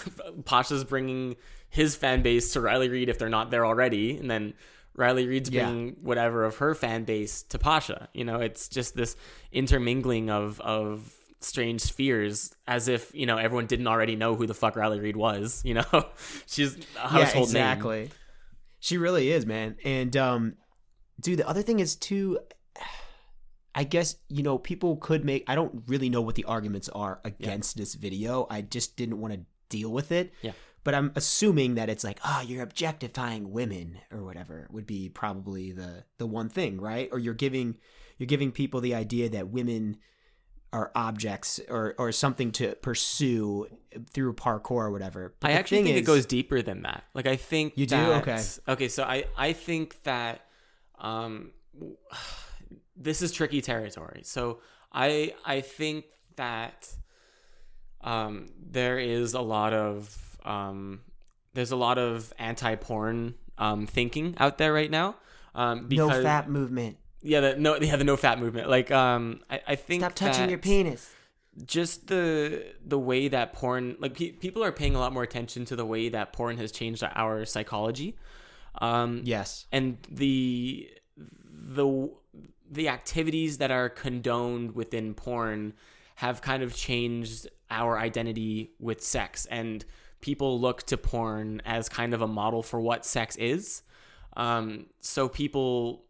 Pasha's 0.44 0.84
bringing 0.84 1.36
his 1.68 1.96
fan 1.96 2.22
base 2.22 2.52
to 2.52 2.60
Riley 2.60 2.88
Reid 2.88 3.08
if 3.08 3.18
they're 3.18 3.28
not 3.28 3.50
there 3.50 3.64
already, 3.66 4.16
and 4.16 4.30
then 4.30 4.54
Riley 4.94 5.24
Yeah. 5.50 5.64
bringing 5.64 5.96
whatever 6.02 6.44
of 6.44 6.56
her 6.58 6.74
fan 6.74 7.04
base 7.04 7.42
to 7.44 7.58
Pasha. 7.58 8.08
You 8.12 8.24
know, 8.24 8.40
it's 8.40 8.68
just 8.68 8.94
this 8.94 9.16
intermingling 9.52 10.30
of 10.30 10.60
of 10.60 11.12
strange 11.40 11.80
spheres 11.80 12.54
as 12.68 12.86
if 12.86 13.12
you 13.14 13.26
know 13.26 13.36
everyone 13.36 13.66
didn't 13.66 13.88
already 13.88 14.14
know 14.14 14.36
who 14.36 14.46
the 14.46 14.54
fuck 14.54 14.76
Riley 14.76 15.00
Reid 15.00 15.16
was 15.16 15.60
you 15.64 15.74
know 15.74 15.84
she's 16.46 16.76
a 16.96 17.08
household 17.08 17.52
yeah, 17.52 17.72
exactly. 17.72 18.10
She 18.82 18.98
really 18.98 19.30
is, 19.30 19.46
man. 19.46 19.76
And 19.84 20.16
um, 20.16 20.54
dude, 21.20 21.38
the 21.38 21.48
other 21.48 21.62
thing 21.62 21.78
is 21.78 21.94
too. 21.96 22.40
I 23.74 23.84
guess 23.84 24.16
you 24.28 24.42
know 24.42 24.58
people 24.58 24.96
could 24.96 25.24
make. 25.24 25.44
I 25.46 25.54
don't 25.54 25.84
really 25.86 26.10
know 26.10 26.20
what 26.20 26.34
the 26.34 26.44
arguments 26.44 26.90
are 26.90 27.20
against 27.24 27.76
this 27.76 27.94
video. 27.94 28.46
I 28.50 28.60
just 28.60 28.96
didn't 28.96 29.18
want 29.18 29.32
to 29.34 29.40
deal 29.70 29.90
with 29.90 30.10
it. 30.12 30.32
Yeah. 30.42 30.52
But 30.84 30.94
I'm 30.94 31.12
assuming 31.14 31.76
that 31.76 31.88
it's 31.88 32.02
like, 32.02 32.18
oh, 32.24 32.42
you're 32.44 32.64
objectifying 32.64 33.52
women 33.52 34.00
or 34.10 34.24
whatever 34.24 34.66
would 34.72 34.86
be 34.86 35.08
probably 35.08 35.70
the 35.70 36.04
the 36.18 36.26
one 36.26 36.48
thing, 36.48 36.80
right? 36.80 37.08
Or 37.12 37.20
you're 37.20 37.34
giving 37.34 37.78
you're 38.18 38.26
giving 38.26 38.50
people 38.50 38.80
the 38.80 38.96
idea 38.96 39.28
that 39.30 39.48
women 39.48 39.98
are 40.72 40.90
objects 40.94 41.60
or 41.68 41.94
or 41.98 42.12
something 42.12 42.50
to 42.52 42.74
pursue 42.76 43.66
through 44.10 44.32
parkour 44.34 44.70
or 44.70 44.90
whatever. 44.90 45.34
But 45.40 45.50
I 45.50 45.54
actually 45.54 45.84
think 45.84 45.96
it 45.96 46.06
goes 46.06 46.26
deeper 46.26 46.62
than 46.62 46.82
that. 46.82 47.04
Like 47.14 47.26
I 47.26 47.36
think 47.36 47.74
You 47.76 47.86
do? 47.86 47.96
Okay. 47.96 48.42
Okay, 48.68 48.88
so 48.88 49.04
I 49.04 49.24
I 49.36 49.52
think 49.52 50.02
that 50.04 50.46
um 50.98 51.50
this 52.96 53.22
is 53.22 53.32
tricky 53.32 53.60
territory. 53.60 54.22
So 54.24 54.60
I 54.92 55.34
I 55.44 55.60
think 55.60 56.06
that 56.36 56.88
um 58.00 58.48
there 58.58 58.98
is 58.98 59.34
a 59.34 59.40
lot 59.40 59.72
of 59.72 60.38
um 60.44 61.00
there's 61.54 61.70
a 61.72 61.76
lot 61.76 61.98
of 61.98 62.32
anti-porn 62.38 63.34
um 63.58 63.86
thinking 63.86 64.34
out 64.38 64.58
there 64.58 64.72
right 64.72 64.90
now. 64.90 65.16
Um 65.54 65.88
NoFap 65.88 66.46
movement. 66.46 66.96
Yeah, 67.22 67.40
the 67.40 67.56
no 67.56 67.76
yeah, 67.80 67.96
the 67.96 68.04
NoFap 68.04 68.38
movement. 68.38 68.68
Like 68.68 68.90
um 68.90 69.40
I, 69.50 69.60
I 69.68 69.74
think 69.76 70.02
Stop 70.02 70.14
touching 70.14 70.48
your 70.50 70.58
penis. 70.58 71.14
just 71.66 72.06
the 72.08 72.64
the 72.84 72.98
way 72.98 73.28
that 73.28 73.52
porn 73.52 73.96
like 74.00 74.14
pe- 74.14 74.32
people 74.32 74.64
are 74.64 74.72
paying 74.72 74.94
a 74.94 74.98
lot 74.98 75.12
more 75.12 75.22
attention 75.22 75.64
to 75.66 75.76
the 75.76 75.84
way 75.84 76.08
that 76.08 76.32
porn 76.32 76.56
has 76.58 76.72
changed 76.72 77.02
our 77.14 77.44
psychology 77.44 78.16
um 78.80 79.20
Yes. 79.24 79.66
and 79.70 79.98
the 80.10 80.88
the 81.52 82.10
the 82.70 82.88
activities 82.88 83.58
that 83.58 83.70
are 83.70 83.88
condoned 83.90 84.74
within 84.74 85.12
porn 85.14 85.74
have 86.16 86.40
kind 86.40 86.62
of 86.62 86.74
changed 86.74 87.46
our 87.70 87.98
identity 87.98 88.70
with 88.80 89.02
sex 89.02 89.46
and 89.46 89.84
people 90.22 90.58
look 90.60 90.82
to 90.84 90.96
porn 90.96 91.60
as 91.66 91.88
kind 91.88 92.14
of 92.14 92.22
a 92.22 92.26
model 92.26 92.62
for 92.62 92.80
what 92.80 93.04
sex 93.04 93.36
is 93.36 93.82
um 94.38 94.86
so 95.00 95.28
people 95.28 96.04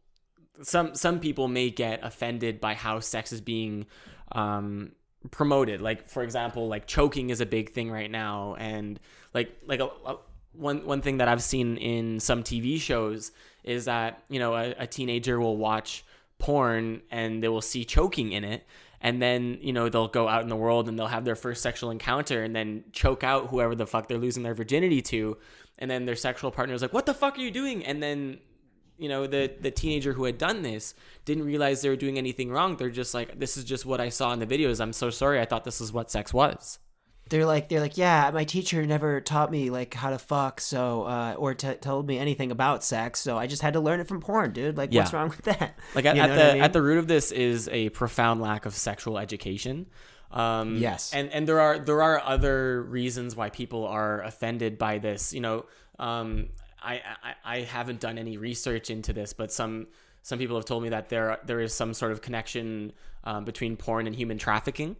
some 0.60 0.94
some 0.94 1.20
people 1.20 1.48
may 1.48 1.70
get 1.70 2.00
offended 2.02 2.60
by 2.60 2.74
how 2.74 3.00
sex 3.00 3.32
is 3.32 3.40
being 3.40 3.86
um 4.32 4.92
promoted. 5.30 5.80
Like 5.80 6.08
for 6.08 6.22
example 6.22 6.68
like 6.68 6.86
choking 6.86 7.30
is 7.30 7.40
a 7.40 7.46
big 7.46 7.72
thing 7.72 7.90
right 7.90 8.10
now. 8.10 8.56
And 8.58 9.00
like 9.34 9.56
like 9.66 9.80
a, 9.80 9.88
a- 10.06 10.18
one 10.52 10.84
one 10.84 11.00
thing 11.00 11.18
that 11.18 11.28
I've 11.28 11.42
seen 11.42 11.76
in 11.78 12.20
some 12.20 12.42
TV 12.42 12.78
shows 12.80 13.32
is 13.64 13.86
that 13.86 14.22
you 14.28 14.38
know 14.38 14.54
a, 14.54 14.74
a 14.78 14.86
teenager 14.86 15.40
will 15.40 15.56
watch 15.56 16.04
porn 16.38 17.02
and 17.10 17.42
they 17.42 17.48
will 17.48 17.62
see 17.62 17.84
choking 17.84 18.32
in 18.32 18.44
it. 18.44 18.66
And 19.00 19.20
then 19.20 19.58
you 19.62 19.72
know 19.72 19.88
they'll 19.88 20.08
go 20.08 20.28
out 20.28 20.42
in 20.42 20.48
the 20.48 20.56
world 20.56 20.88
and 20.88 20.98
they'll 20.98 21.06
have 21.06 21.24
their 21.24 21.36
first 21.36 21.62
sexual 21.62 21.90
encounter 21.90 22.42
and 22.42 22.54
then 22.54 22.84
choke 22.92 23.24
out 23.24 23.48
whoever 23.48 23.74
the 23.74 23.86
fuck 23.86 24.08
they're 24.08 24.18
losing 24.18 24.42
their 24.42 24.54
virginity 24.54 25.00
to. 25.02 25.38
And 25.78 25.90
then 25.90 26.04
their 26.04 26.16
sexual 26.16 26.50
partner 26.50 26.74
is 26.74 26.82
like 26.82 26.92
what 26.92 27.06
the 27.06 27.14
fuck 27.14 27.38
are 27.38 27.40
you 27.40 27.50
doing? 27.50 27.84
And 27.84 28.02
then 28.02 28.38
you 28.98 29.08
know 29.08 29.26
the 29.26 29.50
the 29.60 29.70
teenager 29.70 30.12
who 30.12 30.24
had 30.24 30.38
done 30.38 30.62
this 30.62 30.94
didn't 31.24 31.44
realize 31.44 31.82
they 31.82 31.88
were 31.88 31.96
doing 31.96 32.18
anything 32.18 32.50
wrong 32.50 32.76
they're 32.76 32.90
just 32.90 33.14
like 33.14 33.38
this 33.38 33.56
is 33.56 33.64
just 33.64 33.84
what 33.86 34.00
i 34.00 34.08
saw 34.08 34.32
in 34.32 34.38
the 34.38 34.46
videos 34.46 34.80
i'm 34.80 34.92
so 34.92 35.10
sorry 35.10 35.40
i 35.40 35.44
thought 35.44 35.64
this 35.64 35.80
is 35.80 35.92
what 35.92 36.10
sex 36.10 36.32
was 36.32 36.78
They're 37.30 37.46
like 37.46 37.68
they're 37.68 37.80
like, 37.80 37.96
yeah, 37.96 38.30
my 38.34 38.44
teacher 38.44 38.84
never 38.84 39.20
taught 39.22 39.50
me 39.50 39.70
like 39.70 39.94
how 39.94 40.10
to 40.10 40.18
fuck, 40.18 40.60
so 40.60 41.04
uh, 41.04 41.34
or 41.38 41.54
t- 41.54 41.74
told 41.80 42.06
me 42.06 42.18
anything 42.18 42.50
about 42.50 42.84
sex, 42.84 43.20
so 43.20 43.38
I 43.38 43.46
just 43.46 43.62
had 43.62 43.72
to 43.74 43.80
learn 43.80 44.00
it 44.00 44.08
from 44.08 44.20
porn, 44.20 44.52
dude. 44.52 44.76
Like, 44.76 44.92
what's 44.92 45.12
wrong 45.14 45.28
with 45.30 45.42
that? 45.42 45.78
like 45.94 46.04
at, 46.04 46.18
at 46.18 46.34
the 46.36 46.50
I 46.50 46.52
mean? 46.54 46.62
at 46.62 46.72
the 46.74 46.82
root 46.82 46.98
of 46.98 47.06
this 47.06 47.32
is 47.32 47.68
a 47.72 47.88
profound 47.90 48.42
lack 48.42 48.66
of 48.66 48.74
sexual 48.74 49.16
education 49.18 49.86
um 50.32 50.76
Yes. 50.76 51.12
and 51.14 51.30
and 51.30 51.46
there 51.48 51.60
are 51.60 51.78
there 51.78 52.02
are 52.02 52.20
other 52.20 52.82
reasons 52.82 53.36
why 53.36 53.48
people 53.50 53.86
are 53.86 54.20
offended 54.22 54.76
by 54.76 54.98
this 54.98 55.32
you 55.32 55.40
know 55.40 55.64
um 55.98 56.48
i 56.82 57.00
i, 57.22 57.34
I 57.44 57.60
haven't 57.60 58.00
done 58.00 58.18
any 58.18 58.36
research 58.36 58.90
into 58.90 59.12
this 59.12 59.32
but 59.32 59.52
some 59.52 59.86
some 60.22 60.38
people 60.38 60.56
have 60.56 60.64
told 60.64 60.82
me 60.82 60.88
that 60.90 61.08
there 61.08 61.38
there 61.44 61.60
is 61.60 61.74
some 61.74 61.92
sort 61.94 62.12
of 62.12 62.22
connection 62.22 62.92
um, 63.24 63.44
between 63.44 63.76
porn 63.76 64.06
and 64.06 64.14
human 64.14 64.38
trafficking. 64.38 64.96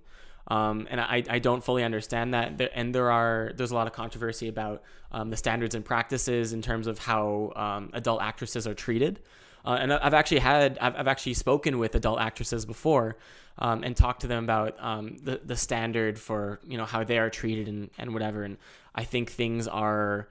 Um, 0.48 0.88
and 0.90 1.00
I, 1.00 1.22
I 1.30 1.38
don't 1.38 1.62
fully 1.62 1.84
understand 1.84 2.34
that. 2.34 2.60
And 2.74 2.92
there 2.92 3.10
are 3.10 3.52
there's 3.56 3.70
a 3.70 3.74
lot 3.74 3.86
of 3.86 3.92
controversy 3.92 4.48
about 4.48 4.82
um, 5.12 5.30
the 5.30 5.36
standards 5.36 5.74
and 5.76 5.84
practices 5.84 6.52
in 6.52 6.62
terms 6.62 6.88
of 6.88 6.98
how 6.98 7.52
um, 7.54 7.90
adult 7.92 8.20
actresses 8.20 8.66
are 8.66 8.74
treated. 8.74 9.20
Uh, 9.64 9.78
and 9.80 9.92
I've 9.92 10.14
actually 10.14 10.40
had 10.40 10.76
I've, 10.80 10.96
I've 10.96 11.08
actually 11.08 11.34
spoken 11.34 11.78
with 11.78 11.94
adult 11.94 12.18
actresses 12.18 12.66
before 12.66 13.16
um, 13.58 13.84
and 13.84 13.96
talked 13.96 14.22
to 14.22 14.26
them 14.26 14.42
about 14.42 14.74
um, 14.80 15.16
the 15.22 15.40
the 15.44 15.56
standard 15.56 16.18
for 16.18 16.58
you 16.66 16.76
know 16.76 16.84
how 16.84 17.04
they 17.04 17.18
are 17.18 17.30
treated 17.30 17.68
and, 17.68 17.90
and 17.96 18.12
whatever. 18.12 18.42
And 18.42 18.56
I 18.96 19.04
think 19.04 19.30
things 19.30 19.68
are 19.68 20.26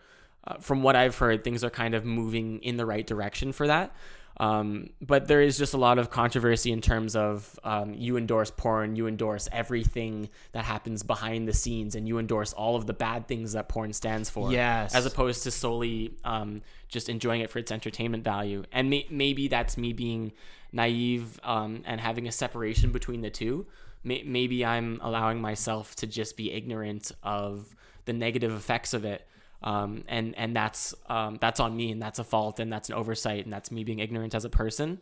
uh, 0.46 0.58
from 0.58 0.84
what 0.84 0.96
I've 0.96 1.18
heard 1.18 1.44
things 1.44 1.64
are 1.64 1.70
kind 1.70 1.96
of 1.96 2.06
moving 2.06 2.60
in 2.60 2.78
the 2.78 2.86
right 2.86 3.06
direction 3.06 3.52
for 3.52 3.68
that 3.68 3.94
um, 4.38 4.90
but 5.02 5.28
there 5.28 5.42
is 5.42 5.58
just 5.58 5.76
a 5.76 5.78
lot 5.78 6.00
of 6.00 6.10
controversy 6.10 6.72
in 6.72 6.82
terms 6.82 7.16
of 7.16 7.60
um, 7.64 7.94
you 7.94 8.18
endorse 8.18 8.50
porn, 8.50 8.96
you 8.96 9.06
endorse 9.06 9.48
everything 9.52 10.30
that 10.54 10.66
happens 10.66 11.04
behind 11.04 11.48
the 11.48 11.54
scenes, 11.54 11.94
and 11.94 12.08
you 12.08 12.18
endorse 12.18 12.52
all 12.52 12.76
of 12.76 12.88
the 12.88 12.94
bad 12.94 13.28
things 13.28 13.54
that 13.54 13.70
porn 13.70 13.94
stands 13.94 14.32
for. 14.32 14.52
Yes. 14.52 14.96
As 14.96 15.06
opposed 15.06 15.44
to 15.44 15.52
solely 15.52 16.16
um, 16.24 16.64
just 16.88 17.08
enjoying 17.08 17.42
it 17.42 17.52
for 17.52 17.60
its 17.60 17.72
entertainment 17.72 18.24
value. 18.24 18.64
And 18.72 18.90
may- 18.90 19.08
maybe 19.12 19.48
that's 19.48 19.78
me 19.78 19.94
being 19.94 20.32
naive 20.72 21.40
um, 21.44 21.84
and 21.86 22.02
having 22.02 22.28
a 22.28 22.32
separation 22.32 22.92
between 22.92 23.22
the 23.22 23.30
two. 23.30 23.68
May- 24.04 24.24
maybe 24.24 24.66
I'm 24.66 25.00
allowing 25.04 25.40
myself 25.40 25.96
to 25.98 26.08
just 26.08 26.36
be 26.36 26.52
ignorant 26.52 27.12
of 27.22 27.76
the 28.06 28.14
negative 28.14 28.54
effects 28.54 28.96
of 28.96 29.06
it 29.06 29.28
um, 29.64 30.04
and 30.08 30.36
and 30.38 30.56
that's 30.56 30.96
um, 31.10 31.38
that's 31.40 31.60
on 31.60 31.76
me, 31.76 31.92
and 31.92 32.02
that's 32.02 32.20
a 32.20 32.24
fault, 32.24 32.60
and 32.60 32.72
that's 32.72 32.90
an 32.90 32.96
oversight, 32.96 33.44
and 33.44 33.54
that's 33.54 33.72
me 33.72 33.84
being 33.84 34.00
ignorant 34.00 34.34
as 34.34 34.46
a 34.46 34.50
person. 34.50 35.00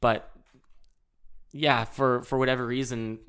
But 0.00 0.28
yeah, 1.52 1.84
for 1.84 2.22
for 2.22 2.38
whatever 2.38 2.66
reason, 2.66 3.20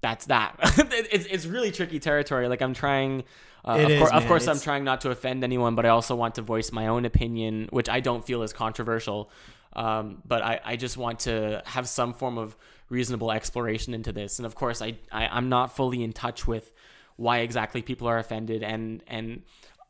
that's 0.00 0.26
that. 0.26 0.56
It's 1.12 1.26
it's 1.26 1.46
really 1.46 1.72
tricky 1.72 1.98
territory. 1.98 2.48
Like 2.48 2.62
I'm 2.62 2.74
trying. 2.74 3.24
Uh, 3.64 3.72
of, 3.72 3.90
is, 3.90 3.98
cour- 3.98 4.14
of 4.14 4.26
course, 4.26 4.46
I'm 4.46 4.60
trying 4.60 4.84
not 4.84 5.00
to 5.00 5.10
offend 5.10 5.42
anyone, 5.42 5.74
but 5.74 5.84
I 5.84 5.88
also 5.88 6.14
want 6.14 6.36
to 6.36 6.42
voice 6.42 6.70
my 6.70 6.86
own 6.86 7.04
opinion, 7.04 7.66
which 7.70 7.88
I 7.88 7.98
don't 7.98 8.24
feel 8.24 8.42
is 8.42 8.52
controversial. 8.52 9.28
Um, 9.72 10.22
but 10.24 10.42
I, 10.42 10.60
I 10.64 10.76
just 10.76 10.96
want 10.96 11.20
to 11.20 11.62
have 11.66 11.88
some 11.88 12.14
form 12.14 12.38
of 12.38 12.56
reasonable 12.88 13.32
exploration 13.32 13.92
into 13.92 14.12
this. 14.12 14.38
And 14.38 14.46
of 14.46 14.54
course, 14.54 14.80
I, 14.80 14.96
I 15.10 15.26
I'm 15.26 15.48
not 15.48 15.74
fully 15.74 16.04
in 16.04 16.12
touch 16.12 16.46
with 16.46 16.72
why 17.16 17.38
exactly 17.38 17.82
people 17.82 18.08
are 18.08 18.18
offended 18.18 18.62
and 18.62 19.02
and 19.06 19.42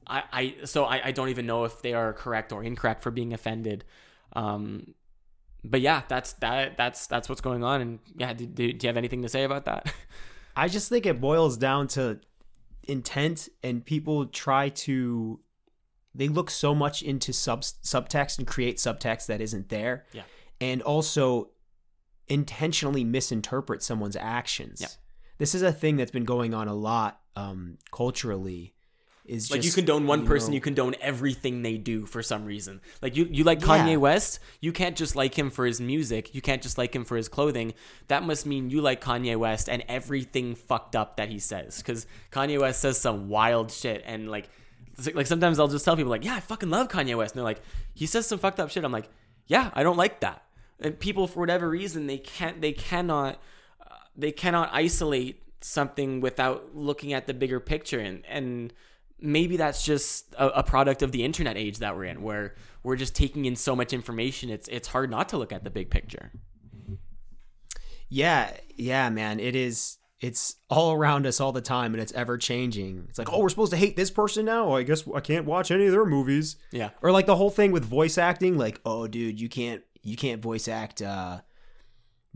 I, 0.06 0.22
I 0.32 0.54
so 0.64 0.84
I, 0.84 1.06
I 1.06 1.10
don't 1.12 1.28
even 1.28 1.46
know 1.46 1.64
if 1.64 1.82
they 1.82 1.92
are 1.92 2.12
correct 2.12 2.52
or 2.52 2.62
incorrect 2.62 3.02
for 3.02 3.10
being 3.10 3.32
offended 3.32 3.84
um 4.34 4.94
but 5.64 5.80
yeah 5.80 6.02
that's 6.08 6.34
that 6.34 6.76
that's 6.76 7.06
that's 7.06 7.28
what's 7.28 7.40
going 7.40 7.64
on 7.64 7.80
and 7.80 7.98
yeah 8.16 8.32
do, 8.32 8.46
do, 8.46 8.72
do 8.72 8.86
you 8.86 8.88
have 8.88 8.96
anything 8.96 9.22
to 9.22 9.28
say 9.28 9.44
about 9.44 9.64
that 9.64 9.92
I 10.56 10.68
just 10.68 10.88
think 10.88 11.04
it 11.04 11.20
boils 11.20 11.58
down 11.58 11.86
to 11.88 12.18
intent, 12.88 13.48
and 13.62 13.84
people 13.84 14.26
try 14.26 14.70
to. 14.70 15.38
They 16.14 16.28
look 16.28 16.50
so 16.50 16.74
much 16.74 17.02
into 17.02 17.34
sub 17.34 17.60
subtext 17.60 18.38
and 18.38 18.46
create 18.46 18.78
subtext 18.78 19.26
that 19.26 19.42
isn't 19.42 19.68
there. 19.68 20.06
Yeah. 20.12 20.22
And 20.60 20.80
also 20.80 21.50
intentionally 22.26 23.04
misinterpret 23.04 23.82
someone's 23.82 24.16
actions. 24.16 24.80
Yeah. 24.80 24.88
This 25.38 25.54
is 25.54 25.62
a 25.62 25.72
thing 25.72 25.96
that's 25.96 26.10
been 26.10 26.24
going 26.24 26.54
on 26.54 26.68
a 26.68 26.74
lot 26.74 27.20
um, 27.34 27.78
culturally. 27.90 28.72
Is 29.24 29.50
Like 29.50 29.64
you 29.64 29.72
condone 29.72 30.06
one 30.06 30.24
person, 30.24 30.50
know- 30.50 30.54
you 30.54 30.60
condone 30.60 30.94
everything 31.00 31.62
they 31.62 31.78
do 31.78 32.06
for 32.06 32.22
some 32.22 32.44
reason. 32.44 32.80
Like 33.02 33.16
you, 33.16 33.26
you 33.28 33.42
like 33.42 33.60
Yeah. 33.60 33.78
Kanye 33.78 33.98
West, 33.98 34.38
you 34.60 34.70
can't 34.72 34.96
just 34.96 35.16
like 35.16 35.36
him 35.36 35.50
for 35.50 35.66
his 35.66 35.80
music. 35.80 36.32
You 36.32 36.40
can't 36.40 36.62
just 36.62 36.78
like 36.78 36.94
him 36.94 37.04
for 37.04 37.16
his 37.16 37.28
clothing. 37.28 37.74
That 38.06 38.22
must 38.22 38.46
mean 38.46 38.70
you 38.70 38.80
like 38.80 39.00
Kanye 39.00 39.36
West 39.36 39.68
and 39.68 39.82
everything 39.88 40.54
fucked 40.54 40.94
up 40.94 41.16
that 41.16 41.28
he 41.28 41.40
says. 41.40 41.78
Because 41.78 42.06
Kanye 42.30 42.60
West 42.60 42.80
says 42.80 42.98
some 42.98 43.28
wild 43.28 43.72
shit, 43.72 44.04
and 44.06 44.30
like, 44.30 44.48
like, 45.12 45.26
sometimes 45.26 45.58
I'll 45.58 45.66
just 45.66 45.84
tell 45.84 45.96
people 45.96 46.10
like, 46.10 46.24
yeah, 46.24 46.36
I 46.36 46.40
fucking 46.40 46.70
love 46.70 46.86
Kanye 46.88 47.16
West, 47.16 47.34
and 47.34 47.38
they're 47.38 47.44
like, 47.44 47.60
he 47.94 48.06
says 48.06 48.26
some 48.28 48.38
fucked 48.38 48.60
up 48.60 48.70
shit. 48.70 48.84
I'm 48.84 48.92
like, 48.92 49.08
yeah, 49.48 49.70
I 49.74 49.82
don't 49.82 49.96
like 49.96 50.20
that. 50.20 50.44
And 50.78 50.98
people, 51.00 51.26
for 51.26 51.40
whatever 51.40 51.68
reason, 51.68 52.06
they 52.06 52.18
can't, 52.18 52.60
they 52.60 52.72
cannot, 52.72 53.40
they 54.16 54.32
cannot 54.32 54.70
isolate 54.72 55.42
something 55.60 56.20
without 56.20 56.74
looking 56.74 57.12
at 57.12 57.26
the 57.26 57.34
bigger 57.34 57.60
picture 57.60 57.98
and 58.00 58.24
and 58.26 58.72
maybe 59.18 59.56
that's 59.56 59.84
just 59.84 60.34
a, 60.34 60.58
a 60.58 60.62
product 60.62 61.02
of 61.02 61.10
the 61.10 61.24
internet 61.24 61.56
age 61.56 61.78
that 61.78 61.96
we're 61.96 62.04
in 62.04 62.22
where 62.22 62.54
we're 62.82 62.96
just 62.96 63.14
taking 63.14 63.46
in 63.46 63.56
so 63.56 63.74
much 63.74 63.92
information 63.92 64.50
it's 64.50 64.68
it's 64.68 64.88
hard 64.88 65.10
not 65.10 65.28
to 65.28 65.38
look 65.38 65.52
at 65.52 65.64
the 65.64 65.70
big 65.70 65.90
picture 65.90 66.30
Yeah, 68.08 68.52
yeah, 68.76 69.10
man. 69.10 69.40
It 69.40 69.56
is. 69.56 69.98
It's 70.20 70.56
all 70.70 70.92
around 70.92 71.26
us 71.26 71.40
all 71.40 71.52
the 71.52 71.60
time, 71.60 71.92
and 71.92 72.00
it's 72.00 72.12
ever 72.12 72.38
changing. 72.38 73.04
It's 73.08 73.18
like, 73.18 73.30
oh, 73.32 73.40
we're 73.40 73.50
supposed 73.50 73.72
to 73.72 73.76
hate 73.76 73.96
this 73.96 74.10
person 74.10 74.46
now. 74.46 74.68
Well, 74.68 74.76
I 74.76 74.82
guess 74.82 75.04
I 75.14 75.20
can't 75.20 75.44
watch 75.44 75.70
any 75.70 75.86
of 75.86 75.92
their 75.92 76.06
movies. 76.06 76.56
yeah 76.70 76.90
Or 77.02 77.10
like 77.12 77.26
the 77.26 77.36
whole 77.36 77.50
thing 77.50 77.72
with 77.72 77.84
voice 77.84 78.16
acting. 78.16 78.56
Like, 78.56 78.80
oh, 78.86 79.06
dude, 79.08 79.40
you 79.40 79.48
can't 79.48 79.82
you 80.02 80.16
can't 80.16 80.40
voice 80.40 80.68
act 80.68 81.02
uh, 81.02 81.40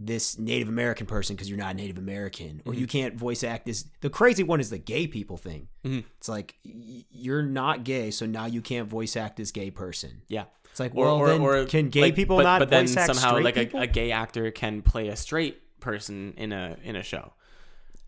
this 0.02 0.38
Native 0.38 0.68
American 0.68 1.06
person 1.06 1.36
because 1.36 1.48
you're 1.50 1.58
not 1.58 1.76
Native 1.76 1.98
American, 1.98 2.62
or 2.64 2.72
you 2.72 2.86
can't 2.86 3.16
voice 3.16 3.44
act 3.44 3.66
this. 3.66 3.84
The 4.00 4.08
crazy 4.08 4.42
one 4.42 4.58
is 4.58 4.70
the 4.70 4.78
gay 4.78 5.06
people 5.06 5.36
thing. 5.36 5.68
Mhm. 5.84 6.04
It's 6.16 6.28
like 6.28 6.54
y- 6.64 7.04
you're 7.10 7.42
not 7.42 7.84
gay, 7.84 8.10
so 8.10 8.24
now 8.24 8.46
you 8.46 8.62
can't 8.62 8.88
voice 8.88 9.14
act 9.16 9.36
this 9.36 9.50
gay 9.50 9.70
person. 9.70 10.22
yeah 10.28 10.44
It's 10.70 10.80
like, 10.80 10.94
well, 10.94 11.18
then 11.24 11.66
can 11.66 11.90
gay 11.90 12.00
like, 12.02 12.14
people 12.14 12.36
but, 12.38 12.44
not 12.44 12.58
but 12.60 12.70
then 12.70 12.86
somehow 12.88 13.38
like 13.40 13.56
a, 13.58 13.68
a 13.78 13.86
gay 13.86 14.10
actor 14.10 14.50
can 14.50 14.80
play 14.82 15.08
a 15.08 15.16
straight 15.16 15.60
person 15.80 16.32
in 16.36 16.52
a 16.52 16.76
in 16.82 16.96
a 16.96 17.02
show 17.02 17.32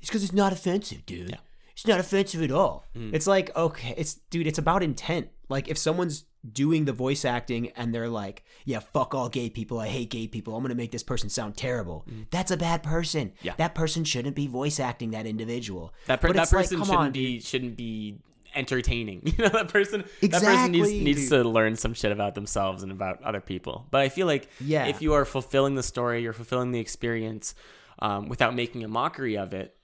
It's 0.00 0.08
because 0.08 0.22
it's 0.24 0.32
not 0.32 0.52
offensive, 0.52 1.04
dude. 1.06 1.30
Yeah. 1.30 1.36
It's 1.72 1.86
not 1.86 1.98
offensive 2.00 2.42
at 2.42 2.50
all. 2.50 2.84
Mm. 2.96 3.14
It's 3.14 3.26
like, 3.26 3.54
okay, 3.56 3.94
it's 3.96 4.14
dude, 4.30 4.46
it's 4.46 4.58
about 4.58 4.82
intent. 4.82 5.28
Like 5.48 5.68
if 5.68 5.76
someone's 5.78 6.24
doing 6.50 6.84
the 6.86 6.92
voice 6.92 7.24
acting 7.24 7.68
and 7.76 7.94
they're 7.94 8.08
like, 8.08 8.44
yeah, 8.64 8.80
fuck 8.80 9.14
all 9.14 9.28
gay 9.28 9.48
people. 9.48 9.78
I 9.78 9.88
hate 9.88 10.10
gay 10.10 10.26
people. 10.26 10.56
I'm 10.56 10.62
gonna 10.62 10.74
make 10.74 10.90
this 10.90 11.02
person 11.04 11.28
sound 11.28 11.56
terrible. 11.56 12.04
That's 12.30 12.50
a 12.50 12.56
bad 12.56 12.82
person. 12.82 13.28
Mm. 13.28 13.32
Yeah. 13.42 13.54
That 13.58 13.74
person 13.74 14.04
shouldn't 14.04 14.34
be 14.34 14.46
voice 14.48 14.80
acting 14.80 15.12
that 15.12 15.26
individual. 15.26 15.94
that, 16.06 16.20
per- 16.20 16.32
that 16.32 16.42
it's 16.44 16.52
like, 16.52 16.64
person 16.64 16.78
shouldn't 16.78 16.98
on, 16.98 17.12
be 17.12 17.40
shouldn't 17.40 17.76
be 17.76 18.18
entertaining 18.54 19.22
you 19.24 19.32
know 19.42 19.48
that 19.48 19.68
person 19.68 20.04
that 20.20 20.30
person 20.30 20.72
needs 20.72 20.88
Exactly, 20.88 21.04
needs 21.04 21.28
to 21.30 21.42
learn 21.42 21.74
some 21.74 21.94
shit 21.94 22.12
about 22.12 22.34
themselves 22.34 22.82
and 22.82 22.92
about 22.92 23.22
other 23.22 23.40
people 23.40 23.86
but 23.90 24.02
i 24.02 24.10
feel 24.10 24.26
like 24.26 24.46
Yeah. 24.60 24.84
if 24.84 25.00
you 25.00 25.14
are 25.14 25.24
fulfilling 25.24 25.74
the 25.74 25.82
story 25.82 26.22
you're 26.22 26.34
fulfilling 26.34 26.70
the 26.70 26.78
experience 26.78 27.54
um, 28.00 28.28
without 28.28 28.54
making 28.54 28.84
a 28.84 28.88
mockery 28.88 29.38
of 29.38 29.54
it 29.54 29.74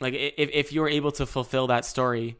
like 0.00 0.14
if, 0.14 0.50
if 0.52 0.72
you're 0.72 0.88
able 0.88 1.10
to 1.10 1.26
fulfill 1.26 1.66
that 1.66 1.84
story 1.84 2.36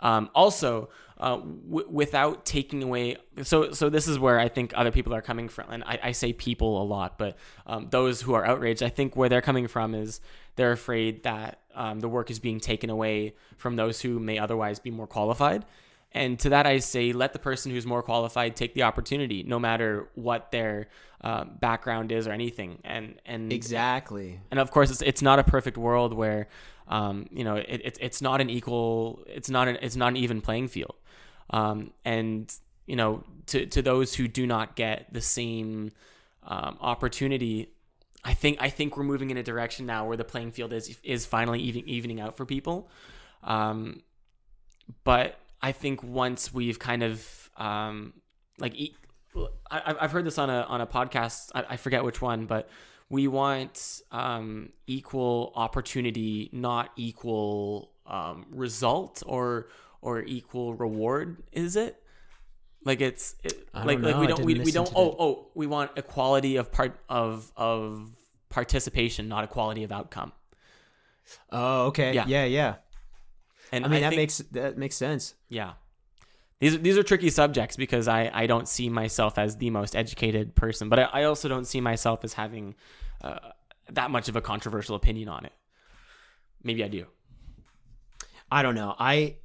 um, 0.00 0.30
also 0.34 0.88
uh, 1.20 1.36
w- 1.36 1.86
without 1.88 2.44
taking 2.44 2.82
away 2.82 3.16
so 3.42 3.70
so 3.72 3.88
this 3.88 4.08
is 4.08 4.18
where 4.18 4.40
i 4.40 4.48
think 4.48 4.72
other 4.74 4.90
people 4.90 5.14
are 5.14 5.22
coming 5.22 5.48
from 5.48 5.70
and 5.70 5.84
i, 5.84 5.98
I 6.04 6.12
say 6.12 6.32
people 6.32 6.82
a 6.82 6.84
lot 6.84 7.18
but 7.18 7.36
um, 7.66 7.88
those 7.90 8.22
who 8.22 8.34
are 8.34 8.44
outraged 8.44 8.82
i 8.82 8.88
think 8.88 9.14
where 9.16 9.28
they're 9.28 9.42
coming 9.42 9.68
from 9.68 9.94
is 9.94 10.20
they're 10.56 10.72
afraid 10.72 11.22
that 11.22 11.60
um, 11.74 12.00
the 12.00 12.08
work 12.08 12.30
is 12.30 12.38
being 12.38 12.58
taken 12.60 12.90
away 12.90 13.34
from 13.56 13.76
those 13.76 14.00
who 14.00 14.18
may 14.18 14.38
otherwise 14.38 14.78
be 14.80 14.90
more 14.90 15.06
qualified. 15.06 15.64
And 16.12 16.38
to 16.40 16.48
that 16.50 16.66
i 16.66 16.78
say 16.80 17.12
let 17.12 17.32
the 17.32 17.38
person 17.38 17.70
who's 17.70 17.86
more 17.86 18.02
qualified 18.02 18.56
take 18.56 18.74
the 18.74 18.82
opportunity 18.82 19.44
no 19.44 19.58
matter 19.60 20.08
what 20.16 20.50
their 20.50 20.88
um, 21.22 21.52
background 21.60 22.10
is 22.10 22.26
or 22.26 22.32
anything. 22.32 22.78
And 22.84 23.14
and 23.24 23.52
Exactly. 23.52 24.40
and 24.50 24.58
of 24.58 24.70
course 24.70 24.90
it's, 24.90 25.02
it's 25.02 25.22
not 25.22 25.38
a 25.38 25.44
perfect 25.44 25.76
world 25.78 26.12
where 26.12 26.48
um, 26.88 27.26
you 27.30 27.44
know 27.44 27.56
it, 27.56 27.80
it, 27.84 27.98
it's 28.00 28.20
not 28.20 28.40
an 28.40 28.50
equal 28.50 29.22
it's 29.26 29.48
not 29.48 29.68
an 29.68 29.78
it's 29.80 29.96
not 29.96 30.08
an 30.08 30.16
even 30.16 30.40
playing 30.40 30.66
field 30.68 30.96
um, 31.50 31.92
and 32.04 32.52
you 32.86 32.96
know 32.96 33.22
to, 33.46 33.66
to 33.66 33.82
those 33.82 34.14
who 34.14 34.28
do 34.28 34.46
not 34.46 34.76
get 34.76 35.12
the 35.12 35.20
same 35.20 35.90
um, 36.44 36.78
opportunity 36.80 37.72
I 38.24 38.34
think 38.34 38.58
I 38.60 38.68
think 38.68 38.96
we're 38.96 39.04
moving 39.04 39.30
in 39.30 39.36
a 39.36 39.42
direction 39.42 39.86
now 39.86 40.06
where 40.06 40.16
the 40.16 40.24
playing 40.24 40.52
field 40.52 40.72
is 40.72 40.98
is 41.02 41.26
finally 41.26 41.60
even, 41.60 41.88
evening 41.88 42.20
out 42.20 42.36
for 42.36 42.44
people 42.44 42.90
um, 43.42 44.02
but 45.04 45.38
I 45.62 45.72
think 45.72 46.02
once 46.02 46.52
we've 46.52 46.78
kind 46.78 47.02
of 47.02 47.50
um, 47.56 48.14
like 48.58 48.74
I've 49.70 50.10
heard 50.10 50.24
this 50.24 50.38
on 50.38 50.50
a 50.50 50.62
on 50.62 50.80
a 50.80 50.86
podcast. 50.86 51.50
I, 51.54 51.64
I 51.70 51.76
forget 51.76 52.02
which 52.04 52.20
one, 52.20 52.46
but 52.46 52.68
we 53.08 53.28
want 53.28 54.02
um, 54.10 54.70
equal 54.86 55.52
opportunity, 55.54 56.48
not 56.52 56.90
equal 56.96 57.92
um, 58.06 58.46
result 58.50 59.22
or 59.26 59.68
or 60.02 60.22
equal 60.22 60.74
reward. 60.74 61.42
Is 61.52 61.76
it? 61.76 62.02
Like 62.84 63.00
it's 63.00 63.34
it, 63.44 63.68
like 63.74 64.00
don't 64.00 64.02
like 64.02 64.20
we 64.20 64.26
don't 64.26 64.44
we, 64.44 64.54
we 64.60 64.72
don't 64.72 64.90
oh 64.94 65.10
that. 65.10 65.16
oh 65.18 65.46
we 65.54 65.66
want 65.66 65.90
equality 65.96 66.56
of 66.56 66.72
part 66.72 66.98
of 67.08 67.52
of 67.56 68.10
participation, 68.48 69.28
not 69.28 69.44
equality 69.44 69.84
of 69.84 69.92
outcome. 69.92 70.32
Oh, 71.50 71.86
okay. 71.86 72.14
Yeah. 72.14 72.24
Yeah, 72.26 72.44
yeah. 72.44 72.74
And 73.72 73.84
I 73.84 73.88
mean, 73.88 74.00
that 74.00 74.10
think- 74.10 74.20
makes 74.20 74.38
that 74.52 74.78
makes 74.78 74.96
sense. 74.96 75.34
Yeah. 75.48 75.72
These 76.58 76.74
are, 76.74 76.78
these 76.78 76.98
are 76.98 77.02
tricky 77.02 77.30
subjects 77.30 77.76
because 77.76 78.06
I, 78.06 78.30
I 78.32 78.46
don't 78.46 78.68
see 78.68 78.90
myself 78.90 79.38
as 79.38 79.56
the 79.56 79.70
most 79.70 79.96
educated 79.96 80.54
person, 80.54 80.90
but 80.90 80.98
I, 80.98 81.02
I 81.04 81.24
also 81.24 81.48
don't 81.48 81.64
see 81.64 81.80
myself 81.80 82.22
as 82.22 82.34
having 82.34 82.74
uh, 83.22 83.38
that 83.90 84.10
much 84.10 84.28
of 84.28 84.36
a 84.36 84.42
controversial 84.42 84.94
opinion 84.94 85.30
on 85.30 85.46
it. 85.46 85.52
Maybe 86.62 86.84
I 86.84 86.88
do. 86.88 87.06
I 88.52 88.62
don't 88.62 88.74
know. 88.74 88.94
I 88.98 89.36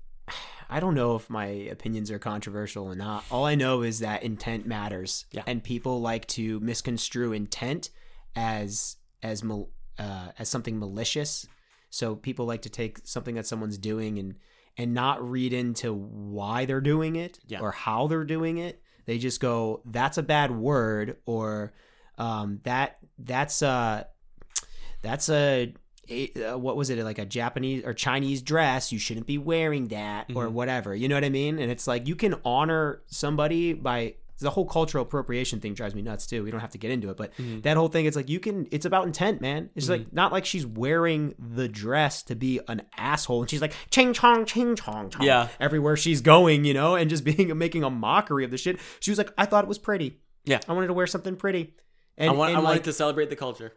I 0.70 0.80
don't 0.80 0.96
know 0.96 1.16
if 1.16 1.30
my 1.30 1.46
opinions 1.46 2.10
are 2.12 2.20
controversial 2.20 2.86
or 2.86 2.96
not. 2.96 3.24
All 3.32 3.46
I 3.46 3.56
know 3.56 3.82
is 3.82 4.00
that 4.00 4.24
intent 4.24 4.66
matters, 4.66 5.26
Yeah. 5.32 5.44
and 5.48 5.64
people 5.64 6.02
like 6.02 6.28
to 6.30 6.60
misconstrue 6.60 7.32
intent 7.34 7.90
as 8.36 8.98
as 9.24 9.44
mal- 9.44 9.70
uh, 9.98 10.30
as 10.38 10.50
something 10.50 10.78
malicious. 10.78 11.48
So 11.90 12.16
people 12.16 12.46
like 12.46 12.64
to 12.64 12.70
take 12.70 13.00
something 13.06 13.36
that 13.36 13.48
someone's 13.48 13.78
doing 13.78 14.20
and 14.20 14.36
and 14.78 14.94
not 14.94 15.28
read 15.28 15.54
into 15.54 15.94
why 15.94 16.66
they're 16.66 16.82
doing 16.82 17.16
it 17.16 17.40
Yeah. 17.48 17.62
or 17.62 17.72
how 17.72 18.08
they're 18.08 18.26
doing 18.26 18.58
it. 18.58 18.82
They 19.06 19.18
just 19.18 19.40
go, 19.40 19.82
"That's 19.86 20.18
a 20.18 20.24
bad 20.24 20.52
word," 20.52 21.18
or 21.26 21.74
um, 22.18 22.60
"That 22.64 22.98
that's 23.18 23.62
uh 23.62 24.04
that's 25.02 25.30
a, 25.30 25.74
a 25.74 25.76
uh, 26.12 26.58
what 26.58 26.76
was 26.78 26.90
it 26.90 26.98
like 27.04 27.18
a 27.20 27.26
Japanese 27.26 27.84
or 27.86 27.94
Chinese 27.94 28.42
dress? 28.42 28.92
You 28.92 29.00
shouldn't 29.00 29.26
be 29.26 29.38
wearing 29.38 29.88
that 29.90 30.30
or 30.36 30.48
Mhm. 30.48 30.52
whatever. 30.52 30.96
You 30.96 31.08
know 31.08 31.16
what 31.16 31.24
I 31.24 31.30
mean? 31.30 31.60
And 31.60 31.72
it's 31.72 31.88
like 31.88 32.08
you 32.08 32.16
can 32.16 32.36
honor 32.46 33.02
somebody 33.08 33.74
by 33.74 34.16
the 34.40 34.50
whole 34.50 34.66
cultural 34.66 35.02
appropriation 35.04 35.62
thing 35.62 35.74
drives 35.74 35.96
me 35.96 36.02
nuts 36.02 36.28
too. 36.28 36.44
We 36.44 36.52
don't 36.52 36.60
have 36.60 36.72
to 36.72 36.78
get 36.78 36.92
into 36.92 37.10
it, 37.10 37.16
but 37.16 37.32
Mhm. 37.38 37.64
that 37.64 37.78
whole 37.78 37.88
thing, 37.88 38.06
it's 38.06 38.18
like 38.18 38.28
you 38.30 38.42
can. 38.42 38.68
It's 38.70 38.86
about 38.86 39.06
intent, 39.08 39.40
man. 39.40 39.70
It's 39.76 39.88
like 39.88 40.12
not 40.12 40.34
like 40.34 40.46
she's 40.46 40.66
wearing 40.66 41.36
the 41.40 41.70
dress 41.70 42.22
to 42.24 42.36
be 42.36 42.60
an 42.68 42.82
asshole, 42.98 43.42
and 43.42 43.50
she's 43.50 43.62
like 43.62 43.72
ching 43.92 44.12
chong 44.12 44.46
ching 44.46 44.76
chong 44.76 45.10
chong 45.10 45.26
Yeah. 45.26 45.48
everywhere 45.60 45.96
she's 45.96 46.20
going, 46.20 46.66
you 46.66 46.74
know, 46.74 46.96
and 46.96 47.10
just 47.10 47.24
being 47.24 47.58
making 47.58 47.84
a 47.84 47.90
mockery 47.90 48.44
of 48.44 48.52
the 48.52 48.58
shit. 48.58 48.78
She 49.00 49.10
was 49.10 49.18
like, 49.18 49.32
I 49.38 49.46
thought 49.46 49.64
it 49.64 49.68
was 49.70 49.80
pretty. 49.80 50.20
Yeah. 50.44 50.60
I 50.68 50.74
wanted 50.74 50.88
to 50.88 50.94
wear 50.94 51.08
something 51.08 51.38
pretty. 51.38 51.74
And, 52.18 52.30
I, 52.30 52.34
want, 52.34 52.50
and 52.50 52.58
I 52.58 52.60
like, 52.60 52.68
wanted 52.68 52.84
to 52.86 52.94
celebrate 52.94 53.30
the 53.30 53.36
culture. 53.38 53.74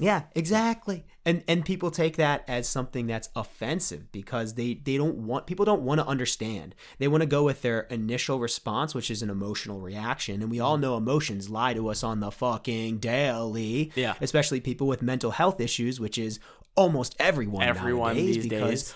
Yeah, 0.00 0.22
exactly. 0.34 1.04
And 1.24 1.44
and 1.46 1.64
people 1.64 1.90
take 1.90 2.16
that 2.16 2.44
as 2.48 2.66
something 2.68 3.06
that's 3.06 3.28
offensive 3.36 4.10
because 4.10 4.54
they 4.54 4.74
they 4.74 4.96
don't 4.96 5.16
want 5.18 5.46
people 5.46 5.64
don't 5.64 5.82
want 5.82 6.00
to 6.00 6.06
understand. 6.06 6.74
They 6.98 7.08
want 7.08 7.20
to 7.22 7.26
go 7.26 7.44
with 7.44 7.62
their 7.62 7.80
initial 7.82 8.40
response, 8.40 8.94
which 8.94 9.10
is 9.10 9.22
an 9.22 9.30
emotional 9.30 9.80
reaction, 9.80 10.40
and 10.42 10.50
we 10.50 10.60
all 10.60 10.78
know 10.78 10.96
emotions 10.96 11.50
lie 11.50 11.74
to 11.74 11.88
us 11.88 12.02
on 12.02 12.20
the 12.20 12.30
fucking 12.30 12.98
daily. 12.98 13.92
Yeah. 13.94 14.14
especially 14.20 14.60
people 14.60 14.86
with 14.86 15.02
mental 15.02 15.30
health 15.32 15.60
issues, 15.60 16.00
which 16.00 16.16
is 16.18 16.40
almost 16.74 17.14
everyone. 17.18 17.62
Everyone 17.64 18.14
nowadays 18.16 18.36
these 18.36 18.46
because 18.48 18.82
days. 18.84 18.94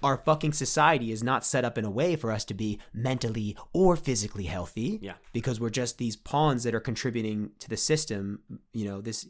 Our 0.00 0.16
fucking 0.18 0.52
society 0.52 1.10
is 1.10 1.24
not 1.24 1.44
set 1.44 1.64
up 1.64 1.76
in 1.76 1.84
a 1.84 1.90
way 1.90 2.14
for 2.14 2.30
us 2.30 2.44
to 2.46 2.54
be 2.54 2.78
mentally 2.94 3.56
or 3.72 3.96
physically 3.96 4.44
healthy 4.44 5.00
Yeah. 5.02 5.14
because 5.32 5.58
we're 5.58 5.70
just 5.70 5.98
these 5.98 6.14
pawns 6.14 6.62
that 6.62 6.72
are 6.72 6.78
contributing 6.80 7.50
to 7.58 7.68
the 7.68 7.76
system, 7.76 8.38
you 8.72 8.84
know, 8.84 9.00
this 9.00 9.26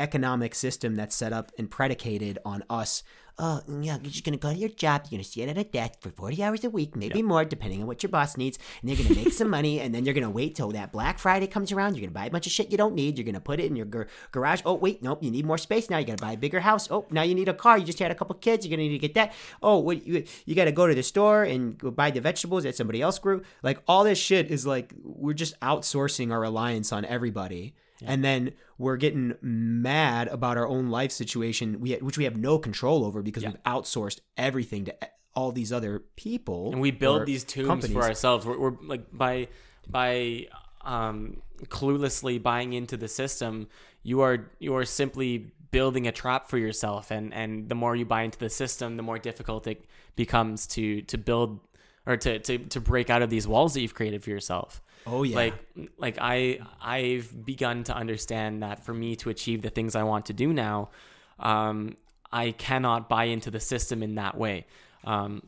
economic 0.00 0.54
system 0.54 0.94
that's 0.94 1.14
set 1.14 1.32
up 1.32 1.52
and 1.58 1.70
predicated 1.70 2.38
on 2.44 2.64
us 2.68 3.02
oh, 3.40 3.60
yeah, 3.80 3.98
you're 4.02 4.10
just 4.10 4.24
gonna 4.24 4.36
go 4.36 4.52
to 4.52 4.58
your 4.58 4.68
job. 4.68 5.02
You're 5.04 5.18
gonna 5.18 5.24
sit 5.24 5.48
at 5.48 5.58
a 5.58 5.64
desk 5.64 6.00
for 6.00 6.10
40 6.10 6.42
hours 6.42 6.64
a 6.64 6.70
week, 6.70 6.94
maybe 6.94 7.22
more, 7.22 7.44
depending 7.44 7.80
on 7.80 7.86
what 7.86 8.02
your 8.02 8.10
boss 8.10 8.36
needs. 8.36 8.58
And 8.80 8.90
you're 8.90 9.02
gonna 9.02 9.18
make 9.18 9.32
some 9.32 9.48
money, 9.48 9.80
and 9.80 9.94
then 9.94 10.04
you're 10.04 10.14
gonna 10.14 10.30
wait 10.30 10.54
till 10.54 10.70
that 10.72 10.92
Black 10.92 11.18
Friday 11.18 11.46
comes 11.46 11.72
around. 11.72 11.96
You're 11.96 12.02
gonna 12.02 12.12
buy 12.12 12.26
a 12.26 12.30
bunch 12.30 12.46
of 12.46 12.52
shit 12.52 12.70
you 12.70 12.76
don't 12.76 12.94
need. 12.94 13.18
You're 13.18 13.24
gonna 13.24 13.40
put 13.40 13.58
it 13.58 13.66
in 13.66 13.76
your 13.76 13.86
gar- 13.86 14.08
garage. 14.30 14.60
Oh, 14.64 14.74
wait, 14.74 15.02
nope, 15.02 15.22
you 15.22 15.30
need 15.30 15.46
more 15.46 15.58
space 15.58 15.88
now. 15.88 15.98
You 15.98 16.04
gotta 16.06 16.22
buy 16.22 16.32
a 16.32 16.36
bigger 16.36 16.60
house. 16.60 16.90
Oh, 16.90 17.06
now 17.10 17.22
you 17.22 17.34
need 17.34 17.48
a 17.48 17.54
car. 17.54 17.78
You 17.78 17.84
just 17.84 17.98
had 17.98 18.10
a 18.10 18.14
couple 18.14 18.34
kids. 18.36 18.66
You're 18.66 18.76
gonna 18.76 18.88
need 18.88 18.98
to 18.98 18.98
get 18.98 19.14
that. 19.14 19.32
Oh, 19.62 19.78
what 19.78 20.06
you, 20.06 20.24
you 20.44 20.54
gotta 20.54 20.72
go 20.72 20.86
to 20.86 20.94
the 20.94 21.02
store 21.02 21.44
and 21.44 21.78
go 21.78 21.90
buy 21.90 22.10
the 22.10 22.20
vegetables 22.20 22.64
that 22.64 22.76
somebody 22.76 23.00
else 23.00 23.18
grew. 23.18 23.42
Like 23.62 23.80
all 23.88 24.04
this 24.04 24.18
shit 24.18 24.50
is 24.50 24.66
like 24.66 24.92
we're 25.02 25.32
just 25.32 25.58
outsourcing 25.60 26.30
our 26.30 26.40
reliance 26.40 26.92
on 26.92 27.04
everybody. 27.04 27.74
And 28.06 28.24
then 28.24 28.52
we're 28.78 28.96
getting 28.96 29.34
mad 29.42 30.28
about 30.28 30.56
our 30.56 30.66
own 30.66 30.88
life 30.88 31.12
situation, 31.12 31.80
we, 31.80 31.94
which 31.96 32.16
we 32.16 32.24
have 32.24 32.36
no 32.36 32.58
control 32.58 33.04
over 33.04 33.22
because 33.22 33.44
we've 33.44 33.62
outsourced 33.64 34.20
everything 34.36 34.86
to 34.86 34.96
all 35.34 35.52
these 35.52 35.72
other 35.72 36.00
people. 36.16 36.72
and 36.72 36.80
we 36.80 36.90
build 36.90 37.26
these 37.26 37.44
tombs 37.44 37.68
companies. 37.68 37.96
for 37.96 38.02
ourselves. 38.02 38.46
We're, 38.46 38.58
we're 38.58 38.76
like 38.82 39.06
by 39.12 39.48
by 39.88 40.46
um, 40.82 41.42
cluelessly 41.64 42.42
buying 42.42 42.72
into 42.72 42.96
the 42.96 43.08
system. 43.08 43.68
You 44.02 44.22
are 44.22 44.50
you 44.58 44.74
are 44.76 44.84
simply 44.84 45.52
building 45.70 46.06
a 46.06 46.12
trap 46.12 46.48
for 46.48 46.58
yourself, 46.58 47.10
and 47.10 47.32
and 47.32 47.68
the 47.68 47.74
more 47.74 47.94
you 47.94 48.04
buy 48.04 48.22
into 48.22 48.38
the 48.38 48.50
system, 48.50 48.96
the 48.96 49.02
more 49.02 49.18
difficult 49.18 49.66
it 49.66 49.84
becomes 50.16 50.66
to 50.68 51.02
to 51.02 51.18
build 51.18 51.60
or 52.06 52.16
to 52.16 52.38
to 52.40 52.58
to 52.58 52.80
break 52.80 53.10
out 53.10 53.22
of 53.22 53.30
these 53.30 53.46
walls 53.46 53.74
that 53.74 53.82
you've 53.82 53.94
created 53.94 54.22
for 54.22 54.30
yourself. 54.30 54.82
Oh 55.06 55.22
yeah. 55.22 55.36
Like 55.36 55.54
like 55.98 56.18
I 56.20 56.60
I've 56.80 57.44
begun 57.44 57.84
to 57.84 57.94
understand 57.94 58.62
that 58.62 58.84
for 58.84 58.94
me 58.94 59.16
to 59.16 59.30
achieve 59.30 59.62
the 59.62 59.70
things 59.70 59.94
I 59.94 60.02
want 60.02 60.26
to 60.26 60.32
do 60.32 60.52
now, 60.52 60.90
um, 61.38 61.96
I 62.32 62.52
cannot 62.52 63.08
buy 63.08 63.24
into 63.24 63.50
the 63.50 63.60
system 63.60 64.02
in 64.02 64.16
that 64.16 64.36
way. 64.36 64.66
Um, 65.04 65.42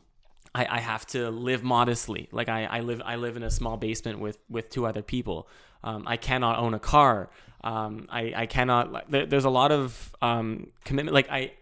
I, 0.55 0.67
I 0.69 0.79
have 0.79 1.05
to 1.07 1.29
live 1.31 1.63
modestly. 1.63 2.29
Like 2.31 2.49
I, 2.49 2.65
I 2.65 2.79
live 2.81 3.01
I 3.05 3.15
live 3.15 3.37
in 3.37 3.43
a 3.43 3.51
small 3.51 3.77
basement 3.77 4.19
with 4.19 4.37
with 4.49 4.69
two 4.69 4.85
other 4.85 5.01
people. 5.01 5.47
Um, 5.83 6.03
I 6.07 6.17
cannot 6.17 6.59
own 6.59 6.73
a 6.73 6.79
car. 6.79 7.29
Um, 7.63 8.07
I, 8.09 8.33
I 8.35 8.45
cannot. 8.45 8.91
like, 8.91 9.09
There, 9.09 9.25
there's 9.25 9.45
a 9.45 9.49
lot 9.49 9.71
of 9.71 10.15
um, 10.21 10.67
commitment. 10.85 11.13
Like 11.13 11.29
I, 11.29 11.53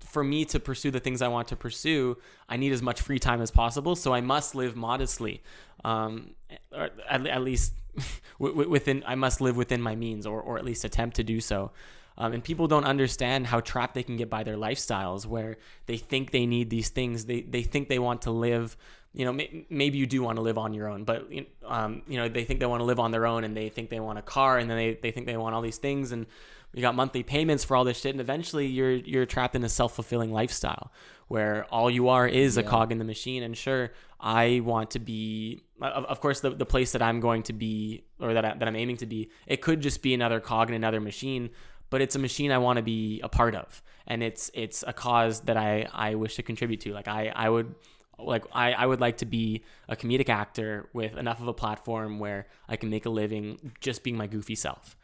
for 0.00 0.24
me 0.24 0.44
to 0.46 0.60
pursue 0.60 0.90
the 0.90 1.00
things 1.00 1.22
I 1.22 1.28
want 1.28 1.48
to 1.48 1.56
pursue, 1.56 2.16
I 2.48 2.56
need 2.56 2.72
as 2.72 2.82
much 2.82 3.00
free 3.00 3.18
time 3.18 3.40
as 3.40 3.50
possible. 3.50 3.96
So 3.96 4.12
I 4.14 4.20
must 4.20 4.54
live 4.54 4.76
modestly, 4.76 5.42
um, 5.84 6.34
or 6.72 6.90
at, 7.08 7.26
at 7.26 7.42
least 7.42 7.72
wi- 8.38 8.54
wi- 8.54 8.68
within. 8.68 9.02
I 9.06 9.14
must 9.14 9.40
live 9.40 9.56
within 9.56 9.80
my 9.80 9.94
means, 9.94 10.26
or 10.26 10.40
or 10.40 10.58
at 10.58 10.64
least 10.64 10.84
attempt 10.84 11.16
to 11.16 11.24
do 11.24 11.40
so. 11.40 11.70
Um, 12.16 12.32
and 12.32 12.44
people 12.44 12.68
don't 12.68 12.84
understand 12.84 13.48
how 13.48 13.60
trapped 13.60 13.94
they 13.94 14.04
can 14.04 14.16
get 14.16 14.30
by 14.30 14.44
their 14.44 14.56
lifestyles, 14.56 15.26
where 15.26 15.56
they 15.86 15.96
think 15.96 16.30
they 16.30 16.46
need 16.46 16.70
these 16.70 16.88
things. 16.88 17.26
They 17.26 17.40
they 17.40 17.62
think 17.62 17.88
they 17.88 17.98
want 17.98 18.22
to 18.22 18.30
live. 18.30 18.76
You 19.12 19.24
know, 19.24 19.32
may, 19.32 19.64
maybe 19.70 19.98
you 19.98 20.06
do 20.06 20.22
want 20.22 20.36
to 20.36 20.42
live 20.42 20.58
on 20.58 20.74
your 20.74 20.88
own, 20.88 21.04
but 21.04 21.28
um, 21.64 22.02
you 22.08 22.16
know 22.16 22.28
they 22.28 22.44
think 22.44 22.60
they 22.60 22.66
want 22.66 22.80
to 22.80 22.84
live 22.84 23.00
on 23.00 23.10
their 23.10 23.26
own, 23.26 23.44
and 23.44 23.56
they 23.56 23.68
think 23.68 23.90
they 23.90 24.00
want 24.00 24.18
a 24.18 24.22
car, 24.22 24.58
and 24.58 24.68
then 24.70 24.76
they, 24.76 24.94
they 24.94 25.10
think 25.10 25.26
they 25.26 25.36
want 25.36 25.54
all 25.54 25.62
these 25.62 25.78
things, 25.78 26.12
and 26.12 26.26
you 26.74 26.82
got 26.82 26.94
monthly 26.94 27.22
payments 27.22 27.64
for 27.64 27.76
all 27.76 27.84
this 27.84 28.00
shit, 28.00 28.12
and 28.12 28.20
eventually 28.20 28.66
you're 28.66 28.92
you're 28.92 29.26
trapped 29.26 29.54
in 29.54 29.62
a 29.64 29.68
self 29.68 29.94
fulfilling 29.94 30.32
lifestyle 30.32 30.92
where 31.28 31.64
all 31.70 31.90
you 31.90 32.08
are 32.08 32.26
is 32.26 32.56
a 32.56 32.62
cog 32.62 32.92
in 32.92 32.98
the 32.98 33.04
machine. 33.04 33.42
And 33.42 33.56
sure, 33.56 33.92
I 34.20 34.60
want 34.64 34.90
to 34.90 34.98
be, 34.98 35.62
uh, 35.80 35.86
of, 35.86 36.04
of 36.04 36.20
course, 36.20 36.40
the, 36.40 36.50
the 36.50 36.66
place 36.66 36.92
that 36.92 37.02
I'm 37.02 37.20
going 37.20 37.42
to 37.44 37.52
be 37.52 38.04
or 38.20 38.34
that 38.34 38.44
I, 38.44 38.54
that 38.54 38.68
I'm 38.68 38.76
aiming 38.76 38.98
to 38.98 39.06
be, 39.06 39.30
it 39.46 39.60
could 39.62 39.80
just 39.80 40.02
be 40.02 40.14
another 40.14 40.40
cog 40.40 40.68
in 40.68 40.74
another 40.74 41.00
machine, 41.00 41.50
but 41.90 42.00
it's 42.00 42.16
a 42.16 42.18
machine 42.18 42.50
I 42.50 42.58
want 42.58 42.76
to 42.76 42.82
be 42.82 43.20
a 43.22 43.28
part 43.28 43.54
of, 43.54 43.82
and 44.06 44.22
it's 44.22 44.50
it's 44.54 44.84
a 44.86 44.92
cause 44.92 45.40
that 45.42 45.56
I 45.56 45.88
I 45.92 46.16
wish 46.16 46.36
to 46.36 46.42
contribute 46.42 46.80
to. 46.80 46.92
Like 46.92 47.08
I 47.08 47.32
I 47.34 47.48
would 47.48 47.74
like 48.18 48.44
I, 48.52 48.72
I 48.72 48.86
would 48.86 49.00
like 49.00 49.18
to 49.18 49.26
be 49.26 49.62
a 49.88 49.96
comedic 49.96 50.28
actor 50.28 50.88
with 50.92 51.16
enough 51.16 51.40
of 51.40 51.48
a 51.48 51.54
platform 51.54 52.18
where 52.18 52.46
I 52.68 52.76
can 52.76 52.90
make 52.90 53.06
a 53.06 53.10
living 53.10 53.72
just 53.80 54.02
being 54.02 54.16
my 54.16 54.26
goofy 54.26 54.54
self. 54.54 54.96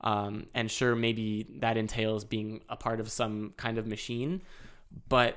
Um, 0.00 0.46
and 0.54 0.70
sure, 0.70 0.94
maybe 0.94 1.46
that 1.60 1.76
entails 1.76 2.24
being 2.24 2.62
a 2.68 2.76
part 2.76 3.00
of 3.00 3.10
some 3.10 3.52
kind 3.56 3.78
of 3.78 3.86
machine, 3.86 4.42
but 5.08 5.36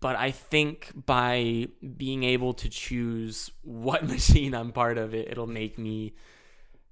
but 0.00 0.14
I 0.16 0.30
think 0.30 0.92
by 1.06 1.68
being 1.96 2.22
able 2.24 2.52
to 2.54 2.68
choose 2.68 3.50
what 3.62 4.06
machine 4.08 4.54
I'm 4.54 4.72
part 4.72 4.98
of, 4.98 5.14
it 5.14 5.28
it'll 5.30 5.46
make 5.46 5.78
me 5.78 6.14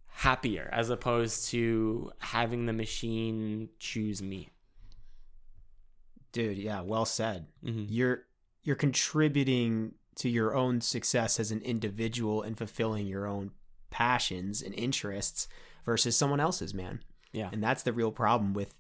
happier 0.09 0.69
as 0.73 0.89
opposed 0.91 1.49
to 1.51 2.11
having 2.19 2.67
the 2.67 2.73
machine 2.73 3.69
choose 3.79 4.23
me. 4.23 4.49
dude 6.33 6.59
yeah 6.59 6.81
well 6.81 7.05
said 7.05 7.47
Mhm. 7.65 7.87
you're 7.89 8.25
you're 8.63 8.77
contributing 8.77 9.95
to 10.17 10.29
your 10.29 10.55
own 10.55 10.81
success 10.81 11.39
as 11.39 11.51
an 11.51 11.61
individual 11.63 12.43
and 12.43 12.57
fulfilling 12.59 13.07
your 13.07 13.27
own 13.27 13.51
passions 13.91 14.63
and 14.63 14.75
interests 14.75 15.49
versus 15.87 16.15
someone 16.17 16.41
else's 16.41 16.75
man 16.75 17.01
Yeah. 17.33 17.49
and 17.53 17.63
that's 17.63 17.83
the 17.85 17.93
real 17.95 18.13
problem 18.13 18.53
with 18.53 18.75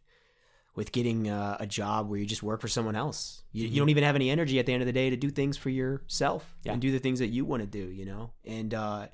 with 0.74 0.92
getting 0.92 1.30
uh, 1.30 1.56
a 1.58 1.66
job 1.66 2.06
where 2.10 2.18
you 2.18 2.26
just 2.26 2.42
work 2.42 2.60
for 2.60 2.68
someone 2.68 2.96
else 2.96 3.42
you, 3.52 3.66
you 3.66 3.78
don't 3.80 3.88
even 3.88 4.04
have 4.04 4.14
any 4.16 4.28
energy 4.28 4.58
at 4.58 4.66
the 4.66 4.74
end 4.74 4.82
of 4.82 4.86
the 4.86 4.92
day 4.92 5.08
to 5.08 5.16
do 5.16 5.30
things 5.30 5.56
for 5.56 5.70
yourself 5.70 6.54
Yeah. 6.64 6.72
and 6.72 6.82
do 6.82 6.92
the 6.92 6.98
things 6.98 7.20
that 7.20 7.28
you 7.28 7.46
want 7.46 7.62
to 7.62 7.66
do 7.66 7.84
you 7.90 8.04
know 8.04 8.32
and 8.44 8.74
uh 8.74 9.06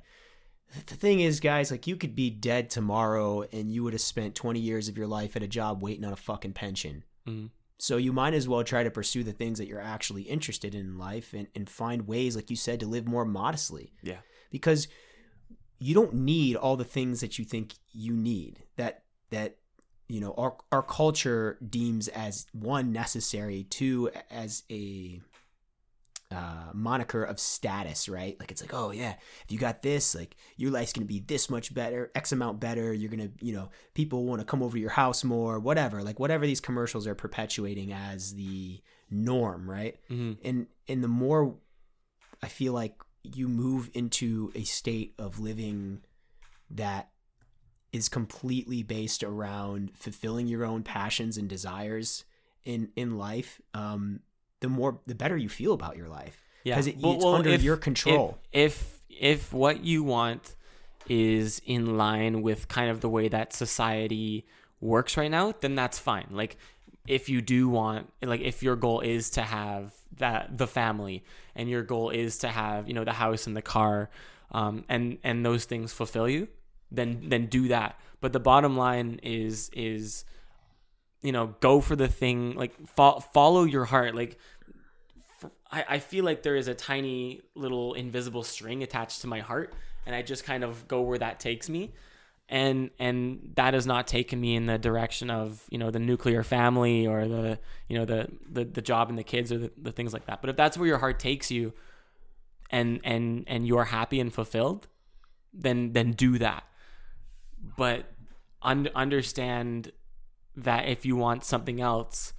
the 0.87 0.95
thing 0.95 1.19
is 1.21 1.39
guys 1.39 1.69
like 1.71 1.85
you 1.87 1.95
could 1.95 2.15
be 2.15 2.29
dead 2.31 2.69
tomorrow 2.69 3.43
and 3.53 3.71
you 3.71 3.83
would 3.83 3.93
have 3.93 4.01
spent 4.01 4.33
20 4.35 4.59
years 4.59 4.89
of 4.89 4.97
your 4.97 5.07
life 5.07 5.35
at 5.35 5.43
a 5.43 5.47
job 5.47 5.81
waiting 5.83 6.03
on 6.03 6.11
a 6.11 6.17
fucking 6.17 6.53
pension 6.53 7.03
Mhm. 7.27 7.51
so 7.77 7.95
you 7.97 8.11
might 8.11 8.33
as 8.33 8.47
well 8.49 8.63
try 8.63 8.83
to 8.83 8.91
pursue 8.91 9.23
the 9.23 9.31
things 9.31 9.57
that 9.59 9.67
you're 9.67 9.79
actually 9.95 10.23
interested 10.23 10.73
in 10.75 10.81
in 10.81 10.97
life 10.97 11.31
and, 11.33 11.47
and 11.55 11.69
find 11.69 12.07
ways, 12.07 12.35
like 12.35 12.49
you 12.49 12.55
said, 12.57 12.79
to 12.81 12.85
live 12.87 13.05
more 13.07 13.23
modestly. 13.23 13.93
Yeah. 14.01 14.19
Because 14.51 14.87
you 15.83 15.93
don't 15.93 16.13
need 16.13 16.55
all 16.55 16.77
the 16.77 16.85
things 16.85 17.19
that 17.19 17.37
you 17.37 17.43
think 17.43 17.73
you 17.91 18.13
need. 18.13 18.63
That 18.77 19.03
that 19.31 19.57
you 20.07 20.21
know 20.21 20.33
our 20.37 20.55
our 20.71 20.81
culture 20.81 21.57
deems 21.67 22.07
as 22.07 22.45
one 22.53 22.93
necessary, 22.93 23.65
two 23.69 24.09
as 24.31 24.63
a 24.71 25.19
uh, 26.31 26.71
moniker 26.73 27.23
of 27.23 27.37
status, 27.37 28.07
right? 28.07 28.39
Like 28.39 28.49
it's 28.49 28.61
like, 28.61 28.73
oh 28.73 28.91
yeah, 28.91 29.15
if 29.43 29.51
you 29.51 29.59
got 29.59 29.81
this, 29.81 30.15
like 30.15 30.37
your 30.55 30.71
life's 30.71 30.93
gonna 30.93 31.05
be 31.05 31.19
this 31.19 31.49
much 31.49 31.73
better, 31.73 32.11
X 32.15 32.31
amount 32.31 32.61
better. 32.61 32.93
You're 32.93 33.11
gonna, 33.11 33.31
you 33.41 33.53
know, 33.53 33.69
people 33.93 34.23
want 34.25 34.39
to 34.39 34.45
come 34.45 34.63
over 34.63 34.77
to 34.77 34.81
your 34.81 34.89
house 34.89 35.25
more, 35.25 35.59
whatever. 35.59 36.01
Like 36.01 36.19
whatever 36.19 36.45
these 36.45 36.61
commercials 36.61 37.05
are 37.07 37.15
perpetuating 37.15 37.91
as 37.91 38.35
the 38.35 38.79
norm, 39.11 39.69
right? 39.69 39.97
Mhm. 40.09 40.37
And 40.45 40.67
and 40.87 41.03
the 41.03 41.09
more 41.09 41.55
I 42.41 42.47
feel 42.47 42.71
like 42.73 42.95
you 43.23 43.47
move 43.47 43.89
into 43.93 44.51
a 44.55 44.63
state 44.63 45.13
of 45.17 45.39
living 45.39 46.01
that 46.69 47.09
is 47.91 48.09
completely 48.09 48.83
based 48.83 49.23
around 49.23 49.91
fulfilling 49.95 50.47
your 50.47 50.65
own 50.65 50.83
passions 50.83 51.37
and 51.37 51.47
desires 51.47 52.25
in 52.65 52.89
in 52.95 53.17
life, 53.17 53.61
um, 53.73 54.19
the 54.61 54.69
more 54.69 54.99
the 55.05 55.15
better 55.15 55.37
you 55.37 55.49
feel 55.49 55.73
about 55.73 55.95
your 55.97 56.07
life 56.07 56.41
Yeah. 56.63 56.75
because 56.75 56.87
it, 56.87 56.97
Well- 56.97 57.13
it's 57.15 57.23
well, 57.23 57.35
under 57.35 57.49
if- 57.51 57.61
your 57.63 57.77
control. 57.77 58.39
If, 58.51 58.99
if 59.09 59.21
if 59.21 59.53
what 59.53 59.83
you 59.83 60.03
want 60.03 60.55
is 61.07 61.61
in 61.65 61.97
line 61.97 62.41
with 62.41 62.67
kind 62.67 62.89
of 62.89 63.01
the 63.01 63.09
way 63.09 63.27
that 63.27 63.53
society 63.53 64.47
works 64.79 65.15
right 65.17 65.29
now, 65.29 65.53
then 65.61 65.75
that's 65.75 65.99
fine. 65.99 66.27
Like 66.31 66.57
if 67.07 67.27
you 67.29 67.41
do 67.41 67.67
want 67.67 68.11
like 68.21 68.41
if 68.41 68.63
your 68.63 68.75
goal 68.75 69.01
is 69.01 69.31
to 69.31 69.41
have 69.41 69.93
that 70.17 70.57
the 70.57 70.67
family 70.67 71.23
and 71.55 71.69
your 71.69 71.83
goal 71.83 72.09
is 72.09 72.39
to 72.39 72.47
have, 72.47 72.87
you 72.87 72.93
know, 72.93 73.03
the 73.03 73.13
house 73.13 73.47
and 73.47 73.55
the 73.57 73.61
car 73.61 74.09
um 74.51 74.85
and 74.87 75.17
and 75.23 75.45
those 75.45 75.65
things 75.65 75.91
fulfill 75.91 76.29
you, 76.29 76.47
then 76.91 77.25
then 77.27 77.47
do 77.47 77.67
that. 77.67 77.99
But 78.21 78.33
the 78.33 78.39
bottom 78.39 78.77
line 78.77 79.19
is 79.23 79.69
is 79.73 80.25
you 81.21 81.31
know, 81.31 81.55
go 81.61 81.79
for 81.79 81.95
the 81.95 82.07
thing 82.07 82.53
like 82.55 82.73
fo- 82.87 83.19
follow 83.19 83.63
your 83.63 83.85
heart 83.85 84.15
like 84.15 84.37
I, 85.71 85.85
I 85.89 85.99
feel 85.99 86.23
like 86.23 86.43
there 86.43 86.55
is 86.55 86.67
a 86.67 86.73
tiny 86.75 87.41
little 87.55 87.95
invisible 87.95 88.43
string 88.43 88.83
attached 88.83 89.21
to 89.21 89.27
my 89.27 89.39
heart 89.39 89.73
and 90.05 90.15
I 90.15 90.21
just 90.21 90.45
kind 90.45 90.63
of 90.63 90.87
go 90.87 91.01
where 91.01 91.17
that 91.17 91.39
takes 91.39 91.67
me 91.69 91.93
and 92.49 92.89
and 92.99 93.51
that 93.55 93.73
has 93.73 93.87
not 93.87 94.07
taken 94.07 94.39
me 94.39 94.55
in 94.55 94.65
the 94.65 94.77
direction 94.77 95.29
of 95.29 95.63
you 95.69 95.77
know 95.77 95.91
the 95.91 95.99
nuclear 95.99 96.43
family 96.43 97.07
or 97.07 97.27
the 97.27 97.59
you 97.87 97.97
know 97.97 98.05
the 98.05 98.27
the, 98.49 98.65
the 98.65 98.81
job 98.81 99.09
and 99.09 99.17
the 99.17 99.23
kids 99.23 99.51
or 99.51 99.57
the, 99.57 99.71
the 99.81 99.91
things 99.91 100.13
like 100.13 100.25
that. 100.25 100.41
But 100.41 100.49
if 100.49 100.55
that's 100.55 100.77
where 100.77 100.87
your 100.87 100.97
heart 100.97 101.19
takes 101.19 101.49
you 101.49 101.73
and 102.69 102.99
and 103.03 103.45
and 103.47 103.67
you're 103.67 103.85
happy 103.85 104.19
and 104.19 104.33
fulfilled 104.33 104.87
then 105.53 105.93
then 105.93 106.11
do 106.11 106.37
that. 106.39 106.63
But 107.77 108.05
un- 108.61 108.89
understand 108.93 109.91
that 110.55 110.87
if 110.87 111.05
you 111.05 111.15
want 111.15 111.43
something 111.43 111.79
else 111.79 112.33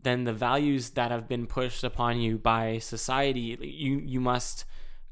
then 0.00 0.24
the 0.24 0.32
values 0.32 0.90
that 0.90 1.10
have 1.10 1.26
been 1.26 1.46
pushed 1.46 1.82
upon 1.82 2.20
you 2.20 2.38
by 2.38 2.78
society 2.78 3.56
you 3.60 3.98
you 3.98 4.20
must 4.20 4.64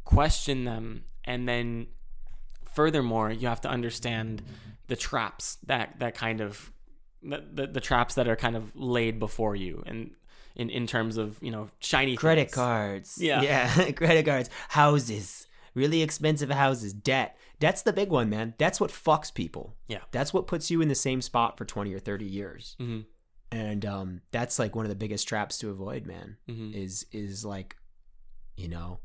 question 0.05 0.65
them 0.65 1.05
and 1.25 1.49
then 1.49 1.87
furthermore 2.75 3.31
you 3.31 3.49
have 3.49 3.61
to 3.61 3.69
understand 3.69 4.43
the 4.89 4.97
traps 4.97 5.59
that 5.67 5.99
that 5.99 6.15
kind 6.15 6.41
of 6.41 6.71
the, 7.23 7.67
the, 7.67 7.81
traps 7.81 8.15
that 8.17 8.29
are 8.29 8.37
kind 8.37 8.55
of 8.55 8.77
laid 8.77 9.19
before 9.19 9.57
you 9.57 9.83
and 9.87 10.11
in 10.57 10.71
in 10.71 10.87
terms 10.87 11.17
of 11.17 11.43
you 11.43 11.51
know 11.51 11.71
shiny 11.79 12.17
credit 12.17 12.49
things. 12.49 12.55
cards. 12.55 13.19
Yeah. 13.19 13.43
Yeah. 13.43 13.91
credit 13.97 14.27
cards. 14.27 14.51
Houses. 14.69 15.47
Really 15.75 16.03
expensive 16.03 16.51
houses. 16.51 16.93
Debt. 16.93 17.37
That's 17.61 17.83
the 17.83 17.93
big 17.93 18.11
one, 18.11 18.29
man. 18.31 18.55
That's 18.59 18.81
what 18.81 18.91
fucks 18.91 19.33
people. 19.33 19.75
Yeah. 19.89 20.01
That's 20.13 20.33
what 20.33 20.47
puts 20.47 20.71
you 20.71 20.81
in 20.81 20.89
the 20.89 20.95
same 20.95 21.21
spot 21.21 21.57
for 21.57 21.65
20 21.65 21.93
or 21.95 21.99
30 21.99 22.25
years. 22.25 22.77
hmm 22.79 23.01
And 23.51 23.85
um, 23.85 24.21
that's 24.31 24.59
like 24.59 24.77
one 24.77 24.85
of 24.85 24.91
the 24.91 24.97
biggest 24.97 25.27
traps 25.27 25.59
to 25.59 25.71
avoid, 25.71 26.07
man. 26.07 26.37
hmm 26.49 26.73
Is 26.75 27.07
is 27.11 27.45
like, 27.45 27.77
you 28.57 28.69
know, 28.69 29.01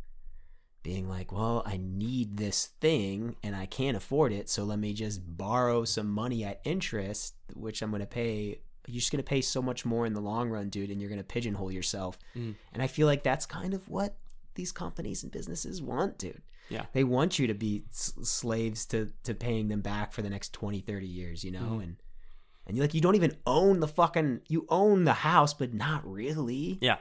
being 0.84 1.10
like, 1.10 1.32
well, 1.32 1.62
I 1.66 1.78
need 1.78 2.38
this 2.38 2.68
thing 2.80 3.36
and 3.44 3.56
I 3.56 3.66
can't 3.66 3.98
afford 3.98 4.32
it, 4.32 4.50
so 4.50 4.64
let 4.64 4.80
me 4.80 4.94
just 4.94 5.22
borrow 5.38 5.84
some 5.84 6.08
money 6.10 6.44
at 6.46 6.62
interest, 6.64 7.36
which 7.54 7.82
I'm 7.82 7.92
gonna 7.92 8.06
pay. 8.06 8.60
You're 8.88 9.00
just 9.00 9.12
gonna 9.12 9.24
pay 9.24 9.42
so 9.42 9.62
much 9.62 9.86
more 9.86 10.06
in 10.06 10.14
the 10.14 10.22
long 10.22 10.50
run, 10.50 10.70
dude, 10.70 10.90
and 10.90 11.00
you're 11.02 11.10
gonna 11.10 11.24
pigeonhole 11.24 11.72
yourself. 11.72 12.18
Mhm. 12.36 12.56
And 12.74 12.82
I 12.82 12.88
feel 12.88 13.08
like 13.08 13.24
that's 13.24 13.46
kind 13.46 13.74
of 13.74 13.88
what 13.90 14.18
these 14.56 14.72
companies 14.72 15.22
and 15.24 15.32
businesses 15.32 15.82
want, 15.82 16.18
dude. 16.18 16.42
Yeah. 16.70 16.86
They 16.94 17.04
want 17.04 17.40
you 17.40 17.48
to 17.48 17.54
be 17.54 17.84
s- 17.92 18.14
slaves 18.24 18.86
to 18.88 19.12
to 19.24 19.34
paying 19.34 19.68
them 19.68 19.82
back 19.82 20.12
for 20.14 20.22
the 20.22 20.30
next 20.30 20.54
20, 20.54 20.80
30 20.82 21.08
years, 21.08 21.44
you 21.44 21.52
know? 21.52 21.62
Mhm. 21.80 21.84
And 21.84 21.96
and 22.68 22.78
you 22.78 22.84
like 22.84 22.94
you 22.94 23.02
don't 23.02 23.16
even 23.16 23.36
own 23.48 23.80
the 23.80 23.88
fucking 23.88 24.42
you 24.48 24.66
own 24.70 25.04
the 25.04 25.14
house, 25.14 25.54
but 25.54 25.74
not 25.74 26.06
really. 26.10 26.78
Yeah. 26.82 26.98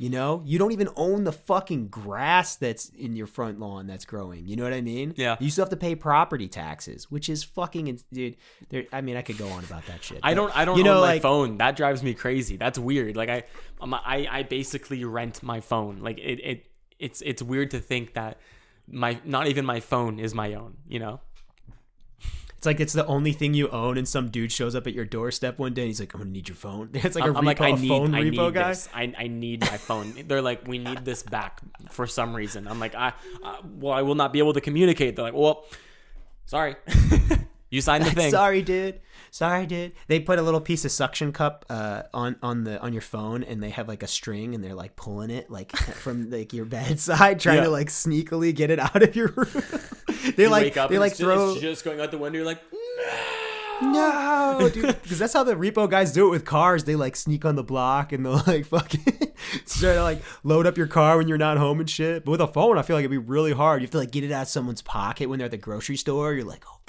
You 0.00 0.08
know, 0.08 0.40
you 0.46 0.58
don't 0.58 0.72
even 0.72 0.88
own 0.96 1.24
the 1.24 1.32
fucking 1.32 1.88
grass 1.88 2.56
that's 2.56 2.88
in 2.88 3.16
your 3.16 3.26
front 3.26 3.60
lawn 3.60 3.86
that's 3.86 4.06
growing. 4.06 4.46
You 4.46 4.56
know 4.56 4.64
what 4.64 4.72
I 4.72 4.80
mean? 4.80 5.12
Yeah. 5.14 5.36
You 5.38 5.50
still 5.50 5.66
have 5.66 5.68
to 5.72 5.76
pay 5.76 5.94
property 5.94 6.48
taxes, 6.48 7.10
which 7.10 7.28
is 7.28 7.44
fucking, 7.44 8.00
dude. 8.10 8.38
There, 8.70 8.84
I 8.94 9.02
mean, 9.02 9.18
I 9.18 9.20
could 9.20 9.36
go 9.36 9.46
on 9.48 9.62
about 9.62 9.84
that 9.88 10.02
shit. 10.02 10.20
I 10.22 10.32
don't 10.32 10.56
I 10.56 10.64
don't 10.64 10.78
you 10.78 10.84
know, 10.84 10.94
own 10.94 11.00
my 11.02 11.18
phone. 11.18 11.58
That 11.58 11.76
drives 11.76 12.02
me 12.02 12.14
crazy. 12.14 12.56
That's 12.56 12.78
weird. 12.78 13.14
Like 13.14 13.28
I 13.28 13.44
I 13.82 14.26
I 14.30 14.42
basically 14.44 15.04
rent 15.04 15.42
my 15.42 15.60
phone. 15.60 15.98
Like 15.98 16.16
it 16.16 16.40
it 16.42 16.66
it's 16.98 17.20
it's 17.20 17.42
weird 17.42 17.72
to 17.72 17.78
think 17.78 18.14
that 18.14 18.38
my 18.88 19.20
not 19.26 19.48
even 19.48 19.66
my 19.66 19.80
phone 19.80 20.18
is 20.18 20.34
my 20.34 20.54
own, 20.54 20.78
you 20.88 20.98
know? 20.98 21.20
It's 22.60 22.66
like 22.66 22.78
it's 22.78 22.92
the 22.92 23.06
only 23.06 23.32
thing 23.32 23.54
you 23.54 23.70
own, 23.70 23.96
and 23.96 24.06
some 24.06 24.28
dude 24.28 24.52
shows 24.52 24.74
up 24.74 24.86
at 24.86 24.92
your 24.92 25.06
doorstep 25.06 25.58
one 25.58 25.72
day, 25.72 25.80
and 25.80 25.86
he's 25.88 25.98
like, 25.98 26.12
"I'm 26.12 26.20
gonna 26.20 26.30
need 26.30 26.46
your 26.46 26.56
phone." 26.56 26.90
It's 26.94 27.16
like 27.16 27.24
I'm, 27.24 27.34
a 27.34 27.38
I'm 27.38 27.44
repo, 27.44 27.46
like 27.46 27.60
I 27.62 27.70
need 27.72 27.88
phone 27.88 28.14
I 28.14 28.20
repo 28.20 28.30
need 28.48 28.52
guy. 28.54 28.68
this. 28.68 28.88
I, 28.94 29.14
I 29.16 29.26
need 29.28 29.60
my 29.62 29.78
phone. 29.78 30.12
They're 30.28 30.42
like 30.42 30.68
we 30.68 30.76
need 30.76 31.02
this 31.02 31.22
back 31.22 31.62
for 31.90 32.06
some 32.06 32.36
reason. 32.36 32.68
I'm 32.68 32.78
like 32.78 32.94
I 32.94 33.14
uh, 33.42 33.56
well 33.78 33.94
I 33.94 34.02
will 34.02 34.14
not 34.14 34.34
be 34.34 34.40
able 34.40 34.52
to 34.52 34.60
communicate. 34.60 35.16
They're 35.16 35.24
like 35.24 35.32
well 35.32 35.64
sorry. 36.44 36.76
you 37.70 37.80
signed 37.80 38.04
the 38.04 38.10
thing. 38.20 38.30
Sorry, 38.30 38.60
dude. 38.60 39.00
Sorry, 39.30 39.64
dude. 39.64 39.92
They 40.08 40.20
put 40.20 40.38
a 40.38 40.42
little 40.42 40.60
piece 40.60 40.84
of 40.84 40.90
suction 40.92 41.32
cup 41.32 41.64
uh, 41.70 42.02
on 42.12 42.36
on 42.42 42.64
the 42.64 42.78
on 42.82 42.92
your 42.92 43.00
phone, 43.00 43.42
and 43.42 43.62
they 43.62 43.70
have 43.70 43.88
like 43.88 44.02
a 44.02 44.06
string, 44.06 44.54
and 44.54 44.62
they're 44.62 44.74
like 44.74 44.96
pulling 44.96 45.30
it 45.30 45.50
like 45.50 45.74
from 45.74 46.28
like 46.30 46.52
your 46.52 46.66
bedside, 46.66 47.40
trying 47.40 47.56
Yeah. 47.56 47.64
to 47.64 47.70
like 47.70 47.88
sneakily 47.88 48.54
get 48.54 48.70
it 48.70 48.78
out 48.78 49.02
of 49.02 49.16
your 49.16 49.28
room. 49.28 49.62
they 50.36 50.44
You 50.44 50.48
like 50.48 50.74
they 50.74 50.98
like 50.98 51.14
throw 51.14 51.52
it's 51.52 51.60
just 51.60 51.84
going 51.84 52.00
out 52.00 52.10
the 52.10 52.18
window. 52.18 52.38
You're 52.38 52.46
like 52.46 52.62
no, 53.82 54.70
dude, 54.72 55.00
because 55.02 55.18
that's 55.18 55.32
how 55.32 55.42
the 55.42 55.54
repo 55.54 55.88
guys 55.88 56.12
do 56.12 56.26
it 56.26 56.30
with 56.30 56.44
cars. 56.44 56.84
They 56.84 56.96
like 56.96 57.16
sneak 57.16 57.44
on 57.44 57.56
the 57.56 57.62
block 57.62 58.12
and 58.12 58.24
they'll 58.24 58.42
like 58.46 58.66
fucking 58.66 59.04
try 59.66 59.94
to 59.94 60.02
like 60.02 60.22
load 60.44 60.66
up 60.66 60.76
your 60.76 60.86
car 60.86 61.16
when 61.16 61.28
you're 61.28 61.38
not 61.38 61.56
home 61.56 61.80
and 61.80 61.88
shit. 61.88 62.24
But 62.24 62.32
with 62.32 62.40
a 62.40 62.46
phone, 62.46 62.78
I 62.78 62.82
feel 62.82 62.96
like 62.96 63.04
it'd 63.04 63.10
be 63.10 63.18
really 63.18 63.52
hard. 63.52 63.80
You 63.80 63.86
have 63.86 63.92
to 63.92 63.98
like 63.98 64.10
get 64.10 64.24
it 64.24 64.32
out 64.32 64.42
of 64.42 64.48
someone's 64.48 64.82
pocket 64.82 65.28
when 65.28 65.38
they're 65.38 65.46
at 65.46 65.50
the 65.50 65.56
grocery 65.56 65.96
store. 65.96 66.34
You're 66.34 66.44
like, 66.44 66.64
oh. 66.68 66.79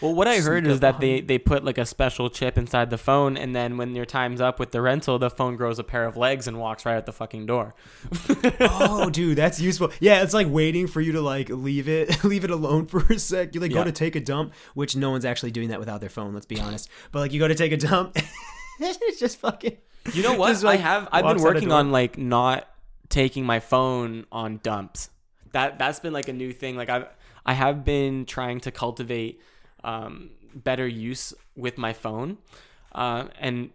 Well, 0.00 0.14
what 0.14 0.28
I 0.28 0.40
heard 0.40 0.66
is 0.66 0.80
that 0.80 0.98
they, 1.00 1.20
they 1.20 1.38
put 1.38 1.64
like 1.64 1.76
a 1.76 1.84
special 1.84 2.30
chip 2.30 2.56
inside 2.56 2.90
the 2.90 2.98
phone, 2.98 3.36
and 3.36 3.54
then 3.54 3.76
when 3.76 3.94
your 3.94 4.06
time's 4.06 4.40
up 4.40 4.58
with 4.58 4.70
the 4.70 4.80
rental, 4.80 5.18
the 5.18 5.28
phone 5.28 5.56
grows 5.56 5.78
a 5.78 5.84
pair 5.84 6.06
of 6.06 6.16
legs 6.16 6.46
and 6.46 6.58
walks 6.58 6.86
right 6.86 6.96
out 6.96 7.06
the 7.06 7.12
fucking 7.12 7.46
door. 7.46 7.74
oh, 8.60 9.10
dude, 9.10 9.36
that's 9.36 9.60
useful. 9.60 9.90
Yeah, 10.00 10.22
it's 10.22 10.32
like 10.32 10.46
waiting 10.48 10.86
for 10.86 11.00
you 11.00 11.12
to 11.12 11.20
like 11.20 11.50
leave 11.50 11.88
it, 11.88 12.24
leave 12.24 12.44
it 12.44 12.50
alone 12.50 12.86
for 12.86 13.00
a 13.10 13.18
sec. 13.18 13.54
You 13.54 13.60
like 13.60 13.72
go 13.72 13.84
to 13.84 13.92
take 13.92 14.16
a 14.16 14.20
dump, 14.20 14.54
which 14.74 14.96
no 14.96 15.10
one's 15.10 15.24
actually 15.24 15.50
doing 15.50 15.68
that 15.68 15.78
without 15.78 16.00
their 16.00 16.08
phone. 16.08 16.32
Let's 16.32 16.46
be 16.46 16.60
honest. 16.60 16.88
But 17.12 17.20
like 17.20 17.32
you 17.32 17.38
go 17.38 17.48
to 17.48 17.54
take 17.54 17.72
a 17.72 17.76
dump, 17.76 18.16
it's 18.80 19.20
just 19.20 19.38
fucking. 19.38 19.76
You 20.14 20.22
know 20.22 20.34
what? 20.34 20.62
like, 20.62 20.80
I 20.80 20.82
have. 20.82 21.08
I've 21.12 21.24
been 21.24 21.42
working 21.42 21.72
on 21.72 21.92
like 21.92 22.16
not 22.16 22.66
taking 23.10 23.44
my 23.44 23.60
phone 23.60 24.24
on 24.32 24.60
dumps. 24.62 25.10
That 25.52 25.78
that's 25.78 26.00
been 26.00 26.14
like 26.14 26.28
a 26.28 26.32
new 26.32 26.52
thing. 26.52 26.76
Like 26.76 26.88
I've 26.88 27.06
I 27.44 27.52
have 27.52 27.84
been 27.84 28.24
trying 28.24 28.60
to 28.60 28.70
cultivate 28.70 29.42
um, 29.84 30.30
better 30.54 30.86
use 30.86 31.34
with 31.56 31.78
my 31.78 31.92
phone, 31.92 32.38
uh, 32.92 33.28
and 33.38 33.70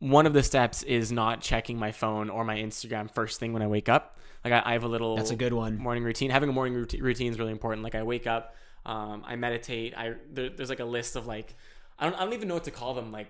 one 0.00 0.26
of 0.26 0.32
the 0.32 0.42
steps 0.42 0.82
is 0.84 1.10
not 1.10 1.40
checking 1.40 1.78
my 1.78 1.92
phone 1.92 2.30
or 2.30 2.44
my 2.44 2.56
Instagram 2.56 3.10
first 3.10 3.40
thing 3.40 3.52
when 3.52 3.62
I 3.62 3.66
wake 3.66 3.88
up. 3.88 4.18
Like 4.44 4.52
I, 4.52 4.62
I 4.70 4.72
have 4.74 4.84
a 4.84 4.88
little. 4.88 5.16
That's 5.16 5.30
a 5.30 5.36
good 5.36 5.52
one. 5.52 5.78
morning 5.78 6.04
routine. 6.04 6.30
Having 6.30 6.50
a 6.50 6.52
morning 6.52 6.74
routine, 6.74 7.30
is 7.32 7.38
really 7.38 7.52
important. 7.52 7.82
Like 7.82 7.94
I 7.94 8.02
wake 8.02 8.26
up, 8.26 8.54
um, 8.86 9.24
I 9.26 9.36
meditate. 9.36 9.94
I 9.96 10.14
there, 10.32 10.50
there's 10.50 10.70
like 10.70 10.80
a 10.80 10.84
list 10.84 11.16
of 11.16 11.26
like 11.26 11.54
I 11.98 12.04
don't 12.04 12.14
I 12.14 12.24
don't 12.24 12.34
even 12.34 12.48
know 12.48 12.54
what 12.54 12.64
to 12.64 12.70
call 12.70 12.94
them. 12.94 13.10
Like 13.10 13.28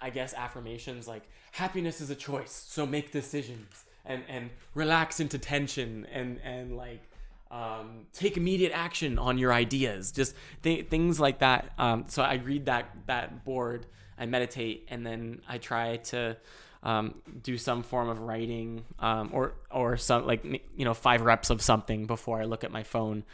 I 0.00 0.10
guess 0.10 0.32
affirmations 0.34 1.06
like 1.06 1.24
happiness 1.52 2.00
is 2.00 2.10
a 2.10 2.14
choice, 2.14 2.64
so 2.68 2.86
make 2.86 3.12
decisions 3.12 3.84
and 4.06 4.22
and 4.28 4.50
relax 4.74 5.20
into 5.20 5.38
tension 5.38 6.06
and 6.10 6.40
and 6.42 6.76
like 6.76 7.02
um, 7.50 8.06
take 8.12 8.36
immediate 8.36 8.72
action 8.72 9.18
on 9.18 9.38
your 9.38 9.52
ideas. 9.52 10.12
Just 10.12 10.34
th- 10.62 10.88
things 10.88 11.20
like 11.20 11.38
that. 11.40 11.72
Um, 11.78 12.04
so 12.08 12.22
I 12.22 12.34
read 12.34 12.66
that 12.66 12.90
that 13.06 13.44
board. 13.44 13.86
I 14.18 14.26
meditate 14.26 14.86
and 14.88 15.04
then 15.06 15.42
I 15.46 15.58
try 15.58 15.98
to 15.98 16.36
um, 16.82 17.14
do 17.42 17.58
some 17.58 17.82
form 17.82 18.08
of 18.08 18.20
writing 18.20 18.84
um, 18.98 19.30
or 19.32 19.54
or 19.70 19.96
some 19.96 20.26
like 20.26 20.44
you 20.44 20.84
know 20.84 20.94
five 20.94 21.20
reps 21.22 21.50
of 21.50 21.60
something 21.60 22.06
before 22.06 22.40
I 22.40 22.44
look 22.44 22.64
at 22.64 22.70
my 22.72 22.82
phone. 22.82 23.24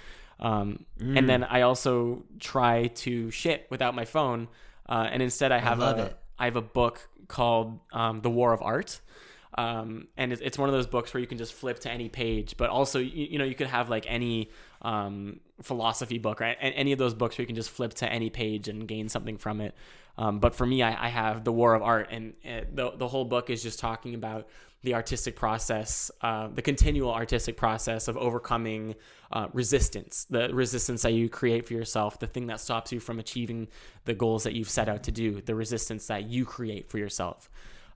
Um, 0.40 0.86
And 1.00 1.28
then 1.28 1.44
I 1.44 1.60
also 1.62 2.24
try 2.40 2.88
to 2.88 3.30
shit 3.30 3.66
without 3.70 3.94
my 3.94 4.04
phone. 4.04 4.48
Uh, 4.88 5.08
and 5.10 5.22
instead, 5.22 5.52
I 5.52 5.58
have 5.58 5.78
love 5.78 5.98
a. 5.98 6.16
I 6.38 6.46
have 6.46 6.56
a 6.56 6.62
book 6.62 7.08
called 7.28 7.78
um, 7.92 8.20
The 8.22 8.30
War 8.30 8.52
of 8.52 8.60
Art. 8.62 9.00
Um, 9.58 10.08
and 10.16 10.32
it's, 10.32 10.40
it's 10.40 10.58
one 10.58 10.68
of 10.68 10.74
those 10.74 10.86
books 10.86 11.12
where 11.12 11.20
you 11.20 11.26
can 11.26 11.38
just 11.38 11.52
flip 11.52 11.78
to 11.80 11.90
any 11.90 12.08
page, 12.08 12.56
but 12.56 12.70
also, 12.70 12.98
you, 12.98 13.26
you 13.32 13.38
know, 13.38 13.44
you 13.44 13.54
could 13.54 13.66
have 13.66 13.90
like 13.90 14.06
any 14.08 14.50
um, 14.80 15.40
philosophy 15.60 16.18
book, 16.18 16.40
right? 16.40 16.56
And 16.60 16.74
any 16.74 16.92
of 16.92 16.98
those 16.98 17.14
books 17.14 17.36
where 17.36 17.42
you 17.42 17.46
can 17.46 17.56
just 17.56 17.70
flip 17.70 17.94
to 17.94 18.10
any 18.10 18.30
page 18.30 18.68
and 18.68 18.88
gain 18.88 19.08
something 19.08 19.36
from 19.36 19.60
it. 19.60 19.74
Um, 20.16 20.40
but 20.40 20.54
for 20.54 20.66
me, 20.66 20.82
I, 20.82 21.06
I 21.06 21.08
have 21.08 21.44
The 21.44 21.52
War 21.52 21.74
of 21.74 21.82
Art, 21.82 22.08
and 22.10 22.34
uh, 22.44 22.62
the, 22.72 22.92
the 22.96 23.08
whole 23.08 23.24
book 23.24 23.50
is 23.50 23.62
just 23.62 23.78
talking 23.78 24.14
about 24.14 24.46
the 24.82 24.94
artistic 24.94 25.36
process, 25.36 26.10
uh, 26.22 26.48
the 26.48 26.60
continual 26.60 27.12
artistic 27.12 27.56
process 27.56 28.08
of 28.08 28.16
overcoming 28.16 28.94
uh, 29.30 29.46
resistance, 29.52 30.26
the 30.28 30.52
resistance 30.52 31.02
that 31.02 31.12
you 31.12 31.28
create 31.28 31.66
for 31.66 31.74
yourself, 31.74 32.18
the 32.18 32.26
thing 32.26 32.48
that 32.48 32.60
stops 32.60 32.92
you 32.92 33.00
from 33.00 33.18
achieving 33.18 33.68
the 34.04 34.14
goals 34.14 34.42
that 34.42 34.54
you've 34.54 34.68
set 34.68 34.88
out 34.88 35.04
to 35.04 35.12
do, 35.12 35.40
the 35.40 35.54
resistance 35.54 36.08
that 36.08 36.24
you 36.24 36.44
create 36.44 36.90
for 36.90 36.98
yourself. 36.98 37.48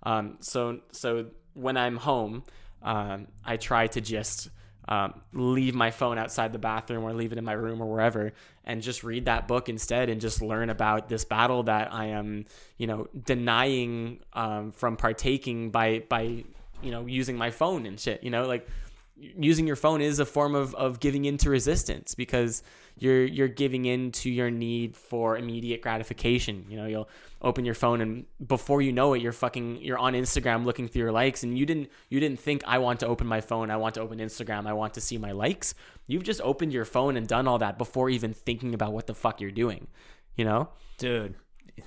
Um, 0.04 0.36
so, 0.40 0.80
so 0.92 1.26
when 1.56 1.76
I'm 1.76 1.96
home, 1.96 2.44
um, 2.82 3.28
I 3.44 3.56
try 3.56 3.86
to 3.88 4.00
just 4.00 4.50
um, 4.88 5.20
leave 5.32 5.74
my 5.74 5.90
phone 5.90 6.18
outside 6.18 6.52
the 6.52 6.58
bathroom 6.58 7.04
or 7.04 7.12
leave 7.12 7.32
it 7.32 7.38
in 7.38 7.44
my 7.44 7.52
room 7.52 7.82
or 7.82 7.90
wherever 7.90 8.32
and 8.64 8.82
just 8.82 9.02
read 9.02 9.24
that 9.24 9.48
book 9.48 9.68
instead 9.68 10.08
and 10.08 10.20
just 10.20 10.40
learn 10.40 10.70
about 10.70 11.08
this 11.08 11.24
battle 11.24 11.64
that 11.64 11.92
I 11.92 12.06
am, 12.06 12.46
you 12.76 12.86
know, 12.86 13.08
denying 13.24 14.20
um, 14.32 14.72
from 14.72 14.96
partaking 14.96 15.70
by 15.70 16.00
by 16.08 16.44
you 16.82 16.90
know 16.90 17.06
using 17.06 17.36
my 17.36 17.50
phone 17.50 17.86
and 17.86 17.98
shit. 17.98 18.22
You 18.22 18.30
know, 18.30 18.46
like 18.46 18.68
using 19.16 19.66
your 19.66 19.76
phone 19.76 20.00
is 20.00 20.18
a 20.18 20.26
form 20.26 20.54
of, 20.54 20.74
of 20.74 21.00
giving 21.00 21.24
into 21.24 21.48
resistance 21.50 22.14
because 22.14 22.62
you're 22.98 23.24
you're 23.24 23.48
giving 23.48 23.84
in 23.86 24.12
to 24.12 24.30
your 24.30 24.50
need 24.50 24.96
for 24.96 25.36
immediate 25.36 25.80
gratification. 25.82 26.66
You 26.68 26.76
know, 26.76 26.86
you'll 26.86 27.08
open 27.42 27.64
your 27.64 27.74
phone 27.74 28.00
and 28.00 28.26
before 28.46 28.82
you 28.82 28.92
know 28.92 29.14
it, 29.14 29.22
you're 29.22 29.32
fucking 29.32 29.78
you're 29.82 29.98
on 29.98 30.14
Instagram 30.14 30.64
looking 30.64 30.88
through 30.88 31.02
your 31.02 31.12
likes 31.12 31.42
and 31.42 31.58
you 31.58 31.66
didn't 31.66 31.90
you 32.08 32.20
didn't 32.20 32.40
think 32.40 32.62
I 32.66 32.78
want 32.78 33.00
to 33.00 33.06
open 33.06 33.26
my 33.26 33.40
phone, 33.40 33.70
I 33.70 33.76
want 33.76 33.94
to 33.96 34.00
open 34.00 34.18
Instagram, 34.18 34.66
I 34.66 34.72
want 34.72 34.94
to 34.94 35.00
see 35.00 35.18
my 35.18 35.32
likes. 35.32 35.74
You've 36.06 36.22
just 36.24 36.40
opened 36.42 36.72
your 36.72 36.84
phone 36.84 37.16
and 37.16 37.26
done 37.26 37.48
all 37.48 37.58
that 37.58 37.78
before 37.78 38.08
even 38.10 38.32
thinking 38.32 38.74
about 38.74 38.92
what 38.92 39.06
the 39.06 39.14
fuck 39.14 39.40
you're 39.40 39.50
doing. 39.50 39.88
You 40.34 40.44
know? 40.44 40.68
dude 40.98 41.34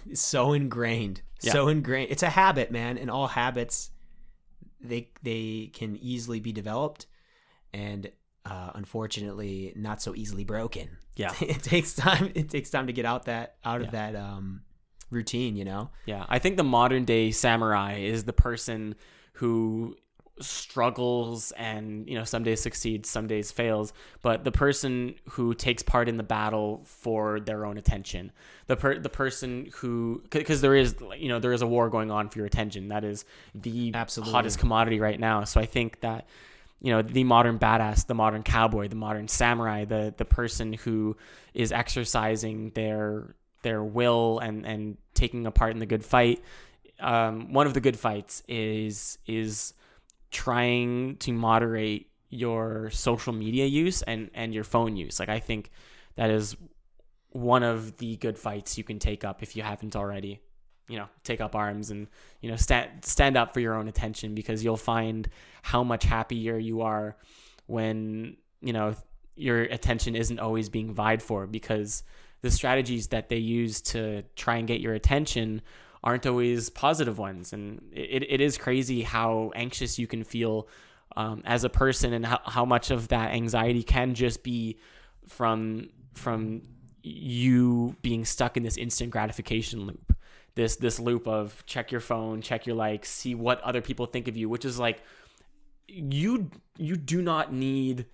it's 0.08 0.22
so 0.22 0.54
ingrained 0.54 1.24
Yeah. 1.42 1.52
so 1.54 1.68
ingrained 1.68 2.12
it's 2.12 2.22
a 2.22 2.30
habit 2.30 2.70
man 2.72 3.00
and 3.00 3.10
all 3.10 3.28
habits 3.28 3.90
they 4.80 5.10
they 5.24 5.72
can 5.74 5.98
easily 5.98 6.40
be 6.40 6.52
developed 6.52 7.08
and 7.74 8.12
uh, 8.46 8.72
unfortunately 8.76 9.74
not 9.76 10.02
so 10.02 10.16
easily 10.16 10.44
broken 10.44 10.90
Yeah. 11.16 11.34
it 11.42 11.62
takes 11.64 11.94
time 11.96 12.32
it 12.36 12.50
takes 12.50 12.70
time 12.70 12.88
to 12.88 12.94
get 12.94 13.06
out 13.06 13.26
that 13.26 13.56
out 13.64 13.82
Yeah. 13.82 13.86
of 13.88 13.92
that 13.92 14.16
um 14.16 14.62
routine 15.12 15.56
you 15.56 15.66
know 15.66 15.90
Yeah, 16.06 16.26
I 16.30 16.40
think 16.40 16.58
the 16.58 16.64
modern 16.64 17.06
day 17.06 17.32
samurai 17.32 17.98
is 18.00 18.24
the 18.26 18.34
person 18.34 18.96
who 19.34 19.96
struggles 20.42 21.52
and 21.58 22.08
you 22.08 22.16
know 22.16 22.24
some 22.24 22.44
days 22.44 22.62
succeeds 22.62 23.10
some 23.10 23.28
days 23.28 23.52
fails 23.52 23.92
but 24.22 24.44
the 24.44 24.52
person 24.52 25.16
who 25.32 25.54
takes 25.54 25.84
part 25.84 26.08
in 26.08 26.18
the 26.18 26.24
battle 26.24 26.82
for 26.86 27.40
their 27.42 27.66
own 27.66 27.78
attention 27.78 28.32
the 28.68 28.76
per- 28.78 29.00
the 29.00 29.10
person 29.10 29.70
who 29.76 30.24
because 30.30 30.62
there 30.62 30.76
is 30.76 30.96
you 31.18 31.28
know 31.28 31.40
there 31.40 31.52
is 31.54 31.62
a 31.62 31.68
war 31.68 31.90
going 31.90 32.10
on 32.10 32.30
for 32.30 32.40
your 32.40 32.46
attention 32.46 32.88
that 32.88 33.04
is 33.04 33.26
the 33.56 33.92
Absolutely. 33.94 34.32
hottest 34.32 34.60
commodity 34.60 35.00
right 35.00 35.20
now 35.20 35.44
so 35.44 35.60
i 35.60 35.66
think 35.66 36.00
that 36.02 36.28
you 36.82 36.92
know 36.92 37.02
the 37.02 37.24
modern 37.24 37.60
badass 37.60 38.08
the 38.08 38.14
modern 38.14 38.42
cowboy 38.42 38.88
the 38.88 38.96
modern 38.96 39.28
samurai 39.28 39.84
the 39.86 40.14
the 40.18 40.26
person 40.26 40.74
who 40.74 41.18
is 41.54 41.72
exercising 41.72 42.70
their 42.72 43.36
their 43.62 43.84
will 43.84 44.40
and 44.40 44.66
and 44.66 44.98
taking 45.14 45.46
a 45.46 45.52
part 45.52 45.72
in 45.72 45.80
the 45.80 45.86
good 45.86 46.04
fight. 46.04 46.44
Um, 47.00 47.54
one 47.54 47.68
of 47.68 47.74
the 47.74 47.82
good 47.82 47.98
fights 47.98 48.44
is 48.48 49.18
is 49.26 49.74
trying 50.32 51.18
to 51.18 51.32
moderate 51.32 52.08
your 52.30 52.90
social 52.92 53.34
media 53.34 53.66
use 53.66 54.02
and 54.04 54.30
and 54.34 54.54
your 54.54 54.64
phone 54.64 54.96
use. 54.96 55.20
Like 55.20 55.30
i 55.30 55.40
think 55.40 55.72
that 56.16 56.30
is 56.30 56.56
one 57.32 57.64
of 57.64 57.98
the 57.98 58.18
good 58.18 58.38
fights 58.38 58.78
you 58.78 58.84
can 58.84 59.00
take 59.00 59.24
up 59.24 59.44
if 59.44 59.56
you 59.56 59.64
haven't 59.64 59.96
already 59.96 60.42
you 60.90 60.98
know 60.98 61.08
take 61.24 61.40
up 61.40 61.56
arms 61.56 61.92
and 61.92 62.08
you 62.42 62.50
know 62.50 62.58
stand 62.58 62.90
stand 63.06 63.38
up 63.38 63.54
for 63.54 63.62
your 63.62 63.76
own 63.76 63.88
attention 63.88 64.36
because 64.36 64.64
you'll 64.64 64.76
find 64.76 65.30
how 65.62 65.84
much 65.84 66.04
happier 66.04 66.58
you 66.58 66.82
are 66.82 67.16
when 67.68 68.36
you 68.62 68.74
know 68.74 68.94
your 69.36 69.62
attention 69.62 70.16
isn't 70.16 70.40
always 70.40 70.68
being 70.68 70.94
vied 70.94 71.24
for 71.24 71.48
because 71.48 72.04
the 72.42 72.52
strategies 72.52 73.08
that 73.08 73.30
they 73.30 73.38
use 73.38 73.82
to 73.82 74.24
try 74.36 74.58
and 74.58 74.68
get 74.68 74.82
your 74.82 74.94
attention 74.94 75.62
aren't 76.04 76.26
always 76.26 76.70
positive 76.70 77.18
ones. 77.18 77.54
And 77.54 77.82
it, 77.92 78.24
it 78.30 78.42
is 78.42 78.58
crazy 78.58 79.02
how 79.02 79.52
anxious 79.56 80.00
you 80.00 80.08
can 80.08 80.24
feel 80.24 80.68
um, 81.16 81.42
as 81.46 81.64
a 81.64 81.70
person 81.70 82.14
and 82.14 82.26
how, 82.26 82.40
how 82.46 82.66
much 82.66 82.92
of 82.92 83.10
that 83.10 83.34
anxiety 83.34 83.84
can 83.84 84.14
just 84.14 84.44
be 84.44 84.78
from 85.28 85.90
from 86.14 86.62
you 87.02 87.96
being 88.02 88.26
stuck 88.26 88.58
in 88.58 88.64
this 88.64 88.78
instant 88.78 89.10
gratification 89.10 89.86
loop 89.86 90.14
this 90.60 90.76
this 90.76 91.00
loop 91.00 91.26
of 91.26 91.64
check 91.66 91.90
your 91.90 92.02
phone 92.02 92.42
check 92.42 92.68
your 92.68 92.76
likes 92.76 93.10
see 93.10 93.34
what 93.34 93.62
other 93.62 93.82
people 93.82 94.06
think 94.06 94.28
of 94.28 94.36
you 94.36 94.50
which 94.50 94.66
is 94.66 94.78
like 94.78 95.02
you 95.88 96.52
you 96.78 96.98
do 96.98 97.22
not 97.22 97.54
need 97.54 98.06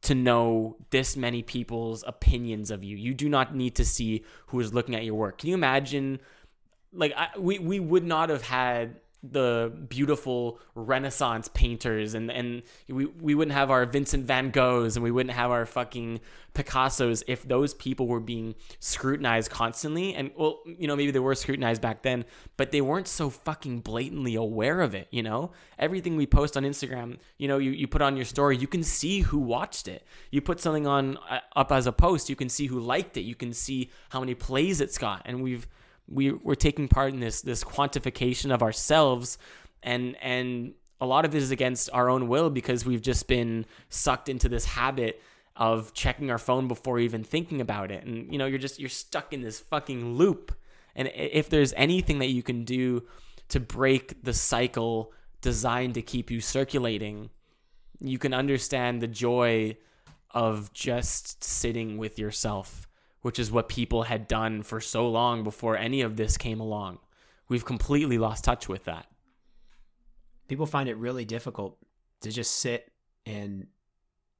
to 0.00 0.14
know 0.14 0.76
this 0.90 1.16
many 1.16 1.42
people's 1.42 2.04
opinions 2.06 2.70
of 2.70 2.84
you. 2.84 2.96
You 2.96 3.12
do 3.12 3.28
not 3.28 3.54
need 3.54 3.74
to 3.76 3.84
see 3.84 4.24
who 4.46 4.60
is 4.60 4.72
looking 4.72 4.94
at 4.94 5.04
your 5.04 5.14
work. 5.14 5.38
Can 5.38 5.48
you 5.48 5.54
imagine 5.54 6.20
like 6.92 7.12
I, 7.16 7.28
we 7.38 7.58
we 7.58 7.80
would 7.80 8.04
not 8.04 8.30
have 8.30 8.42
had 8.42 9.00
the 9.22 9.72
beautiful 9.88 10.60
renaissance 10.74 11.48
painters 11.48 12.14
and 12.14 12.30
and 12.30 12.62
we, 12.88 13.06
we 13.06 13.34
wouldn't 13.34 13.54
have 13.54 13.70
our 13.70 13.84
vincent 13.86 14.24
van 14.24 14.50
goghs 14.50 14.96
and 14.96 15.02
we 15.02 15.10
wouldn't 15.10 15.34
have 15.34 15.50
our 15.50 15.66
fucking 15.66 16.20
picassos 16.54 17.22
if 17.26 17.46
those 17.46 17.74
people 17.74 18.06
were 18.06 18.20
being 18.20 18.54
scrutinized 18.78 19.50
constantly. 19.50 20.14
And 20.14 20.30
well 20.36 20.60
you 20.66 20.86
know 20.86 20.96
maybe 20.96 21.10
they 21.10 21.18
were 21.18 21.34
scrutinized 21.34 21.82
back 21.82 22.02
then 22.02 22.24
but 22.56 22.70
they 22.70 22.80
weren't 22.80 23.08
so 23.08 23.30
fucking 23.30 23.80
blatantly 23.80 24.34
aware 24.34 24.80
of 24.80 24.94
it 24.94 25.08
you 25.10 25.22
know? 25.22 25.52
Everything 25.78 26.16
we 26.16 26.26
post 26.26 26.56
on 26.56 26.62
instagram 26.62 27.18
you 27.38 27.48
know 27.48 27.58
you, 27.58 27.70
you 27.70 27.88
put 27.88 28.02
on 28.02 28.16
your 28.16 28.24
story 28.24 28.56
you 28.56 28.68
can 28.68 28.82
see 28.82 29.20
who 29.20 29.38
watched 29.38 29.88
it. 29.88 30.04
You 30.30 30.40
put 30.40 30.60
something 30.60 30.86
on 30.86 31.16
uh, 31.28 31.40
up 31.54 31.72
as 31.72 31.86
a 31.86 31.92
post 31.92 32.28
you 32.28 32.36
can 32.36 32.48
see 32.48 32.66
who 32.66 32.78
liked 32.80 33.16
it. 33.16 33.22
You 33.22 33.34
can 33.34 33.52
see 33.52 33.90
how 34.10 34.20
many 34.20 34.34
plays 34.34 34.80
it's 34.80 34.98
got. 34.98 35.22
And 35.24 35.42
we've 35.42 35.66
we 36.08 36.32
we're 36.32 36.54
taking 36.54 36.88
part 36.88 37.12
in 37.12 37.20
this 37.20 37.42
this 37.42 37.64
quantification 37.64 38.52
of 38.52 38.62
ourselves 38.62 39.38
and 39.82 40.16
and 40.22 40.74
a 41.00 41.06
lot 41.06 41.24
of 41.24 41.34
it 41.34 41.42
is 41.42 41.50
against 41.50 41.90
our 41.92 42.08
own 42.08 42.28
will 42.28 42.48
because 42.48 42.86
we've 42.86 43.02
just 43.02 43.28
been 43.28 43.66
sucked 43.90 44.28
into 44.28 44.48
this 44.48 44.64
habit 44.64 45.20
of 45.56 45.92
checking 45.94 46.30
our 46.30 46.38
phone 46.38 46.68
before 46.68 46.98
even 46.98 47.24
thinking 47.24 47.60
about 47.60 47.90
it. 47.90 48.04
And 48.04 48.32
you 48.32 48.38
know 48.38 48.46
you're 48.46 48.58
just 48.58 48.80
you're 48.80 48.88
stuck 48.88 49.32
in 49.32 49.42
this 49.42 49.60
fucking 49.60 50.14
loop. 50.14 50.54
And 50.94 51.10
if 51.14 51.50
there's 51.50 51.74
anything 51.76 52.20
that 52.20 52.28
you 52.28 52.42
can 52.42 52.64
do 52.64 53.02
to 53.48 53.60
break 53.60 54.22
the 54.22 54.32
cycle 54.32 55.12
designed 55.42 55.94
to 55.94 56.02
keep 56.02 56.30
you 56.30 56.40
circulating 56.40 57.30
you 58.00 58.18
can 58.18 58.34
understand 58.34 59.00
the 59.00 59.06
joy 59.06 59.76
of 60.32 60.72
just 60.72 61.42
sitting 61.42 61.98
with 61.98 62.18
yourself 62.18 62.85
which 63.26 63.40
is 63.40 63.50
what 63.50 63.68
people 63.68 64.04
had 64.04 64.28
done 64.28 64.62
for 64.62 64.80
so 64.80 65.08
long 65.08 65.42
before 65.42 65.76
any 65.76 66.00
of 66.00 66.16
this 66.16 66.36
came 66.36 66.60
along. 66.60 66.96
We've 67.48 67.64
completely 67.64 68.18
lost 68.18 68.44
touch 68.44 68.68
with 68.68 68.84
that. 68.84 69.06
People 70.46 70.64
find 70.64 70.88
it 70.88 70.96
really 70.96 71.24
difficult 71.24 71.76
to 72.20 72.30
just 72.30 72.60
sit 72.60 72.92
and 73.26 73.66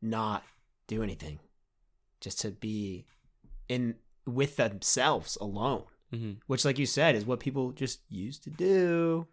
not 0.01 0.45
do 0.87 1.03
anything, 1.03 1.41
just 2.21 2.39
to 2.43 2.53
be 2.53 3.07
in 3.69 3.97
with 4.25 4.55
themselves 4.55 5.37
alone. 5.41 5.83
Mm-hmm. 6.15 6.35
Which, 6.47 6.65
like 6.65 6.79
you 6.79 6.87
said, 6.87 7.17
is 7.17 7.27
what 7.27 7.41
people 7.41 7.73
just 7.73 8.03
used 8.09 8.45
to 8.45 8.51
do. 8.51 9.27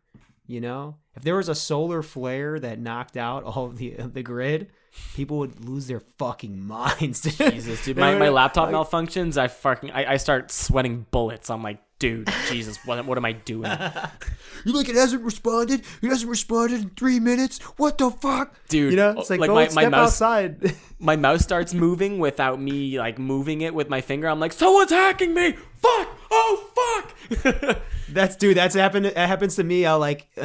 You 0.47 0.61
know, 0.61 0.95
if 1.15 1.21
there 1.21 1.35
was 1.35 1.47
a 1.47 1.53
solar 1.53 2.01
flare 2.01 2.59
that 2.59 2.79
knocked 2.79 3.17
out 3.17 3.43
all 3.43 3.67
of 3.67 3.77
the 3.77 3.97
the 3.97 4.23
grid, 4.23 4.71
people 5.15 5.37
would 5.39 5.63
lose 5.67 5.87
their 5.87 5.99
fucking 5.99 6.65
minds. 6.67 7.21
Dude. 7.21 7.51
Jesus, 7.53 7.85
dude, 7.85 7.97
my, 7.97 8.15
my 8.15 8.29
laptop 8.29 8.69
malfunctions. 8.69 9.37
I 9.37 9.47
fucking 9.47 9.91
I, 9.91 10.13
I 10.13 10.17
start 10.17 10.51
sweating 10.51 11.05
bullets. 11.11 11.49
I'm 11.49 11.63
like, 11.63 11.79
dude, 11.99 12.29
Jesus, 12.49 12.77
what 12.85 13.05
what 13.05 13.17
am 13.17 13.25
I 13.25 13.31
doing? 13.33 13.71
You're 14.65 14.75
like 14.75 14.89
it 14.89 14.95
hasn't 14.95 15.23
responded? 15.23 15.81
It 16.01 16.07
hasn't 16.07 16.29
responded 16.29 16.81
in 16.81 16.89
three 16.91 17.19
minutes. 17.19 17.59
What 17.77 17.97
the 17.97 18.11
fuck, 18.11 18.55
Dude, 18.69 18.91
You 18.91 18.97
know, 18.97 19.11
it's 19.19 19.29
oh, 19.31 19.35
like, 19.35 19.49
like 19.49 19.69
go 19.71 19.75
my- 19.75 19.83
my 19.83 19.89
mouse- 19.89 20.21
outside. 20.21 20.75
My 20.99 21.17
mouse 21.17 21.43
starts 21.43 21.73
moving 21.73 22.17
without 22.19 22.61
me 22.61 22.97
like 22.97 23.19
moving 23.19 23.59
it 23.59 23.73
with 23.75 23.89
my 23.89 23.99
finger. 23.99 24.29
I'm 24.29 24.39
like, 24.39 24.53
someone's 24.53 24.89
hacking 24.91 25.33
me. 25.33 25.57
Fuck! 25.81 26.07
Oh 26.35 26.69
fuck! 26.75 27.79
That's 28.09 28.35
dude. 28.35 28.57
That's 28.57 28.75
happened. 28.75 29.05
That 29.05 29.27
happens 29.27 29.55
to 29.55 29.63
me. 29.63 29.85
I'll 29.85 29.99
like 29.99 30.27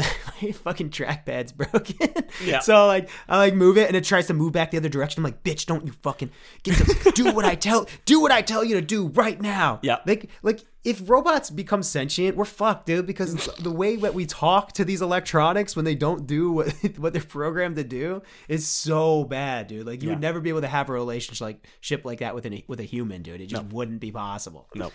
my 0.43 0.52
fucking 0.52 0.90
trackpad's 0.90 1.52
broken. 1.52 2.09
Yeah. 2.44 2.60
So 2.60 2.86
like 2.86 3.09
I 3.28 3.39
like 3.39 3.55
move 3.55 3.78
it 3.78 3.89
and 3.89 3.97
it 3.97 4.05
tries 4.05 4.27
to 4.27 4.35
move 4.35 4.52
back 4.52 4.70
the 4.70 4.77
other 4.77 4.89
direction. 4.89 5.20
I'm 5.20 5.24
like, 5.24 5.43
bitch, 5.43 5.66
don't 5.66 5.86
you 5.86 5.93
fucking 5.93 6.31
get 6.62 6.77
to 6.77 7.12
do 7.12 7.32
what 7.32 7.44
I 7.44 7.55
tell 7.55 7.86
do 8.05 8.20
what 8.20 8.32
I 8.32 8.43
tell 8.43 8.65
you 8.65 8.74
to 8.77 8.82
do 8.82 9.09
right 9.09 9.40
now. 9.40 9.81
Yeah. 9.82 9.98
Like 10.06 10.28
like 10.43 10.65
if 10.85 11.09
robots 11.10 11.51
become 11.51 11.82
sentient, 11.82 12.36
we're 12.36 12.44
fucked, 12.44 12.86
dude. 12.86 13.06
Because 13.06 13.35
the 13.56 13.73
way 13.73 13.97
that 13.97 14.15
we 14.15 14.27
talk 14.27 14.73
to 14.73 14.85
these 14.85 15.02
electronics 15.02 15.74
when 15.74 15.85
they 15.85 15.94
don't 15.94 16.27
do 16.27 16.52
what 16.52 16.73
what 16.98 17.12
they're 17.12 17.23
programmed 17.23 17.77
to 17.77 17.85
do 17.85 18.23
is 18.48 18.66
so 18.66 19.24
bad, 19.24 19.66
dude. 19.69 19.86
Like 19.86 20.02
you 20.02 20.10
would 20.10 20.20
never 20.20 20.40
be 20.40 20.51
able 20.51 20.62
to 20.62 20.69
have 20.69 20.89
a 20.89 20.93
relationship 20.93 21.40
like 21.40 21.66
ship 21.81 22.05
like 22.05 22.20
that 22.20 22.35
with 22.35 22.47
an 22.47 22.62
with 22.66 22.81
a 22.81 22.85
human, 22.85 23.23
dude. 23.23 23.40
It 23.40 23.47
just 23.47 23.65
wouldn't 23.66 24.01
be 24.01 24.12
possible 24.12 24.69
nope. 24.74 24.93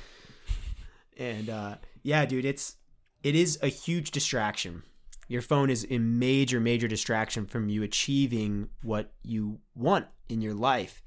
And 1.17 1.49
uh, 1.49 1.75
yeah, 2.01 2.25
dude, 2.25 2.45
it's 2.45 2.75
it 3.23 3.35
is 3.35 3.59
a 3.61 3.67
huge 3.67 4.11
distraction. 4.11 4.83
Your 5.27 5.41
phone 5.41 5.69
is 5.69 5.87
a 5.89 5.97
major, 5.97 6.59
major 6.59 6.87
distraction 6.87 7.45
from 7.45 7.69
you 7.69 7.81
achieving 7.83 8.69
what 8.83 9.13
you 9.23 9.59
want 9.73 10.07
in 10.29 10.41
your 10.41 10.53
life, 10.53 11.01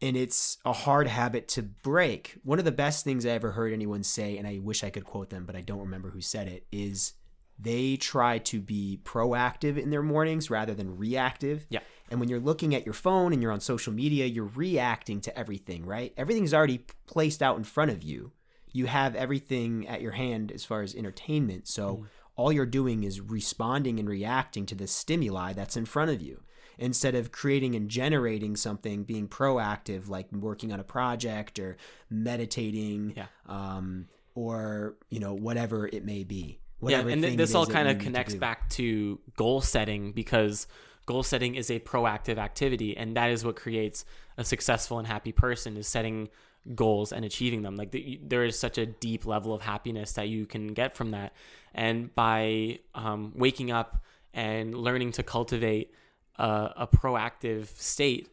and 0.00 0.16
it's 0.16 0.58
a 0.64 0.72
hard 0.72 1.08
habit 1.08 1.48
to 1.48 1.62
break. 1.62 2.38
One 2.44 2.58
of 2.58 2.64
the 2.64 2.72
best 2.72 3.04
things 3.04 3.26
I 3.26 3.30
ever 3.30 3.52
heard 3.52 3.72
anyone 3.72 4.02
say, 4.02 4.38
and 4.38 4.46
I 4.46 4.60
wish 4.62 4.84
I 4.84 4.90
could 4.90 5.04
quote 5.04 5.30
them, 5.30 5.44
but 5.46 5.56
I 5.56 5.60
don't 5.60 5.80
remember 5.80 6.10
who 6.10 6.20
said 6.20 6.48
it, 6.48 6.66
is 6.72 7.14
they 7.58 7.96
try 7.96 8.38
to 8.38 8.60
be 8.60 9.00
proactive 9.04 9.76
in 9.76 9.90
their 9.90 10.02
mornings 10.02 10.48
rather 10.48 10.72
than 10.72 10.96
reactive. 10.96 11.66
Yeah. 11.68 11.80
And 12.10 12.18
when 12.18 12.28
you're 12.28 12.40
looking 12.40 12.74
at 12.74 12.86
your 12.86 12.94
phone 12.94 13.32
and 13.32 13.42
you're 13.42 13.52
on 13.52 13.60
social 13.60 13.92
media, 13.92 14.26
you're 14.26 14.44
reacting 14.44 15.20
to 15.22 15.38
everything, 15.38 15.84
right? 15.84 16.14
Everything's 16.16 16.54
already 16.54 16.86
placed 17.06 17.42
out 17.42 17.58
in 17.58 17.64
front 17.64 17.90
of 17.90 18.02
you. 18.02 18.32
You 18.72 18.86
have 18.86 19.14
everything 19.16 19.86
at 19.88 20.00
your 20.00 20.12
hand 20.12 20.52
as 20.52 20.64
far 20.64 20.82
as 20.82 20.94
entertainment. 20.94 21.68
So 21.68 22.06
all 22.36 22.52
you're 22.52 22.66
doing 22.66 23.04
is 23.04 23.20
responding 23.20 23.98
and 23.98 24.08
reacting 24.08 24.66
to 24.66 24.74
the 24.74 24.86
stimuli 24.86 25.52
that's 25.52 25.76
in 25.76 25.84
front 25.84 26.10
of 26.10 26.22
you 26.22 26.42
instead 26.78 27.14
of 27.14 27.30
creating 27.30 27.74
and 27.74 27.90
generating 27.90 28.56
something, 28.56 29.04
being 29.04 29.28
proactive, 29.28 30.08
like 30.08 30.32
working 30.32 30.72
on 30.72 30.80
a 30.80 30.84
project 30.84 31.58
or 31.58 31.76
meditating, 32.08 33.12
Yeah. 33.16 33.26
um, 33.46 34.06
or 34.34 34.96
you 35.10 35.20
know 35.20 35.34
whatever 35.34 35.86
it 35.86 36.04
may 36.04 36.24
be. 36.24 36.60
Yeah, 36.82 37.00
and 37.00 37.22
th- 37.22 37.36
this 37.36 37.54
all 37.54 37.66
kind 37.66 37.88
of 37.88 37.96
need 37.96 38.00
to 38.00 38.04
connects 38.06 38.34
back 38.34 38.70
to 38.70 39.18
goal 39.36 39.60
setting 39.60 40.12
because 40.12 40.66
goal 41.04 41.22
setting 41.22 41.56
is 41.56 41.70
a 41.70 41.78
proactive 41.80 42.38
activity, 42.38 42.96
and 42.96 43.16
that 43.16 43.30
is 43.30 43.44
what 43.44 43.56
creates 43.56 44.04
a 44.38 44.44
successful 44.44 44.98
and 44.98 45.06
happy 45.06 45.32
person 45.32 45.76
is 45.76 45.86
setting 45.86 46.28
goals 46.74 47.12
and 47.12 47.24
achieving 47.24 47.62
them. 47.62 47.76
Like 47.76 47.90
the, 47.90 48.20
there 48.22 48.44
is 48.44 48.58
such 48.58 48.78
a 48.78 48.86
deep 48.86 49.26
level 49.26 49.54
of 49.54 49.62
happiness 49.62 50.12
that 50.12 50.28
you 50.28 50.46
can 50.46 50.68
get 50.68 50.96
from 50.96 51.12
that, 51.12 51.32
and 51.74 52.14
by 52.14 52.80
um, 52.94 53.32
waking 53.34 53.70
up 53.70 54.02
and 54.32 54.74
learning 54.74 55.12
to 55.12 55.22
cultivate 55.22 55.92
a, 56.36 56.72
a 56.76 56.86
proactive 56.86 57.68
state, 57.76 58.28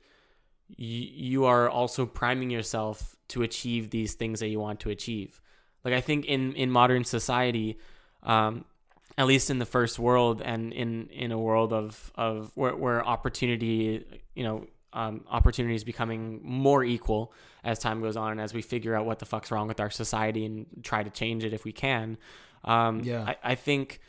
you, 0.76 1.08
you 1.14 1.46
are 1.46 1.70
also 1.70 2.06
priming 2.06 2.50
yourself 2.50 3.16
to 3.30 3.44
achieve 3.44 3.90
these 3.90 4.14
things 4.14 4.40
that 4.40 4.48
you 4.48 4.60
want 4.60 4.80
to 4.82 4.90
achieve. 4.90 5.42
Like 5.84 5.94
I 5.94 6.02
think 6.02 6.26
in 6.26 6.54
in 6.56 6.72
modern 6.72 7.04
society, 7.04 7.78
um, 8.24 8.66
at 9.18 9.26
least 9.26 9.50
in 9.50 9.60
the 9.60 9.66
first 9.66 10.00
world 10.00 10.42
and 10.42 10.74
in 10.74 11.08
in 11.08 11.32
a 11.32 11.40
world 11.40 11.74
of 11.74 12.12
of 12.16 12.52
where, 12.56 12.76
where 12.76 13.06
opportunity 13.06 14.06
you 14.36 14.44
know 14.44 14.68
um, 14.98 15.24
opportunity 15.30 15.76
is 15.76 15.84
becoming 15.84 16.40
more 16.44 16.84
equal 16.84 17.32
as 17.64 17.78
time 17.78 18.02
goes 18.02 18.18
on 18.18 18.32
and 18.32 18.42
as 18.42 18.52
we 18.52 18.64
figure 18.64 18.96
out 18.96 19.06
what 19.06 19.20
the 19.20 19.26
fuck's 19.26 19.52
wrong 19.52 19.68
with 19.68 19.80
our 19.80 19.92
society 19.92 20.44
and 20.44 20.66
try 20.82 21.04
to 21.04 21.12
change 21.12 21.44
it 21.44 21.54
if 21.54 21.64
we 21.64 21.72
can 21.72 22.18
um, 22.64 23.02
Yeah. 23.04 23.24
I, 23.28 23.52
I 23.52 23.56
think 23.56 24.00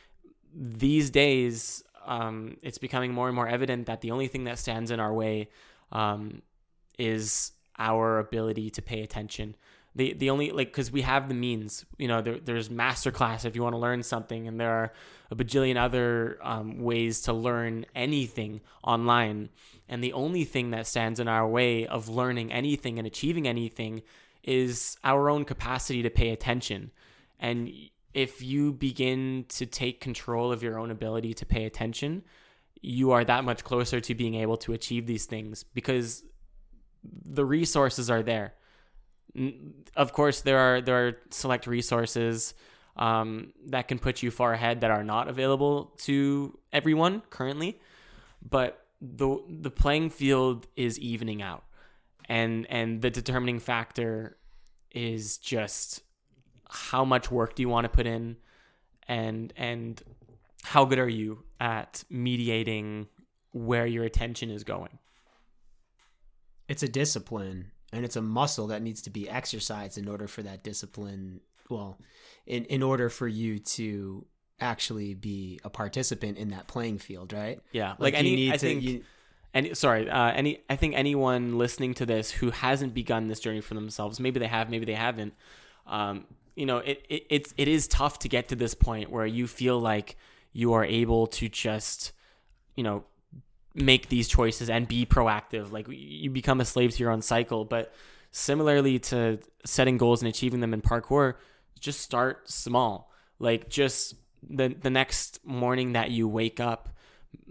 these 0.54 1.10
days 1.10 1.84
um, 2.06 2.56
it's 2.62 2.78
becoming 2.78 3.12
more 3.12 3.26
and 3.26 3.36
more 3.36 3.46
evident 3.46 3.84
that 3.86 4.00
the 4.00 4.12
only 4.12 4.28
thing 4.28 4.44
that 4.44 4.58
stands 4.58 4.90
in 4.90 4.98
our 4.98 5.12
way 5.12 5.50
um, 5.92 6.40
is 6.98 7.52
our 7.78 8.18
ability 8.18 8.70
to 8.70 8.80
pay 8.80 9.02
attention 9.02 9.56
the 9.98 10.14
the 10.14 10.30
only 10.30 10.50
like 10.50 10.68
because 10.68 10.90
we 10.90 11.02
have 11.02 11.28
the 11.28 11.34
means 11.34 11.84
you 11.98 12.08
know 12.08 12.22
there, 12.22 12.38
there's 12.38 12.68
masterclass 12.68 13.44
if 13.44 13.54
you 13.54 13.62
want 13.62 13.74
to 13.74 13.78
learn 13.78 14.02
something 14.02 14.48
and 14.48 14.58
there 14.58 14.70
are 14.70 14.92
a 15.30 15.36
bajillion 15.36 15.76
other 15.76 16.38
um, 16.42 16.78
ways 16.78 17.20
to 17.22 17.34
learn 17.34 17.84
anything 17.94 18.62
online. 18.82 19.50
And 19.90 20.02
the 20.02 20.14
only 20.14 20.44
thing 20.44 20.70
that 20.70 20.86
stands 20.86 21.20
in 21.20 21.28
our 21.28 21.46
way 21.46 21.86
of 21.86 22.08
learning 22.08 22.50
anything 22.50 22.98
and 22.98 23.06
achieving 23.06 23.46
anything 23.46 24.02
is 24.42 24.96
our 25.04 25.28
own 25.28 25.44
capacity 25.44 26.02
to 26.02 26.10
pay 26.10 26.30
attention. 26.30 26.90
And 27.38 27.70
if 28.14 28.42
you 28.42 28.72
begin 28.72 29.44
to 29.50 29.66
take 29.66 30.00
control 30.00 30.50
of 30.50 30.62
your 30.62 30.78
own 30.78 30.90
ability 30.90 31.34
to 31.34 31.44
pay 31.44 31.66
attention 31.66 32.22
you 32.80 33.10
are 33.10 33.24
that 33.24 33.44
much 33.44 33.64
closer 33.64 34.00
to 34.00 34.14
being 34.14 34.34
able 34.34 34.56
to 34.56 34.72
achieve 34.72 35.06
these 35.06 35.26
things 35.26 35.64
because 35.74 36.22
the 37.02 37.44
resources 37.44 38.10
are 38.10 38.22
there 38.22 38.54
of 39.96 40.12
course 40.12 40.40
there 40.42 40.58
are 40.58 40.80
there 40.80 41.06
are 41.06 41.12
select 41.30 41.66
resources 41.66 42.54
um, 42.96 43.52
that 43.66 43.88
can 43.88 43.98
put 43.98 44.22
you 44.22 44.30
far 44.30 44.52
ahead 44.52 44.80
that 44.80 44.90
are 44.90 45.04
not 45.04 45.28
available 45.28 45.94
to 45.98 46.58
everyone 46.72 47.22
currently 47.30 47.80
but 48.42 48.86
the 49.00 49.38
the 49.48 49.70
playing 49.70 50.10
field 50.10 50.66
is 50.76 50.98
evening 50.98 51.42
out. 51.42 51.64
And 52.28 52.66
and 52.68 53.00
the 53.00 53.10
determining 53.10 53.58
factor 53.58 54.36
is 54.90 55.38
just 55.38 56.02
how 56.68 57.04
much 57.04 57.30
work 57.30 57.54
do 57.54 57.62
you 57.62 57.68
want 57.68 57.84
to 57.84 57.88
put 57.88 58.06
in 58.06 58.36
and 59.06 59.52
and 59.56 60.02
how 60.62 60.84
good 60.84 60.98
are 60.98 61.08
you 61.08 61.44
at 61.60 62.04
mediating 62.10 63.06
where 63.52 63.86
your 63.86 64.04
attention 64.04 64.50
is 64.50 64.64
going? 64.64 64.98
It's 66.68 66.82
a 66.82 66.88
discipline 66.88 67.70
and 67.92 68.04
it's 68.04 68.16
a 68.16 68.22
muscle 68.22 68.66
that 68.68 68.82
needs 68.82 69.02
to 69.02 69.10
be 69.10 69.28
exercised 69.28 69.96
in 69.98 70.08
order 70.08 70.26
for 70.28 70.42
that 70.42 70.62
discipline 70.62 71.40
well 71.70 71.98
in 72.46 72.64
in 72.66 72.82
order 72.82 73.08
for 73.08 73.28
you 73.28 73.58
to 73.58 74.24
actually 74.60 75.14
be 75.14 75.60
a 75.64 75.70
participant 75.70 76.36
in 76.38 76.48
that 76.48 76.66
playing 76.66 76.98
field 76.98 77.32
right? 77.32 77.60
Yeah 77.72 77.94
like, 77.98 78.14
you 78.14 78.18
any 78.18 78.36
need 78.36 78.50
i 78.52 78.56
to- 78.56 78.58
think 78.58 78.82
you- 78.82 79.04
any 79.54 79.72
sorry 79.74 80.08
uh, 80.10 80.30
any 80.32 80.60
i 80.68 80.76
think 80.76 80.94
anyone 80.94 81.56
listening 81.56 81.94
to 81.94 82.04
this 82.06 82.30
who 82.30 82.50
hasn't 82.50 82.92
begun 82.92 83.28
this 83.28 83.40
journey 83.40 83.60
for 83.62 83.74
themselves 83.74 84.20
maybe 84.20 84.38
they 84.40 84.46
have 84.46 84.68
maybe 84.68 84.84
they 84.84 84.94
haven't 84.94 85.32
um, 85.86 86.26
you 86.54 86.66
know 86.66 86.78
it, 86.78 87.02
it 87.08 87.22
it's 87.30 87.54
it 87.56 87.66
is 87.68 87.88
tough 87.88 88.18
to 88.18 88.28
get 88.28 88.48
to 88.48 88.56
this 88.56 88.74
point 88.74 89.10
where 89.10 89.24
you 89.26 89.46
feel 89.46 89.78
like 89.80 90.16
you 90.52 90.72
are 90.74 90.84
able 90.84 91.26
to 91.28 91.48
just 91.48 92.12
you 92.74 92.82
know 92.84 93.04
make 93.80 94.08
these 94.08 94.28
choices 94.28 94.68
and 94.68 94.88
be 94.88 95.06
proactive. 95.06 95.70
Like 95.72 95.86
you 95.88 96.30
become 96.30 96.60
a 96.60 96.64
slave 96.64 96.92
to 96.92 96.98
your 96.98 97.10
own 97.10 97.22
cycle. 97.22 97.64
But 97.64 97.92
similarly 98.30 98.98
to 98.98 99.38
setting 99.64 99.96
goals 99.96 100.22
and 100.22 100.28
achieving 100.28 100.60
them 100.60 100.74
in 100.74 100.82
parkour 100.82 101.34
just 101.80 102.00
start 102.00 102.50
small. 102.50 103.10
Like 103.38 103.68
just 103.68 104.14
the 104.48 104.68
the 104.68 104.90
next 104.90 105.44
morning 105.44 105.92
that 105.92 106.10
you 106.10 106.28
wake 106.28 106.60
up 106.60 106.88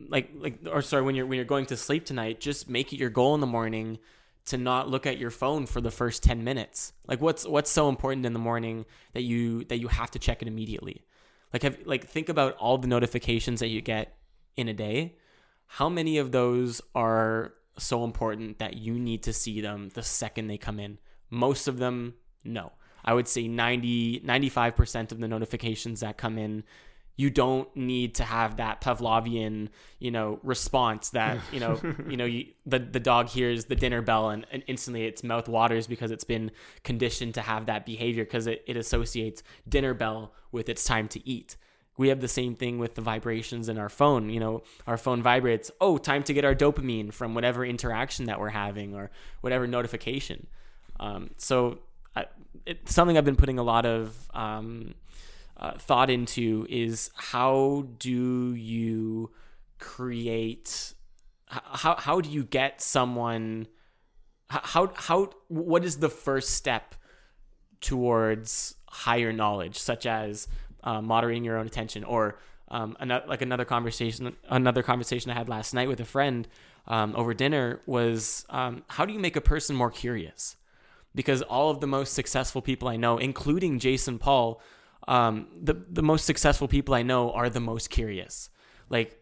like 0.10 0.30
like 0.36 0.60
or 0.72 0.82
sorry 0.82 1.04
when 1.04 1.16
you're 1.16 1.26
when 1.26 1.36
you're 1.36 1.46
going 1.46 1.66
to 1.66 1.78
sleep 1.78 2.06
tonight 2.06 2.40
just 2.40 2.70
make 2.70 2.94
it 2.94 2.98
your 2.98 3.10
goal 3.10 3.36
in 3.36 3.42
the 3.42 3.48
morning 3.48 4.00
to 4.46 4.58
not 4.58 4.90
look 4.90 5.06
at 5.06 5.18
your 5.18 5.30
phone 5.30 5.66
for 5.66 5.82
the 5.82 5.92
first 5.92 6.24
10 6.24 6.44
minutes. 6.44 6.94
Like 7.06 7.22
what's 7.22 7.46
what's 7.46 7.70
so 7.70 7.90
important 7.90 8.26
in 8.26 8.34
the 8.34 8.40
morning 8.40 8.86
that 9.14 9.24
you 9.24 9.66
that 9.66 9.80
you 9.80 9.88
have 9.88 10.12
to 10.12 10.20
check 10.20 10.42
it 10.42 10.48
immediately? 10.48 11.06
Like 11.54 11.64
have 11.64 11.78
like 11.86 12.08
think 12.08 12.30
about 12.30 12.56
all 12.58 12.78
the 12.78 12.88
notifications 12.88 13.60
that 13.60 13.68
you 13.68 13.82
get 13.82 14.18
in 14.56 14.68
a 14.68 14.74
day 14.74 15.16
how 15.68 15.90
many 15.90 16.18
of 16.18 16.32
those 16.32 16.82
are 16.96 17.54
so 17.78 18.04
important 18.04 18.60
that 18.60 18.76
you 18.76 18.98
need 18.98 19.24
to 19.24 19.34
see 19.34 19.62
them 19.62 19.90
the 19.94 20.04
second 20.04 20.48
they 20.48 20.58
come 20.58 20.80
in 20.80 20.98
most 21.30 21.68
of 21.68 21.78
them 21.78 22.16
no 22.44 22.72
i 23.06 23.14
would 23.14 23.28
say 23.28 23.48
90 23.48 24.22
95% 24.22 25.12
of 25.12 25.20
the 25.20 25.28
notifications 25.28 26.00
that 26.00 26.18
come 26.18 26.38
in 26.38 26.64
you 27.18 27.32
don't 27.32 27.76
need 27.76 28.16
to 28.16 28.24
have 28.24 28.58
that 28.58 28.80
Pavlovian, 28.80 29.70
you 30.00 30.12
know, 30.12 30.40
response 30.44 31.10
that 31.10 31.40
you 31.52 31.60
know, 31.60 31.80
you 32.08 32.16
know, 32.16 32.26
you, 32.26 32.46
the 32.66 32.80
the 32.80 33.00
dog 33.00 33.28
hears 33.28 33.66
the 33.66 33.76
dinner 33.76 34.02
bell 34.02 34.30
and, 34.30 34.46
and 34.52 34.64
instantly 34.68 35.06
its 35.06 35.24
mouth 35.24 35.50
waters 35.50 35.88
because 35.88 36.12
it's 36.12 36.24
been 36.24 36.52
conditioned 36.84 37.34
to 37.34 37.42
have 37.42 37.66
that 37.66 37.86
behavior 37.86 38.24
because 38.24 38.48
it, 38.48 38.64
it 38.68 38.78
associates 38.78 39.44
dinner 39.68 39.94
bell 39.94 40.34
with 40.52 40.70
its 40.70 40.86
time 40.86 41.08
to 41.10 41.28
eat. 41.28 41.58
We 41.98 42.10
have 42.10 42.22
the 42.22 42.28
same 42.28 42.56
thing 42.56 42.78
with 42.78 42.96
the 42.96 43.02
vibrations 43.02 43.70
in 43.70 43.78
our 43.78 43.90
phone. 43.90 44.30
You 44.30 44.40
know, 44.40 44.64
our 44.86 44.98
phone 44.98 45.22
vibrates. 45.22 45.72
Oh, 45.82 45.98
time 45.98 46.24
to 46.24 46.34
get 46.34 46.46
our 46.46 46.56
dopamine 46.56 47.12
from 47.12 47.34
whatever 47.34 47.66
interaction 47.66 48.26
that 48.26 48.40
we're 48.40 48.50
having 48.50 48.96
or 48.96 49.10
whatever 49.42 49.68
notification. 49.68 50.48
Um, 51.00 51.32
so, 51.38 51.80
I, 52.16 52.26
something 52.86 53.18
I've 53.18 53.26
been 53.26 53.36
putting 53.36 53.60
a 53.60 53.64
lot 53.64 53.86
of 53.86 54.16
um, 54.34 54.94
uh, 55.58 55.78
thought 55.78 56.10
into 56.10 56.66
is 56.70 57.10
how 57.16 57.88
do 58.00 58.54
you 58.54 59.32
create 59.80 60.94
how 61.48 61.96
how 61.96 62.22
do 62.22 62.30
you 62.30 62.44
get 62.44 62.82
someone 62.82 63.68
how 64.50 64.92
how 64.96 65.30
what 65.48 65.84
is 65.84 65.98
the 65.98 66.10
first 66.10 66.52
step 66.52 66.96
towards 67.80 68.76
higher 68.90 69.32
knowledge 69.32 69.78
such 69.78 70.06
as 70.06 70.48
uh, 70.84 71.02
moderating 71.02 71.44
your 71.44 71.58
own 71.58 71.66
attention 71.66 72.04
or 72.04 72.40
um, 72.70 72.98
another, 73.00 73.26
like 73.28 73.42
another 73.42 73.66
conversation 73.66 74.36
another 74.50 74.84
conversation 74.84 75.32
I 75.32 75.36
had 75.36 75.48
last 75.48 75.74
night 75.74 75.88
with 75.88 76.00
a 76.00 76.06
friend 76.06 76.48
um, 76.88 77.16
over 77.16 77.34
dinner 77.34 77.82
was 77.86 78.46
um, 78.50 78.84
how 78.88 79.06
do 79.06 79.14
you 79.14 79.20
make 79.20 79.36
a 79.36 79.42
person 79.42 79.76
more 79.76 79.92
curious 79.92 80.58
because 81.16 81.42
all 81.42 81.70
of 81.70 81.80
the 81.80 81.88
most 81.88 82.14
successful 82.14 82.62
people 82.62 82.88
I 82.88 82.98
know 82.98 83.18
including 83.18 83.80
Jason 83.80 84.20
Paul 84.20 84.62
um, 85.08 85.48
the 85.62 85.74
the 85.74 86.04
most 86.04 86.26
successful 86.26 86.68
people 86.68 86.94
I 86.94 87.04
know 87.04 87.32
are 87.32 87.50
the 87.50 87.60
most 87.60 87.90
curious. 87.90 88.50
Like 88.90 89.20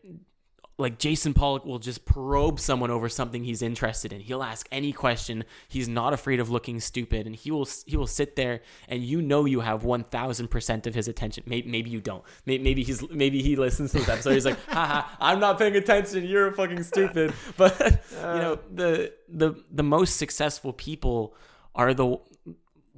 like 0.77 0.99
Jason 0.99 1.34
Paul 1.34 1.61
will 1.64 1.80
just 1.80 2.06
probe 2.06 2.60
someone 2.60 2.91
over 2.91 3.07
something 3.07 3.43
he's 3.43 3.61
interested 3.61 4.11
in. 4.11 4.19
He'll 4.19 4.43
ask 4.43 4.68
any 4.72 4.91
question. 4.91 5.45
He's 5.68 5.88
not 5.88 6.14
afraid 6.14 6.39
of 6.39 6.49
looking 6.49 6.80
stupid, 6.80 7.26
and 7.26 7.35
he 7.35 7.49
will 7.52 7.68
he 7.85 7.95
will 7.95 8.07
sit 8.07 8.35
there, 8.35 8.61
and 8.89 9.02
you 9.02 9.22
know 9.22 9.45
you 9.45 9.61
have 9.61 9.84
one 9.84 10.03
thousand 10.03 10.49
percent 10.49 10.85
of 10.85 10.93
his 10.93 11.07
attention. 11.07 11.43
Maybe, 11.47 11.69
maybe 11.69 11.89
you 11.89 12.02
don't. 12.02 12.23
Maybe, 12.45 12.84
he's 12.84 13.10
maybe 13.10 13.41
he 13.41 13.56
listens 13.56 13.91
to 13.91 13.99
this 13.99 14.10
episode. 14.10 14.34
He's 14.34 14.45
like, 14.45 14.60
haha, 14.65 15.07
I'm 15.19 15.39
not 15.39 15.57
paying 15.57 15.76
attention. 15.76 16.26
You're 16.26 16.52
fucking 16.52 16.84
stupid. 16.84 17.34
But 17.57 18.03
you 18.11 18.18
know 18.22 18.60
the 18.73 19.14
the 19.30 19.64
the 19.72 19.84
most 19.84 20.18
successful 20.18 20.73
people 20.73 21.35
are 21.73 21.93
the 21.93 22.18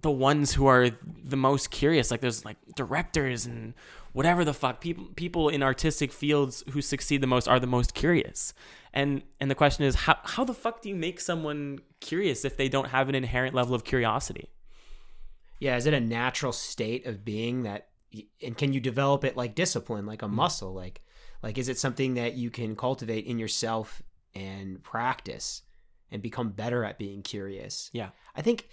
the 0.01 0.11
ones 0.11 0.53
who 0.53 0.67
are 0.67 0.89
the 1.23 1.37
most 1.37 1.71
curious 1.71 2.11
like 2.11 2.21
there's 2.21 2.45
like 2.45 2.57
directors 2.75 3.45
and 3.45 3.73
whatever 4.13 4.45
the 4.45 4.53
fuck 4.53 4.81
people 4.81 5.05
people 5.15 5.49
in 5.49 5.63
artistic 5.63 6.11
fields 6.11 6.63
who 6.71 6.81
succeed 6.81 7.21
the 7.21 7.27
most 7.27 7.47
are 7.47 7.59
the 7.59 7.67
most 7.67 7.93
curious. 7.93 8.53
And 8.93 9.21
and 9.39 9.49
the 9.49 9.55
question 9.55 9.85
is 9.85 9.95
how 9.95 10.17
how 10.23 10.43
the 10.43 10.53
fuck 10.53 10.81
do 10.81 10.89
you 10.89 10.95
make 10.95 11.19
someone 11.19 11.79
curious 11.99 12.45
if 12.45 12.57
they 12.57 12.69
don't 12.69 12.89
have 12.89 13.09
an 13.09 13.15
inherent 13.15 13.55
level 13.55 13.75
of 13.75 13.83
curiosity? 13.83 14.49
Yeah 15.59 15.75
is 15.75 15.85
it 15.85 15.93
a 15.93 15.99
natural 15.99 16.51
state 16.51 17.05
of 17.05 17.25
being 17.25 17.63
that 17.63 17.89
and 18.41 18.57
can 18.57 18.73
you 18.73 18.79
develop 18.79 19.23
it 19.23 19.35
like 19.35 19.53
discipline 19.55 20.05
like 20.05 20.21
a 20.21 20.25
mm-hmm. 20.25 20.35
muscle? 20.35 20.73
Like 20.73 21.01
like 21.43 21.57
is 21.57 21.69
it 21.69 21.77
something 21.77 22.15
that 22.15 22.33
you 22.35 22.49
can 22.49 22.75
cultivate 22.75 23.25
in 23.25 23.39
yourself 23.39 24.01
and 24.33 24.81
practice 24.83 25.63
and 26.11 26.21
become 26.21 26.49
better 26.49 26.83
at 26.83 26.97
being 26.97 27.21
curious? 27.21 27.89
Yeah. 27.93 28.09
I 28.35 28.41
think 28.41 28.67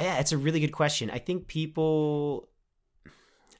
yeah 0.00 0.18
it's 0.18 0.32
a 0.32 0.38
really 0.38 0.60
good 0.60 0.72
question. 0.72 1.10
I 1.10 1.18
think 1.18 1.46
people 1.46 2.48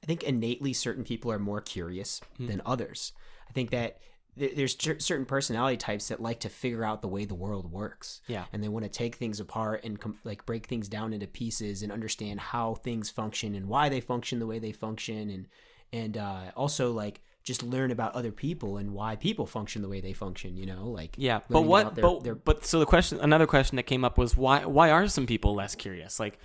i 0.03 0.07
think 0.07 0.23
innately 0.23 0.73
certain 0.73 1.05
people 1.05 1.31
are 1.33 1.39
more 1.39 1.61
curious 1.61 2.21
than 2.39 2.63
others. 2.65 3.13
I 3.49 3.53
think 3.53 3.71
that 3.71 3.99
there's 4.37 4.77
certain 5.05 5.27
personality 5.27 5.77
types 5.77 6.09
that 6.09 6.21
like 6.23 6.41
to 6.41 6.49
figure 6.49 6.85
out 6.85 7.03
the 7.03 7.09
way 7.09 7.25
the 7.25 7.35
world 7.35 7.73
works. 7.73 8.21
Yeah. 8.29 8.45
and 8.53 8.63
they 8.63 8.69
want 8.69 8.85
to 8.85 8.89
take 8.89 9.17
things 9.17 9.41
apart 9.41 9.83
and 9.85 10.01
com- 10.01 10.19
like 10.25 10.47
break 10.47 10.67
things 10.67 10.89
down 10.89 11.13
into 11.13 11.27
pieces 11.27 11.83
and 11.83 11.91
understand 11.91 12.39
how 12.39 12.75
things 12.77 13.11
function 13.11 13.55
and 13.57 13.67
why 13.67 13.89
they 13.89 14.01
function 14.01 14.39
the 14.39 14.47
way 14.47 14.59
they 14.61 14.73
function 14.73 15.31
and 15.31 15.49
and 15.93 16.17
uh, 16.17 16.53
also 16.55 16.93
like 16.93 17.21
just 17.49 17.63
learn 17.63 17.91
about 17.91 18.11
other 18.15 18.31
people 18.31 18.77
and 18.77 18.93
why 18.93 19.17
people 19.17 19.47
function 19.47 19.81
the 19.83 19.89
way 19.89 20.01
they 20.01 20.13
function 20.13 20.51
you 20.61 20.67
know 20.67 20.85
like 21.01 21.13
yeah 21.17 21.39
but 21.49 21.63
what 21.63 21.95
their- 21.95 22.03
but 22.05 22.23
their- 22.25 22.35
but 22.49 22.65
so 22.71 22.79
the 22.79 22.87
question 22.95 23.19
another 23.21 23.47
question 23.55 23.77
that 23.77 23.85
came 23.93 24.05
up 24.05 24.17
was 24.19 24.37
why 24.37 24.65
why 24.67 24.91
are 24.91 25.09
some 25.09 25.27
people 25.27 25.55
less 25.55 25.75
curious? 25.75 26.21
Like 26.21 26.39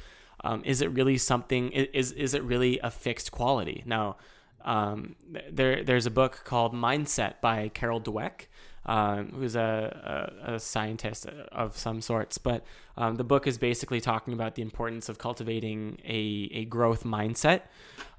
um, 0.48 0.62
is 0.66 0.82
it 0.82 0.90
really 1.00 1.18
something 1.18 1.72
is 1.72 2.12
is 2.26 2.34
it 2.34 2.44
really 2.44 2.80
a 2.80 2.90
fixed 2.90 3.30
quality? 3.32 3.84
Now 3.86 4.16
um, 4.66 5.16
there 5.52 5.84
there's 5.84 6.06
a 6.06 6.12
book 6.22 6.34
called 6.46 6.74
Mindset 6.74 7.34
by 7.42 7.70
Carol 7.80 8.00
Dweck, 8.02 8.48
um, 8.86 9.32
who's 9.36 9.56
a, 9.56 10.32
a, 10.46 10.54
a, 10.56 10.60
scientist 10.60 11.28
of 11.52 11.78
some 11.78 12.02
sorts. 12.02 12.38
But 12.38 12.66
um, 12.98 13.16
the 13.16 13.24
book 13.24 13.48
is 13.48 13.58
basically 13.58 14.02
talking 14.02 14.34
about 14.34 14.56
the 14.56 14.62
importance 14.62 15.08
of 15.10 15.18
cultivating 15.18 16.00
a, 16.04 16.50
a 16.54 16.66
growth 16.66 17.04
mindset. 17.04 17.62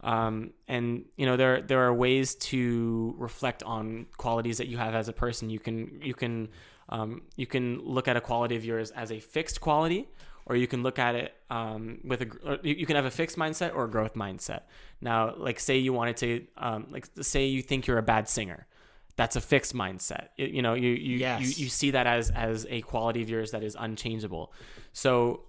Um, 0.03 0.51
and 0.69 1.05
you 1.17 1.27
know 1.27 1.37
there 1.37 1.63
there 1.63 1.81
are 1.81 1.95
ways 1.95 2.35
to 2.37 3.15
reflect 3.19 3.63
on 3.63 4.07
qualities 4.17 4.59
that 4.59 4.69
you 4.69 4.77
have 4.79 4.95
as 4.95 5.09
a 5.09 5.13
person. 5.13 5.51
You 5.51 5.59
can 5.59 6.01
you 6.03 6.15
can 6.15 6.49
um, 6.89 7.23
you 7.37 7.47
can 7.47 7.81
look 7.81 8.09
at 8.09 8.17
a 8.17 8.21
quality 8.21 8.57
of 8.57 8.65
yours 8.65 8.91
as 8.91 9.11
a 9.11 9.21
fixed 9.21 9.61
quality, 9.61 10.09
or 10.47 10.57
you 10.57 10.67
can 10.67 10.83
look 10.83 10.99
at 10.99 11.15
it 11.15 11.35
um, 11.51 12.01
with 12.05 12.23
a 12.23 12.61
you 12.63 12.87
can 12.87 12.97
have 12.97 13.07
a 13.07 13.11
fixed 13.11 13.37
mindset 13.37 13.75
or 13.75 13.85
a 13.85 13.91
growth 13.91 14.15
mindset. 14.15 14.63
Now, 15.01 15.35
like 15.37 15.59
say 15.59 15.79
you 15.79 15.93
wanted 15.93 16.17
to 16.19 16.47
um, 16.57 16.87
like 16.91 17.07
say 17.21 17.47
you 17.47 17.63
think 17.63 17.87
you're 17.87 17.99
a 17.99 18.03
bad 18.03 18.29
singer 18.29 18.67
that's 19.17 19.37
a 19.37 19.41
fixed 19.41 19.75
mindset. 19.75 20.29
It, 20.37 20.51
you 20.51 20.63
know, 20.63 20.75
you 20.75 20.91
you, 20.91 21.19
yes. 21.19 21.41
you 21.41 21.65
you 21.65 21.71
see 21.71 21.93
that 21.93 22.07
as 22.07 22.31
as 22.31 22.67
a 22.69 22.81
quality 22.83 23.23
of 23.23 23.31
yours 23.31 23.53
that 23.53 23.63
is 23.63 23.77
unchangeable. 23.79 24.53
So 24.93 25.43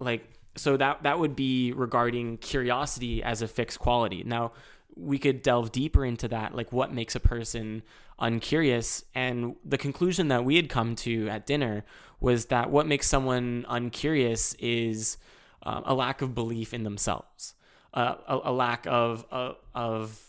like 0.00 0.28
so 0.56 0.76
that 0.76 1.02
that 1.04 1.18
would 1.18 1.36
be 1.36 1.72
regarding 1.72 2.38
curiosity 2.38 3.22
as 3.22 3.42
a 3.42 3.48
fixed 3.48 3.78
quality. 3.78 4.22
Now, 4.24 4.52
we 4.96 5.18
could 5.18 5.42
delve 5.42 5.72
deeper 5.72 6.04
into 6.04 6.28
that 6.28 6.54
like 6.54 6.72
what 6.72 6.92
makes 6.92 7.14
a 7.14 7.20
person 7.20 7.82
uncurious 8.18 9.04
and 9.14 9.56
the 9.64 9.78
conclusion 9.78 10.28
that 10.28 10.44
we 10.44 10.56
had 10.56 10.68
come 10.68 10.94
to 10.94 11.28
at 11.28 11.46
dinner 11.46 11.84
was 12.20 12.46
that 12.46 12.70
what 12.70 12.86
makes 12.86 13.08
someone 13.08 13.64
uncurious 13.68 14.54
is 14.60 15.16
um, 15.64 15.82
a 15.86 15.94
lack 15.94 16.22
of 16.22 16.34
belief 16.34 16.74
in 16.74 16.84
themselves 16.84 17.54
uh, 17.94 18.14
a, 18.28 18.40
a, 18.44 18.52
lack 18.52 18.86
of 18.86 19.24
uh, 19.32 19.52
of 19.74 20.20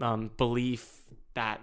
um, 0.00 0.30
belief 0.36 1.00
that 1.34 1.60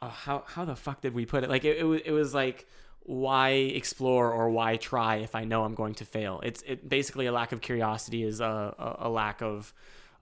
uh, 0.00 0.08
how 0.08 0.44
how 0.46 0.64
the 0.64 0.76
fuck 0.76 1.00
did 1.00 1.14
we 1.14 1.26
put 1.26 1.44
it? 1.44 1.50
Like 1.50 1.64
it, 1.64 1.78
it 1.78 1.84
was 1.84 2.00
it 2.04 2.12
was 2.12 2.34
like 2.34 2.66
why 3.04 3.50
explore 3.50 4.30
or 4.32 4.48
why 4.50 4.76
try 4.76 5.16
if 5.16 5.34
I 5.34 5.44
know 5.44 5.64
I'm 5.64 5.74
going 5.74 5.94
to 5.94 6.04
fail? 6.04 6.40
It's 6.44 6.62
it 6.62 6.88
basically 6.88 7.26
a 7.26 7.32
lack 7.32 7.52
of 7.52 7.60
curiosity 7.60 8.22
is 8.22 8.40
a 8.40 8.74
a, 8.78 9.06
a 9.06 9.08
lack 9.08 9.42
of 9.42 9.72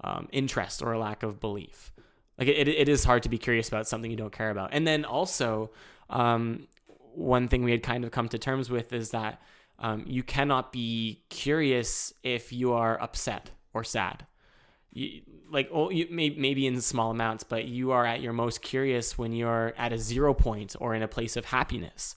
um, 0.02 0.28
interest 0.32 0.82
or 0.82 0.92
a 0.92 0.98
lack 0.98 1.22
of 1.22 1.40
belief. 1.40 1.92
Like 2.38 2.48
it, 2.48 2.68
it 2.68 2.88
is 2.88 3.04
hard 3.04 3.22
to 3.24 3.28
be 3.28 3.36
curious 3.36 3.68
about 3.68 3.86
something 3.86 4.10
you 4.10 4.16
don't 4.16 4.32
care 4.32 4.50
about. 4.50 4.70
And 4.72 4.86
then 4.86 5.04
also, 5.04 5.70
um, 6.08 6.68
one 7.14 7.48
thing 7.48 7.62
we 7.62 7.70
had 7.70 7.82
kind 7.82 8.02
of 8.02 8.10
come 8.10 8.28
to 8.30 8.38
terms 8.38 8.70
with 8.70 8.94
is 8.94 9.10
that 9.10 9.42
um, 9.78 10.04
you 10.06 10.22
cannot 10.22 10.72
be 10.72 11.22
curious 11.28 12.14
if 12.22 12.50
you 12.50 12.72
are 12.72 13.00
upset 13.02 13.50
or 13.74 13.84
sad 13.84 14.26
you, 14.92 15.22
like 15.50 15.68
oh, 15.72 15.90
you 15.90 16.06
may, 16.10 16.30
maybe 16.30 16.66
in 16.66 16.80
small 16.80 17.10
amounts, 17.10 17.44
but 17.44 17.66
you 17.66 17.92
are 17.92 18.06
at 18.06 18.20
your 18.20 18.32
most 18.32 18.62
curious 18.62 19.18
when 19.18 19.32
you're 19.32 19.74
at 19.76 19.92
a 19.92 19.98
zero 19.98 20.34
point 20.34 20.76
or 20.80 20.94
in 20.94 21.02
a 21.02 21.08
place 21.08 21.36
of 21.36 21.46
happiness. 21.46 22.16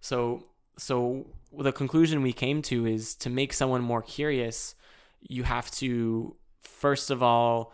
So, 0.00 0.46
so 0.78 1.26
the 1.56 1.72
conclusion 1.72 2.22
we 2.22 2.32
came 2.32 2.62
to 2.62 2.86
is 2.86 3.14
to 3.16 3.30
make 3.30 3.52
someone 3.52 3.82
more 3.82 4.02
curious, 4.02 4.74
you 5.20 5.42
have 5.42 5.70
to 5.72 6.36
first 6.62 7.10
of 7.10 7.22
all 7.22 7.72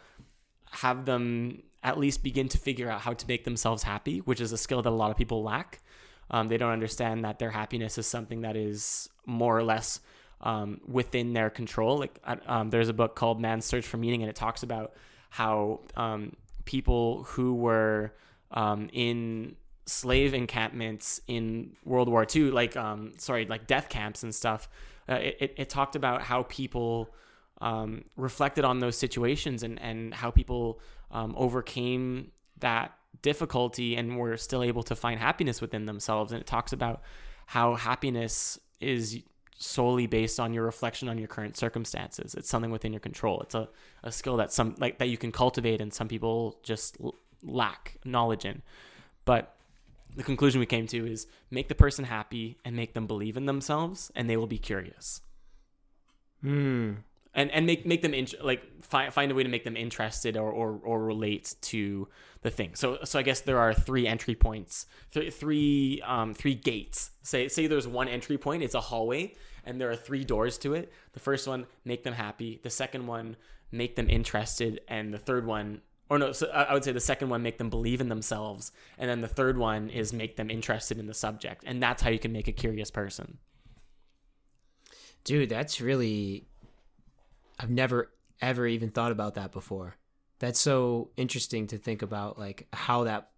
have 0.70 1.04
them 1.04 1.62
at 1.82 1.98
least 1.98 2.22
begin 2.24 2.48
to 2.48 2.58
figure 2.58 2.90
out 2.90 3.00
how 3.00 3.12
to 3.12 3.26
make 3.28 3.44
themselves 3.44 3.84
happy, 3.84 4.18
which 4.18 4.40
is 4.40 4.50
a 4.50 4.58
skill 4.58 4.82
that 4.82 4.90
a 4.90 4.90
lot 4.90 5.10
of 5.10 5.16
people 5.16 5.42
lack. 5.42 5.80
Um, 6.30 6.48
they 6.48 6.56
don't 6.56 6.72
understand 6.72 7.24
that 7.24 7.38
their 7.38 7.52
happiness 7.52 7.98
is 7.98 8.06
something 8.06 8.40
that 8.40 8.56
is 8.56 9.08
more 9.24 9.56
or 9.56 9.62
less 9.62 10.00
um, 10.40 10.80
within 10.86 11.32
their 11.32 11.50
control. 11.50 11.98
Like 11.98 12.20
um, 12.46 12.70
there's 12.70 12.88
a 12.88 12.94
book 12.94 13.14
called 13.14 13.40
Man's 13.40 13.64
Search 13.64 13.86
for 13.86 13.96
Meaning, 13.96 14.22
and 14.22 14.30
it 14.30 14.36
talks 14.36 14.62
about 14.62 14.94
how 15.30 15.80
um, 15.96 16.34
people 16.64 17.24
who 17.24 17.54
were 17.54 18.12
um, 18.50 18.88
in 18.92 19.56
slave 19.86 20.34
encampments 20.34 21.20
in 21.26 21.76
World 21.84 22.08
War 22.08 22.26
II, 22.34 22.50
like 22.50 22.76
um, 22.76 23.12
sorry, 23.18 23.46
like 23.46 23.66
death 23.66 23.88
camps 23.88 24.22
and 24.22 24.34
stuff. 24.34 24.68
Uh, 25.08 25.14
it, 25.14 25.54
it 25.56 25.68
talked 25.68 25.94
about 25.94 26.22
how 26.22 26.42
people 26.44 27.14
um, 27.60 28.04
reflected 28.16 28.64
on 28.64 28.80
those 28.80 28.96
situations 28.96 29.62
and 29.62 29.80
and 29.80 30.12
how 30.12 30.30
people 30.30 30.80
overcame 31.12 32.30
that 32.58 32.92
difficulty 33.22 33.96
and 33.96 34.18
were 34.18 34.36
still 34.36 34.62
able 34.62 34.82
to 34.82 34.94
find 34.94 35.18
happiness 35.18 35.60
within 35.60 35.86
themselves. 35.86 36.32
And 36.32 36.40
it 36.40 36.46
talks 36.46 36.72
about 36.72 37.02
how 37.46 37.74
happiness 37.74 38.58
is 38.80 39.20
solely 39.58 40.06
based 40.06 40.38
on 40.38 40.52
your 40.52 40.64
reflection 40.64 41.08
on 41.08 41.18
your 41.18 41.28
current 41.28 41.56
circumstances. 41.56 42.34
It's 42.34 42.48
something 42.48 42.70
within 42.70 42.92
your 42.92 43.00
control. 43.00 43.40
It's 43.40 43.54
a, 43.54 43.68
a 44.02 44.12
skill 44.12 44.36
that 44.36 44.52
some 44.52 44.74
like 44.78 44.98
that 44.98 45.08
you 45.08 45.16
can 45.16 45.32
cultivate 45.32 45.80
and 45.80 45.92
some 45.92 46.08
people 46.08 46.58
just 46.62 46.96
l- 47.02 47.14
lack 47.42 47.96
knowledge 48.04 48.44
in. 48.44 48.62
But 49.24 49.56
the 50.14 50.22
conclusion 50.22 50.60
we 50.60 50.66
came 50.66 50.86
to 50.88 51.10
is 51.10 51.26
make 51.50 51.68
the 51.68 51.74
person 51.74 52.04
happy 52.04 52.56
and 52.64 52.76
make 52.76 52.94
them 52.94 53.06
believe 53.06 53.36
in 53.36 53.46
themselves 53.46 54.10
and 54.14 54.28
they 54.28 54.36
will 54.36 54.46
be 54.46 54.58
curious. 54.58 55.20
Hmm 56.42 56.94
and 57.36 57.50
and 57.52 57.66
make 57.66 57.86
make 57.86 58.02
them 58.02 58.14
in, 58.14 58.26
like 58.42 58.82
find 58.82 59.12
find 59.12 59.30
a 59.30 59.34
way 59.34 59.44
to 59.44 59.48
make 59.48 59.62
them 59.62 59.76
interested 59.76 60.36
or, 60.36 60.50
or 60.50 60.80
or 60.82 61.04
relate 61.04 61.54
to 61.60 62.08
the 62.40 62.50
thing. 62.50 62.74
So 62.74 62.98
so 63.04 63.18
I 63.18 63.22
guess 63.22 63.42
there 63.42 63.58
are 63.58 63.72
three 63.72 64.08
entry 64.08 64.34
points, 64.34 64.86
three 65.12 65.30
three 65.30 66.02
um 66.04 66.34
three 66.34 66.54
gates. 66.54 67.10
Say 67.22 67.46
say 67.48 67.66
there's 67.68 67.86
one 67.86 68.08
entry 68.08 68.38
point, 68.38 68.62
it's 68.62 68.74
a 68.74 68.80
hallway, 68.80 69.34
and 69.64 69.80
there 69.80 69.90
are 69.90 69.96
three 69.96 70.24
doors 70.24 70.58
to 70.58 70.74
it. 70.74 70.90
The 71.12 71.20
first 71.20 71.46
one 71.46 71.66
make 71.84 72.02
them 72.02 72.14
happy. 72.14 72.58
The 72.62 72.70
second 72.70 73.06
one 73.06 73.36
make 73.70 73.96
them 73.96 74.08
interested, 74.08 74.80
and 74.88 75.12
the 75.12 75.18
third 75.18 75.46
one 75.46 75.82
or 76.08 76.18
no, 76.18 76.32
so 76.32 76.46
I 76.48 76.72
would 76.72 76.84
say 76.84 76.92
the 76.92 77.00
second 77.00 77.28
one 77.28 77.42
make 77.42 77.58
them 77.58 77.68
believe 77.68 78.00
in 78.00 78.08
themselves, 78.08 78.72
and 78.96 79.10
then 79.10 79.20
the 79.20 79.28
third 79.28 79.58
one 79.58 79.90
is 79.90 80.12
make 80.12 80.36
them 80.36 80.50
interested 80.50 80.98
in 80.98 81.06
the 81.06 81.14
subject, 81.14 81.64
and 81.66 81.82
that's 81.82 82.00
how 82.00 82.10
you 82.10 82.18
can 82.20 82.32
make 82.32 82.48
a 82.48 82.52
curious 82.52 82.90
person. 82.90 83.38
Dude, 85.24 85.48
that's 85.48 85.80
really 85.80 86.46
I've 87.58 87.70
never 87.70 88.12
ever 88.40 88.66
even 88.66 88.90
thought 88.90 89.12
about 89.12 89.34
that 89.34 89.52
before. 89.52 89.96
That's 90.38 90.60
so 90.60 91.10
interesting 91.16 91.66
to 91.68 91.78
think 91.78 92.02
about, 92.02 92.38
like 92.38 92.66
how 92.72 93.04
that, 93.04 93.30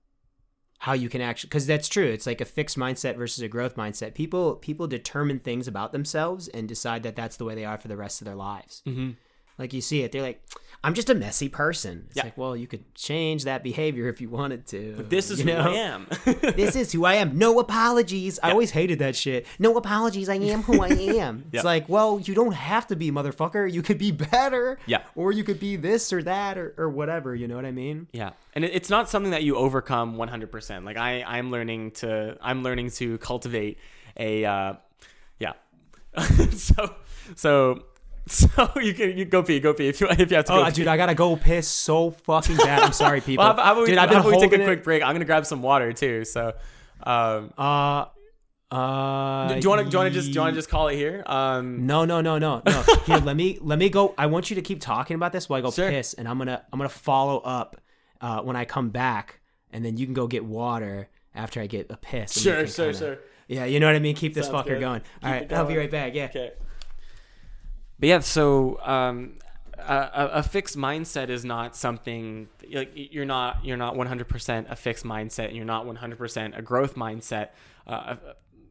how 0.78 0.92
you 0.92 1.08
can 1.08 1.20
actually, 1.20 1.48
because 1.48 1.66
that's 1.66 1.88
true. 1.88 2.06
It's 2.06 2.26
like 2.26 2.40
a 2.40 2.44
fixed 2.44 2.76
mindset 2.76 3.16
versus 3.16 3.42
a 3.42 3.48
growth 3.48 3.76
mindset. 3.76 4.14
People 4.14 4.56
people 4.56 4.86
determine 4.86 5.38
things 5.38 5.68
about 5.68 5.92
themselves 5.92 6.48
and 6.48 6.68
decide 6.68 7.02
that 7.04 7.16
that's 7.16 7.36
the 7.36 7.44
way 7.44 7.54
they 7.54 7.64
are 7.64 7.78
for 7.78 7.88
the 7.88 7.96
rest 7.96 8.20
of 8.20 8.24
their 8.24 8.34
lives. 8.34 8.82
Mm-hmm. 8.86 9.10
Like 9.58 9.72
you 9.72 9.80
see 9.80 10.02
it, 10.02 10.12
they're 10.12 10.22
like, 10.22 10.40
I'm 10.84 10.94
just 10.94 11.10
a 11.10 11.14
messy 11.14 11.48
person. 11.48 12.04
It's 12.06 12.16
yeah. 12.16 12.24
like, 12.24 12.38
well, 12.38 12.56
you 12.56 12.68
could 12.68 12.94
change 12.94 13.44
that 13.44 13.64
behavior 13.64 14.08
if 14.08 14.20
you 14.20 14.28
wanted 14.28 14.64
to. 14.68 14.94
But 14.96 15.10
this 15.10 15.28
is 15.28 15.40
you 15.40 15.46
know? 15.46 15.62
who 15.62 15.70
I 15.70 15.72
am. 15.74 16.06
this 16.54 16.76
is 16.76 16.92
who 16.92 17.04
I 17.04 17.14
am. 17.14 17.36
No 17.36 17.58
apologies. 17.58 18.38
Yeah. 18.40 18.48
I 18.48 18.52
always 18.52 18.70
hated 18.70 19.00
that 19.00 19.16
shit. 19.16 19.44
No 19.58 19.76
apologies. 19.76 20.28
I 20.28 20.36
am 20.36 20.62
who 20.62 20.80
I 20.80 20.88
am. 20.88 21.46
It's 21.52 21.64
like, 21.64 21.88
well, 21.88 22.20
you 22.20 22.32
don't 22.32 22.52
have 22.52 22.86
to 22.88 22.96
be, 22.96 23.10
motherfucker. 23.10 23.70
You 23.70 23.82
could 23.82 23.98
be 23.98 24.12
better. 24.12 24.78
Yeah. 24.86 25.02
Or 25.16 25.32
you 25.32 25.42
could 25.42 25.58
be 25.58 25.74
this 25.74 26.12
or 26.12 26.22
that 26.22 26.56
or, 26.56 26.74
or 26.78 26.88
whatever. 26.88 27.34
You 27.34 27.48
know 27.48 27.56
what 27.56 27.66
I 27.66 27.72
mean? 27.72 28.06
Yeah. 28.12 28.30
And 28.54 28.64
it's 28.64 28.88
not 28.88 29.08
something 29.08 29.32
that 29.32 29.42
you 29.42 29.56
overcome 29.56 30.16
100%. 30.16 30.84
Like 30.84 30.96
I, 30.96 31.24
I'm 31.24 31.50
learning 31.50 31.92
to, 31.92 32.38
I'm 32.40 32.62
learning 32.62 32.90
to 32.92 33.18
cultivate 33.18 33.78
a, 34.16 34.44
uh, 34.44 34.74
yeah. 35.40 35.54
so, 36.52 36.94
so 37.34 37.82
So 38.38 38.68
you 38.80 38.92
can 38.92 39.16
you 39.16 39.24
go 39.24 39.42
pee, 39.42 39.58
go 39.58 39.72
pee 39.72 39.88
if 39.88 40.00
you 40.00 40.08
if 40.10 40.30
you 40.30 40.36
have 40.36 40.44
to. 40.46 40.52
Oh, 40.52 40.64
go 40.64 40.70
dude, 40.70 40.86
I 40.86 40.96
gotta 40.96 41.14
go 41.14 41.36
piss 41.36 41.66
so 41.66 42.10
fucking 42.10 42.56
bad. 42.56 42.82
I'm 42.82 42.92
sorry, 42.92 43.20
people. 43.28 43.44
well, 43.44 43.56
how, 43.56 43.74
dude, 43.74 43.88
we, 43.88 43.96
I've 43.96 44.08
been 44.10 44.22
how 44.22 44.30
we 44.30 44.38
take 44.38 44.52
a 44.52 44.64
quick 44.64 44.84
break? 44.84 45.02
I'm 45.02 45.14
gonna 45.14 45.24
grab 45.24 45.46
some 45.46 45.62
water 45.62 45.92
too. 45.92 46.24
So, 46.24 46.52
um, 47.02 47.52
uh, 47.56 48.06
uh, 48.70 49.48
do 49.54 49.60
you 49.60 49.68
want 49.70 49.82
to 49.82 49.88
do 49.88 49.92
you 49.92 49.98
want 49.98 50.08
to 50.08 50.10
just 50.10 50.28
do 50.28 50.34
you 50.34 50.40
want 50.40 50.52
to 50.52 50.58
just 50.58 50.68
call 50.68 50.88
it 50.88 50.96
here? 50.96 51.22
Um, 51.24 51.86
no, 51.86 52.04
no, 52.04 52.20
no, 52.20 52.38
no, 52.38 52.60
no. 52.66 52.84
here, 53.06 53.16
let 53.16 53.34
me 53.34 53.58
let 53.62 53.78
me 53.78 53.88
go. 53.88 54.14
I 54.18 54.26
want 54.26 54.50
you 54.50 54.56
to 54.56 54.62
keep 54.62 54.80
talking 54.80 55.14
about 55.14 55.32
this 55.32 55.48
while 55.48 55.58
I 55.58 55.62
go 55.62 55.70
sure. 55.70 55.88
piss, 55.88 56.12
and 56.12 56.28
I'm 56.28 56.36
gonna 56.36 56.62
I'm 56.70 56.78
gonna 56.78 56.90
follow 56.90 57.38
up 57.38 57.80
uh, 58.20 58.42
when 58.42 58.56
I 58.56 58.66
come 58.66 58.90
back, 58.90 59.40
and 59.72 59.82
then 59.82 59.96
you 59.96 60.04
can 60.04 60.14
go 60.14 60.26
get 60.26 60.44
water 60.44 61.08
after 61.34 61.62
I 61.62 61.66
get 61.66 61.90
a 61.90 61.96
piss. 61.96 62.38
Sure, 62.38 62.66
sure, 62.66 62.92
kinda, 62.92 62.98
sure. 62.98 63.18
Yeah, 63.48 63.64
you 63.64 63.80
know 63.80 63.86
what 63.86 63.96
I 63.96 64.00
mean. 64.00 64.14
Keep 64.14 64.34
this 64.34 64.48
fucker 64.48 64.66
good. 64.66 64.80
going. 64.80 65.00
Keep 65.00 65.24
All 65.24 65.30
right, 65.30 65.52
I'll 65.52 65.64
be 65.64 65.76
right 65.76 65.90
back. 65.90 66.14
Yeah. 66.14 66.26
Okay. 66.26 66.52
But 67.98 68.08
yeah, 68.08 68.18
so 68.20 68.80
um, 68.82 69.34
a, 69.78 70.30
a, 70.34 70.42
fixed 70.42 70.76
mindset 70.76 71.30
is 71.30 71.44
not 71.44 71.74
something 71.74 72.48
like 72.70 72.92
you're 72.94 73.24
not 73.24 73.64
you're 73.64 73.76
not 73.76 73.94
100% 73.94 74.70
a 74.70 74.76
fixed 74.76 75.04
mindset 75.04 75.48
and 75.48 75.56
you're 75.56 75.64
not 75.64 75.86
100% 75.86 76.58
a 76.58 76.62
growth 76.62 76.94
mindset. 76.94 77.48
Uh, 77.86 78.16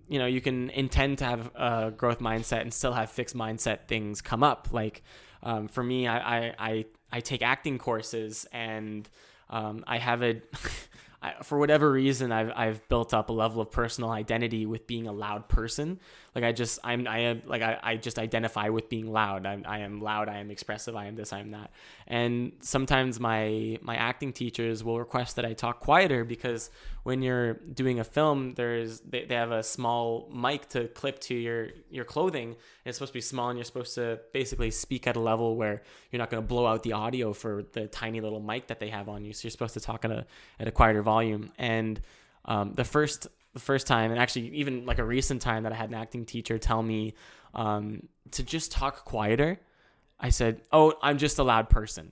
you 0.07 0.19
know, 0.19 0.25
you 0.25 0.39
can 0.39 0.69
intend 0.69 1.17
to 1.17 1.25
have 1.25 1.51
a 1.55 1.93
growth 1.95 2.19
mindset 2.19 2.61
and 2.61 2.73
still 2.73 2.93
have 2.93 3.11
fixed 3.11 3.35
mindset 3.35 3.87
things 3.87 4.21
come 4.21 4.43
up. 4.43 4.69
Like 4.71 5.03
um, 5.43 5.67
for 5.67 5.83
me, 5.83 6.07
I, 6.07 6.37
I, 6.37 6.55
I 6.59 6.85
I 7.11 7.19
take 7.19 7.41
acting 7.41 7.77
courses 7.77 8.45
and 8.51 9.09
um, 9.49 9.83
I 9.87 9.97
have 9.97 10.23
a 10.23 10.41
I, 11.21 11.33
for 11.41 11.57
whatever 11.57 11.91
reason, 11.91 12.31
I've 12.31 12.51
I've 12.55 12.87
built 12.89 13.13
up 13.13 13.29
a 13.29 13.33
level 13.33 13.61
of 13.61 13.71
personal 13.71 14.11
identity 14.11 14.65
with 14.65 14.87
being 14.87 15.07
a 15.07 15.11
loud 15.11 15.49
person. 15.49 15.99
Like 16.37 16.45
I 16.45 16.51
just 16.51 16.77
I'm 16.83 17.07
I 17.07 17.17
am 17.21 17.41
like 17.47 17.63
I, 17.63 17.79
I 17.81 17.95
just 17.95 18.19
identify 18.19 18.69
with 18.69 18.89
being 18.89 19.11
loud. 19.11 19.47
I'm, 19.47 19.65
I 19.67 19.79
am 19.79 20.01
loud. 20.01 20.29
I 20.29 20.37
am 20.37 20.51
expressive. 20.51 20.95
I 20.95 21.07
am 21.07 21.15
this. 21.15 21.33
I 21.33 21.39
am 21.39 21.49
that. 21.49 21.71
And 22.05 22.51
sometimes 22.61 23.19
my 23.19 23.79
my 23.81 23.95
acting 23.95 24.33
teachers 24.33 24.83
will 24.83 24.99
request 24.99 25.37
that 25.37 25.45
I 25.45 25.53
talk 25.53 25.79
quieter 25.79 26.23
because 26.23 26.69
when 27.01 27.23
you're 27.23 27.53
doing 27.53 27.99
a 27.99 28.03
film, 28.03 28.53
there's 28.53 28.99
they, 28.99 29.25
they 29.25 29.33
have 29.33 29.51
a 29.51 29.63
small 29.63 30.29
mic 30.31 30.69
to 30.69 30.87
clip 30.89 31.17
to 31.21 31.33
your 31.33 31.69
your 31.89 32.05
clothing. 32.05 32.55
It's 32.85 32.99
supposed 32.99 33.13
to 33.13 33.17
be 33.17 33.21
small, 33.21 33.49
and 33.49 33.57
you're 33.57 33.65
supposed 33.65 33.95
to 33.95 34.19
basically 34.31 34.69
speak 34.69 35.07
at 35.07 35.15
a 35.15 35.19
level 35.19 35.55
where 35.55 35.81
you're 36.11 36.19
not 36.19 36.29
going 36.29 36.43
to 36.43 36.47
blow 36.47 36.67
out 36.67 36.83
the 36.83 36.93
audio 36.93 37.33
for 37.33 37.63
the 37.73 37.87
tiny 37.87 38.21
little 38.21 38.41
mic 38.41 38.67
that 38.67 38.79
they 38.79 38.89
have 38.89 39.09
on 39.09 39.25
you. 39.25 39.33
So 39.33 39.47
you're 39.47 39.51
supposed 39.57 39.73
to 39.73 39.79
talk 39.79 40.05
at 40.05 40.11
a 40.11 40.27
at 40.59 40.67
a 40.67 40.71
quieter 40.71 41.01
volume. 41.01 41.51
And 41.57 41.99
um, 42.45 42.73
the 42.73 42.83
first 42.85 43.27
the 43.57 43.63
first 43.63 43.87
time, 43.87 44.11
and 44.11 44.19
actually 44.19 44.49
even 44.49 44.85
like 44.85 44.99
a 44.99 45.03
recent 45.03 45.41
time 45.41 45.63
that 45.63 45.71
I 45.71 45.75
had 45.75 45.89
an 45.89 45.95
acting 45.95 46.25
teacher 46.25 46.59
tell 46.59 46.83
me 46.83 47.15
um, 47.55 48.03
to 48.31 48.43
just 48.43 48.71
talk 48.71 49.03
quieter, 49.03 49.59
I 50.19 50.29
said, 50.29 50.61
"Oh, 50.71 50.93
I'm 51.01 51.17
just 51.17 51.39
a 51.39 51.43
loud 51.43 51.69
person," 51.69 52.11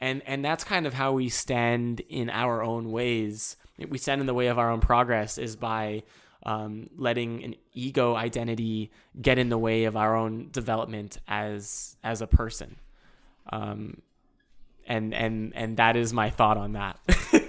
and 0.00 0.22
and 0.24 0.44
that's 0.44 0.62
kind 0.62 0.86
of 0.86 0.94
how 0.94 1.12
we 1.12 1.28
stand 1.28 2.00
in 2.08 2.30
our 2.30 2.62
own 2.62 2.92
ways. 2.92 3.56
We 3.88 3.98
stand 3.98 4.20
in 4.20 4.26
the 4.28 4.34
way 4.34 4.46
of 4.46 4.58
our 4.58 4.70
own 4.70 4.80
progress 4.80 5.36
is 5.36 5.56
by 5.56 6.04
um, 6.44 6.88
letting 6.96 7.42
an 7.42 7.56
ego 7.72 8.14
identity 8.14 8.92
get 9.20 9.38
in 9.38 9.48
the 9.48 9.58
way 9.58 9.84
of 9.84 9.96
our 9.96 10.14
own 10.14 10.48
development 10.52 11.18
as 11.26 11.96
as 12.04 12.22
a 12.22 12.28
person. 12.28 12.76
Um, 13.50 14.00
and 14.86 15.12
and 15.12 15.52
and 15.56 15.76
that 15.78 15.96
is 15.96 16.12
my 16.12 16.30
thought 16.30 16.56
on 16.56 16.74
that. 16.74 17.00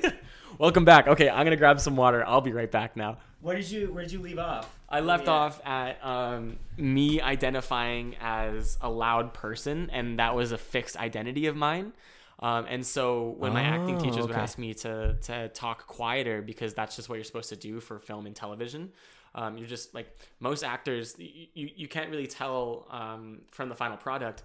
Welcome 0.64 0.86
back. 0.86 1.10
Okay, 1.10 1.30
I'm 1.30 1.46
gonna 1.46 1.58
grab 1.58 1.82
some 1.82 1.98
water. 1.98 2.26
I'll 2.26 2.40
be 2.40 2.54
right 2.54 2.72
back 2.72 2.96
now. 2.96 3.18
Where 3.42 3.58
did 3.58 3.70
you 3.70 3.92
Where 3.92 4.02
did 4.02 4.14
you 4.14 4.22
leave 4.22 4.40
off? 4.40 4.74
I 4.88 5.02
left 5.02 5.26
Yeah. 5.26 5.34
off 5.34 5.62
at 5.66 6.02
um, 6.02 6.58
me 6.78 7.20
identifying 7.20 8.16
as 8.22 8.78
a 8.80 8.90
loud 8.90 9.34
person, 9.34 9.90
and 9.92 10.20
that 10.20 10.34
was 10.36 10.54
a 10.54 10.58
fixed 10.58 10.96
identity 10.96 11.48
of 11.48 11.58
mine. 11.58 11.92
Um, 12.40 12.66
and 12.70 12.86
so 12.86 13.36
when 13.40 13.52
my 13.52 13.62
acting 13.62 13.98
Oh, 13.98 14.00
teachers 14.00 14.26
would 14.26 14.38
ask 14.38 14.58
me 14.58 14.74
to 14.76 15.16
to 15.24 15.50
talk 15.50 15.86
quieter 15.86 16.42
because 16.42 16.74
that's 16.74 16.96
just 16.96 17.10
what 17.10 17.16
you're 17.16 17.26
supposed 17.26 17.50
to 17.50 17.58
do 17.58 17.82
for 17.82 18.00
film 18.00 18.26
and 18.26 18.34
television. 18.34 18.94
Um, 19.36 19.58
you're 19.58 19.68
just 19.68 19.94
like 19.94 20.18
most 20.40 20.64
actors, 20.64 21.16
you, 21.18 21.48
you, 21.54 21.70
you 21.76 21.88
can't 21.90 22.10
really 22.10 22.28
tell 22.28 22.88
um, 22.90 23.42
from 23.52 23.68
the 23.68 23.76
final 23.76 23.98
product, 23.98 24.44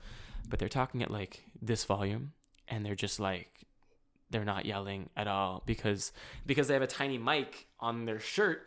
but 0.48 0.58
they're 0.58 0.68
talking 0.68 1.00
at 1.00 1.12
like 1.12 1.44
this 1.62 1.84
volume, 1.84 2.32
and 2.66 2.84
they're 2.84 2.96
just 2.96 3.20
like 3.20 3.57
they're 4.30 4.44
not 4.44 4.66
yelling 4.66 5.08
at 5.16 5.26
all 5.26 5.62
because 5.66 6.12
because 6.46 6.68
they 6.68 6.74
have 6.74 6.82
a 6.82 6.86
tiny 6.86 7.18
mic 7.18 7.66
on 7.80 8.04
their 8.04 8.20
shirt 8.20 8.66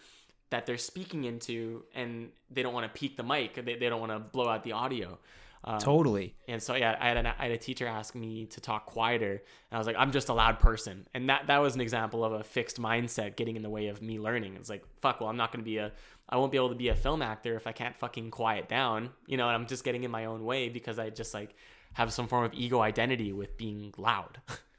that 0.50 0.66
they're 0.66 0.78
speaking 0.78 1.24
into 1.24 1.84
and 1.96 2.30
they 2.50 2.62
don't 2.62 2.74
want 2.74 2.92
to 2.92 3.00
peak 3.00 3.16
the 3.18 3.24
mic 3.24 3.56
they, 3.56 3.76
they 3.76 3.90
don't 3.90 4.00
want 4.00 4.12
to 4.12 4.20
blow 4.20 4.48
out 4.48 4.64
the 4.64 4.74
audio. 4.74 5.18
Um, 5.64 5.78
Totally. 5.78 6.34
and 6.48 6.62
so 6.62 6.74
yeah 6.74 6.98
I 7.00 7.10
had, 7.10 7.18
an, 7.18 7.28
I 7.28 7.34
had 7.44 7.52
a 7.52 7.58
teacher 7.58 7.86
ask 7.86 8.16
me 8.16 8.48
to 8.48 8.60
talk 8.60 8.88
quieter 8.88 9.34
and 9.34 9.42
i 9.72 9.78
was 9.78 9.86
like 9.86 9.96
i'm 10.00 10.12
just 10.12 10.30
a 10.30 10.34
loud 10.34 10.60
person. 10.60 11.08
And 11.14 11.30
that 11.30 11.48
that 11.48 11.60
was 11.60 11.76
an 11.76 11.82
example 11.82 12.26
of 12.26 12.34
a 12.34 12.44
fixed 12.44 12.82
mindset 12.82 13.36
getting 13.36 13.56
in 13.56 13.62
the 13.62 13.70
way 13.70 13.88
of 13.88 14.02
me 14.02 14.20
learning. 14.20 14.56
It's 14.56 14.70
like 14.70 14.84
fuck 15.02 15.20
well 15.20 15.30
i'm 15.30 15.38
not 15.38 15.52
going 15.52 15.64
to 15.64 15.70
be 15.70 15.78
a 15.78 15.92
i 16.28 16.38
won't 16.38 16.52
be 16.52 16.58
able 16.58 16.70
to 16.70 16.76
be 16.76 16.88
a 16.88 16.96
film 16.96 17.22
actor 17.22 17.56
if 17.56 17.68
i 17.68 17.72
can't 17.72 17.96
fucking 17.96 18.32
quiet 18.32 18.68
down. 18.68 19.12
You 19.28 19.38
know 19.38 19.48
and 19.48 19.56
i'm 19.56 19.68
just 19.68 19.84
getting 19.84 20.04
in 20.04 20.10
my 20.10 20.26
own 20.26 20.44
way 20.44 20.70
because 20.70 20.98
i 20.98 21.12
just 21.12 21.36
like 21.36 21.54
have 21.94 22.12
some 22.12 22.28
form 22.28 22.46
of 22.46 22.54
ego 22.56 22.82
identity 22.82 23.32
with 23.32 23.56
being 23.58 23.94
loud 23.98 24.40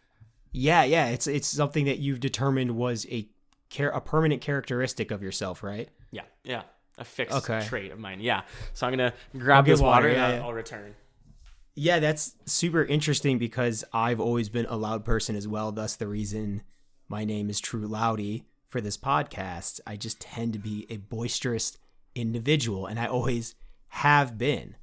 Yeah, 0.52 0.84
yeah. 0.84 1.06
It's 1.08 1.26
it's 1.26 1.48
something 1.48 1.86
that 1.86 1.98
you've 1.98 2.20
determined 2.20 2.76
was 2.76 3.06
a 3.10 3.28
char- 3.70 3.90
a 3.90 4.00
permanent 4.00 4.42
characteristic 4.42 5.10
of 5.10 5.22
yourself, 5.22 5.62
right? 5.62 5.88
Yeah, 6.10 6.22
yeah. 6.44 6.62
A 6.98 7.04
fixed 7.04 7.36
Okay. 7.38 7.66
trait 7.66 7.90
of 7.90 7.98
mine. 7.98 8.20
Yeah. 8.20 8.42
So 8.74 8.86
I'm 8.86 8.92
gonna 8.92 9.14
grab 9.36 9.64
this 9.64 9.80
water, 9.80 10.06
water, 10.06 10.08
and 10.08 10.16
yeah, 10.16 10.26
I'll, 10.26 10.32
yeah. 10.34 10.42
I'll 10.44 10.52
return. 10.52 10.94
Yeah, 11.74 12.00
that's 12.00 12.34
super 12.44 12.84
interesting 12.84 13.38
because 13.38 13.82
I've 13.94 14.20
always 14.20 14.50
been 14.50 14.66
a 14.66 14.76
loud 14.76 15.04
person 15.06 15.36
as 15.36 15.48
well. 15.48 15.72
Thus, 15.72 15.96
the 15.96 16.06
reason 16.06 16.62
my 17.08 17.24
name 17.24 17.48
is 17.48 17.60
True 17.60 17.86
Loudy 17.86 18.44
for 18.68 18.82
this 18.82 18.98
podcast. 18.98 19.80
I 19.86 19.96
just 19.96 20.20
tend 20.20 20.52
to 20.52 20.58
be 20.58 20.86
a 20.90 20.98
boisterous 20.98 21.78
individual, 22.14 22.86
and 22.86 23.00
I 23.00 23.06
always 23.06 23.54
have 23.88 24.36
been. 24.36 24.76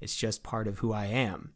It's 0.00 0.16
just 0.16 0.42
part 0.42 0.66
of 0.66 0.80
who 0.80 0.92
I 0.92 1.06
am. 1.06 1.52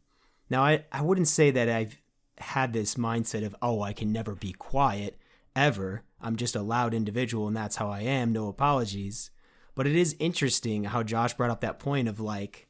Now, 0.49 0.63
I, 0.63 0.85
I 0.89 1.01
wouldn't 1.01 1.27
say 1.27 1.51
that 1.51 1.67
I've 1.67 1.97
had 2.39 2.73
this 2.73 2.95
mindset 2.95 3.45
of, 3.45 3.55
oh, 3.61 3.81
I 3.81 3.93
can 3.93 4.11
never 4.11 4.35
be 4.35 4.53
quiet 4.53 5.17
ever. 5.55 6.03
I'm 6.21 6.35
just 6.35 6.55
a 6.55 6.61
loud 6.61 6.93
individual, 6.93 7.47
and 7.47 7.55
that's 7.55 7.77
how 7.77 7.89
I 7.89 8.01
am. 8.01 8.31
No 8.31 8.47
apologies. 8.47 9.31
But 9.75 9.87
it 9.87 9.95
is 9.95 10.15
interesting 10.19 10.85
how 10.85 11.03
Josh 11.03 11.33
brought 11.33 11.51
up 11.51 11.61
that 11.61 11.79
point 11.79 12.07
of 12.07 12.19
like, 12.19 12.67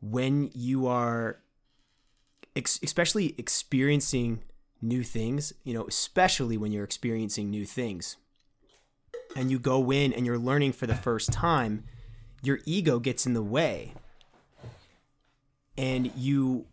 when 0.00 0.50
you 0.54 0.86
are 0.86 1.40
ex- 2.54 2.80
especially 2.82 3.34
experiencing 3.38 4.42
new 4.80 5.02
things, 5.02 5.52
you 5.64 5.74
know, 5.74 5.86
especially 5.86 6.56
when 6.56 6.72
you're 6.72 6.84
experiencing 6.84 7.50
new 7.50 7.64
things 7.64 8.16
and 9.34 9.50
you 9.50 9.58
go 9.58 9.90
in 9.90 10.12
and 10.12 10.26
you're 10.26 10.38
learning 10.38 10.72
for 10.72 10.86
the 10.86 10.94
first 10.94 11.32
time, 11.32 11.84
your 12.42 12.58
ego 12.64 12.98
gets 12.98 13.26
in 13.26 13.34
the 13.34 13.42
way. 13.42 13.94
And 15.78 16.10
you 16.16 16.66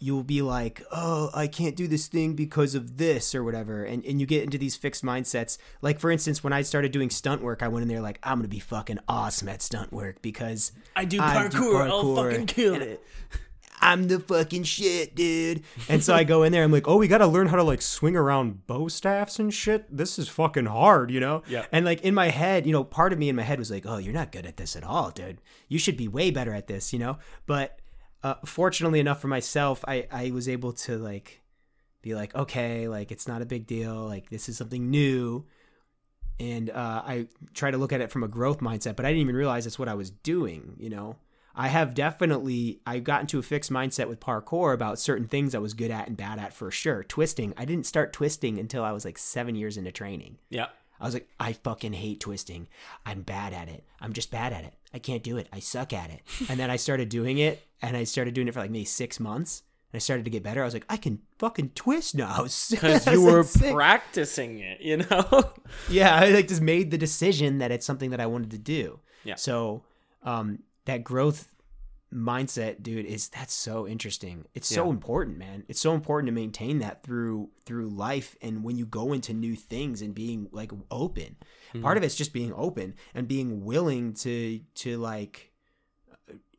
you'll 0.00 0.24
be 0.24 0.42
like, 0.42 0.82
"Oh, 0.90 1.30
I 1.34 1.46
can't 1.46 1.76
do 1.76 1.86
this 1.86 2.06
thing 2.06 2.34
because 2.34 2.74
of 2.74 2.96
this 2.96 3.34
or 3.34 3.44
whatever." 3.44 3.84
And 3.84 4.04
and 4.04 4.20
you 4.20 4.26
get 4.26 4.44
into 4.44 4.58
these 4.58 4.76
fixed 4.76 5.04
mindsets. 5.04 5.58
Like 5.82 6.00
for 6.00 6.10
instance, 6.10 6.42
when 6.42 6.52
I 6.52 6.62
started 6.62 6.92
doing 6.92 7.10
stunt 7.10 7.42
work, 7.42 7.62
I 7.62 7.68
went 7.68 7.82
in 7.82 7.88
there 7.88 8.00
like, 8.00 8.18
"I'm 8.22 8.38
going 8.38 8.42
to 8.42 8.48
be 8.48 8.60
fucking 8.60 8.98
awesome 9.08 9.48
at 9.48 9.62
stunt 9.62 9.92
work 9.92 10.22
because 10.22 10.72
I 10.96 11.04
do 11.04 11.18
parkour. 11.18 11.34
I 11.34 11.48
do 11.48 11.72
parkour, 11.72 12.34
and 12.34 12.82
it. 12.82 13.04
I'm 13.80 14.08
the 14.08 14.20
fucking 14.20 14.64
shit, 14.64 15.14
dude. 15.14 15.62
And 15.88 16.02
so 16.02 16.14
I 16.14 16.24
go 16.24 16.42
in 16.42 16.52
there, 16.52 16.64
I'm 16.64 16.72
like, 16.72 16.88
oh, 16.88 16.96
we 16.96 17.08
got 17.08 17.18
to 17.18 17.26
learn 17.26 17.48
how 17.48 17.56
to 17.56 17.62
like 17.62 17.82
swing 17.82 18.16
around 18.16 18.66
bow 18.66 18.88
staffs 18.88 19.38
and 19.38 19.52
shit. 19.52 19.84
This 19.94 20.18
is 20.18 20.28
fucking 20.28 20.66
hard, 20.66 21.10
you 21.10 21.20
know? 21.20 21.42
Yeah. 21.48 21.66
And 21.72 21.84
like 21.84 22.00
in 22.02 22.14
my 22.14 22.28
head, 22.28 22.66
you 22.66 22.72
know, 22.72 22.84
part 22.84 23.12
of 23.12 23.18
me 23.18 23.28
in 23.28 23.36
my 23.36 23.42
head 23.42 23.58
was 23.58 23.70
like, 23.70 23.86
oh, 23.86 23.98
you're 23.98 24.14
not 24.14 24.32
good 24.32 24.46
at 24.46 24.56
this 24.56 24.76
at 24.76 24.84
all, 24.84 25.10
dude. 25.10 25.40
You 25.68 25.78
should 25.78 25.96
be 25.96 26.08
way 26.08 26.30
better 26.30 26.52
at 26.52 26.66
this, 26.66 26.92
you 26.92 26.98
know? 26.98 27.18
But 27.46 27.78
uh, 28.22 28.34
fortunately 28.44 29.00
enough 29.00 29.20
for 29.20 29.28
myself, 29.28 29.84
I, 29.86 30.06
I 30.10 30.30
was 30.30 30.48
able 30.48 30.72
to 30.72 30.98
like 30.98 31.40
be 32.02 32.14
like, 32.14 32.34
okay, 32.34 32.88
like 32.88 33.12
it's 33.12 33.28
not 33.28 33.42
a 33.42 33.46
big 33.46 33.66
deal. 33.66 34.06
Like 34.06 34.30
this 34.30 34.48
is 34.48 34.56
something 34.56 34.90
new. 34.90 35.46
And 36.40 36.70
uh, 36.70 37.02
I 37.04 37.26
try 37.54 37.70
to 37.70 37.78
look 37.78 37.92
at 37.92 38.00
it 38.00 38.12
from 38.12 38.22
a 38.22 38.28
growth 38.28 38.60
mindset, 38.60 38.96
but 38.96 39.04
I 39.04 39.08
didn't 39.10 39.22
even 39.22 39.36
realize 39.36 39.64
that's 39.64 39.78
what 39.78 39.88
I 39.88 39.94
was 39.94 40.10
doing, 40.10 40.76
you 40.78 40.88
know? 40.88 41.16
I 41.54 41.66
have 41.66 41.94
definitely 41.94 42.80
I 42.86 43.00
got 43.00 43.22
into 43.22 43.40
a 43.40 43.42
fixed 43.42 43.72
mindset 43.72 44.06
with 44.08 44.20
parkour 44.20 44.72
about 44.72 45.00
certain 45.00 45.26
things 45.26 45.56
I 45.56 45.58
was 45.58 45.74
good 45.74 45.90
at 45.90 46.06
and 46.06 46.16
bad 46.16 46.38
at 46.38 46.52
for 46.52 46.70
sure. 46.70 47.02
Twisting, 47.02 47.52
I 47.56 47.64
didn't 47.64 47.86
start 47.86 48.12
twisting 48.12 48.58
until 48.60 48.84
I 48.84 48.92
was 48.92 49.04
like 49.04 49.18
7 49.18 49.56
years 49.56 49.76
into 49.76 49.90
training. 49.90 50.38
Yeah. 50.50 50.68
I 51.00 51.04
was 51.04 51.14
like 51.14 51.28
I 51.38 51.52
fucking 51.52 51.92
hate 51.92 52.20
twisting. 52.20 52.68
I'm 53.06 53.22
bad 53.22 53.52
at 53.52 53.68
it. 53.68 53.84
I'm 54.00 54.12
just 54.12 54.30
bad 54.30 54.52
at 54.52 54.64
it. 54.64 54.74
I 54.92 54.98
can't 54.98 55.22
do 55.22 55.36
it. 55.36 55.48
I 55.52 55.60
suck 55.60 55.92
at 55.92 56.10
it. 56.10 56.22
and 56.48 56.58
then 56.58 56.70
I 56.70 56.76
started 56.76 57.08
doing 57.08 57.38
it 57.38 57.62
and 57.82 57.96
I 57.96 58.04
started 58.04 58.34
doing 58.34 58.48
it 58.48 58.54
for 58.54 58.60
like 58.60 58.70
maybe 58.70 58.84
6 58.84 59.20
months. 59.20 59.62
And 59.92 59.98
I 59.98 60.00
started 60.00 60.24
to 60.24 60.30
get 60.30 60.42
better. 60.42 60.60
I 60.60 60.66
was 60.66 60.74
like, 60.74 60.84
I 60.88 60.98
can 60.98 61.20
fucking 61.38 61.70
twist 61.74 62.14
now. 62.14 62.46
Because 62.70 63.06
you 63.06 63.24
were 63.24 63.44
practicing 63.44 64.58
it, 64.58 64.80
you 64.80 64.98
know? 64.98 65.52
yeah, 65.88 66.14
I 66.14 66.28
like 66.30 66.48
just 66.48 66.60
made 66.60 66.90
the 66.90 66.98
decision 66.98 67.58
that 67.58 67.70
it's 67.70 67.86
something 67.86 68.10
that 68.10 68.20
I 68.20 68.26
wanted 68.26 68.50
to 68.50 68.58
do. 68.58 69.00
Yeah. 69.24 69.36
So, 69.36 69.84
um, 70.22 70.58
that 70.84 71.04
growth 71.04 71.48
mindset, 72.12 72.82
dude, 72.82 73.04
is 73.04 73.28
that's 73.28 73.52
so 73.52 73.86
interesting. 73.86 74.46
It's 74.54 74.68
so 74.68 74.84
Yeah. 74.86 74.90
important, 74.90 75.36
man. 75.38 75.64
It's 75.68 75.80
so 75.80 75.94
important 75.94 76.28
to 76.28 76.32
maintain 76.32 76.78
that 76.78 77.02
through 77.02 77.50
through 77.66 77.88
life 77.88 78.34
and 78.40 78.64
when 78.64 78.78
you 78.78 78.86
go 78.86 79.12
into 79.12 79.34
new 79.34 79.54
things 79.54 80.00
and 80.00 80.14
being 80.14 80.48
like 80.50 80.72
open. 80.90 81.36
Part 81.72 81.84
mm-hmm. 81.84 81.96
of 81.98 82.02
it's 82.02 82.14
just 82.14 82.32
being 82.32 82.52
open 82.54 82.94
and 83.14 83.28
being 83.28 83.64
willing 83.64 84.14
to 84.14 84.60
to 84.76 84.96
like 84.96 85.52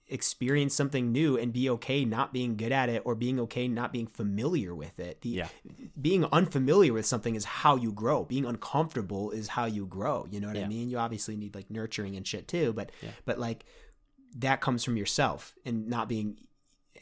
experience 0.07 0.73
something 0.73 1.11
new 1.11 1.37
and 1.37 1.53
be 1.53 1.69
okay 1.69 2.03
not 2.03 2.33
being 2.33 2.57
good 2.57 2.71
at 2.71 2.89
it 2.89 3.01
or 3.05 3.13
being 3.13 3.39
okay 3.39 3.67
not 3.67 3.93
being 3.93 4.07
familiar 4.07 4.73
with 4.73 4.99
it. 4.99 5.21
The 5.21 5.29
Yeah. 5.29 5.47
being 5.99 6.25
unfamiliar 6.25 6.93
with 6.93 7.05
something 7.05 7.35
is 7.35 7.45
how 7.45 7.75
you 7.75 7.91
grow. 7.91 8.23
Being 8.25 8.45
uncomfortable 8.45 9.29
is 9.31 9.49
how 9.49 9.65
you 9.65 9.85
grow. 9.85 10.27
You 10.31 10.39
know 10.39 10.47
what 10.47 10.57
I 10.57 10.67
mean? 10.67 10.89
You 10.89 10.97
obviously 10.97 11.35
need 11.35 11.53
like 11.53 11.69
nurturing 11.69 12.15
and 12.15 12.25
shit 12.25 12.47
too, 12.47 12.73
but 12.73 12.91
Yeah. 13.03 13.11
but 13.25 13.39
like 13.39 13.65
that 14.37 14.61
comes 14.61 14.83
from 14.83 14.97
yourself 14.97 15.55
and 15.65 15.87
not 15.87 16.07
being 16.07 16.37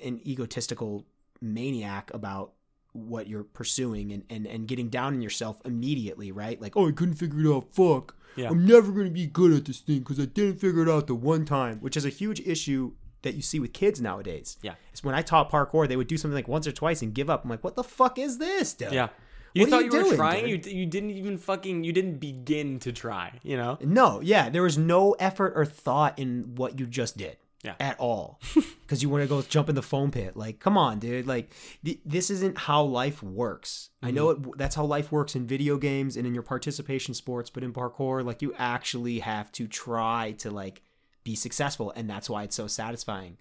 an 0.03 0.19
egotistical 0.25 1.05
maniac 1.41 2.11
about 2.13 2.53
what 2.93 3.27
you're 3.27 3.43
pursuing 3.43 4.11
and, 4.11 4.23
and, 4.29 4.47
and 4.47 4.67
getting 4.67 4.89
down 4.89 5.13
on 5.13 5.21
yourself 5.21 5.61
immediately, 5.65 6.31
right? 6.31 6.59
Like, 6.61 6.75
oh, 6.75 6.87
I 6.87 6.91
couldn't 6.91 7.15
figure 7.15 7.39
it 7.41 7.55
out. 7.55 7.73
Fuck. 7.73 8.15
Yeah. 8.35 8.49
I'm 8.49 8.65
never 8.65 8.91
going 8.91 9.05
to 9.05 9.11
be 9.11 9.27
good 9.27 9.51
at 9.51 9.65
this 9.65 9.79
thing 9.79 9.99
because 9.99 10.19
I 10.19 10.25
didn't 10.25 10.59
figure 10.59 10.83
it 10.83 10.89
out 10.89 11.07
the 11.07 11.15
one 11.15 11.45
time, 11.45 11.79
which 11.79 11.97
is 11.97 12.05
a 12.05 12.09
huge 12.09 12.39
issue 12.41 12.93
that 13.23 13.33
you 13.33 13.41
see 13.41 13.59
with 13.59 13.73
kids 13.73 13.99
nowadays. 13.99 14.57
Yeah. 14.61 14.75
It's 14.91 15.03
when 15.03 15.15
I 15.15 15.21
taught 15.21 15.51
parkour, 15.51 15.87
they 15.87 15.95
would 15.95 16.07
do 16.07 16.17
something 16.17 16.35
like 16.35 16.47
once 16.47 16.67
or 16.67 16.71
twice 16.71 17.01
and 17.01 17.13
give 17.13 17.29
up. 17.29 17.43
I'm 17.43 17.49
like, 17.49 17.63
what 17.63 17.75
the 17.75 17.83
fuck 17.83 18.19
is 18.19 18.37
this, 18.37 18.73
dude? 18.73 18.93
Yeah. 18.93 19.09
You 19.57 19.63
What 19.63 19.69
thought 19.69 19.85
you 19.85 19.99
you, 19.99 20.09
were 20.09 20.15
trying. 20.15 20.47
You 20.47 20.57
dude? 20.57 20.73
you 20.73 20.85
didn't 20.85 21.11
even 21.11 21.37
fucking 21.37 21.83
you 21.83 21.91
didn't 21.93 22.17
begin 22.19 22.79
to 22.79 22.91
try. 22.91 23.39
You 23.43 23.57
know. 23.57 23.77
No, 23.81 24.21
yeah, 24.21 24.49
there 24.49 24.63
was 24.63 24.77
no 24.77 25.13
effort 25.19 25.53
or 25.55 25.65
thought 25.65 26.17
in 26.19 26.55
what 26.55 26.79
you 26.79 26.85
just 26.85 27.17
did. 27.17 27.37
Yeah. 27.63 27.73
At 27.79 27.99
all. 27.99 28.39
Because 28.87 29.03
you 29.03 29.09
want 29.09 29.21
to 29.23 29.27
go 29.27 29.41
jump 29.41 29.67
in 29.67 29.75
the 29.75 29.81
foam 29.81 30.11
pit. 30.11 30.37
Like, 30.37 30.61
come 30.61 30.77
on, 30.77 30.99
dude. 30.99 31.27
Like, 31.27 31.51
th- 31.83 31.99
this 32.05 32.29
isn't 32.29 32.57
how 32.57 32.83
life 32.83 33.21
works. 33.21 33.89
I 34.01 34.11
know 34.11 34.27
Mm-hmm. 34.27 34.49
it, 34.51 34.57
that's 34.57 34.75
how 34.75 34.85
life 34.85 35.11
works 35.11 35.35
in 35.35 35.45
video 35.45 35.75
games 35.77 36.15
and 36.15 36.25
in 36.25 36.33
your 36.33 36.43
participation 36.43 37.13
sports, 37.13 37.49
but 37.49 37.63
in 37.65 37.73
parkour, 37.73 38.23
like, 38.23 38.41
you 38.41 38.53
actually 38.57 39.19
have 39.19 39.51
to 39.53 39.67
try 39.67 40.35
to, 40.37 40.49
like, 40.51 40.83
be 41.25 41.35
successful. 41.35 41.91
And 41.97 42.09
that's 42.09 42.29
why 42.29 42.43
it's 42.43 42.55
so 42.55 42.67
satisfying. 42.67 43.35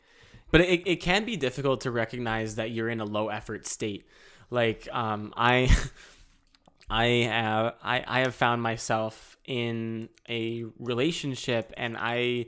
but 0.51 0.61
it, 0.63 0.83
it 0.85 0.97
can 0.97 1.25
be 1.25 1.37
difficult 1.37 1.81
to 1.83 1.93
recognize 1.93 2.57
that 2.57 2.73
you're 2.73 2.89
in 2.89 3.01
a 3.01 3.05
low 3.05 3.29
effort 3.29 3.69
state 3.69 4.05
like 4.51 4.89
um 4.93 5.33
i 5.37 5.75
i 6.91 7.07
have 7.07 7.75
I, 7.83 8.05
I 8.07 8.21
have 8.21 8.35
found 8.35 8.63
myself 8.63 9.37
in 9.45 10.09
a 10.29 10.65
relationship 10.79 11.73
and 11.77 11.97
i 11.99 12.47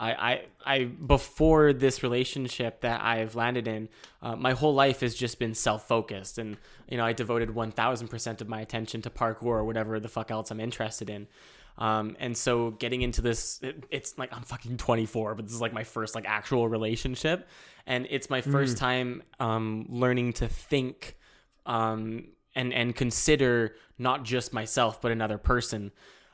I, 0.00 0.12
I, 0.12 0.42
I 0.64 0.84
before 0.84 1.74
this 1.74 2.02
relationship 2.02 2.80
that 2.80 3.02
I've 3.02 3.34
landed 3.34 3.68
in, 3.68 3.90
uh, 4.22 4.34
my 4.34 4.52
whole 4.52 4.72
life 4.72 5.00
has 5.00 5.14
just 5.14 5.38
been 5.38 5.54
self-focused, 5.54 6.38
and 6.38 6.56
you 6.88 6.96
know 6.96 7.04
I 7.04 7.12
devoted 7.12 7.54
one 7.54 7.70
thousand 7.70 8.08
percent 8.08 8.40
of 8.40 8.48
my 8.48 8.62
attention 8.62 9.02
to 9.02 9.10
parkour 9.10 9.44
or 9.44 9.64
whatever 9.64 10.00
the 10.00 10.08
fuck 10.08 10.30
else 10.30 10.50
I'm 10.50 10.58
interested 10.58 11.10
in. 11.10 11.28
Um, 11.76 12.16
and 12.18 12.36
so 12.36 12.72
getting 12.72 13.02
into 13.02 13.20
this, 13.20 13.60
it, 13.62 13.84
it's 13.90 14.18
like 14.18 14.34
I'm 14.34 14.42
fucking 14.42 14.76
24, 14.76 15.34
but 15.34 15.46
this 15.46 15.54
is 15.54 15.60
like 15.60 15.72
my 15.72 15.84
first 15.84 16.14
like 16.14 16.24
actual 16.26 16.68
relationship, 16.68 17.48
and 17.86 18.06
it's 18.10 18.30
my 18.30 18.40
first 18.40 18.76
time 18.78 19.22
um, 19.38 19.86
learning 19.88 20.34
to 20.34 20.48
think 20.48 21.16
um, 21.66 22.28
and 22.54 22.72
and 22.72 22.94
consider 22.94 23.74
not 23.98 24.24
just 24.24 24.52
myself 24.52 25.00
but 25.00 25.12
another 25.12 25.38
person. 25.38 25.92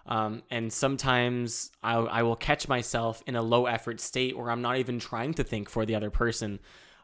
Um, 0.09 0.43
and 0.51 0.73
sometimes 0.73 1.73
I, 1.83 1.95
I 1.95 2.23
will 2.23 2.37
catch 2.37 2.69
myself 2.69 3.25
in 3.27 3.35
a 3.35 3.43
low 3.43 3.67
effort 3.67 4.01
state 4.01 4.39
where 4.39 4.51
I'm 4.51 4.63
not 4.63 4.77
even 4.77 5.01
trying 5.01 5.35
to 5.35 5.45
think 5.45 5.69
for 5.69 5.85
the 5.85 5.97
other 5.97 6.11
person. 6.11 6.61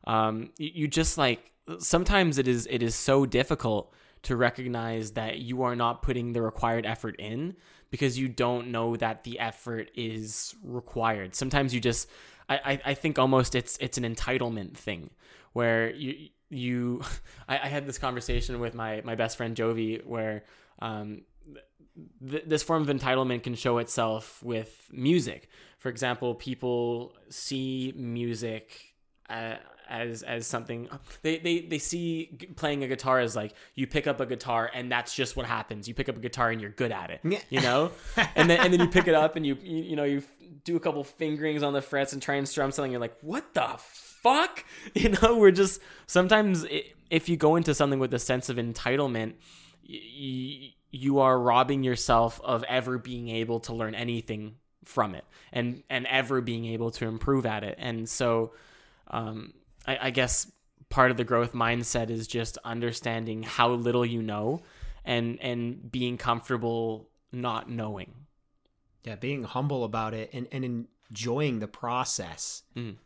Um, 0.06 0.50
you, 0.56 0.70
you 0.74 0.88
just 0.88 1.18
like 1.18 1.50
sometimes 1.78 2.38
it 2.38 2.48
is 2.48 2.66
it 2.70 2.82
is 2.82 2.94
so 2.94 3.26
difficult 3.26 3.92
to 4.22 4.36
recognize 4.36 5.12
that 5.12 5.38
you 5.38 5.62
are 5.62 5.74
not 5.74 6.02
putting 6.02 6.32
the 6.32 6.42
required 6.42 6.86
effort 6.86 7.16
in 7.18 7.56
because 7.90 8.18
you 8.18 8.28
don't 8.28 8.68
know 8.68 8.96
that 8.96 9.24
the 9.24 9.38
effort 9.40 9.90
is 9.94 10.54
required. 10.62 11.34
Sometimes 11.34 11.74
you 11.74 11.80
just 11.80 12.08
I, 12.48 12.56
I, 12.64 12.80
I 12.86 12.94
think 12.94 13.18
almost 13.18 13.54
it's 13.54 13.76
it's 13.80 13.98
an 13.98 14.04
entitlement 14.04 14.74
thing 14.76 15.10
where 15.52 15.90
you 15.90 16.28
you 16.52 17.02
I, 17.48 17.58
I 17.58 17.68
had 17.68 17.86
this 17.86 17.98
conversation 17.98 18.60
with 18.60 18.74
my 18.74 19.00
my 19.04 19.14
best 19.14 19.36
friend 19.36 19.56
Jovi 19.56 20.04
where 20.04 20.44
um 20.80 21.22
th- 22.28 22.44
this 22.46 22.62
form 22.62 22.82
of 22.82 22.88
entitlement 22.88 23.42
can 23.42 23.54
show 23.54 23.78
itself 23.78 24.42
with 24.42 24.88
music. 24.92 25.48
For 25.78 25.88
example, 25.88 26.34
people 26.34 27.14
see 27.28 27.92
music 27.96 28.94
uh, 29.28 29.56
as 29.88 30.22
as 30.22 30.46
something 30.46 30.88
they, 31.22 31.38
they 31.38 31.60
they 31.60 31.78
see 31.78 32.38
playing 32.56 32.84
a 32.84 32.88
guitar 32.88 33.18
as 33.18 33.34
like 33.34 33.54
you 33.74 33.86
pick 33.86 34.06
up 34.06 34.20
a 34.20 34.26
guitar 34.26 34.70
and 34.72 34.90
that's 34.90 35.14
just 35.14 35.36
what 35.36 35.46
happens. 35.46 35.88
You 35.88 35.94
pick 35.94 36.08
up 36.08 36.16
a 36.16 36.20
guitar 36.20 36.50
and 36.50 36.60
you're 36.60 36.70
good 36.70 36.92
at 36.92 37.10
it, 37.10 37.20
you 37.50 37.60
know. 37.60 37.90
and 38.36 38.48
then 38.48 38.60
and 38.60 38.72
then 38.72 38.80
you 38.80 38.88
pick 38.88 39.08
it 39.08 39.14
up 39.14 39.36
and 39.36 39.44
you 39.44 39.56
you, 39.62 39.82
you 39.82 39.96
know 39.96 40.04
you 40.04 40.22
do 40.64 40.76
a 40.76 40.80
couple 40.80 41.02
fingerings 41.02 41.62
on 41.62 41.72
the 41.72 41.82
frets 41.82 42.12
and 42.12 42.22
try 42.22 42.36
and 42.36 42.48
strum 42.48 42.70
something. 42.70 42.92
You're 42.92 43.00
like, 43.00 43.18
what 43.20 43.54
the 43.54 43.78
fuck? 44.22 44.64
You 44.94 45.10
know, 45.10 45.38
we're 45.38 45.50
just 45.50 45.80
sometimes 46.06 46.64
if 47.10 47.28
you 47.28 47.36
go 47.36 47.56
into 47.56 47.74
something 47.74 47.98
with 47.98 48.12
a 48.14 48.18
sense 48.18 48.48
of 48.48 48.56
entitlement 48.56 49.34
you 49.84 51.18
are 51.18 51.38
robbing 51.38 51.82
yourself 51.82 52.40
of 52.44 52.64
ever 52.64 52.98
being 52.98 53.28
able 53.28 53.60
to 53.60 53.74
learn 53.74 53.94
anything 53.94 54.56
from 54.84 55.14
it 55.14 55.24
and 55.52 55.82
and 55.88 56.06
ever 56.06 56.40
being 56.40 56.66
able 56.66 56.90
to 56.90 57.06
improve 57.06 57.46
at 57.46 57.62
it 57.64 57.76
and 57.78 58.08
so 58.08 58.52
um, 59.08 59.52
I, 59.86 59.98
I 60.02 60.10
guess 60.10 60.50
part 60.88 61.10
of 61.10 61.16
the 61.16 61.24
growth 61.24 61.52
mindset 61.52 62.10
is 62.10 62.26
just 62.26 62.58
understanding 62.64 63.42
how 63.42 63.70
little 63.70 64.04
you 64.04 64.22
know 64.22 64.62
and 65.04 65.38
and 65.40 65.90
being 65.90 66.16
comfortable 66.18 67.08
not 67.32 67.70
knowing 67.70 68.12
Yeah, 69.04 69.16
being 69.16 69.44
humble 69.44 69.84
about 69.84 70.14
it 70.14 70.30
and, 70.32 70.46
and 70.52 70.86
enjoying 71.10 71.60
the 71.60 71.68
process. 71.68 72.62
Mhm. 72.76 72.96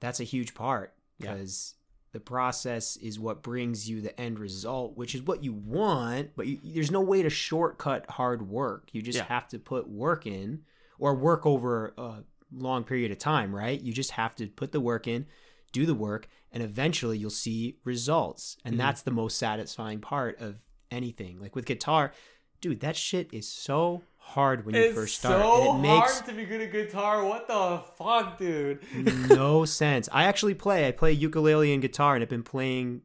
That's 0.00 0.20
a 0.20 0.24
huge 0.24 0.54
part 0.54 0.94
Yeah. 1.18 1.32
because 1.34 1.74
the 2.12 2.20
process 2.20 2.96
is 2.96 3.18
what 3.20 3.42
brings 3.42 3.88
you 3.88 4.00
the 4.00 4.18
end 4.20 4.38
result, 4.38 4.96
which 4.96 5.14
is 5.14 5.22
what 5.22 5.44
you 5.44 5.52
want, 5.52 6.30
but 6.36 6.46
you, 6.46 6.58
there's 6.64 6.90
no 6.90 7.00
way 7.00 7.22
to 7.22 7.30
shortcut 7.30 8.08
hard 8.10 8.48
work. 8.48 8.88
You 8.92 9.02
just 9.02 9.18
Yeah. 9.18 9.24
have 9.24 9.48
to 9.48 9.58
put 9.58 9.88
work 9.88 10.26
in 10.26 10.62
or 10.98 11.14
work 11.14 11.44
over 11.44 11.92
a 11.98 12.24
long 12.50 12.84
period 12.84 13.10
of 13.12 13.18
time, 13.18 13.54
right? 13.54 13.80
You 13.80 13.92
just 13.92 14.12
have 14.12 14.34
to 14.36 14.46
put 14.46 14.72
the 14.72 14.80
work 14.80 15.06
in, 15.06 15.26
do 15.72 15.84
the 15.84 15.94
work, 15.94 16.28
and 16.50 16.62
eventually 16.62 17.18
you'll 17.18 17.28
see 17.30 17.76
results. 17.84 18.56
And 18.64 18.74
Mhm. 18.76 18.78
that's 18.78 19.02
the 19.02 19.10
most 19.10 19.36
satisfying 19.36 20.00
part 20.00 20.40
of 20.40 20.62
anything. 20.90 21.38
Like 21.40 21.54
with 21.54 21.66
guitar, 21.66 22.14
dude, 22.62 22.80
that 22.80 22.96
shit 22.96 23.28
is 23.34 23.46
so 23.46 24.02
hard 24.28 24.66
when 24.66 24.74
you 24.74 24.92
first 24.92 25.18
start. 25.18 25.40
and 25.40 25.78
it 25.78 25.88
makes 25.88 26.20
to 26.20 26.32
be 26.32 26.44
good 26.44 26.60
at 26.60 26.70
guitar 26.70 27.24
what 27.24 27.48
the 27.48 27.82
fuck 27.96 28.38
dude 28.38 28.80
no 29.28 29.64
sense. 29.64 30.08
I 30.12 30.24
actually 30.24 30.54
play. 30.54 30.86
I 30.86 30.92
play 30.92 31.12
ukulele 31.12 31.72
and 31.72 31.80
guitar, 31.82 32.14
and 32.14 32.22
I've 32.22 32.28
been 32.28 32.42
playing 32.42 33.02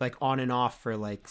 like 0.00 0.14
on 0.20 0.40
and 0.40 0.50
off 0.50 0.82
for 0.82 0.96
like 0.96 1.28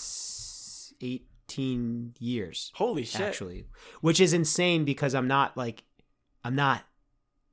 18 1.02 2.14
years 2.20 2.72
holy 2.76 3.04
shit 3.04 3.22
actually, 3.22 3.66
which 4.02 4.20
is 4.20 4.34
insane 4.34 4.86
because 4.86 5.14
I'm 5.16 5.28
not 5.28 5.56
like 5.58 5.84
I'm 6.44 6.56
not 6.56 6.84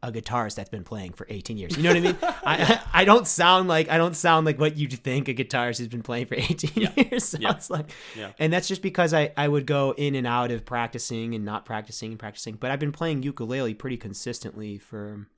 a 0.05 0.11
guitarist 0.11 0.57
that's 0.57 0.69
been 0.69 0.83
playing 0.85 1.13
for 1.13 1.27
18 1.31 1.57
years. 1.57 1.77
You 1.77 1.83
know 1.85 1.91
what 1.91 1.97
I 1.97 2.01
mean? 2.01 2.17
I 2.23 2.81
I 2.93 3.05
don't 3.05 3.27
sound 3.27 3.69
like 3.69 3.89
I 3.89 3.99
don't 3.99 4.17
sound 4.17 4.47
like 4.47 4.59
what 4.59 4.77
you'd 4.77 4.93
think 4.93 5.29
a 5.29 5.35
guitarist 5.35 5.79
has 5.79 5.89
been 5.89 6.03
playing 6.03 6.27
for 6.27 6.35
18 6.35 6.71
years 6.97 7.25
sounds 7.25 7.43
Yeah. 7.71 7.77
like. 7.77 7.91
Yeah. 8.17 8.33
And 8.39 8.53
that's 8.53 8.67
just 8.69 8.83
because 8.83 9.15
I 9.15 9.33
I 9.37 9.47
would 9.49 9.65
go 9.67 9.95
in 9.97 10.15
and 10.15 10.27
out 10.27 10.51
of 10.51 10.65
practicing 10.65 11.35
and 11.35 11.45
not 11.45 11.65
practicing 11.65 12.11
and 12.11 12.19
practicing, 12.19 12.55
but 12.57 12.71
I've 12.71 12.81
been 12.81 12.93
playing 12.93 13.23
ukulele 13.23 13.75
pretty 13.75 13.97
consistently 13.97 14.79
for 14.79 15.29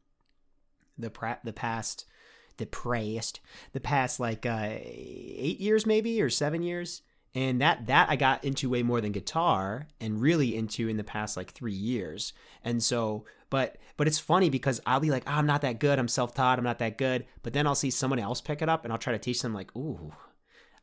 the 0.97 1.11
pra- 1.11 1.41
the 1.45 1.53
past 1.53 2.07
the 2.57 2.67
past 2.67 3.41
the 3.73 3.81
past 3.81 4.21
like 4.21 4.47
uh 4.47 4.69
8 4.71 5.61
years 5.61 5.87
maybe 5.87 6.23
or 6.23 6.31
7 6.31 6.63
years. 6.63 7.03
And 7.37 7.61
that 7.61 7.87
that 7.89 8.09
I 8.11 8.15
got 8.17 8.45
into 8.45 8.71
way 8.71 8.85
more 8.85 9.01
than 9.01 9.11
guitar 9.11 9.89
and 10.01 10.21
really 10.21 10.57
into 10.57 10.89
in 10.89 10.97
the 10.97 11.03
past 11.05 11.37
like 11.37 11.51
3 11.51 11.73
years. 11.73 12.33
And 12.63 12.81
so 12.83 13.25
but 13.55 13.77
but 13.97 14.09
it's 14.09 14.19
funny 14.19 14.51
because 14.51 14.81
I'll 14.85 14.99
be 14.99 15.13
like, 15.13 15.23
oh, 15.29 15.35
I'm 15.35 15.47
not 15.47 15.61
that 15.61 15.79
good. 15.79 16.01
I'm 16.01 16.09
self-taught. 16.09 16.59
I'm 16.59 16.65
not 16.65 16.81
that 16.81 16.99
good. 16.99 17.25
But 17.45 17.53
then 17.53 17.69
I'll 17.69 17.77
see 17.77 17.91
someone 17.91 18.19
else 18.19 18.41
pick 18.41 18.63
it 18.63 18.69
up 18.69 18.83
and 18.83 18.93
I'll 18.93 18.99
try 18.99 19.13
to 19.13 19.19
teach 19.21 19.41
them 19.43 19.55
like, 19.55 19.71
ooh, 19.77 20.13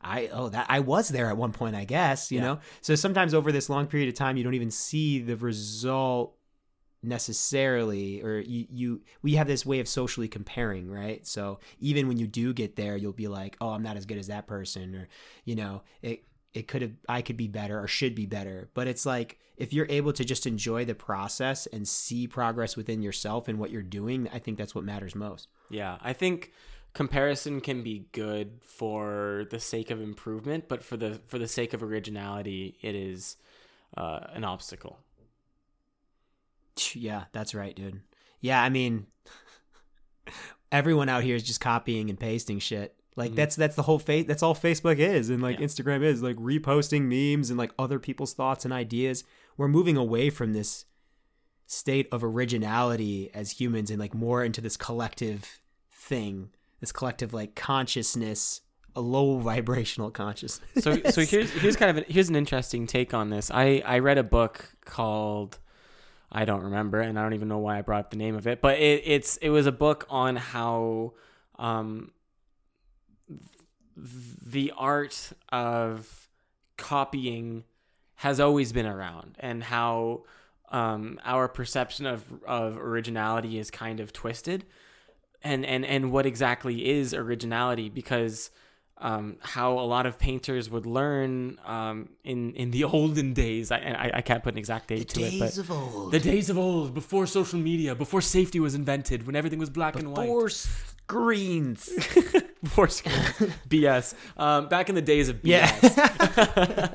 I 0.00 0.30
oh 0.32 0.48
that 0.48 0.64
I 0.70 0.80
was 0.80 1.10
there 1.10 1.28
at 1.28 1.36
one 1.36 1.52
point, 1.52 1.76
I 1.76 1.84
guess, 1.84 2.32
you 2.32 2.38
Yeah. 2.38 2.44
know. 2.44 2.58
So 2.80 2.94
sometimes 2.94 3.34
over 3.34 3.52
this 3.52 3.68
long 3.68 3.88
period 3.88 4.08
of 4.08 4.14
time, 4.14 4.38
you 4.38 4.42
don't 4.42 4.54
even 4.54 4.70
see 4.70 5.18
the 5.20 5.36
result 5.36 6.34
necessarily, 7.02 8.22
or 8.22 8.38
you 8.40 8.64
you 8.70 9.02
we 9.20 9.34
have 9.34 9.46
this 9.46 9.66
way 9.66 9.78
of 9.80 9.86
socially 9.86 10.28
comparing, 10.28 10.90
right? 10.90 11.26
So 11.26 11.60
even 11.78 12.08
when 12.08 12.16
you 12.16 12.26
do 12.26 12.54
get 12.54 12.76
there, 12.76 12.96
you'll 12.96 13.12
be 13.12 13.28
like, 13.28 13.54
oh, 13.60 13.68
I'm 13.68 13.82
not 13.82 13.98
as 13.98 14.06
good 14.06 14.16
as 14.16 14.28
that 14.28 14.46
person, 14.46 14.94
or 14.94 15.08
you 15.44 15.56
know, 15.56 15.82
it 16.00 16.24
it 16.54 16.68
could 16.68 16.80
have 16.80 16.92
I 17.06 17.20
could 17.20 17.36
be 17.36 17.48
better 17.48 17.78
or 17.78 17.86
should 17.86 18.14
be 18.14 18.24
better. 18.24 18.70
But 18.72 18.88
it's 18.88 19.04
like 19.04 19.38
if 19.56 19.72
you're 19.72 19.86
able 19.88 20.12
to 20.14 20.24
just 20.24 20.46
enjoy 20.46 20.84
the 20.84 20.94
process 20.94 21.66
and 21.66 21.86
see 21.86 22.26
progress 22.26 22.76
within 22.76 23.02
yourself 23.02 23.48
and 23.48 23.58
what 23.58 23.70
you're 23.70 23.82
doing, 23.82 24.28
I 24.32 24.38
think 24.38 24.58
that's 24.58 24.74
what 24.74 24.84
matters 24.84 25.14
most. 25.14 25.48
Yeah, 25.70 25.98
I 26.02 26.12
think 26.12 26.52
comparison 26.94 27.60
can 27.60 27.82
be 27.82 28.06
good 28.12 28.60
for 28.62 29.46
the 29.50 29.58
sake 29.60 29.90
of 29.90 30.00
improvement, 30.00 30.68
but 30.68 30.82
for 30.82 30.96
the 30.96 31.20
for 31.26 31.38
the 31.38 31.48
sake 31.48 31.72
of 31.74 31.82
originality, 31.82 32.76
it 32.82 32.94
is 32.94 33.36
uh, 33.96 34.20
an 34.32 34.44
obstacle. 34.44 34.98
Yeah, 36.94 37.24
that's 37.32 37.54
right, 37.54 37.74
dude. 37.76 38.00
Yeah, 38.40 38.62
I 38.62 38.68
mean, 38.70 39.06
everyone 40.72 41.08
out 41.08 41.22
here 41.22 41.36
is 41.36 41.42
just 41.42 41.60
copying 41.60 42.08
and 42.10 42.18
pasting 42.18 42.58
shit. 42.58 42.96
Like 43.14 43.32
Mhm. 43.32 43.36
that's 43.36 43.56
that's 43.56 43.76
the 43.76 43.82
whole 43.82 43.98
face. 43.98 44.26
That's 44.26 44.42
all 44.42 44.54
Facebook 44.54 44.96
is, 44.98 45.28
and 45.28 45.42
like 45.42 45.58
Yeah. 45.58 45.66
Instagram 45.66 46.02
is, 46.02 46.22
like 46.22 46.36
reposting 46.36 47.02
memes 47.02 47.50
and 47.50 47.58
like 47.58 47.72
other 47.78 47.98
people's 47.98 48.32
thoughts 48.32 48.64
and 48.64 48.72
ideas. 48.72 49.24
We're 49.56 49.68
moving 49.68 49.96
away 49.96 50.30
from 50.30 50.52
this 50.52 50.84
state 51.66 52.08
of 52.12 52.22
originality 52.22 53.30
as 53.32 53.52
humans 53.52 53.90
and 53.90 53.98
like 53.98 54.14
more 54.14 54.44
into 54.44 54.60
this 54.60 54.76
collective 54.76 55.60
thing, 55.90 56.50
this 56.80 56.92
collective 56.92 57.32
like 57.32 57.54
consciousness, 57.54 58.60
a 58.94 59.00
low 59.00 59.38
vibrational 59.38 60.10
consciousness. 60.10 60.84
So 60.84 61.00
so 61.10 61.20
here's 61.26 61.50
here's 61.52 61.76
kind 61.76 61.90
of 61.90 61.98
an, 61.98 62.04
here's 62.08 62.28
an 62.28 62.36
interesting 62.36 62.86
take 62.86 63.14
on 63.14 63.30
this. 63.30 63.50
I 63.50 63.82
I 63.84 64.00
read 64.00 64.18
a 64.18 64.22
book 64.22 64.74
called 64.84 65.58
I 66.30 66.44
don't 66.46 66.62
remember, 66.62 67.00
and 67.00 67.18
I 67.18 67.22
don't 67.22 67.34
even 67.34 67.48
know 67.48 67.58
why 67.58 67.78
I 67.78 67.82
brought 67.82 68.00
up 68.00 68.10
the 68.10 68.16
name 68.16 68.34
of 68.34 68.46
it, 68.46 68.60
but 68.60 68.78
it, 68.78 69.02
it's 69.04 69.36
it 69.38 69.50
was 69.50 69.66
a 69.66 69.72
book 69.72 70.06
on 70.08 70.36
how 70.36 71.12
um 71.58 72.10
th- 73.28 74.38
the 74.44 74.72
art 74.76 75.32
of 75.50 76.28
copying 76.76 77.64
has 78.22 78.38
always 78.38 78.72
been 78.72 78.86
around 78.86 79.34
and 79.40 79.64
how 79.64 80.22
um, 80.70 81.18
our 81.24 81.48
perception 81.48 82.06
of 82.06 82.22
of 82.46 82.78
originality 82.78 83.58
is 83.58 83.68
kind 83.68 83.98
of 83.98 84.12
twisted 84.12 84.64
and 85.42 85.66
and 85.66 85.84
and 85.84 86.12
what 86.12 86.24
exactly 86.24 86.88
is 86.88 87.12
originality 87.12 87.88
because 87.88 88.50
um, 88.98 89.38
how 89.40 89.72
a 89.72 89.86
lot 89.94 90.06
of 90.06 90.20
painters 90.20 90.70
would 90.70 90.86
learn 90.86 91.58
um, 91.66 92.10
in 92.22 92.54
in 92.54 92.70
the 92.70 92.84
olden 92.96 93.34
days. 93.34 93.72
I, 93.72 93.78
I 93.78 94.10
I 94.18 94.20
can't 94.20 94.44
put 94.44 94.54
an 94.54 94.58
exact 94.58 94.86
date 94.86 95.08
to 95.08 95.22
it, 95.22 95.40
but 95.40 95.70
old. 95.70 96.12
the 96.12 96.20
days 96.20 96.48
of 96.48 96.56
old, 96.56 96.94
before 96.94 97.26
social 97.26 97.58
media, 97.58 97.96
before 97.96 98.20
safety 98.20 98.60
was 98.60 98.76
invented, 98.76 99.26
when 99.26 99.34
everything 99.34 99.58
was 99.58 99.70
black 99.70 99.96
and 99.96 100.12
white, 100.12 100.28
Four 100.28 100.48
screens. 101.12 101.90
before 102.62 102.88
screens, 102.88 103.18
BS. 103.68 104.14
Um, 104.36 104.68
back 104.68 104.88
in 104.88 104.94
the 104.94 105.02
days 105.02 105.28
of 105.28 105.42
BS. 105.42 105.46
Yeah. 105.46 106.86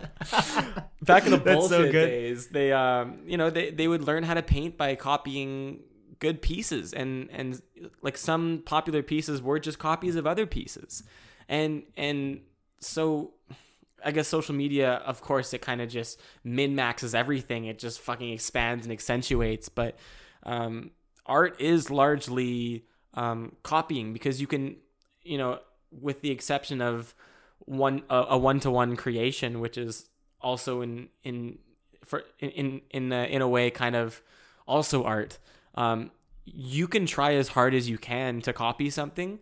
back 1.02 1.26
in 1.26 1.32
the 1.32 1.38
That's 1.38 1.70
so 1.70 1.92
days, 1.92 2.48
they 2.48 2.72
um, 2.72 3.20
you 3.28 3.38
know, 3.38 3.50
they, 3.50 3.70
they 3.70 3.88
would 3.88 4.02
learn 4.04 4.24
how 4.24 4.34
to 4.34 4.42
paint 4.42 4.78
by 4.78 4.96
copying 4.96 5.82
good 6.20 6.42
pieces 6.42 6.94
and 6.94 7.30
and 7.32 7.62
like 8.02 8.18
some 8.18 8.64
popular 8.66 9.04
pieces 9.04 9.40
were 9.40 9.60
just 9.60 9.78
copies 9.78 10.16
of 10.16 10.26
other 10.26 10.48
pieces. 10.48 11.04
And 11.48 11.84
and 11.96 12.42
so 12.80 13.34
I 14.04 14.12
guess 14.12 14.28
social 14.28 14.56
media, 14.56 14.94
of 15.06 15.22
course, 15.22 15.54
it 15.54 15.62
kind 15.62 15.80
of 15.82 15.90
just 15.90 16.20
min 16.44 16.76
maxes 16.76 17.14
everything. 17.14 17.66
It 17.66 17.78
just 17.78 18.00
fucking 18.00 18.34
expands 18.34 18.86
and 18.86 18.92
accentuates. 18.92 19.70
But 19.70 19.98
um, 20.44 20.92
art 21.26 21.62
is 21.62 21.92
largely 21.92 22.86
um, 23.14 23.56
copying 23.64 24.14
because 24.14 24.40
you 24.42 24.48
can, 24.48 24.78
you 25.24 25.38
know, 25.38 25.60
with 25.92 26.22
the 26.22 26.32
exception 26.32 26.82
of 26.82 27.14
one 27.60 28.04
a 28.10 28.38
one 28.38 28.60
to 28.62 28.72
one 28.72 28.96
creation, 28.96 29.60
which 29.60 29.78
is 29.78 30.10
also 30.42 30.82
in 30.82 31.10
in 31.24 31.58
for 32.06 32.24
in 32.40 32.50
in 32.52 32.82
in 32.92 33.14
in 33.14 33.42
a 33.42 33.48
way 33.48 33.70
kind 33.70 33.96
of 33.96 34.22
also 34.68 35.04
art. 35.04 35.38
Um, 35.76 36.12
you 36.46 36.88
can 36.88 37.06
try 37.06 37.34
as 37.34 37.50
hard 37.50 37.74
as 37.74 37.90
you 37.90 37.98
can 37.98 38.42
to 38.42 38.54
copy 38.54 38.90
something, 38.90 39.40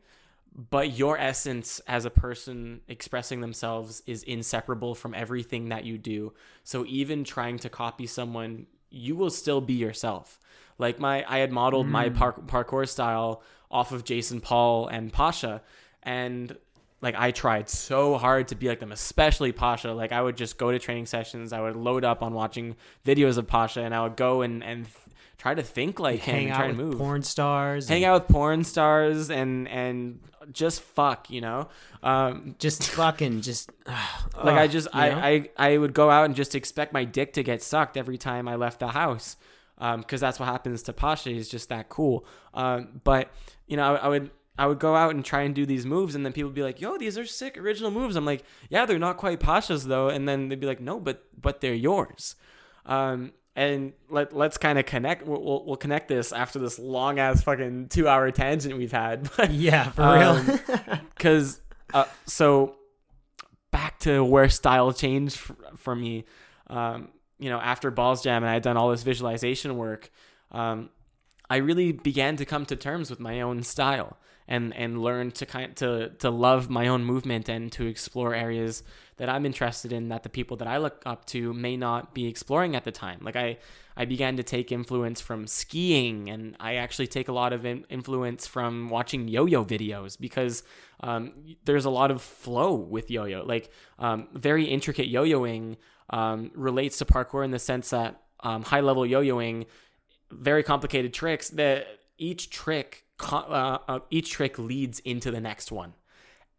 but 0.55 0.97
your 0.97 1.17
essence 1.17 1.79
as 1.87 2.05
a 2.05 2.09
person 2.09 2.81
expressing 2.87 3.41
themselves 3.41 4.01
is 4.07 4.23
inseparable 4.23 4.95
from 4.95 5.13
everything 5.13 5.69
that 5.69 5.85
you 5.85 5.97
do. 5.97 6.33
So 6.63 6.85
even 6.87 7.23
trying 7.23 7.59
to 7.59 7.69
copy 7.69 8.07
someone, 8.07 8.65
you 8.89 9.15
will 9.15 9.29
still 9.29 9.61
be 9.61 9.73
yourself. 9.73 10.39
Like 10.77 10.99
my, 10.99 11.23
I 11.27 11.39
had 11.39 11.51
modeled 11.51 11.87
my 11.87 12.09
park, 12.09 12.47
parkour 12.47 12.87
style 12.87 13.41
off 13.71 13.91
of 13.91 14.03
Jason 14.03 14.41
Paul 14.41 14.87
and 14.87 15.11
Pasha, 15.11 15.61
and 16.03 16.55
like 17.01 17.15
I 17.17 17.31
tried 17.31 17.69
so 17.69 18.17
hard 18.17 18.47
to 18.49 18.55
be 18.55 18.67
like 18.67 18.79
them, 18.79 18.91
especially 18.91 19.51
Pasha. 19.51 19.93
Like 19.93 20.11
I 20.11 20.21
would 20.21 20.37
just 20.37 20.57
go 20.57 20.71
to 20.71 20.79
training 20.79 21.05
sessions, 21.05 21.53
I 21.53 21.61
would 21.61 21.75
load 21.75 22.03
up 22.03 22.21
on 22.23 22.33
watching 22.33 22.75
videos 23.05 23.37
of 23.37 23.47
Pasha, 23.47 23.81
and 23.81 23.93
I 23.95 24.01
would 24.03 24.15
go 24.17 24.41
and 24.41 24.63
and 24.63 24.85
th- 24.85 24.95
try 25.37 25.53
to 25.53 25.63
think 25.63 25.99
like 25.99 26.21
him, 26.21 26.35
Hang 26.35 26.45
and 26.45 26.53
out 26.53 26.69
and 26.69 26.77
with 26.77 26.87
move 26.87 26.97
porn 26.97 27.21
stars. 27.23 27.87
hang 27.89 28.03
and 28.03 28.11
out 28.11 28.21
with 28.23 28.31
porn 28.31 28.63
stars 28.63 29.29
and 29.29 29.67
and 29.67 30.19
just 30.51 30.81
fuck 30.81 31.29
you 31.29 31.41
know 31.41 31.67
um 32.03 32.55
Just 32.59 32.89
fucking 32.91 33.41
just. 33.41 33.71
like 33.87 34.55
i 34.57 34.67
just 34.67 34.87
I. 34.93 35.09
I 35.11 35.49
i 35.73 35.77
would 35.77 35.93
go 35.93 36.09
out 36.11 36.25
and 36.25 36.35
just 36.35 36.53
expect 36.55 36.93
my 36.93 37.03
dick 37.03 37.33
to 37.33 37.43
get 37.43 37.61
sucked 37.63 37.97
every 37.97 38.17
time 38.17 38.47
i 38.47 38.55
left 38.55 38.79
the 38.79 38.89
house 38.89 39.37
um 39.77 39.99
because 40.01 40.21
that's 40.21 40.39
what 40.39 40.47
happens 40.47 40.81
to 40.83 40.93
pasha 40.93 41.29
he's 41.29 41.49
just 41.49 41.69
that 41.69 41.89
cool 41.89 42.25
um 42.53 43.01
but 43.03 43.29
you 43.67 43.75
know 43.77 43.95
I, 43.95 44.05
I 44.05 44.07
would 44.07 44.31
I 44.57 44.67
would 44.67 44.79
go 44.79 44.95
out 44.95 45.13
and 45.13 45.25
try 45.25 45.41
and 45.41 45.53
do 45.53 45.65
these 45.65 45.85
moves, 45.85 46.15
and 46.15 46.25
then 46.25 46.31
people 46.31 46.47
would 46.47 46.55
be 46.55 46.63
like, 46.63 46.79
"Yo, 46.79 46.97
these 46.97 47.17
are 47.17 47.25
sick 47.25 47.57
original 47.57 47.91
moves." 47.91 48.15
I'm 48.15 48.23
like, 48.23 48.41
"Yeah, 48.69 48.85
they're 48.85 48.97
not 48.97 49.17
quite 49.17 49.41
Pasha's 49.41 49.83
though," 49.85 50.07
and 50.07 50.29
then 50.29 50.47
they'd 50.47 50.61
be 50.61 50.65
like, 50.65 50.79
"No, 50.79 50.97
but 50.97 51.25
but 51.37 51.59
they're 51.59 51.73
yours." 51.73 52.37
Um, 52.85 53.33
and 53.57 53.91
let 54.09 54.33
let's 54.33 54.57
kind 54.57 54.79
of 54.79 54.85
connect. 54.85 55.25
We'll, 55.27 55.41
we'll 55.43 55.65
we'll 55.65 55.75
connect 55.75 56.07
this 56.07 56.31
after 56.31 56.57
this 56.57 56.79
long 56.79 57.19
ass 57.19 57.43
fucking 57.43 57.89
two 57.89 58.07
hour 58.07 58.31
tangent 58.31 58.77
we've 58.77 58.93
had. 58.93 59.29
But 59.35 59.51
Yeah, 59.51 59.89
for 59.91 60.03
Um, 60.03 60.47
real. 60.47 60.99
because 61.17 61.59
uh, 61.93 62.05
so 62.25 62.77
back 63.71 63.99
to 63.99 64.23
where 64.23 64.47
style 64.47 64.93
changed 64.93 65.35
for, 65.35 65.57
for 65.75 65.95
me 65.97 66.23
um, 66.67 67.09
you 67.39 67.49
know 67.49 67.59
after 67.59 67.91
balls 67.91 68.21
jam 68.21 68.43
and 68.43 68.49
i 68.49 68.53
had 68.53 68.63
done 68.63 68.77
all 68.77 68.89
this 68.89 69.03
visualization 69.03 69.77
work 69.77 70.11
um, 70.51 70.89
i 71.49 71.57
really 71.57 71.91
began 71.91 72.35
to 72.35 72.45
come 72.45 72.65
to 72.65 72.75
terms 72.75 73.09
with 73.09 73.19
my 73.19 73.41
own 73.41 73.63
style 73.63 74.17
and 74.47 74.73
and 74.75 75.01
learn 75.01 75.31
to 75.31 75.45
kind 75.45 75.75
to 75.75 76.09
to 76.19 76.29
love 76.29 76.69
my 76.69 76.87
own 76.87 77.03
movement 77.03 77.49
and 77.49 77.71
to 77.71 77.85
explore 77.85 78.33
areas 78.33 78.83
that 79.17 79.29
i'm 79.29 79.45
interested 79.45 79.91
in 79.91 80.09
that 80.09 80.23
the 80.23 80.29
people 80.29 80.57
that 80.57 80.67
i 80.67 80.77
look 80.77 81.01
up 81.05 81.25
to 81.25 81.53
may 81.53 81.75
not 81.75 82.13
be 82.13 82.27
exploring 82.27 82.75
at 82.75 82.83
the 82.83 82.91
time 82.91 83.19
like 83.21 83.35
i 83.35 83.57
I 83.97 84.05
began 84.05 84.37
to 84.37 84.43
take 84.43 84.71
influence 84.71 85.21
from 85.21 85.47
skiing, 85.47 86.29
and 86.29 86.55
I 86.59 86.75
actually 86.75 87.07
take 87.07 87.27
a 87.27 87.31
lot 87.31 87.53
of 87.53 87.65
in- 87.65 87.85
influence 87.89 88.45
from 88.45 88.89
watching 88.89 89.27
yo-yo 89.27 89.63
videos 89.63 90.19
because 90.19 90.63
um, 90.99 91.33
there's 91.63 91.85
a 91.85 91.89
lot 91.89 92.11
of 92.11 92.21
flow 92.21 92.75
with 92.75 93.09
yo-yo. 93.09 93.43
Like 93.45 93.71
um, 93.99 94.27
very 94.33 94.65
intricate 94.65 95.07
yo-yoing 95.07 95.77
um, 96.09 96.51
relates 96.53 96.97
to 96.99 97.05
parkour 97.05 97.43
in 97.43 97.51
the 97.51 97.59
sense 97.59 97.89
that 97.89 98.21
um, 98.41 98.63
high-level 98.63 99.05
yo-yoing, 99.05 99.65
very 100.31 100.63
complicated 100.63 101.13
tricks. 101.13 101.49
That 101.49 101.87
each 102.17 102.49
trick, 102.49 103.05
uh, 103.31 103.77
uh, 103.87 103.99
each 104.09 104.31
trick 104.31 104.57
leads 104.59 104.99
into 104.99 105.31
the 105.31 105.41
next 105.41 105.71
one 105.71 105.93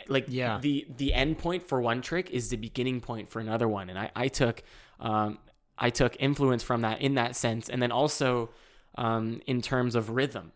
like 0.08 0.26
Yeah. 0.28 0.58
the 0.60 0.86
the 0.94 1.12
end 1.14 1.38
point 1.38 1.66
for 1.66 1.80
one 1.80 2.02
trick 2.02 2.30
is 2.30 2.50
the 2.50 2.56
beginning 2.56 3.00
point 3.00 3.30
for 3.30 3.40
another 3.40 3.66
one 3.66 3.88
and 3.88 3.98
i 3.98 4.10
i 4.14 4.28
took 4.28 4.62
um 5.00 5.38
i 5.78 5.88
took 5.90 6.14
influence 6.20 6.62
from 6.62 6.82
that 6.82 7.00
in 7.00 7.14
that 7.14 7.34
sense 7.34 7.68
and 7.70 7.82
then 7.82 7.90
also 7.90 8.50
um 8.96 9.40
in 9.46 9.62
terms 9.62 9.94
of 9.94 10.10
rhythm 10.10 10.52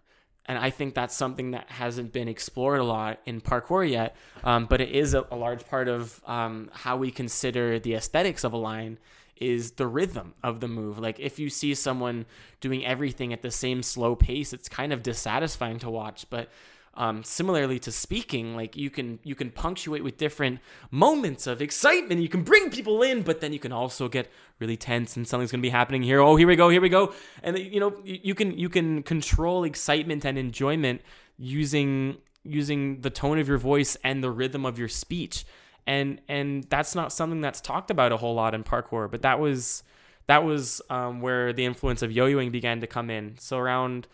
and 0.46 0.58
i 0.58 0.70
think 0.70 0.94
that's 0.94 1.14
something 1.14 1.52
that 1.52 1.68
hasn't 1.70 2.12
been 2.12 2.28
explored 2.28 2.80
a 2.80 2.84
lot 2.84 3.20
in 3.26 3.40
parkour 3.40 3.88
yet 3.88 4.16
um, 4.44 4.66
but 4.66 4.80
it 4.80 4.90
is 4.90 5.14
a, 5.14 5.24
a 5.30 5.36
large 5.36 5.66
part 5.66 5.88
of 5.88 6.20
um, 6.26 6.70
how 6.72 6.96
we 6.96 7.10
consider 7.10 7.78
the 7.78 7.94
aesthetics 7.94 8.44
of 8.44 8.52
a 8.52 8.56
line 8.56 8.98
is 9.40 9.72
the 9.72 9.86
rhythm 9.86 10.34
of 10.44 10.60
the 10.60 10.68
move. 10.68 10.98
Like 10.98 11.18
if 11.18 11.38
you 11.38 11.48
see 11.48 11.74
someone 11.74 12.26
doing 12.60 12.84
everything 12.84 13.32
at 13.32 13.40
the 13.40 13.50
same 13.50 13.82
slow 13.82 14.14
pace, 14.14 14.52
it's 14.52 14.68
kind 14.68 14.92
of 14.92 15.02
dissatisfying 15.02 15.78
to 15.80 15.90
watch. 15.90 16.26
But 16.28 16.50
um, 16.94 17.22
similarly 17.22 17.78
to 17.80 17.92
speaking, 17.92 18.56
like 18.56 18.76
you 18.76 18.90
can 18.90 19.20
you 19.22 19.34
can 19.34 19.50
punctuate 19.50 20.02
with 20.02 20.16
different 20.16 20.60
moments 20.90 21.46
of 21.46 21.62
excitement. 21.62 22.20
You 22.20 22.28
can 22.28 22.42
bring 22.42 22.70
people 22.70 23.02
in, 23.02 23.22
but 23.22 23.40
then 23.40 23.52
you 23.52 23.58
can 23.58 23.72
also 23.72 24.08
get 24.08 24.30
really 24.58 24.76
tense 24.76 25.16
and 25.16 25.26
something's 25.26 25.50
gonna 25.50 25.62
be 25.62 25.70
happening 25.70 26.02
here. 26.02 26.20
Oh, 26.20 26.36
here 26.36 26.48
we 26.48 26.56
go, 26.56 26.68
here 26.68 26.80
we 26.80 26.88
go, 26.88 27.14
and 27.42 27.58
you 27.58 27.80
know 27.80 28.00
you 28.04 28.34
can 28.34 28.58
you 28.58 28.68
can 28.68 29.02
control 29.02 29.64
excitement 29.64 30.24
and 30.24 30.36
enjoyment 30.36 31.00
using 31.38 32.18
using 32.44 33.00
the 33.00 33.10
tone 33.10 33.38
of 33.38 33.48
your 33.48 33.58
voice 33.58 33.96
and 34.02 34.22
the 34.22 34.30
rhythm 34.30 34.64
of 34.64 34.78
your 34.78 34.88
speech 34.88 35.44
and 35.86 36.20
and 36.28 36.64
that's 36.64 36.94
not 36.94 37.12
something 37.12 37.40
that's 37.40 37.60
talked 37.60 37.90
about 37.90 38.12
a 38.12 38.16
whole 38.16 38.34
lot 38.34 38.54
in 38.54 38.62
parkour 38.62 39.10
but 39.10 39.22
that 39.22 39.40
was 39.40 39.82
that 40.26 40.44
was 40.44 40.80
um, 40.90 41.20
where 41.20 41.52
the 41.52 41.64
influence 41.64 42.02
of 42.02 42.12
yo-yoing 42.12 42.52
began 42.52 42.80
to 42.80 42.86
come 42.86 43.10
in 43.10 43.36
so 43.38 43.58
around 43.58 44.06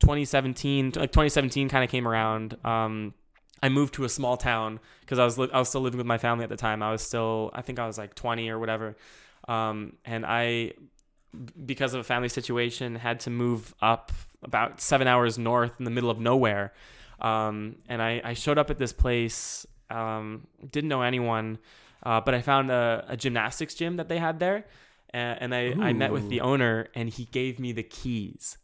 2017 0.00 0.92
like 0.96 1.10
2017 1.12 1.68
kind 1.68 1.84
of 1.84 1.90
came 1.90 2.06
around. 2.06 2.56
Um, 2.64 3.14
i 3.62 3.70
moved 3.70 3.94
to 3.94 4.04
a 4.04 4.08
small 4.08 4.36
town 4.36 4.78
because 5.00 5.18
i 5.18 5.24
was 5.24 5.38
li- 5.38 5.48
i 5.52 5.58
was 5.58 5.70
still 5.70 5.80
living 5.80 5.96
with 5.96 6.06
my 6.06 6.18
family 6.18 6.44
at 6.44 6.50
the 6.50 6.56
time. 6.56 6.82
I 6.82 6.92
was 6.92 7.02
still 7.02 7.50
i 7.54 7.62
think 7.62 7.78
i 7.78 7.86
was 7.86 7.98
like 7.98 8.14
20 8.14 8.48
or 8.50 8.58
whatever. 8.58 8.96
Um, 9.48 9.94
and 10.04 10.24
i 10.26 10.72
because 11.64 11.92
of 11.94 12.00
a 12.00 12.04
family 12.04 12.28
situation 12.28 12.94
had 12.96 13.20
to 13.20 13.30
move 13.30 13.74
up 13.82 14.12
about 14.42 14.80
seven 14.80 15.06
hours 15.06 15.38
north 15.38 15.72
in 15.78 15.84
the 15.84 15.90
middle 15.90 16.10
of 16.10 16.18
nowhere. 16.18 16.72
Um, 17.20 17.76
and 17.88 18.00
I, 18.00 18.20
I 18.24 18.32
showed 18.34 18.58
up 18.58 18.70
at 18.70 18.78
this 18.78 18.92
place 18.92 19.66
um, 19.90 20.46
didn't 20.70 20.88
know 20.88 21.02
anyone 21.02 21.58
uh, 22.02 22.20
but 22.20 22.34
i 22.34 22.42
found 22.42 22.70
a, 22.70 23.04
a 23.08 23.16
gymnastics 23.16 23.74
gym 23.74 23.96
that 23.96 24.08
they 24.08 24.18
had 24.18 24.38
there 24.38 24.66
and, 25.10 25.52
and 25.52 25.54
I, 25.54 25.88
I 25.88 25.92
met 25.92 26.12
with 26.12 26.28
the 26.28 26.40
owner 26.40 26.88
and 26.94 27.08
he 27.08 27.24
gave 27.26 27.58
me 27.58 27.72
the 27.72 27.82
keys 27.82 28.58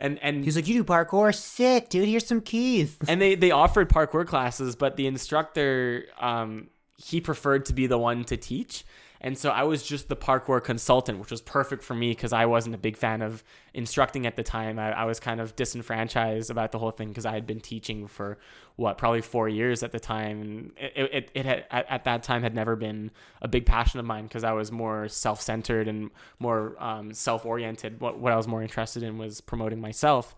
and 0.00 0.18
and 0.22 0.44
He's 0.44 0.56
like, 0.56 0.66
you 0.68 0.74
do 0.74 0.84
parkour? 0.84 1.34
Sick, 1.34 1.88
dude. 1.88 2.08
Here's 2.08 2.26
some 2.26 2.40
keys. 2.40 2.96
and 3.08 3.20
they 3.20 3.34
they 3.34 3.50
offered 3.50 3.88
parkour 3.88 4.26
classes 4.26 4.76
but 4.76 4.96
the 4.96 5.06
instructor 5.06 6.06
um 6.18 6.68
he 6.98 7.20
preferred 7.20 7.64
to 7.66 7.72
be 7.72 7.86
the 7.86 7.98
one 7.98 8.24
to 8.24 8.36
teach 8.36 8.84
and 9.22 9.38
so 9.38 9.48
i 9.50 9.62
was 9.62 9.82
just 9.82 10.08
the 10.08 10.16
parkour 10.16 10.62
consultant 10.62 11.18
which 11.18 11.30
was 11.30 11.40
perfect 11.40 11.82
for 11.82 11.94
me 11.94 12.10
because 12.10 12.32
i 12.32 12.44
wasn't 12.44 12.74
a 12.74 12.78
big 12.78 12.96
fan 12.96 13.22
of 13.22 13.42
instructing 13.74 14.26
at 14.26 14.36
the 14.36 14.42
time. 14.42 14.78
I, 14.78 14.92
I 14.92 15.04
was 15.04 15.18
kind 15.18 15.40
of 15.40 15.56
disenfranchised 15.56 16.50
about 16.50 16.72
the 16.72 16.78
whole 16.78 16.90
thing 16.90 17.08
because 17.08 17.26
i 17.26 17.32
had 17.32 17.46
been 17.46 17.60
teaching 17.60 18.06
for 18.06 18.38
what 18.76 18.98
probably 18.98 19.20
four 19.20 19.48
years 19.48 19.82
at 19.82 19.92
the 19.92 20.00
time. 20.00 20.40
And 20.40 20.72
it, 20.76 21.10
it, 21.12 21.30
it 21.34 21.46
had 21.46 21.64
at, 21.70 21.90
at 21.90 22.04
that 22.04 22.22
time 22.22 22.42
had 22.42 22.54
never 22.54 22.76
been 22.76 23.10
a 23.40 23.48
big 23.48 23.66
passion 23.66 24.00
of 24.00 24.06
mine 24.06 24.24
because 24.24 24.44
i 24.44 24.52
was 24.52 24.70
more 24.70 25.08
self-centered 25.08 25.88
and 25.88 26.10
more 26.38 26.76
um, 26.82 27.12
self-oriented. 27.14 28.00
What, 28.00 28.18
what 28.18 28.32
i 28.32 28.36
was 28.36 28.48
more 28.48 28.62
interested 28.62 29.02
in 29.02 29.18
was 29.18 29.40
promoting 29.40 29.80
myself. 29.80 30.34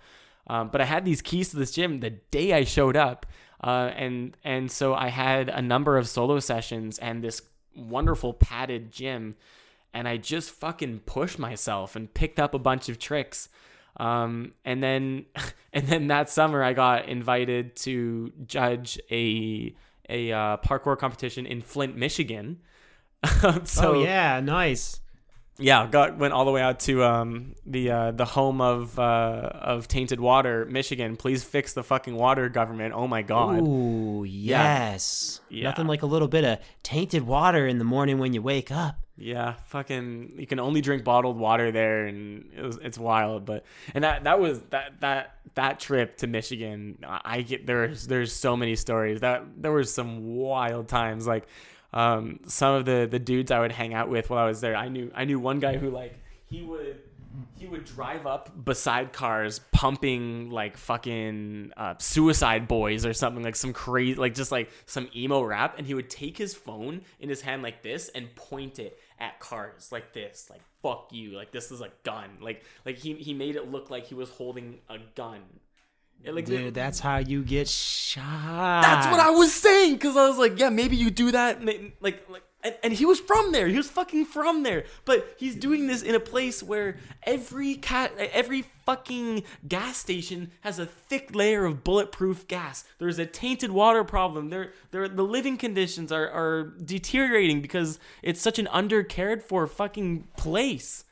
Um, 0.47 0.69
but 0.69 0.83
I 0.83 0.85
had 0.85 1.07
these 1.07 1.23
keys 1.23 1.51
to 1.51 1.57
this 1.57 1.71
gym 1.71 2.01
the 2.01 2.11
day 2.11 2.53
I 2.53 2.65
showed 2.65 2.97
up, 2.97 3.25
uh, 3.63 3.91
and 3.97 4.37
and 4.45 4.71
so 4.71 4.95
I 4.95 5.09
had 5.09 5.49
a 5.49 5.63
number 5.63 5.97
of 5.97 6.07
solo 6.07 6.39
sessions, 6.39 6.99
and 6.99 7.25
this 7.25 7.41
wonderful 7.77 8.33
padded 8.33 8.91
gym, 8.91 9.37
and 9.93 10.09
I 10.09 10.17
just 10.17 10.51
fucking 10.51 11.01
pushed 11.01 11.39
myself 11.39 11.97
and 11.97 12.13
picked 12.13 12.39
up 12.39 12.55
a 12.55 12.59
bunch 12.59 12.89
of 12.89 12.99
tricks. 12.99 13.49
Um, 13.97 14.53
and 14.65 14.83
then, 14.83 15.27
and 15.73 15.87
then 15.87 16.09
that 16.09 16.29
summer, 16.31 16.63
I 16.63 16.73
got 16.73 17.09
invited 17.09 17.77
to 17.77 18.33
judge 18.47 18.99
a 19.11 19.75
a 20.09 20.33
uh, 20.33 20.57
parkour 20.59 20.99
competition 20.99 21.47
in 21.47 21.63
Flint, 21.63 21.97
Michigan. 21.97 22.61
so 23.65 23.95
oh 23.95 24.03
yeah, 24.03 24.41
nice. 24.41 25.01
Yeah, 25.59 25.87
got 25.87 26.17
went 26.17 26.35
all 26.35 26.45
the 26.45 26.51
way 26.51 26.61
out 26.61 26.81
to 26.81 27.05
um 27.05 27.55
the 27.65 27.91
uh, 27.91 28.11
the 28.11 28.25
home 28.25 28.61
of 28.61 28.99
uh, 28.99 29.51
of 29.53 29.87
tainted 29.87 30.19
water, 30.19 30.65
Michigan. 30.65 31.17
Please 31.17 31.45
fix 31.45 31.73
the 31.75 31.85
fucking 31.85 32.17
water, 32.17 32.49
government. 32.49 32.95
Oh 32.95 33.07
my 33.07 33.23
god. 33.23 33.61
Ooh, 33.61 34.25
yes. 34.25 35.41
Yeah. 35.49 35.65
Nothing 35.65 35.87
like 35.87 36.03
a 36.03 36.07
little 36.07 36.29
bit 36.29 36.45
of 36.45 36.59
tainted 36.83 37.23
water 37.23 37.67
in 37.67 37.79
the 37.79 37.85
morning 37.85 38.19
when 38.19 38.33
you 38.33 38.43
wake 38.43 38.73
up. 38.73 38.97
Yeah, 39.17 39.55
fucking. 39.67 40.35
You 40.39 40.47
can 40.47 40.59
only 40.59 40.81
drink 40.81 41.05
bottled 41.05 41.39
water 41.39 41.71
there, 41.71 42.07
and 42.07 42.51
it 42.57 42.63
was, 42.63 42.79
it's 42.79 42.99
wild. 42.99 43.45
But 43.45 43.65
and 43.95 44.03
that 44.03 44.25
that 44.25 44.41
was 44.41 44.61
that 44.71 45.01
that 45.01 45.37
that 45.55 45.79
trip 45.79 46.17
to 46.19 46.27
Michigan. 46.27 46.99
I 47.07 47.43
get 47.43 47.65
there's 47.65 48.09
there's 48.09 48.33
so 48.33 48.57
many 48.57 48.75
stories 48.75 49.21
that 49.21 49.45
there 49.57 49.71
was 49.71 49.95
some 49.95 50.35
wild 50.35 50.89
times. 50.89 51.29
Like 51.29 51.47
um, 51.95 52.41
some 52.47 52.75
of 52.75 52.85
the 52.85 53.09
the 53.11 53.19
dudes 53.19 53.51
I 53.51 53.61
would 53.61 53.73
hang 53.73 53.95
out 53.95 54.11
with 54.11 54.29
while 54.29 54.45
I 54.45 54.47
was 54.47 54.61
there. 54.61 54.77
I 54.77 54.89
knew 54.89 55.11
I 55.15 55.25
knew 55.25 55.39
one 55.39 55.61
guy 55.61 55.79
who 55.79 55.89
like 55.89 56.19
he 56.51 56.63
would 56.63 57.01
he 57.57 57.67
would 57.67 57.85
drive 57.85 58.27
up 58.27 58.65
beside 58.65 59.13
cars 59.13 59.61
pumping 59.73 60.51
like 60.51 60.77
fucking 60.77 61.73
uh, 61.77 61.95
suicide 61.99 62.69
boys 62.69 63.07
or 63.07 63.13
something 63.13 63.43
like 63.43 63.57
some 63.57 63.73
crazy 63.73 64.15
like 64.15 64.35
just 64.35 64.53
like 64.53 64.71
some 64.87 65.09
emo 65.17 65.43
rap 65.43 65.77
and 65.79 65.87
he 65.87 65.95
would 65.95 66.11
take 66.11 66.37
his 66.37 66.55
phone 66.55 67.03
in 67.21 67.29
his 67.29 67.41
hand 67.41 67.63
like 67.63 67.83
this 67.83 68.09
and 68.11 68.33
point 68.35 68.79
it 68.79 68.99
at 69.19 69.39
cars 69.41 69.91
like 69.91 70.13
this 70.13 70.49
like 70.51 70.61
fuck 70.83 71.09
you 71.13 71.31
like 71.31 71.51
this 71.53 71.71
is 71.71 71.81
a 71.81 71.91
gun 72.03 72.29
like 72.41 72.65
like 72.85 72.99
he, 72.99 73.15
he 73.15 73.33
made 73.33 73.57
it 73.57 73.71
look 73.71 73.91
like 73.91 74.07
he 74.07 74.15
was 74.15 74.29
holding 74.31 74.79
a 74.89 74.99
gun 75.15 75.41
It, 76.25 76.35
like, 76.35 76.47
Dude, 76.47 76.73
that's 76.73 77.01
how 77.01 77.19
you 77.19 77.43
get 77.43 77.69
shot. 77.69 78.83
that's 78.83 79.07
what 79.09 79.21
I 79.21 79.31
was 79.31 79.53
saying 79.53 79.95
because 79.95 80.17
I 80.17 80.27
was 80.27 80.39
like, 80.39 80.59
yeah, 80.59 80.71
maybe 80.71 80.97
you 80.97 81.11
do 81.11 81.31
that, 81.33 81.63
like, 81.65 81.95
like, 82.01 82.43
and, 82.63 82.75
and 82.83 82.93
he 82.95 83.05
was 83.05 83.21
from 83.21 83.53
there. 83.53 83.69
He 83.69 83.77
was 83.77 83.91
fucking 83.91 84.25
from 84.25 84.63
there, 84.63 84.85
but 85.05 85.35
he's 85.39 85.55
doing 85.55 85.87
this 85.87 86.03
in 86.03 86.15
a 86.15 86.21
place 86.21 86.63
where 86.63 86.97
every 87.25 87.75
cat, 87.75 88.13
every 88.19 88.65
fucking 88.87 89.43
gas 89.69 89.99
station 89.99 90.51
has 90.63 90.79
a 90.79 90.87
thick 90.87 91.35
layer 91.35 91.67
of 91.67 91.85
bulletproof 91.85 92.49
gas. 92.49 92.85
There's 92.99 93.19
a 93.19 93.27
tainted 93.27 93.71
water 93.71 94.03
problem. 94.03 94.49
There, 94.49 94.73
there, 94.93 95.09
the 95.09 95.23
living 95.23 95.59
conditions 95.59 96.11
are 96.11 96.31
are 96.31 96.75
deteriorating 96.83 97.61
because 97.61 97.99
it's 98.23 98.41
such 98.41 98.59
an 98.59 98.67
undercared 98.73 99.43
for 99.43 99.67
fucking 99.67 100.29
place. 100.39 101.05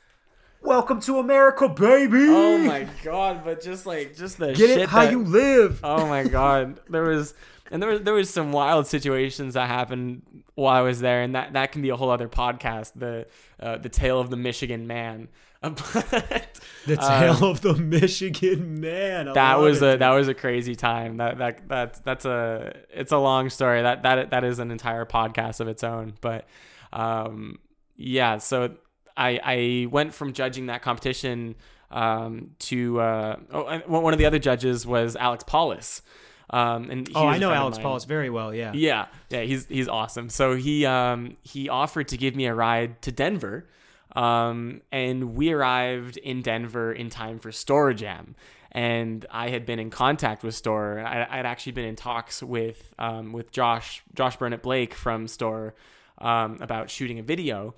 Welcome 0.63 1.01
to 1.01 1.19
America, 1.19 1.67
baby. 1.67 2.27
Oh 2.29 2.57
my 2.57 2.87
god! 3.03 3.43
But 3.43 3.61
just 3.61 3.85
like, 3.85 4.15
just 4.15 4.37
the 4.37 4.53
Get 4.53 4.69
shit 4.69 4.77
it 4.79 4.89
how 4.89 5.03
that- 5.03 5.11
you 5.11 5.23
live. 5.23 5.81
Oh 5.83 6.07
my 6.07 6.23
god, 6.23 6.79
there 6.89 7.03
was 7.03 7.33
and 7.69 7.81
there 7.81 7.89
was 7.89 8.01
there 8.01 8.13
was 8.13 8.29
some 8.29 8.51
wild 8.51 8.87
situations 8.87 9.55
that 9.55 9.67
happened 9.67 10.21
while 10.55 10.73
I 10.73 10.81
was 10.81 10.99
there, 11.01 11.21
and 11.21 11.35
that 11.35 11.53
that 11.53 11.71
can 11.73 11.81
be 11.81 11.89
a 11.89 11.97
whole 11.97 12.09
other 12.09 12.29
podcast. 12.29 12.93
The 12.95 13.27
uh, 13.59 13.77
the 13.77 13.89
tale 13.89 14.19
of 14.19 14.29
the 14.29 14.37
Michigan 14.37 14.87
man. 14.87 15.27
But, 15.63 16.59
the 16.85 16.99
um, 17.01 17.19
tale 17.37 17.49
of 17.49 17.61
the 17.61 17.75
Michigan 17.75 18.81
man. 18.81 19.29
I 19.29 19.33
that 19.33 19.59
was 19.59 19.81
it. 19.81 19.95
a 19.95 19.97
that 19.99 20.09
was 20.09 20.27
a 20.27 20.33
crazy 20.33 20.75
time. 20.75 21.17
That 21.17 21.37
that 21.37 21.69
that's 21.69 21.99
that's 22.01 22.25
a 22.25 22.73
it's 22.89 23.13
a 23.13 23.17
long 23.17 23.49
story. 23.49 23.81
That 23.81 24.03
that 24.03 24.31
that 24.31 24.43
is 24.43 24.59
an 24.59 24.71
entire 24.71 25.05
podcast 25.05 25.61
of 25.61 25.69
its 25.69 25.81
own. 25.83 26.15
But 26.19 26.47
um, 26.91 27.59
yeah, 27.95 28.39
so 28.39 28.75
I 29.17 29.39
I 29.43 29.87
went 29.91 30.13
from 30.13 30.33
judging 30.33 30.67
that 30.67 30.81
competition 30.81 31.55
um, 31.91 32.51
to 32.59 32.99
uh, 32.99 33.35
oh, 33.51 33.79
one 33.87 34.13
of 34.13 34.19
the 34.19 34.25
other 34.25 34.39
judges 34.39 34.85
was 34.85 35.15
Alex 35.15 35.43
Paulus. 35.45 36.01
Um, 36.49 36.89
and 36.91 37.07
he 37.07 37.13
Oh, 37.15 37.25
I 37.25 37.37
know 37.39 37.51
Alex. 37.51 37.77
Paulus 37.79 38.03
very 38.05 38.29
well. 38.29 38.53
Yeah. 38.53 38.73
Yeah, 38.73 39.07
yeah, 39.29 39.41
he's 39.41 39.65
he's 39.67 39.87
awesome. 39.87 40.29
So 40.29 40.55
he 40.55 40.85
um 40.85 41.37
he 41.41 41.69
offered 41.69 42.09
to 42.09 42.17
give 42.17 42.35
me 42.35 42.45
a 42.45 42.53
ride 42.53 43.01
to 43.03 43.11
Denver, 43.11 43.67
um 44.15 44.81
and 44.91 45.35
we 45.35 45.51
arrived 45.51 46.17
in 46.17 46.41
Denver 46.41 46.91
in 46.93 47.09
time 47.09 47.39
for 47.39 47.49
Storror 47.49 47.95
Jam, 47.95 48.35
and 48.71 49.25
I 49.31 49.49
had 49.49 49.65
been 49.65 49.79
in 49.79 49.89
contact 49.89 50.43
with 50.43 50.53
Storror. 50.53 51.03
I, 51.03 51.27
I'd 51.29 51.45
actually 51.45 51.71
been 51.71 51.85
in 51.85 51.95
talks 51.95 52.43
with 52.43 52.93
um 52.99 53.31
with 53.33 53.51
Josh 53.51 54.03
Josh 54.13 54.35
Burnett 54.35 54.61
Blake 54.61 54.93
from 54.93 55.25
Storror, 55.27 55.71
um 56.19 56.57
about 56.61 56.89
shooting 56.91 57.17
a 57.19 57.23
video. 57.23 57.73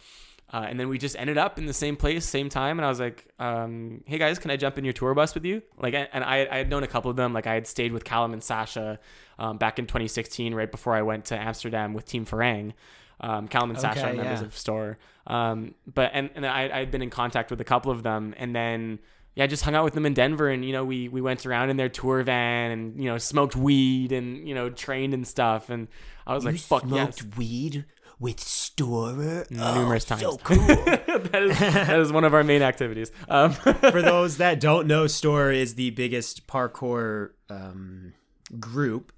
Uh, 0.53 0.65
and 0.69 0.79
then 0.79 0.89
we 0.89 0.97
just 0.97 1.15
ended 1.17 1.37
up 1.37 1.57
in 1.57 1.65
the 1.65 1.73
same 1.73 1.95
place, 1.95 2.23
same 2.23 2.49
time. 2.49 2.77
And 2.77 2.85
I 2.85 2.89
was 2.89 2.99
like, 2.99 3.27
um, 3.39 4.03
"Hey 4.05 4.17
guys, 4.17 4.37
can 4.37 4.51
I 4.51 4.57
jump 4.57 4.77
in 4.77 4.85
your 4.85 4.93
tour 4.93 5.13
bus 5.13 5.33
with 5.33 5.43
you?" 5.43 5.61
Like, 5.77 5.93
and 5.93 6.23
I, 6.23 6.47
I 6.49 6.57
had 6.57 6.69
known 6.69 6.83
a 6.83 6.87
couple 6.87 7.09
of 7.09 7.17
them. 7.17 7.33
Like, 7.33 7.47
I 7.47 7.55
had 7.55 7.65
stayed 7.65 7.91
with 7.91 8.03
Callum 8.03 8.31
and 8.31 8.43
Sacha 8.43 8.99
um, 9.39 9.57
back 9.57 9.79
in 9.79 9.87
2016, 9.87 10.53
right 10.53 10.69
before 10.69 10.93
I 10.95 11.01
went 11.01 11.25
to 11.25 11.37
Amsterdam 11.37 11.93
with 11.93 12.05
Team 12.05 12.25
Farang. 12.25 12.73
Um, 13.19 13.47
Callum 13.47 13.71
and 13.71 13.79
Sacha 13.79 14.03
are 14.03 14.13
members 14.13 14.41
yeah. 14.41 14.45
of 14.45 14.53
Storror. 14.53 14.97
Um, 15.27 15.73
but 15.91 16.11
and 16.13 16.29
and 16.35 16.45
I 16.45 16.69
I 16.71 16.79
had 16.79 16.91
been 16.91 17.01
in 17.01 17.09
contact 17.09 17.49
with 17.49 17.59
a 17.59 17.63
couple 17.63 17.91
of 17.91 18.03
them, 18.03 18.35
and 18.37 18.55
then 18.55 18.99
yeah, 19.35 19.43
I 19.43 19.47
just 19.47 19.63
hung 19.63 19.75
out 19.75 19.83
with 19.83 19.93
them 19.93 20.05
in 20.05 20.13
Denver, 20.13 20.47
and 20.49 20.63
you 20.63 20.71
know 20.71 20.85
we 20.85 21.09
we 21.09 21.21
went 21.21 21.45
around 21.45 21.69
in 21.69 21.77
their 21.77 21.89
tour 21.89 22.23
van, 22.23 22.71
and 22.71 23.03
you 23.03 23.09
know 23.09 23.17
smoked 23.17 23.55
weed, 23.55 24.11
and 24.11 24.47
you 24.47 24.53
know 24.53 24.69
trained 24.69 25.13
and 25.13 25.27
stuff, 25.27 25.69
and 25.69 25.87
I 26.27 26.33
was 26.33 26.45
like, 26.45 26.57
"Fuck 26.57 26.83
yes." 26.87 27.23
weed 27.37 27.85
with 28.19 28.37
Storror 28.37 29.49
Numerous 29.51 30.05
times. 30.05 30.21
So 30.21 30.37
cool. 30.37 30.57
that 30.65 31.39
is 31.43 31.59
that 31.59 31.99
is 31.99 32.11
one 32.11 32.23
of 32.23 32.33
our 32.33 32.43
main 32.43 32.61
activities. 32.61 33.11
Um, 33.29 33.51
For 33.91 34.01
those 34.01 34.37
that 34.37 34.59
don't 34.59 34.87
know, 34.87 35.05
Storror 35.05 35.53
is 35.55 35.75
the 35.75 35.89
biggest 35.91 36.47
parkour 36.47 37.31
um, 37.49 38.13
group 38.59 39.11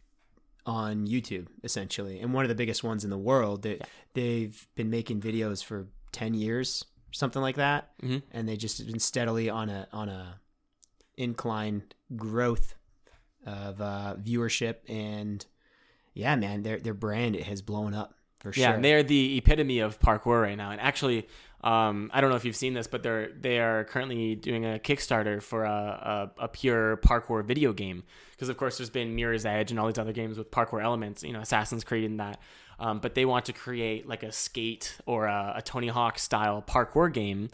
on 0.66 1.08
YouTube, 1.08 1.48
essentially, 1.64 2.20
and 2.20 2.34
one 2.34 2.44
of 2.44 2.50
the 2.50 2.56
biggest 2.56 2.84
ones 2.84 3.04
in 3.04 3.10
the 3.10 3.18
world. 3.18 3.62
They, 3.64 3.80
They've 4.14 4.68
been 4.76 4.90
making 4.90 5.22
videos 5.22 5.64
for 5.64 5.88
ten 6.12 6.34
years, 6.34 6.84
something 7.12 7.42
like 7.42 7.56
that, 7.58 7.92
Mhm. 8.02 8.24
and 8.32 8.50
they 8.50 8.58
just 8.58 8.86
been 8.86 9.00
steadily 9.00 9.50
on 9.50 9.70
a 9.70 9.88
on 9.94 10.10
a 10.10 10.40
incline 11.18 11.84
growth 12.16 12.76
of 13.46 13.80
uh, 13.82 14.16
viewership 14.22 14.76
and 14.90 15.46
yeah, 16.14 16.36
man, 16.36 16.64
their 16.64 16.80
their 16.80 16.94
brand 16.96 17.36
it 17.36 17.44
has 17.44 17.62
blown 17.62 17.94
up 17.94 18.16
for 18.54 18.60
Yeah, 18.60 18.74
and 18.74 18.84
they're 18.84 19.04
the 19.04 19.38
epitome 19.38 19.80
of 19.80 20.00
parkour 20.00 20.42
right 20.42 20.58
now. 20.58 20.72
And 20.72 20.82
actually, 20.82 21.28
um, 21.64 22.12
I 22.14 22.22
don't 22.22 22.30
know 22.30 22.36
if 22.36 22.46
you've 22.46 22.56
seen 22.56 22.74
this, 22.74 22.88
but 22.88 23.04
they're 23.04 23.32
they 23.32 23.60
are 23.60 23.84
currently 23.86 24.36
doing 24.36 24.66
a 24.66 24.80
Kickstarter 24.80 25.42
for 25.42 25.64
a, 25.66 26.32
a, 26.40 26.44
a 26.44 26.48
pure 26.48 26.98
parkour 26.98 27.44
video 27.44 27.74
game. 27.74 28.04
Because 28.32 28.50
of 28.50 28.58
course, 28.58 28.78
there's 28.78 28.90
been 28.90 29.16
Mirror's 29.16 29.46
Edge 29.46 29.72
and 29.72 29.80
all 29.80 29.88
these 29.88 29.98
other 29.98 30.14
games 30.14 30.38
with 30.38 30.52
parkour 30.52 30.84
elements. 30.84 31.24
You 31.24 31.34
know, 31.34 31.42
Assassin's 31.42 31.84
Creed 31.84 32.04
and 32.04 32.20
that. 32.20 32.40
Um, 32.80 33.00
but 33.00 33.16
they 33.16 33.26
want 33.26 33.46
to 33.46 33.54
create 33.54 34.08
like 34.08 34.24
a 34.24 34.32
skate 34.32 34.98
or 35.06 35.26
a, 35.26 35.56
a 35.58 35.62
Tony 35.62 35.88
Hawk 35.88 36.20
style 36.20 36.64
parkour 36.66 37.12
game. 37.12 37.50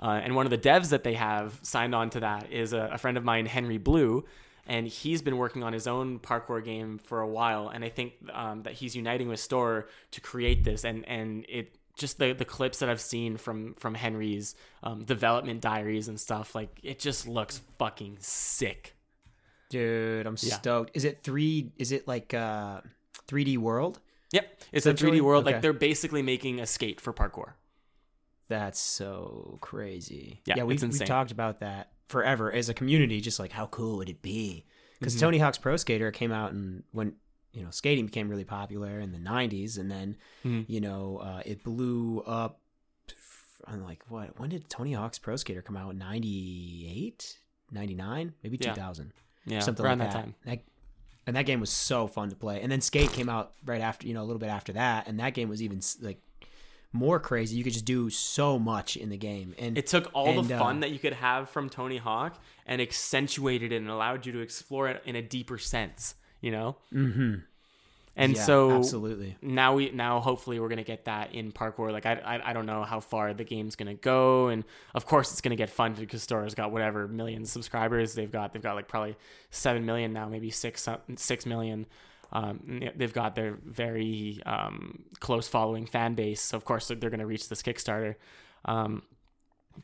Uh, 0.00 0.20
and 0.22 0.34
one 0.34 0.46
of 0.46 0.50
the 0.50 0.58
devs 0.58 0.90
that 0.90 1.04
they 1.04 1.14
have 1.14 1.58
signed 1.62 1.94
on 1.94 2.10
to 2.10 2.20
that 2.20 2.50
is 2.50 2.72
a, 2.72 2.90
a 2.92 2.98
friend 2.98 3.16
of 3.16 3.24
mine, 3.24 3.46
Henry 3.46 3.78
Blue, 3.78 4.24
and 4.66 4.86
he's 4.86 5.22
been 5.22 5.36
working 5.36 5.62
on 5.62 5.72
his 5.72 5.86
own 5.86 6.18
parkour 6.18 6.64
game 6.64 6.98
for 6.98 7.20
a 7.20 7.28
while. 7.28 7.68
And 7.68 7.84
I 7.84 7.88
think 7.88 8.14
um, 8.32 8.62
that 8.62 8.74
he's 8.74 8.94
uniting 8.96 9.28
with 9.28 9.40
Storror 9.40 9.84
to 10.12 10.20
create 10.20 10.64
this. 10.64 10.84
And 10.84 11.06
and 11.08 11.44
it 11.48 11.76
just 11.96 12.18
the 12.18 12.32
the 12.32 12.44
clips 12.44 12.78
that 12.80 12.88
I've 12.88 13.00
seen 13.00 13.36
from 13.36 13.74
from 13.74 13.94
Henry's 13.94 14.54
um, 14.82 15.04
development 15.04 15.60
diaries 15.60 16.08
and 16.08 16.18
stuff, 16.18 16.54
like 16.54 16.70
it 16.82 16.98
just 16.98 17.26
looks 17.28 17.60
fucking 17.78 18.16
sick. 18.20 18.96
Dude, 19.70 20.26
I'm 20.26 20.36
Yeah. 20.40 20.54
stoked. 20.56 20.90
Is 20.96 21.04
it 21.04 21.22
three? 21.22 21.72
Is 21.78 21.92
it 21.92 22.06
like 22.08 22.34
uh 22.34 22.80
3D 23.28 23.58
World? 23.58 24.00
Yep, 24.32 24.60
it's 24.72 24.86
a 24.86 24.94
3D 24.94 25.20
world. 25.20 25.44
Okay. 25.44 25.54
Like 25.54 25.62
they're 25.62 25.72
basically 25.72 26.20
making 26.22 26.58
a 26.58 26.66
skate 26.66 27.00
for 27.00 27.12
parkour. 27.12 27.52
That's 28.48 28.78
so 28.80 29.58
crazy. 29.60 30.40
Yeah, 30.44 30.64
we 30.64 30.74
it's 30.74 30.82
we 30.82 30.88
insane. 30.88 31.06
talked 31.06 31.30
about 31.30 31.60
that 31.60 31.92
forever 32.08 32.52
as 32.52 32.68
a 32.68 32.74
community. 32.74 33.20
Just 33.20 33.38
like 33.38 33.52
how 33.52 33.66
cool 33.66 33.96
would 33.98 34.08
it 34.08 34.22
be? 34.22 34.64
Because 34.98 35.16
Mhm. 35.16 35.20
Tony 35.20 35.38
Hawk's 35.38 35.58
Pro 35.58 35.76
Skater 35.76 36.10
came 36.10 36.32
out 36.32 36.52
and 36.52 36.82
when 36.92 37.14
you 37.52 37.62
know 37.62 37.70
skating 37.70 38.06
became 38.06 38.28
really 38.28 38.44
popular 38.44 38.98
in 39.00 39.12
the 39.12 39.18
'90s, 39.18 39.78
and 39.78 39.90
then 39.90 40.16
Mhm. 40.44 40.64
you 40.68 40.80
know 40.80 41.18
uh, 41.18 41.42
it 41.44 41.62
blew 41.64 42.20
up. 42.26 42.60
I'm 43.66 43.82
like, 43.82 44.02
what? 44.08 44.38
When 44.38 44.50
did 44.50 44.68
Tony 44.68 44.92
Hawk's 44.92 45.18
Pro 45.18 45.36
Skater 45.36 45.62
come 45.62 45.76
out? 45.76 45.96
98, 45.96 47.38
99, 47.70 48.34
maybe 48.42 48.58
Yeah. 48.60 48.74
2000. 48.74 49.12
Yeah, 49.46 49.60
something 49.60 49.84
around 49.84 49.98
like 49.98 50.08
that 50.10 50.14
that. 50.14 50.20
time. 50.24 50.34
That- 50.44 50.64
and 51.26 51.34
that 51.36 51.46
game 51.46 51.60
was 51.60 51.70
so 51.70 52.06
fun 52.06 52.28
to 52.28 52.36
play. 52.36 52.60
And 52.60 52.70
then 52.70 52.82
Skate 52.82 53.10
came 53.12 53.30
out 53.30 53.54
right 53.64 53.80
after, 53.80 54.06
you 54.06 54.12
know, 54.12 54.22
a 54.22 54.26
little 54.26 54.38
bit 54.38 54.50
after 54.50 54.74
that, 54.74 55.08
and 55.08 55.18
that 55.20 55.32
game 55.32 55.48
was 55.48 55.62
even 55.62 55.80
like 56.02 56.20
more 56.94 57.18
crazy. 57.20 57.56
You 57.56 57.64
could 57.64 57.72
just 57.74 57.84
do 57.84 58.08
so 58.08 58.58
much 58.58 58.96
in 58.96 59.10
the 59.10 59.16
game. 59.18 59.54
And 59.58 59.76
It 59.76 59.86
took 59.86 60.10
all 60.14 60.28
And, 60.28 60.48
the 60.48 60.54
uh, 60.54 60.58
fun 60.58 60.80
that 60.80 60.90
you 60.92 60.98
could 60.98 61.12
have 61.14 61.50
from 61.50 61.68
Tony 61.68 61.98
Hawk 61.98 62.40
and 62.66 62.80
accentuated 62.80 63.72
it 63.72 63.76
and 63.76 63.90
allowed 63.90 64.24
you 64.24 64.32
to 64.32 64.38
explore 64.40 64.88
it 64.88 65.02
in 65.04 65.16
a 65.16 65.22
deeper 65.22 65.58
sense. 65.58 66.14
You 66.40 66.52
know. 66.52 66.76
hmm 66.92 67.34
And 68.16 68.36
Yeah, 68.36 68.42
so 68.44 68.70
absolutely. 68.70 69.36
now 69.42 69.74
we 69.74 69.90
now 69.90 70.20
hopefully 70.20 70.60
we're 70.60 70.68
gonna 70.68 70.84
get 70.84 71.06
that 71.06 71.34
in 71.34 71.50
parkour. 71.52 71.90
Like 71.90 72.06
I, 72.06 72.12
I 72.14 72.50
I 72.50 72.52
don't 72.52 72.66
know 72.66 72.84
how 72.84 73.00
far 73.00 73.34
the 73.34 73.44
game's 73.44 73.74
gonna 73.76 73.94
go, 73.94 74.48
and 74.48 74.62
of 74.94 75.04
course 75.04 75.32
it's 75.32 75.40
gonna 75.40 75.56
get 75.56 75.70
funded 75.70 76.00
because 76.00 76.22
Storror's 76.24 76.54
got 76.54 76.70
whatever 76.70 77.08
million 77.08 77.44
subscribers 77.44 78.14
they've 78.14 78.30
got. 78.30 78.52
They've 78.52 78.62
got 78.62 78.76
like 78.76 78.86
probably 78.88 79.16
seven 79.50 79.84
million 79.84 80.12
now, 80.12 80.28
maybe 80.28 80.50
six 80.50 80.88
six 81.16 81.44
million. 81.44 81.86
Um, 82.34 82.82
they've 82.96 83.12
got 83.12 83.34
their 83.34 83.58
very 83.64 84.40
um, 84.44 85.04
close 85.20 85.48
following 85.48 85.86
fan 85.86 86.14
base, 86.14 86.40
so 86.40 86.56
of 86.56 86.64
course 86.64 86.88
they're 86.88 87.10
gonna 87.10 87.26
reach 87.26 87.48
this 87.48 87.62
Kickstarter. 87.62 88.16
Um, 88.64 89.02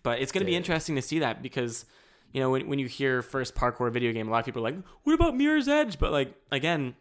but 0.02 0.20
it's 0.20 0.32
gonna 0.32 0.46
be 0.46 0.56
interesting 0.56 0.96
to 0.96 1.02
see 1.02 1.20
that 1.20 1.42
because 1.42 1.84
you 2.32 2.40
know 2.40 2.50
when 2.50 2.68
when 2.68 2.78
you 2.78 2.86
hear 2.86 3.22
first 3.22 3.54
parkour 3.54 3.90
video 3.92 4.12
game, 4.12 4.28
a 4.28 4.30
lot 4.30 4.40
of 4.40 4.44
people 4.44 4.66
are 4.66 4.70
like, 4.70 4.82
"What 5.04 5.14
about 5.14 5.36
Mirror's 5.36 5.68
Edge?" 5.68 5.98
But 5.98 6.12
like 6.12 6.34
again, 6.50 6.96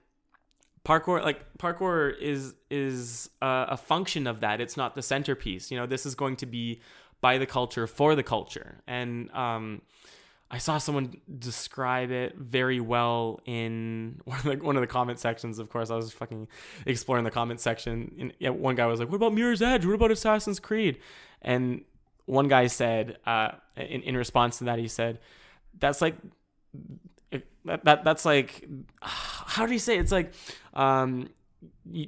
parkour 0.86 1.24
like 1.24 1.58
parkour 1.58 2.18
is 2.20 2.54
is 2.70 3.30
uh, 3.42 3.66
a 3.70 3.78
function 3.78 4.28
of 4.28 4.42
that. 4.42 4.62
It's 4.62 4.78
not 4.78 4.96
the 4.96 5.02
centerpiece. 5.02 5.72
You 5.72 5.78
know 5.78 5.88
this 5.88 6.06
is 6.06 6.16
going 6.16 6.36
to 6.38 6.46
be 6.46 6.82
by 7.22 7.38
the 7.38 7.46
culture 7.46 7.88
for 7.88 8.16
the 8.16 8.24
culture. 8.24 8.82
And 8.88 9.32
um 9.32 9.82
I 10.52 10.58
saw 10.58 10.80
someone 10.80 11.14
describe 11.38 12.10
it 12.10 12.36
very 12.36 12.80
well 12.80 13.40
in 13.46 14.20
one 14.26 14.38
of 14.40 14.44
the, 14.46 14.56
one 14.58 14.76
of 14.76 14.82
the 14.82 14.88
comment 14.88 15.20
sections. 15.20 15.60
Of 15.60 15.70
course, 15.70 15.90
I 15.90 15.96
was 15.96 16.12
fucking 16.12 16.48
exploring 16.86 17.24
the 17.24 17.32
comment 17.32 17.60
section. 17.60 18.16
And 18.20 18.34
yeah, 18.40 18.50
one 18.50 18.76
guy 18.76 18.86
was 18.88 19.00
like, 19.00 19.10
"What 19.10 19.18
about 19.18 19.34
Mirror's 19.34 19.62
Edge? 19.62 19.86
What 19.86 19.94
about 19.94 20.12
Assassin's 20.12 20.60
Creed?" 20.60 21.00
And 21.42 21.84
one 22.26 22.48
guy 22.48 22.68
said, 22.68 23.18
uh, 23.26 23.52
in 23.76 24.02
in 24.02 24.18
response 24.18 24.58
to 24.60 24.64
that, 24.66 24.80
he 24.80 24.88
said, 24.88 25.20
"That's 25.80 26.02
like 26.02 26.16
that, 27.66 27.84
that 27.86 28.04
that's 28.04 28.26
like 28.26 28.68
how 29.02 29.66
do 29.66 29.74
you 29.74 29.80
say 29.80 29.98
it? 29.98 30.02
it's 30.02 30.12
like 30.12 30.34
um 30.74 31.30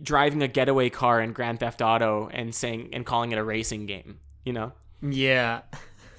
driving 0.04 0.42
a 0.42 0.48
getaway 0.48 0.90
car 0.90 1.22
in 1.22 1.34
Grand 1.34 1.60
Theft 1.60 1.82
Auto 1.82 2.30
and 2.32 2.54
saying 2.54 2.90
and 2.94 3.06
calling 3.06 3.32
it 3.32 3.38
a 3.38 3.44
racing 3.44 3.86
game 3.86 4.20
you 4.46 4.54
know 4.54 4.72
Yeah. 5.02 5.62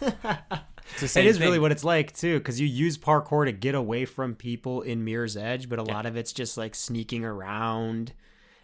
it's 1.00 1.16
It 1.16 1.26
is 1.26 1.38
really 1.40 1.58
what 1.58 1.70
it's 1.72 1.84
like 1.84 2.12
too, 2.12 2.38
because 2.38 2.60
you 2.60 2.66
use 2.66 2.98
parkour 2.98 3.44
to 3.44 3.52
get 3.52 3.74
away 3.74 4.04
from 4.04 4.34
people 4.34 4.82
in 4.82 5.04
Mirror's 5.04 5.36
Edge, 5.36 5.68
but 5.68 5.78
a 5.78 5.82
lot 5.84 6.06
of 6.06 6.16
it's 6.16 6.32
just 6.32 6.56
like 6.56 6.74
sneaking 6.74 7.24
around 7.24 8.12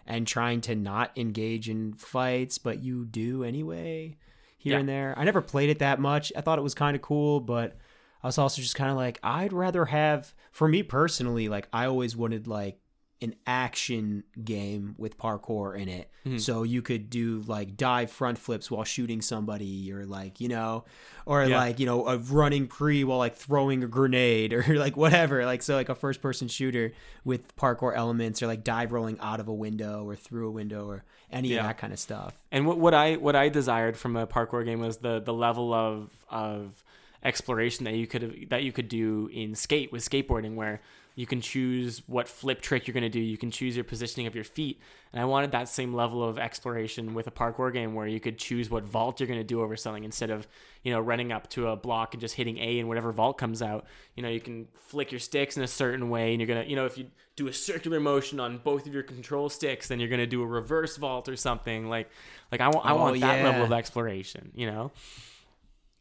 and 0.06 0.26
trying 0.26 0.60
to 0.62 0.74
not 0.74 1.16
engage 1.16 1.68
in 1.68 1.92
fights, 1.94 2.58
but 2.58 2.82
you 2.82 3.04
do 3.04 3.44
anyway 3.44 4.16
here 4.56 4.72
Yeah. 4.74 4.80
and 4.80 4.88
there. 4.88 5.14
I 5.16 5.24
never 5.24 5.40
played 5.42 5.70
it 5.70 5.78
that 5.80 6.00
much. 6.00 6.32
I 6.36 6.40
thought 6.40 6.58
it 6.58 6.62
was 6.62 6.74
kind 6.74 6.96
of 6.96 7.02
cool, 7.02 7.40
but 7.40 7.76
I 8.22 8.26
was 8.26 8.38
also 8.38 8.60
just 8.60 8.74
kind 8.74 8.90
of 8.90 8.96
like, 8.96 9.20
I'd 9.22 9.52
rather 9.52 9.84
have, 9.84 10.34
for 10.50 10.66
me 10.66 10.82
personally, 10.82 11.48
like 11.48 11.68
I 11.72 11.86
always 11.86 12.16
wanted 12.16 12.48
like 12.48 12.80
an 13.20 13.34
action 13.48 14.22
game 14.44 14.94
with 14.96 15.18
parkour 15.18 15.76
in 15.76 15.88
it. 15.88 16.08
Mm-hmm. 16.24 16.38
So 16.38 16.62
you 16.62 16.82
could 16.82 17.10
do 17.10 17.42
like 17.48 17.76
dive 17.76 18.12
front 18.12 18.38
flips 18.38 18.70
while 18.70 18.84
shooting 18.84 19.20
somebody 19.22 19.92
or 19.92 20.06
like, 20.06 20.40
you 20.40 20.48
know, 20.48 20.84
or 21.26 21.44
Yeah. 21.44 21.56
like, 21.58 21.80
you 21.80 21.86
know, 21.86 22.06
a 22.06 22.16
running 22.16 22.68
pre 22.68 23.02
while 23.02 23.18
like 23.18 23.34
throwing 23.34 23.82
a 23.82 23.88
grenade 23.88 24.52
or 24.52 24.62
like 24.78 24.96
whatever. 24.96 25.44
Like 25.44 25.62
so 25.62 25.74
like 25.74 25.88
a 25.88 25.96
first 25.96 26.22
person 26.22 26.46
shooter 26.46 26.92
with 27.24 27.56
parkour 27.56 27.96
elements 27.96 28.40
or 28.42 28.46
like 28.46 28.62
dive 28.62 28.92
rolling 28.92 29.18
out 29.20 29.40
of 29.40 29.48
a 29.48 29.54
window 29.54 30.04
or 30.04 30.14
through 30.14 30.46
a 30.48 30.52
window 30.52 30.86
or 30.88 31.02
any 31.32 31.48
Yeah. 31.48 31.60
of 31.60 31.66
that 31.66 31.78
kind 31.78 31.92
of 31.92 31.98
stuff. 31.98 32.38
And 32.52 32.66
what, 32.66 32.78
what 32.78 32.94
I 32.94 33.16
what 33.16 33.34
I 33.34 33.48
desired 33.48 33.96
from 33.96 34.16
a 34.16 34.26
parkour 34.28 34.64
game 34.64 34.78
was 34.80 34.98
the 34.98 35.18
the 35.18 35.34
level 35.34 35.72
of 35.74 36.10
of 36.30 36.84
exploration 37.24 37.84
that 37.84 37.94
you 37.94 38.06
could 38.06 38.46
that 38.50 38.62
you 38.62 38.70
could 38.70 38.88
do 38.88 39.28
in 39.32 39.54
skate 39.56 39.90
with 39.90 40.08
skateboarding 40.08 40.54
where 40.54 40.80
you 41.18 41.26
can 41.26 41.40
choose 41.40 42.00
what 42.06 42.28
flip 42.28 42.60
trick 42.60 42.86
you're 42.86 42.92
going 42.92 43.02
to 43.02 43.08
do. 43.08 43.18
You 43.18 43.36
can 43.36 43.50
choose 43.50 43.74
your 43.74 43.82
positioning 43.82 44.28
of 44.28 44.36
your 44.36 44.44
feet. 44.44 44.80
And 45.12 45.20
i 45.20 45.24
wanted 45.24 45.50
that 45.50 45.68
same 45.68 45.92
level 45.92 46.22
of 46.22 46.38
exploration 46.38 47.12
with 47.12 47.26
a 47.26 47.32
parkour 47.32 47.72
game 47.72 47.92
where 47.94 48.06
you 48.06 48.20
could 48.20 48.38
choose 48.38 48.70
what 48.70 48.84
vault 48.84 49.18
you're 49.18 49.26
going 49.26 49.40
to 49.40 49.44
do 49.44 49.60
over 49.60 49.74
something 49.74 50.04
instead 50.04 50.30
of 50.30 50.46
you 50.84 50.92
know 50.92 51.00
running 51.00 51.32
up 51.32 51.50
to 51.50 51.70
a 51.70 51.76
block 51.76 52.14
and 52.14 52.20
just 52.20 52.36
hitting 52.36 52.56
a 52.58 52.78
and 52.78 52.86
whatever 52.86 53.10
vault 53.10 53.36
comes 53.36 53.62
out. 53.62 53.84
You 54.14 54.22
know 54.22 54.28
you 54.28 54.40
can 54.40 54.68
flick 54.76 55.10
your 55.10 55.18
sticks 55.18 55.56
in 55.56 55.64
a 55.64 55.66
certain 55.66 56.08
way 56.08 56.30
and 56.30 56.40
you're 56.40 56.46
going 56.46 56.62
to 56.62 56.70
you 56.70 56.76
know 56.76 56.86
if 56.86 56.96
you 56.96 57.06
do 57.34 57.48
a 57.48 57.52
circular 57.52 57.98
motion 57.98 58.38
on 58.38 58.58
both 58.58 58.86
of 58.86 58.94
your 58.94 59.02
control 59.02 59.48
sticks 59.48 59.88
then 59.88 59.98
you're 59.98 60.08
going 60.08 60.20
to 60.20 60.26
do 60.26 60.40
a 60.40 60.46
reverse 60.46 60.96
vault 60.98 61.28
or 61.28 61.34
something. 61.34 61.88
Like 61.88 62.08
like 62.52 62.60
i 62.60 62.68
want 62.68 62.86
i 62.86 62.92
Oh, 62.92 62.96
want 62.96 63.20
that 63.20 63.42
level 63.42 63.64
of 63.64 63.72
exploration 63.72 64.52
you 64.54 64.70
know 64.70 64.92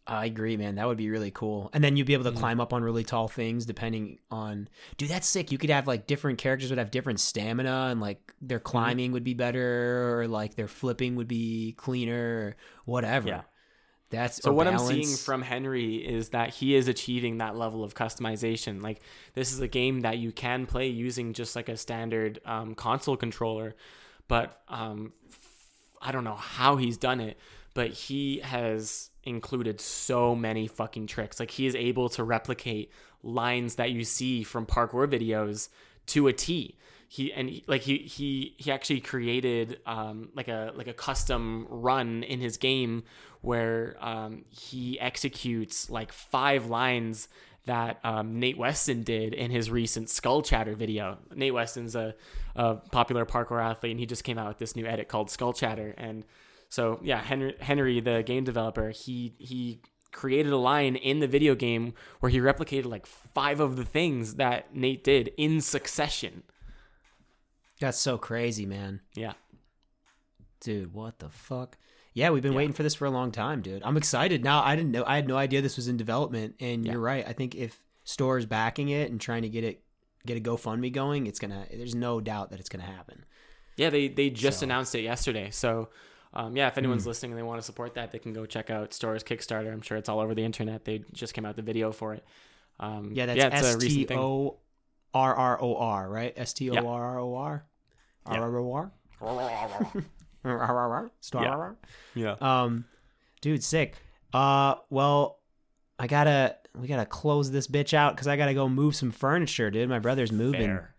I 0.10 0.26
agree, 0.26 0.56
man. 0.56 0.76
That 0.76 0.88
would 0.88 0.98
be 0.98 1.10
really 1.10 1.32
cool. 1.32 1.70
And 1.74 1.84
then 1.84 1.98
you'd 1.98 2.08
be 2.08 2.14
able 2.14 2.24
to 2.24 2.32
Mm-hmm. 2.32 2.40
climb 2.40 2.62
up 2.62 2.72
on 2.72 2.82
really 2.84 3.04
tall 3.04 3.28
things 3.28 3.66
depending 3.66 4.20
on 4.32 4.70
Dude, 4.98 5.10
that's 5.10 5.28
sick. 5.28 5.52
You 5.52 5.58
could 5.58 5.70
have 5.70 5.86
like 5.86 6.08
different 6.08 6.38
characters 6.40 6.70
would 6.70 6.80
have 6.80 6.92
different 6.92 7.20
stamina 7.20 7.90
and 7.92 8.00
like 8.00 8.34
their 8.42 8.60
Mm-hmm. 8.72 8.72
climbing 8.72 9.12
would 9.12 9.26
be 9.26 9.34
better 9.34 10.20
or 10.22 10.28
like 10.28 10.56
their 10.56 10.70
flipping 10.70 11.16
would 11.18 11.28
be 11.28 11.74
cleaner 11.78 12.38
or 12.38 12.56
whatever. 12.86 13.28
Yeah. 13.28 13.42
That's 14.10 14.42
So 14.42 14.54
what 14.54 14.68
I'm 14.68 14.78
seeing 14.78 15.18
from 15.18 15.42
Henry 15.42 15.96
is 15.98 16.30
that 16.30 16.52
he 16.56 16.76
is 16.76 16.88
achieving 16.88 17.40
that 17.40 17.58
level 17.58 17.84
of 17.84 17.96
customization. 17.96 18.82
Like 18.82 19.02
this 19.34 19.52
is 19.52 19.60
a 19.60 19.68
game 19.68 20.02
that 20.02 20.18
you 20.18 20.32
can 20.32 20.66
play 20.66 20.88
using 20.88 21.34
just 21.34 21.56
like 21.56 21.68
a 21.70 21.76
standard 21.78 22.40
um, 22.46 22.74
console 22.76 23.18
controller, 23.18 23.76
but 24.30 24.62
um, 24.70 25.12
I 26.02 26.12
don't 26.12 26.24
know 26.24 26.36
how 26.36 26.78
he's 26.78 26.98
done 26.98 27.20
it, 27.20 27.38
but 27.74 27.92
he 27.92 28.40
has 28.40 29.10
included 29.28 29.82
so 29.82 30.36
many 30.36 30.68
fucking 30.68 31.08
tricks. 31.08 31.40
Like 31.40 31.52
he 31.52 31.68
is 31.68 31.76
able 31.76 32.10
to 32.10 32.24
replicate 32.24 32.92
lines 33.24 33.76
that 33.76 33.92
you 33.92 34.04
see 34.04 34.44
from 34.44 34.66
parkour 34.66 35.08
videos 35.08 35.70
to 36.08 36.28
a 36.28 36.34
T. 36.34 36.78
He 37.10 37.32
and 37.32 37.50
he, 37.50 37.64
like 37.68 37.82
he 37.82 38.00
he 38.00 38.56
he 38.58 38.72
actually 38.72 39.02
created 39.02 39.80
um, 39.86 40.30
like 40.36 40.48
a 40.48 40.74
like 40.76 40.88
a 40.88 40.94
custom 40.94 41.68
run 41.70 42.24
in 42.24 42.42
his 42.42 42.58
game 42.58 43.04
where 43.42 43.96
um, 44.02 44.44
he 44.50 45.00
executes 45.00 45.90
like 45.90 46.12
five 46.12 46.66
lines 46.66 47.30
that 47.68 48.00
um, 48.04 48.40
Nate 48.40 48.58
Weston 48.58 49.04
did 49.04 49.34
in 49.34 49.52
his 49.52 49.70
recent 49.70 50.10
Skull 50.10 50.42
Chatter 50.42 50.74
video. 50.74 51.18
Nate 51.36 51.54
Weston's 51.54 51.96
a, 51.96 52.16
a 52.56 52.76
popular 52.76 53.26
parkour 53.26 53.62
athlete, 53.62 53.92
and 53.92 54.00
he 54.00 54.06
just 54.06 54.24
came 54.24 54.38
out 54.38 54.48
with 54.48 54.58
this 54.58 54.76
new 54.76 54.86
edit 54.86 55.08
called 55.08 55.30
Skull 55.30 55.54
Chatter. 55.54 55.94
And 55.98 56.26
so, 56.70 57.00
yeah, 57.04 57.22
Henry, 57.22 57.56
Henry, 57.60 58.00
the 58.00 58.24
game 58.24 58.44
developer, 58.44 58.90
he 58.92 59.34
he 59.40 59.82
created 60.12 60.52
a 60.52 60.58
line 60.58 60.96
in 60.96 61.20
the 61.20 61.28
video 61.28 61.54
game 61.56 61.94
where 62.20 62.30
he 62.30 62.40
replicated 62.40 62.86
like 62.86 63.06
five 63.06 63.60
of 63.60 63.76
the 63.76 63.86
things 63.86 64.36
that 64.36 64.76
Nate 64.76 65.04
did 65.04 65.32
in 65.38 65.62
succession. 65.62 66.44
That's 67.80 68.00
so 68.00 68.18
crazy, 68.18 68.66
man. 68.66 69.02
Yeah, 69.16 69.34
Dude, 70.62 70.94
what 70.94 71.20
the 71.20 71.30
fuck? 71.30 71.78
Yeah, 72.14 72.32
we've 72.32 72.42
been 72.42 72.56
waiting 72.56 72.74
for 72.74 72.82
this 72.82 72.96
for 72.96 73.06
a 73.06 73.12
long 73.12 73.32
time, 73.32 73.62
dude. 73.62 73.84
I'm 73.84 73.96
excited 73.96 74.44
now. 74.44 74.64
I 74.64 74.76
didn't 74.76 74.92
know. 74.92 75.04
I 75.06 75.16
had 75.18 75.28
no 75.28 75.38
idea 75.38 75.62
this 75.62 75.76
was 75.76 75.88
in 75.88 75.98
development, 75.98 76.56
and 76.60 76.84
Yeah. 76.84 76.94
you're 76.94 77.02
right. 77.02 77.24
I 77.28 77.34
think 77.34 77.54
if 77.54 77.80
Storror's 78.06 78.48
backing 78.48 78.90
it 78.90 79.12
and 79.12 79.22
trying 79.22 79.44
to 79.44 79.50
get 79.50 79.64
it, 79.64 79.84
get 80.26 80.36
a 80.36 80.42
GoFundMe 80.42 80.92
going, 80.92 81.28
it's 81.28 81.38
gonna. 81.38 81.68
There's 81.72 81.94
no 81.94 82.20
doubt 82.20 82.50
that 82.50 82.60
it's 82.60 82.70
gonna 82.70 82.84
happen. 82.86 83.24
yeah, 83.76 83.92
they 83.92 84.08
they 84.08 84.32
just 84.32 84.60
So- 84.62 84.64
announced 84.64 84.96
it 84.96 85.02
yesterday. 85.02 85.52
So. 85.52 85.90
Um, 86.38 86.56
yeah, 86.56 86.68
if 86.68 86.78
anyone's 86.78 87.08
listening 87.08 87.32
and 87.32 87.40
they 87.40 87.44
want 87.44 87.60
to 87.60 87.66
support 87.66 87.96
that, 87.96 88.12
they 88.12 88.20
can 88.20 88.32
go 88.32 88.46
check 88.46 88.70
out 88.70 88.92
Storror's 88.92 89.24
Kickstarter. 89.24 89.74
I'm 89.74 89.82
sure 89.82 89.98
it's 89.98 90.08
all 90.08 90.20
over 90.20 90.36
the 90.36 90.44
internet. 90.46 90.86
They 90.86 91.04
just 91.12 91.34
came 91.34 91.46
out 91.46 91.56
the 91.56 91.64
video 91.64 91.92
for 91.92 92.14
it. 92.14 92.24
Um, 92.80 93.10
Yeah, 93.12 93.26
that's 93.26 93.56
it's 93.56 93.68
S 93.76 93.78
T. 93.78 94.08
O 94.12 94.60
R 95.16 95.36
R 95.36 95.60
O 95.60 95.76
R, 95.78 96.08
right? 96.08 96.34
S 96.38 96.54
T 96.54 96.70
O 96.70 96.74
Yeah. 96.76 96.82
R 96.84 97.04
R 97.04 97.20
O 97.20 97.36
R. 97.36 97.66
Yeah. 98.30 98.38
R 98.40 98.44
R 98.44 98.58
O 98.60 98.74
R. 98.74 98.92
R 100.46 100.60
R 100.60 100.94
R. 100.94 101.12
Star 101.22 101.44
Yeah. 101.44 101.50
R 101.50 101.62
R. 101.62 101.78
Yeah. 102.14 102.36
Um, 102.40 102.86
dude, 103.42 103.64
sick. 103.64 103.96
Uh, 104.32 104.76
well, 104.92 105.40
I 105.98 106.06
gotta 106.06 106.56
we 106.78 106.88
gotta 106.88 107.06
close 107.08 107.50
this 107.50 107.68
bitch 107.68 107.96
out 107.96 108.16
because 108.16 108.28
I 108.28 108.38
gotta 108.38 108.54
go 108.54 108.70
move 108.70 108.96
some 108.96 109.10
furniture, 109.12 109.72
dude. 109.72 109.90
My 109.90 109.98
brother's 110.00 110.32
moving. 110.32 110.68
Fair. 110.68 110.94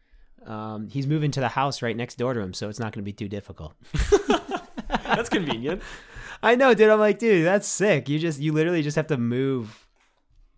Um, 0.47 0.89
he's 0.89 1.06
moving 1.06 1.31
to 1.32 1.40
the 1.40 1.48
house 1.48 1.81
right 1.82 1.97
next 1.97 2.16
door 2.16 2.35
to 2.35 2.40
him, 2.40 2.55
so 2.55 2.69
it's 2.69 2.81
not 2.81 2.93
gonna 2.93 3.05
be 3.05 3.12
too 3.12 3.28
difficult. 3.28 3.74
That's 5.16 5.28
convenient. 5.28 5.82
I 6.43 6.55
know, 6.55 6.74
dude. 6.74 6.90
I'm 6.90 7.01
like, 7.01 7.18
dude, 7.18 7.44
that's 7.44 7.66
sick. 7.66 8.09
You 8.09 8.18
just 8.18 8.40
you 8.40 8.52
literally 8.52 8.82
just 8.82 8.97
have 8.97 9.09
to 9.09 9.16
move. 9.16 9.86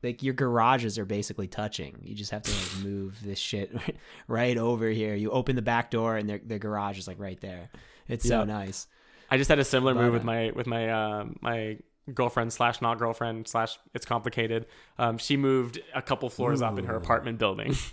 Like 0.02 0.22
your 0.22 0.32
garages 0.32 0.98
are 0.98 1.04
basically 1.04 1.46
touching. 1.46 1.98
You 2.02 2.14
just 2.14 2.30
have 2.30 2.42
to 2.42 2.50
like 2.50 2.84
move 2.84 3.18
this 3.22 3.38
shit 3.38 3.70
right 4.28 4.56
over 4.56 4.88
here. 4.88 5.14
You 5.14 5.30
open 5.30 5.56
the 5.56 5.62
back 5.62 5.90
door 5.90 6.16
and 6.16 6.28
their 6.28 6.38
their 6.38 6.58
garage 6.58 6.98
is 6.98 7.06
like 7.06 7.18
right 7.18 7.40
there. 7.40 7.70
It's 8.08 8.26
so 8.26 8.44
nice. 8.44 8.86
I 9.30 9.36
just 9.36 9.48
had 9.48 9.58
a 9.58 9.64
similar 9.64 9.94
But, 9.94 10.00
move 10.00 10.10
uh, 10.10 10.14
with 10.14 10.24
my 10.24 10.50
with 10.54 10.66
my 10.66 10.90
um 10.90 11.36
my 11.40 11.78
girlfriend 12.12 12.52
slash 12.52 12.80
not 12.80 12.98
girlfriend 12.98 13.46
slash 13.46 13.78
it's 13.94 14.06
complicated. 14.06 14.66
Um, 14.98 15.18
she 15.18 15.36
moved 15.36 15.80
a 15.94 16.02
couple 16.02 16.28
floors 16.30 16.62
up 16.62 16.78
in 16.78 16.86
her 16.86 16.96
apartment 16.96 17.38
building. 17.38 17.74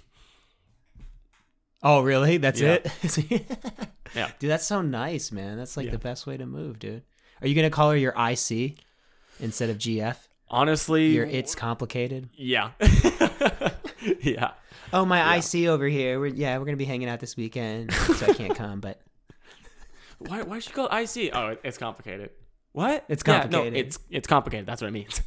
Oh, 1.84 2.02
really? 2.02 2.38
That's 2.38 2.60
Yeah. 2.60 2.80
it? 2.84 2.90
Yeah. 4.16 4.32
Dude, 4.40 4.50
that's 4.50 4.66
so 4.66 4.82
nice, 4.82 5.32
man. 5.32 5.58
That's 5.58 5.76
like 5.78 5.86
Yeah. 5.88 5.92
the 5.92 6.00
best 6.00 6.26
way 6.26 6.38
to 6.38 6.46
move, 6.46 6.80
dude. 6.80 7.04
Are 7.42 7.48
you 7.48 7.54
gonna 7.54 7.70
call 7.70 7.92
her 7.92 7.98
your 7.98 8.14
IC 8.18 8.78
instead 9.40 9.70
of 9.70 9.78
GF? 9.78 10.16
Honestly, 10.50 11.08
Your 11.08 11.26
it's 11.26 11.54
complicated. 11.56 12.30
yeah. 12.34 12.72
yeah. 14.22 14.52
Oh, 14.94 15.06
my 15.06 15.36
IC 15.38 15.68
over 15.68 15.86
here. 15.88 16.20
We're, 16.22 16.28
yeah, 16.28 16.58
we're 16.58 16.64
gonna 16.66 16.78
be 16.78 16.86
hanging 16.86 17.10
out 17.10 17.20
this 17.20 17.36
weekend, 17.36 17.92
so 17.94 18.26
I 18.28 18.34
can't 18.34 18.56
come. 18.56 18.80
But 18.80 19.02
Why 20.20 20.42
why 20.44 20.60
should 20.60 20.70
you 20.70 20.88
call 20.88 20.98
IC? 20.98 21.32
Oh, 21.34 21.48
it- 21.50 21.62
it's 21.66 21.78
complicated. 21.78 22.30
What? 22.72 23.04
It's 23.10 23.22
Yeah, 23.28 23.42
complicated. 23.42 23.74
no, 23.74 23.80
it's 23.80 24.00
it's 24.10 24.28
complicated. 24.28 24.66
That's 24.66 24.82
what 24.82 24.88
it 24.88 24.92
means. 24.94 25.22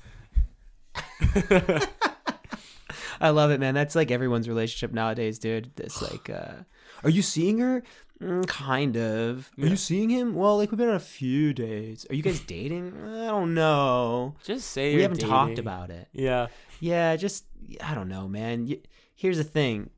I 3.21 3.31
love 3.31 3.51
it, 3.51 3.61
man. 3.61 3.75
That's 3.75 3.95
like 3.95 4.11
everyone's 4.11 4.49
relationship 4.49 4.93
nowadays, 4.93 5.39
dude. 5.39 5.71
This 5.77 6.01
like, 6.11 6.31
uh, 6.31 6.63
are 7.05 7.11
you 7.11 7.23
seeing 7.23 7.59
her? 7.59 7.83
Mm, 8.23 8.47
kind 8.47 8.97
of. 8.97 9.51
Are 9.59 9.65
Yeah. 9.65 9.71
you 9.71 9.77
seeing 9.77 10.11
him? 10.11 10.35
Well, 10.35 10.57
like 10.59 10.71
we've 10.71 10.79
been 10.79 10.89
on 10.91 10.95
a 10.95 11.01
few 11.01 11.53
dates. 11.55 12.07
Are 12.11 12.15
you 12.15 12.23
guys 12.23 12.41
dating? 12.47 12.93
I 13.03 13.27
don't 13.27 13.55
know. 13.55 14.35
Just 14.45 14.71
say 14.71 14.95
we 14.95 15.03
haven't 15.03 15.19
talked 15.21 15.59
about 15.59 15.91
it. 15.91 16.09
Yeah. 16.13 16.49
Yeah, 16.81 17.17
just 17.17 17.45
I 17.83 17.95
don't 17.95 18.09
know, 18.09 18.29
man. 18.29 18.69
Here's 19.15 19.37
the 19.39 19.45
thing, 19.45 19.91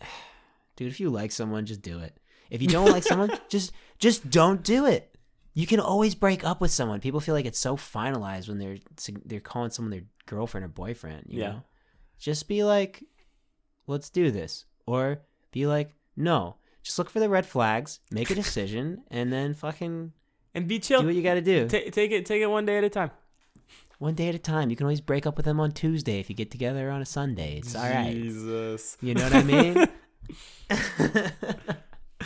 dude. 0.76 0.88
If 0.88 1.00
you 1.00 1.10
like 1.10 1.32
someone, 1.32 1.66
just 1.66 1.82
do 1.82 1.98
it. 2.00 2.16
If 2.50 2.60
you 2.62 2.68
don't 2.68 2.90
like 2.90 3.02
someone, 3.04 3.30
just 3.48 3.72
just 3.98 4.30
don't 4.30 4.62
do 4.62 4.86
it. 4.86 5.06
You 5.54 5.66
can 5.66 5.80
always 5.80 6.14
break 6.14 6.44
up 6.44 6.60
with 6.60 6.70
someone. 6.70 7.00
People 7.00 7.20
feel 7.20 7.34
like 7.34 7.44
it's 7.46 7.58
so 7.58 7.76
finalized 7.76 8.48
when 8.48 8.58
they're 8.58 8.78
they're 9.24 9.40
calling 9.40 9.70
someone 9.70 9.90
their 9.90 10.04
girlfriend 10.26 10.64
or 10.64 10.68
boyfriend. 10.68 11.24
You 11.28 11.40
Yeah. 11.40 11.48
know, 11.50 11.62
just 12.20 12.46
be 12.46 12.62
like, 12.62 13.02
let's 13.86 14.10
do 14.10 14.30
this, 14.30 14.66
or 14.86 15.22
be 15.50 15.66
like, 15.66 15.94
no. 16.16 16.56
Just 16.82 16.98
look 16.98 17.10
for 17.10 17.20
the 17.20 17.28
red 17.28 17.44
flags, 17.46 18.00
make 18.10 18.30
a 18.30 18.34
decision, 18.34 19.02
and 19.10 19.32
then 19.32 19.54
fucking 19.54 20.12
And 20.54 20.68
be 20.68 20.78
chill. 20.78 21.00
do 21.00 21.06
what 21.08 21.14
you 21.16 21.22
got 21.22 21.34
to 21.34 21.42
do. 21.42 21.68
Ta 21.68 21.78
take 21.90 22.10
it 22.12 22.24
take 22.26 22.40
it 22.42 22.46
one 22.46 22.64
day 22.66 22.78
at 22.78 22.84
a 22.84 22.88
time. 22.88 23.10
One 23.98 24.14
day 24.14 24.28
at 24.28 24.34
a 24.34 24.38
time. 24.38 24.70
You 24.70 24.76
can 24.76 24.84
always 24.86 25.02
break 25.02 25.26
up 25.26 25.36
with 25.36 25.44
them 25.44 25.60
on 25.60 25.72
Tuesday 25.72 26.20
if 26.20 26.30
you 26.30 26.34
get 26.36 26.50
together 26.50 26.90
on 26.90 27.02
a 27.02 27.06
Sunday. 27.06 27.58
It's 27.58 27.74
all 27.74 27.82
right. 27.82 28.14
Jesus. 28.14 28.96
You 29.02 29.12
know 29.14 29.24
what 29.24 29.34
I 29.34 29.42
mean? 29.42 29.86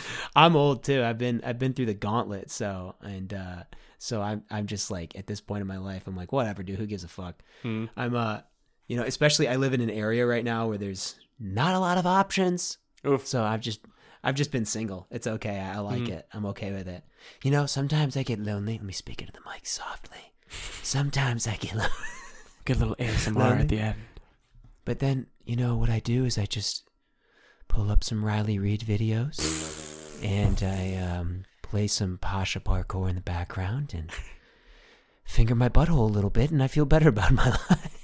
I'm 0.35 0.55
old 0.55 0.83
too. 0.83 1.03
I've 1.03 1.17
been 1.17 1.41
I've 1.43 1.59
been 1.59 1.73
through 1.73 1.87
the 1.87 1.93
gauntlet, 1.93 2.49
so 2.51 2.95
and 3.01 3.33
uh 3.33 3.63
so 3.97 4.21
I'm 4.21 4.43
I'm 4.49 4.67
just 4.67 4.91
like 4.91 5.17
at 5.17 5.27
this 5.27 5.41
point 5.41 5.61
in 5.61 5.67
my 5.67 5.77
life, 5.77 6.03
I'm 6.07 6.15
like, 6.15 6.31
whatever, 6.31 6.63
dude, 6.63 6.77
who 6.77 6.85
gives 6.85 7.03
a 7.03 7.07
fuck? 7.07 7.41
Hmm. 7.61 7.85
I'm 7.97 8.15
uh 8.15 8.41
you 8.87 8.97
know, 8.97 9.03
especially 9.03 9.47
I 9.47 9.55
live 9.55 9.73
in 9.73 9.81
an 9.81 9.89
area 9.89 10.25
right 10.25 10.43
now 10.43 10.67
where 10.67 10.77
there's 10.77 11.15
not 11.39 11.73
a 11.75 11.79
lot 11.79 11.97
of 11.97 12.05
options. 12.05 12.77
Oof. 13.05 13.25
So 13.27 13.43
I've 13.43 13.61
just 13.61 13.81
I've 14.23 14.35
just 14.35 14.51
been 14.51 14.65
single. 14.65 15.07
It's 15.11 15.27
okay. 15.27 15.59
I, 15.59 15.75
I 15.75 15.79
like 15.79 16.03
Mhm. 16.03 16.09
it. 16.09 16.27
I'm 16.33 16.45
okay 16.47 16.71
with 16.71 16.87
it. 16.87 17.03
You 17.43 17.51
know, 17.51 17.65
sometimes 17.65 18.15
I 18.17 18.23
get 18.23 18.39
lonely. 18.39 18.73
Let 18.73 18.83
me 18.83 18.93
speak 18.93 19.21
into 19.21 19.33
the 19.33 19.41
mic 19.49 19.65
softly. 19.65 20.33
Sometimes 20.83 21.47
I 21.47 21.55
get 21.57 21.75
lonely. 21.75 21.91
Good 22.65 22.77
little 22.79 22.95
ASMR 22.95 23.35
Lonely? 23.35 23.61
at 23.61 23.67
the 23.69 23.79
end. 23.79 23.95
But 24.85 24.99
then, 24.99 25.27
you 25.45 25.55
know, 25.55 25.75
what 25.75 25.89
I 25.89 25.99
do 25.99 26.25
is 26.25 26.37
I 26.37 26.45
just 26.45 26.83
pull 27.67 27.91
up 27.91 28.03
some 28.03 28.23
Riley 28.25 28.57
Reid 28.59 28.81
videos 28.81 30.23
and 30.23 30.61
I 30.63 30.95
um, 30.97 31.43
play 31.61 31.85
some 31.87 32.17
Pasha 32.19 32.59
parkour 32.59 33.09
in 33.09 33.15
the 33.15 33.21
background 33.21 33.93
and 33.95 34.09
finger 35.25 35.55
my 35.55 35.69
butthole 35.69 35.99
a 36.09 36.13
little 36.13 36.29
bit, 36.29 36.51
and 36.51 36.61
I 36.63 36.67
feel 36.67 36.85
better 36.85 37.09
about 37.09 37.31
my 37.31 37.49
life. 37.69 37.94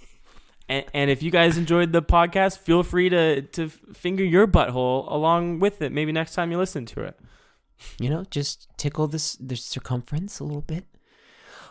And, 0.69 0.85
and 0.93 1.11
if 1.11 1.21
you 1.21 1.31
guys 1.31 1.57
enjoyed 1.57 1.91
the 1.91 2.01
podcast, 2.01 2.59
feel 2.59 2.83
free 2.83 3.09
to 3.09 3.41
to 3.41 3.69
finger 3.69 4.23
your 4.23 4.47
butthole 4.47 5.11
along 5.11 5.59
with 5.59 5.81
it. 5.81 5.91
Maybe 5.91 6.11
next 6.11 6.33
time 6.33 6.51
you 6.51 6.57
listen 6.57 6.85
to 6.87 7.01
it. 7.01 7.19
You 7.99 8.09
know, 8.09 8.25
just 8.29 8.67
tickle 8.77 9.07
this 9.07 9.35
the 9.35 9.55
circumference 9.55 10.39
a 10.39 10.43
little 10.43 10.61
bit. 10.61 10.85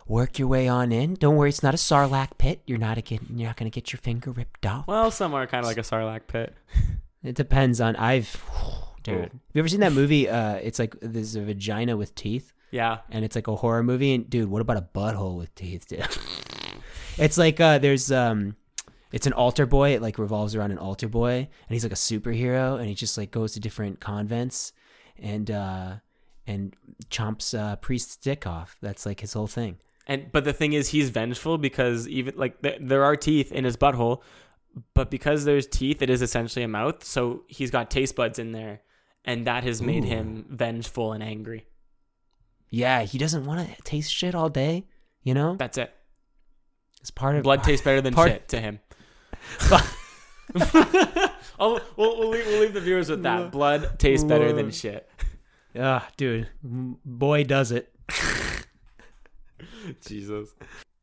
Work 0.06 0.38
your 0.40 0.48
way 0.48 0.66
on 0.66 0.90
in. 0.90 1.14
Don't 1.14 1.36
worry, 1.36 1.50
it's 1.50 1.62
not 1.62 1.72
a 1.72 1.76
sarlacc 1.76 2.36
pit. 2.36 2.62
You're 2.66 2.78
not 2.78 2.98
a 2.98 3.00
get, 3.00 3.20
you're 3.32 3.46
not 3.46 3.56
gonna 3.56 3.70
get 3.70 3.92
your 3.92 4.00
finger 4.00 4.32
ripped 4.32 4.66
off. 4.66 4.88
Well, 4.88 5.10
some 5.12 5.34
are 5.34 5.46
kind 5.46 5.64
of 5.64 5.68
like 5.68 5.78
a 5.78 5.82
sarlacc 5.82 6.26
pit. 6.26 6.54
It 7.22 7.34
depends 7.34 7.82
on 7.82 7.96
I've 7.96 8.42
dude. 9.02 9.14
Have 9.18 9.30
you 9.52 9.58
ever 9.58 9.68
seen 9.68 9.80
that 9.80 9.92
movie? 9.92 10.26
Uh, 10.26 10.54
it's 10.54 10.78
like 10.78 10.96
there's 11.02 11.36
a 11.36 11.42
vagina 11.42 11.96
with 11.96 12.14
teeth. 12.14 12.52
Yeah. 12.70 12.98
and 13.10 13.24
it's 13.24 13.34
like 13.34 13.46
a 13.48 13.56
horror 13.56 13.82
movie. 13.82 14.14
And 14.14 14.30
dude, 14.30 14.48
what 14.48 14.62
about 14.62 14.76
a 14.78 14.82
butthole 14.94 15.36
with 15.36 15.54
teeth, 15.54 15.88
dude? 15.88 16.06
it's 17.18 17.36
like 17.36 17.60
uh, 17.60 17.76
there's 17.78 18.10
um, 18.10 18.56
it's 19.12 19.26
an 19.26 19.32
altar 19.32 19.66
boy. 19.66 19.90
It 19.94 20.02
like 20.02 20.18
revolves 20.18 20.54
around 20.54 20.70
an 20.72 20.78
altar 20.78 21.08
boy, 21.08 21.34
and 21.36 21.48
he's 21.68 21.82
like 21.84 21.92
a 21.92 21.96
superhero, 21.96 22.78
and 22.78 22.88
he 22.88 22.94
just 22.94 23.16
like 23.18 23.30
goes 23.30 23.52
to 23.54 23.60
different 23.60 24.00
convents, 24.00 24.72
and 25.18 25.50
uh, 25.50 25.94
and 26.46 26.74
chomps 27.10 27.58
uh, 27.58 27.76
priest's 27.76 28.16
dick 28.16 28.46
off. 28.46 28.76
That's 28.80 29.06
like 29.06 29.20
his 29.20 29.32
whole 29.32 29.46
thing. 29.46 29.78
And 30.06 30.30
but 30.32 30.44
the 30.44 30.52
thing 30.52 30.72
is, 30.72 30.88
he's 30.88 31.10
vengeful 31.10 31.58
because 31.58 32.08
even 32.08 32.34
like 32.36 32.62
th- 32.62 32.78
there 32.80 33.04
are 33.04 33.16
teeth 33.16 33.52
in 33.52 33.64
his 33.64 33.76
butthole, 33.76 34.22
but 34.94 35.10
because 35.10 35.44
there's 35.44 35.66
teeth, 35.66 36.02
it 36.02 36.10
is 36.10 36.22
essentially 36.22 36.64
a 36.64 36.68
mouth. 36.68 37.04
So 37.04 37.42
he's 37.48 37.70
got 37.70 37.90
taste 37.90 38.16
buds 38.16 38.38
in 38.38 38.52
there, 38.52 38.80
and 39.24 39.46
that 39.46 39.64
has 39.64 39.82
made 39.82 40.04
Ooh. 40.04 40.08
him 40.08 40.46
vengeful 40.50 41.12
and 41.12 41.22
angry. 41.22 41.66
Yeah, 42.70 43.02
he 43.02 43.18
doesn't 43.18 43.44
want 43.46 43.68
to 43.68 43.82
taste 43.82 44.12
shit 44.12 44.34
all 44.34 44.48
day. 44.48 44.86
You 45.22 45.34
know, 45.34 45.56
That's 45.56 45.76
it. 45.76 45.92
it's 47.00 47.10
part 47.10 47.36
of 47.36 47.42
Blood 47.42 47.62
tastes 47.62 47.84
better 47.84 48.00
than 48.00 48.14
part- 48.14 48.30
shit 48.30 48.48
to 48.48 48.60
him. 48.60 48.80
I'll, 51.58 51.80
we'll, 51.96 52.18
we'll, 52.18 52.28
leave, 52.30 52.46
we'll 52.46 52.60
leave 52.60 52.74
the 52.74 52.80
viewers 52.80 53.10
with 53.10 53.22
that. 53.22 53.52
Blood 53.52 53.98
tastes 53.98 54.24
better 54.24 54.52
than 54.52 54.70
shit. 54.70 55.08
Ah, 55.78 56.08
dude, 56.16 56.48
boy, 56.62 57.44
does 57.44 57.70
it. 57.70 57.92
Jesus. 60.06 60.54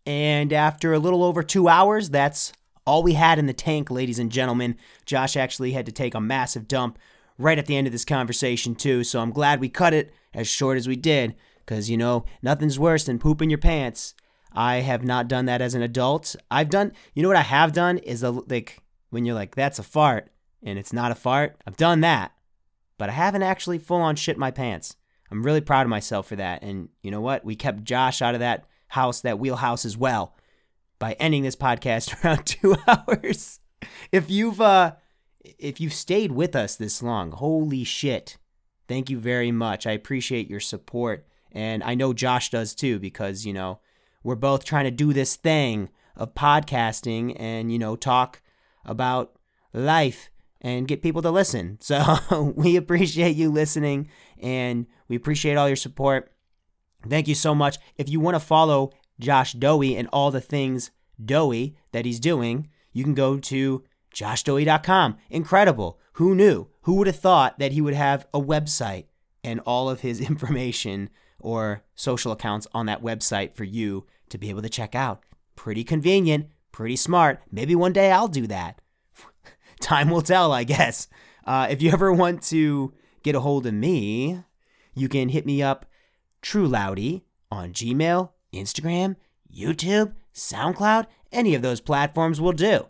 And 0.06 0.52
after 0.52 0.94
a 0.94 1.00
little 1.00 1.24
over 1.24 1.44
two 1.44 1.68
hours, 1.68 2.10
that's 2.10 2.52
all 2.86 3.04
we 3.04 3.14
had 3.14 3.40
in 3.40 3.46
the 3.46 3.54
tank, 3.54 3.92
ladies 3.92 4.20
and 4.20 4.32
gentlemen. 4.32 4.78
Josh 5.06 5.36
actually 5.38 5.72
had 5.72 5.86
to 5.86 5.92
take 5.92 6.16
a 6.16 6.22
massive 6.22 6.68
dump 6.68 6.98
right 7.38 7.58
at 7.58 7.66
the 7.66 7.76
end 7.76 7.88
of 7.88 7.94
this 7.94 8.06
conversation, 8.06 8.76
too. 8.76 9.04
So 9.04 9.20
I'm 9.20 9.32
glad 9.32 9.60
we 9.60 9.70
cut 9.70 9.94
it 9.94 10.14
as 10.34 10.48
short 10.48 10.78
as 10.78 10.88
we 10.88 10.96
did, 10.96 11.36
because, 11.66 11.90
you 11.90 11.98
know, 11.98 12.26
nothing's 12.42 12.80
worse 12.80 13.04
than 13.06 13.20
pooping 13.20 13.50
your 13.50 13.60
pants. 13.60 14.14
I 14.54 14.78
have 14.78 15.04
not 15.04 15.28
done 15.28 15.46
that 15.46 15.62
as 15.62 15.76
an 15.76 15.82
adult. 15.82 16.36
I've 16.50 16.70
done, 16.70 16.94
you 17.14 17.22
know 17.22 17.30
what 17.30 17.38
I 17.38 17.42
have 17.42 17.74
done 17.74 17.98
is 18.00 18.24
a, 18.24 18.32
like 18.32 18.80
when 19.10 19.26
you're 19.26 19.36
like, 19.36 19.56
that's 19.56 19.80
a 19.80 19.84
fart, 19.84 20.32
and 20.64 20.80
it's 20.80 20.94
not 20.94 21.12
a 21.12 21.16
fart. 21.16 21.58
I've 21.66 21.78
done 21.78 22.02
that, 22.02 22.32
but 22.98 23.10
I 23.10 23.14
haven't 23.14 23.44
actually 23.44 23.78
full 23.78 24.02
on 24.02 24.16
shit 24.16 24.38
my 24.38 24.52
pants. 24.52 24.96
I'm 25.30 25.44
really 25.44 25.62
proud 25.62 25.86
of 25.86 25.90
myself 25.90 26.28
for 26.28 26.36
that. 26.38 26.64
And 26.64 26.90
you 27.02 27.12
know 27.12 27.22
what? 27.22 27.44
We 27.44 27.56
kept 27.56 27.84
Josh 27.84 28.22
out 28.22 28.34
of 28.34 28.40
that 28.40 28.66
house, 28.88 29.22
that 29.22 29.40
wheelhouse 29.40 29.86
as 29.86 29.98
well, 29.98 30.36
by 31.00 31.14
ending 31.14 31.44
this 31.44 31.56
podcast 31.56 32.24
around 32.26 32.46
two 32.46 32.76
hours. 32.88 33.60
If 34.12 34.30
you've 34.30 34.62
uh 34.62 34.94
if 35.60 35.80
you've 35.80 35.94
stayed 35.94 36.32
with 36.32 36.56
us 36.56 36.76
this 36.76 37.02
long, 37.02 37.32
holy 37.32 37.84
shit. 37.84 38.38
Thank 38.88 39.10
you 39.10 39.20
very 39.20 39.52
much. 39.52 39.86
I 39.86 39.92
appreciate 39.92 40.50
your 40.50 40.60
support. 40.60 41.28
And 41.52 41.84
I 41.84 41.96
know 41.96 42.14
Josh 42.14 42.50
does 42.50 42.74
too, 42.74 43.00
because, 43.00 43.46
you 43.46 43.54
know, 43.54 43.80
we're 44.28 44.36
both 44.36 44.66
trying 44.66 44.84
to 44.84 44.92
do 44.92 45.14
this 45.14 45.38
thing 45.38 45.88
of 46.18 46.36
podcasting 46.36 47.34
and, 47.40 47.72
you 47.72 47.80
know, 47.80 47.96
talk 47.96 48.42
about 48.84 49.40
life 49.72 50.30
and 50.60 50.86
get 50.86 51.02
people 51.02 51.22
to 51.22 51.32
listen. 51.32 51.80
So 51.82 52.54
we 52.58 52.76
appreciate 52.76 53.38
you 53.38 53.50
listening 53.50 54.10
and 54.38 54.86
we 55.08 55.16
appreciate 55.16 55.56
all 55.56 55.70
your 55.70 55.78
support. 55.78 56.34
Thank 57.08 57.30
you 57.30 57.36
so 57.36 57.56
much. 57.56 57.78
If 57.96 58.10
you 58.10 58.20
want 58.20 58.36
to 58.36 58.42
follow 58.42 58.92
Josh 59.18 59.54
Dohy 59.54 59.96
and 59.96 60.10
all 60.12 60.30
the 60.30 60.42
things 60.42 60.92
Dohy 61.24 61.78
that 61.94 62.04
he's 62.04 62.20
doing, 62.20 62.68
you 62.92 63.06
can 63.06 63.14
go 63.14 63.38
to 63.38 63.86
joshdohy.com. 64.14 65.16
Incredible. 65.30 66.02
Who 66.14 66.36
knew? 66.36 66.68
Who 66.82 66.96
would 66.96 67.08
have 67.08 67.20
thought 67.20 67.60
that 67.60 67.72
he 67.72 67.80
would 67.80 67.94
have 67.94 68.28
a 68.34 68.42
website 68.42 69.06
and 69.42 69.62
all 69.62 69.90
of 69.90 70.02
his 70.02 70.20
information 70.30 71.12
or 71.40 71.84
social 71.96 72.34
accounts 72.34 72.68
on 72.74 72.88
that 72.88 73.02
website 73.02 73.56
for 73.56 73.64
you 73.64 74.06
to 74.30 74.38
be 74.38 74.50
able 74.50 74.62
to 74.62 74.70
check 74.70 74.96
out? 74.96 75.24
Pretty 75.56 75.84
convenient, 75.84 76.48
pretty 76.72 76.96
smart. 76.96 77.42
Maybe 77.52 77.76
one 77.76 77.94
day 77.94 78.12
I'll 78.12 78.28
do 78.28 78.48
that. 78.48 78.82
Time 79.80 80.10
will 80.10 80.22
tell, 80.22 80.52
I 80.52 80.64
guess. 80.64 81.08
Uh, 81.46 81.68
if 81.70 81.82
you 81.82 81.92
ever 81.92 82.12
want 82.12 82.44
to 82.44 82.94
get 83.24 83.36
a 83.36 83.40
hold 83.40 83.66
of 83.66 83.74
me, 83.74 84.44
you 84.94 85.10
can 85.10 85.30
hit 85.30 85.46
me 85.46 85.62
up 85.62 85.86
True 86.42 86.68
Loudy 86.68 87.26
on 87.52 87.74
Gmail, 87.74 88.30
Instagram, 88.54 89.16
YouTube, 89.54 90.14
SoundCloud, 90.34 91.08
any 91.32 91.56
of 91.56 91.62
those 91.62 91.82
platforms 91.82 92.40
will 92.40 92.52
do. 92.52 92.88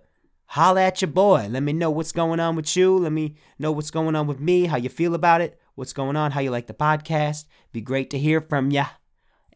Holla 0.52 0.84
at 0.84 1.02
your 1.02 1.12
boy. 1.12 1.48
Let 1.50 1.64
me 1.64 1.74
know 1.74 1.92
what's 1.92 2.12
going 2.12 2.40
on 2.40 2.56
with 2.56 2.76
you. 2.76 2.98
Let 2.98 3.12
me 3.12 3.36
know 3.60 3.72
what's 3.72 3.92
going 3.92 4.16
on 4.16 4.28
with 4.28 4.40
me, 4.40 4.66
how 4.66 4.78
you 4.78 4.90
feel 4.90 5.14
about 5.14 5.42
it, 5.42 5.60
what's 5.76 5.94
going 5.94 6.16
on, 6.16 6.32
how 6.32 6.40
you 6.40 6.52
like 6.52 6.68
the 6.68 6.74
podcast. 6.74 7.46
Be 7.72 7.82
great 7.82 8.10
to 8.12 8.20
hear 8.20 8.42
from 8.42 8.72
ya. 8.72 8.86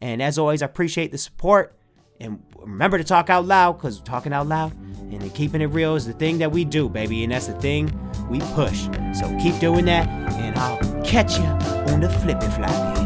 And 0.02 0.20
as 0.20 0.36
always, 0.36 0.62
I 0.62 0.66
appreciate 0.66 1.12
the 1.12 1.18
support. 1.18 1.76
And 2.20 2.42
remember 2.58 2.98
to 2.98 3.04
talk 3.04 3.30
out 3.30 3.46
loud, 3.46 3.74
because 3.74 4.00
talking 4.00 4.32
out 4.32 4.48
loud 4.48 4.72
and 5.12 5.32
keeping 5.32 5.60
it 5.60 5.66
real 5.66 5.94
is 5.94 6.06
the 6.06 6.12
thing 6.12 6.38
that 6.38 6.50
we 6.50 6.64
do, 6.64 6.88
baby. 6.88 7.22
And 7.22 7.32
that's 7.32 7.46
the 7.46 7.54
thing 7.54 7.86
we 8.28 8.40
push. 8.40 8.82
So 9.14 9.38
keep 9.40 9.58
doing 9.60 9.84
that, 9.84 10.08
and 10.08 10.58
I'll 10.58 11.02
catch 11.04 11.38
you 11.38 11.46
on 11.92 12.00
the 12.00 12.10
flippy 12.10 12.46
floppy. 12.48 13.02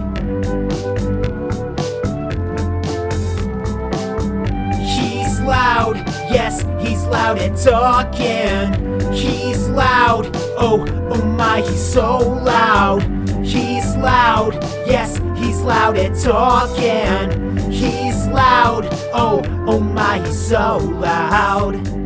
He's 4.83 5.41
loud, 5.41 5.97
Yes, 6.31 6.63
he's 6.81 7.05
loud 7.05 7.39
at 7.39 7.57
talking. 7.57 9.13
He's 9.13 9.69
loud. 9.69 10.35
Oh, 10.59 10.85
oh 11.11 11.23
my, 11.23 11.61
he's 11.61 11.93
so 11.93 12.19
loud. 12.19 13.03
He's 13.45 13.97
loud. 13.97 14.55
Yes, 14.87 15.19
he's 15.37 15.61
loud 15.61 15.97
at 15.99 16.17
talking. 16.19 17.57
He's 17.71 18.27
loud. 18.29 18.89
Oh, 19.13 19.43
oh 19.67 19.81
my, 19.81 20.19
he's 20.19 20.49
so 20.49 20.79
loud. 20.79 22.06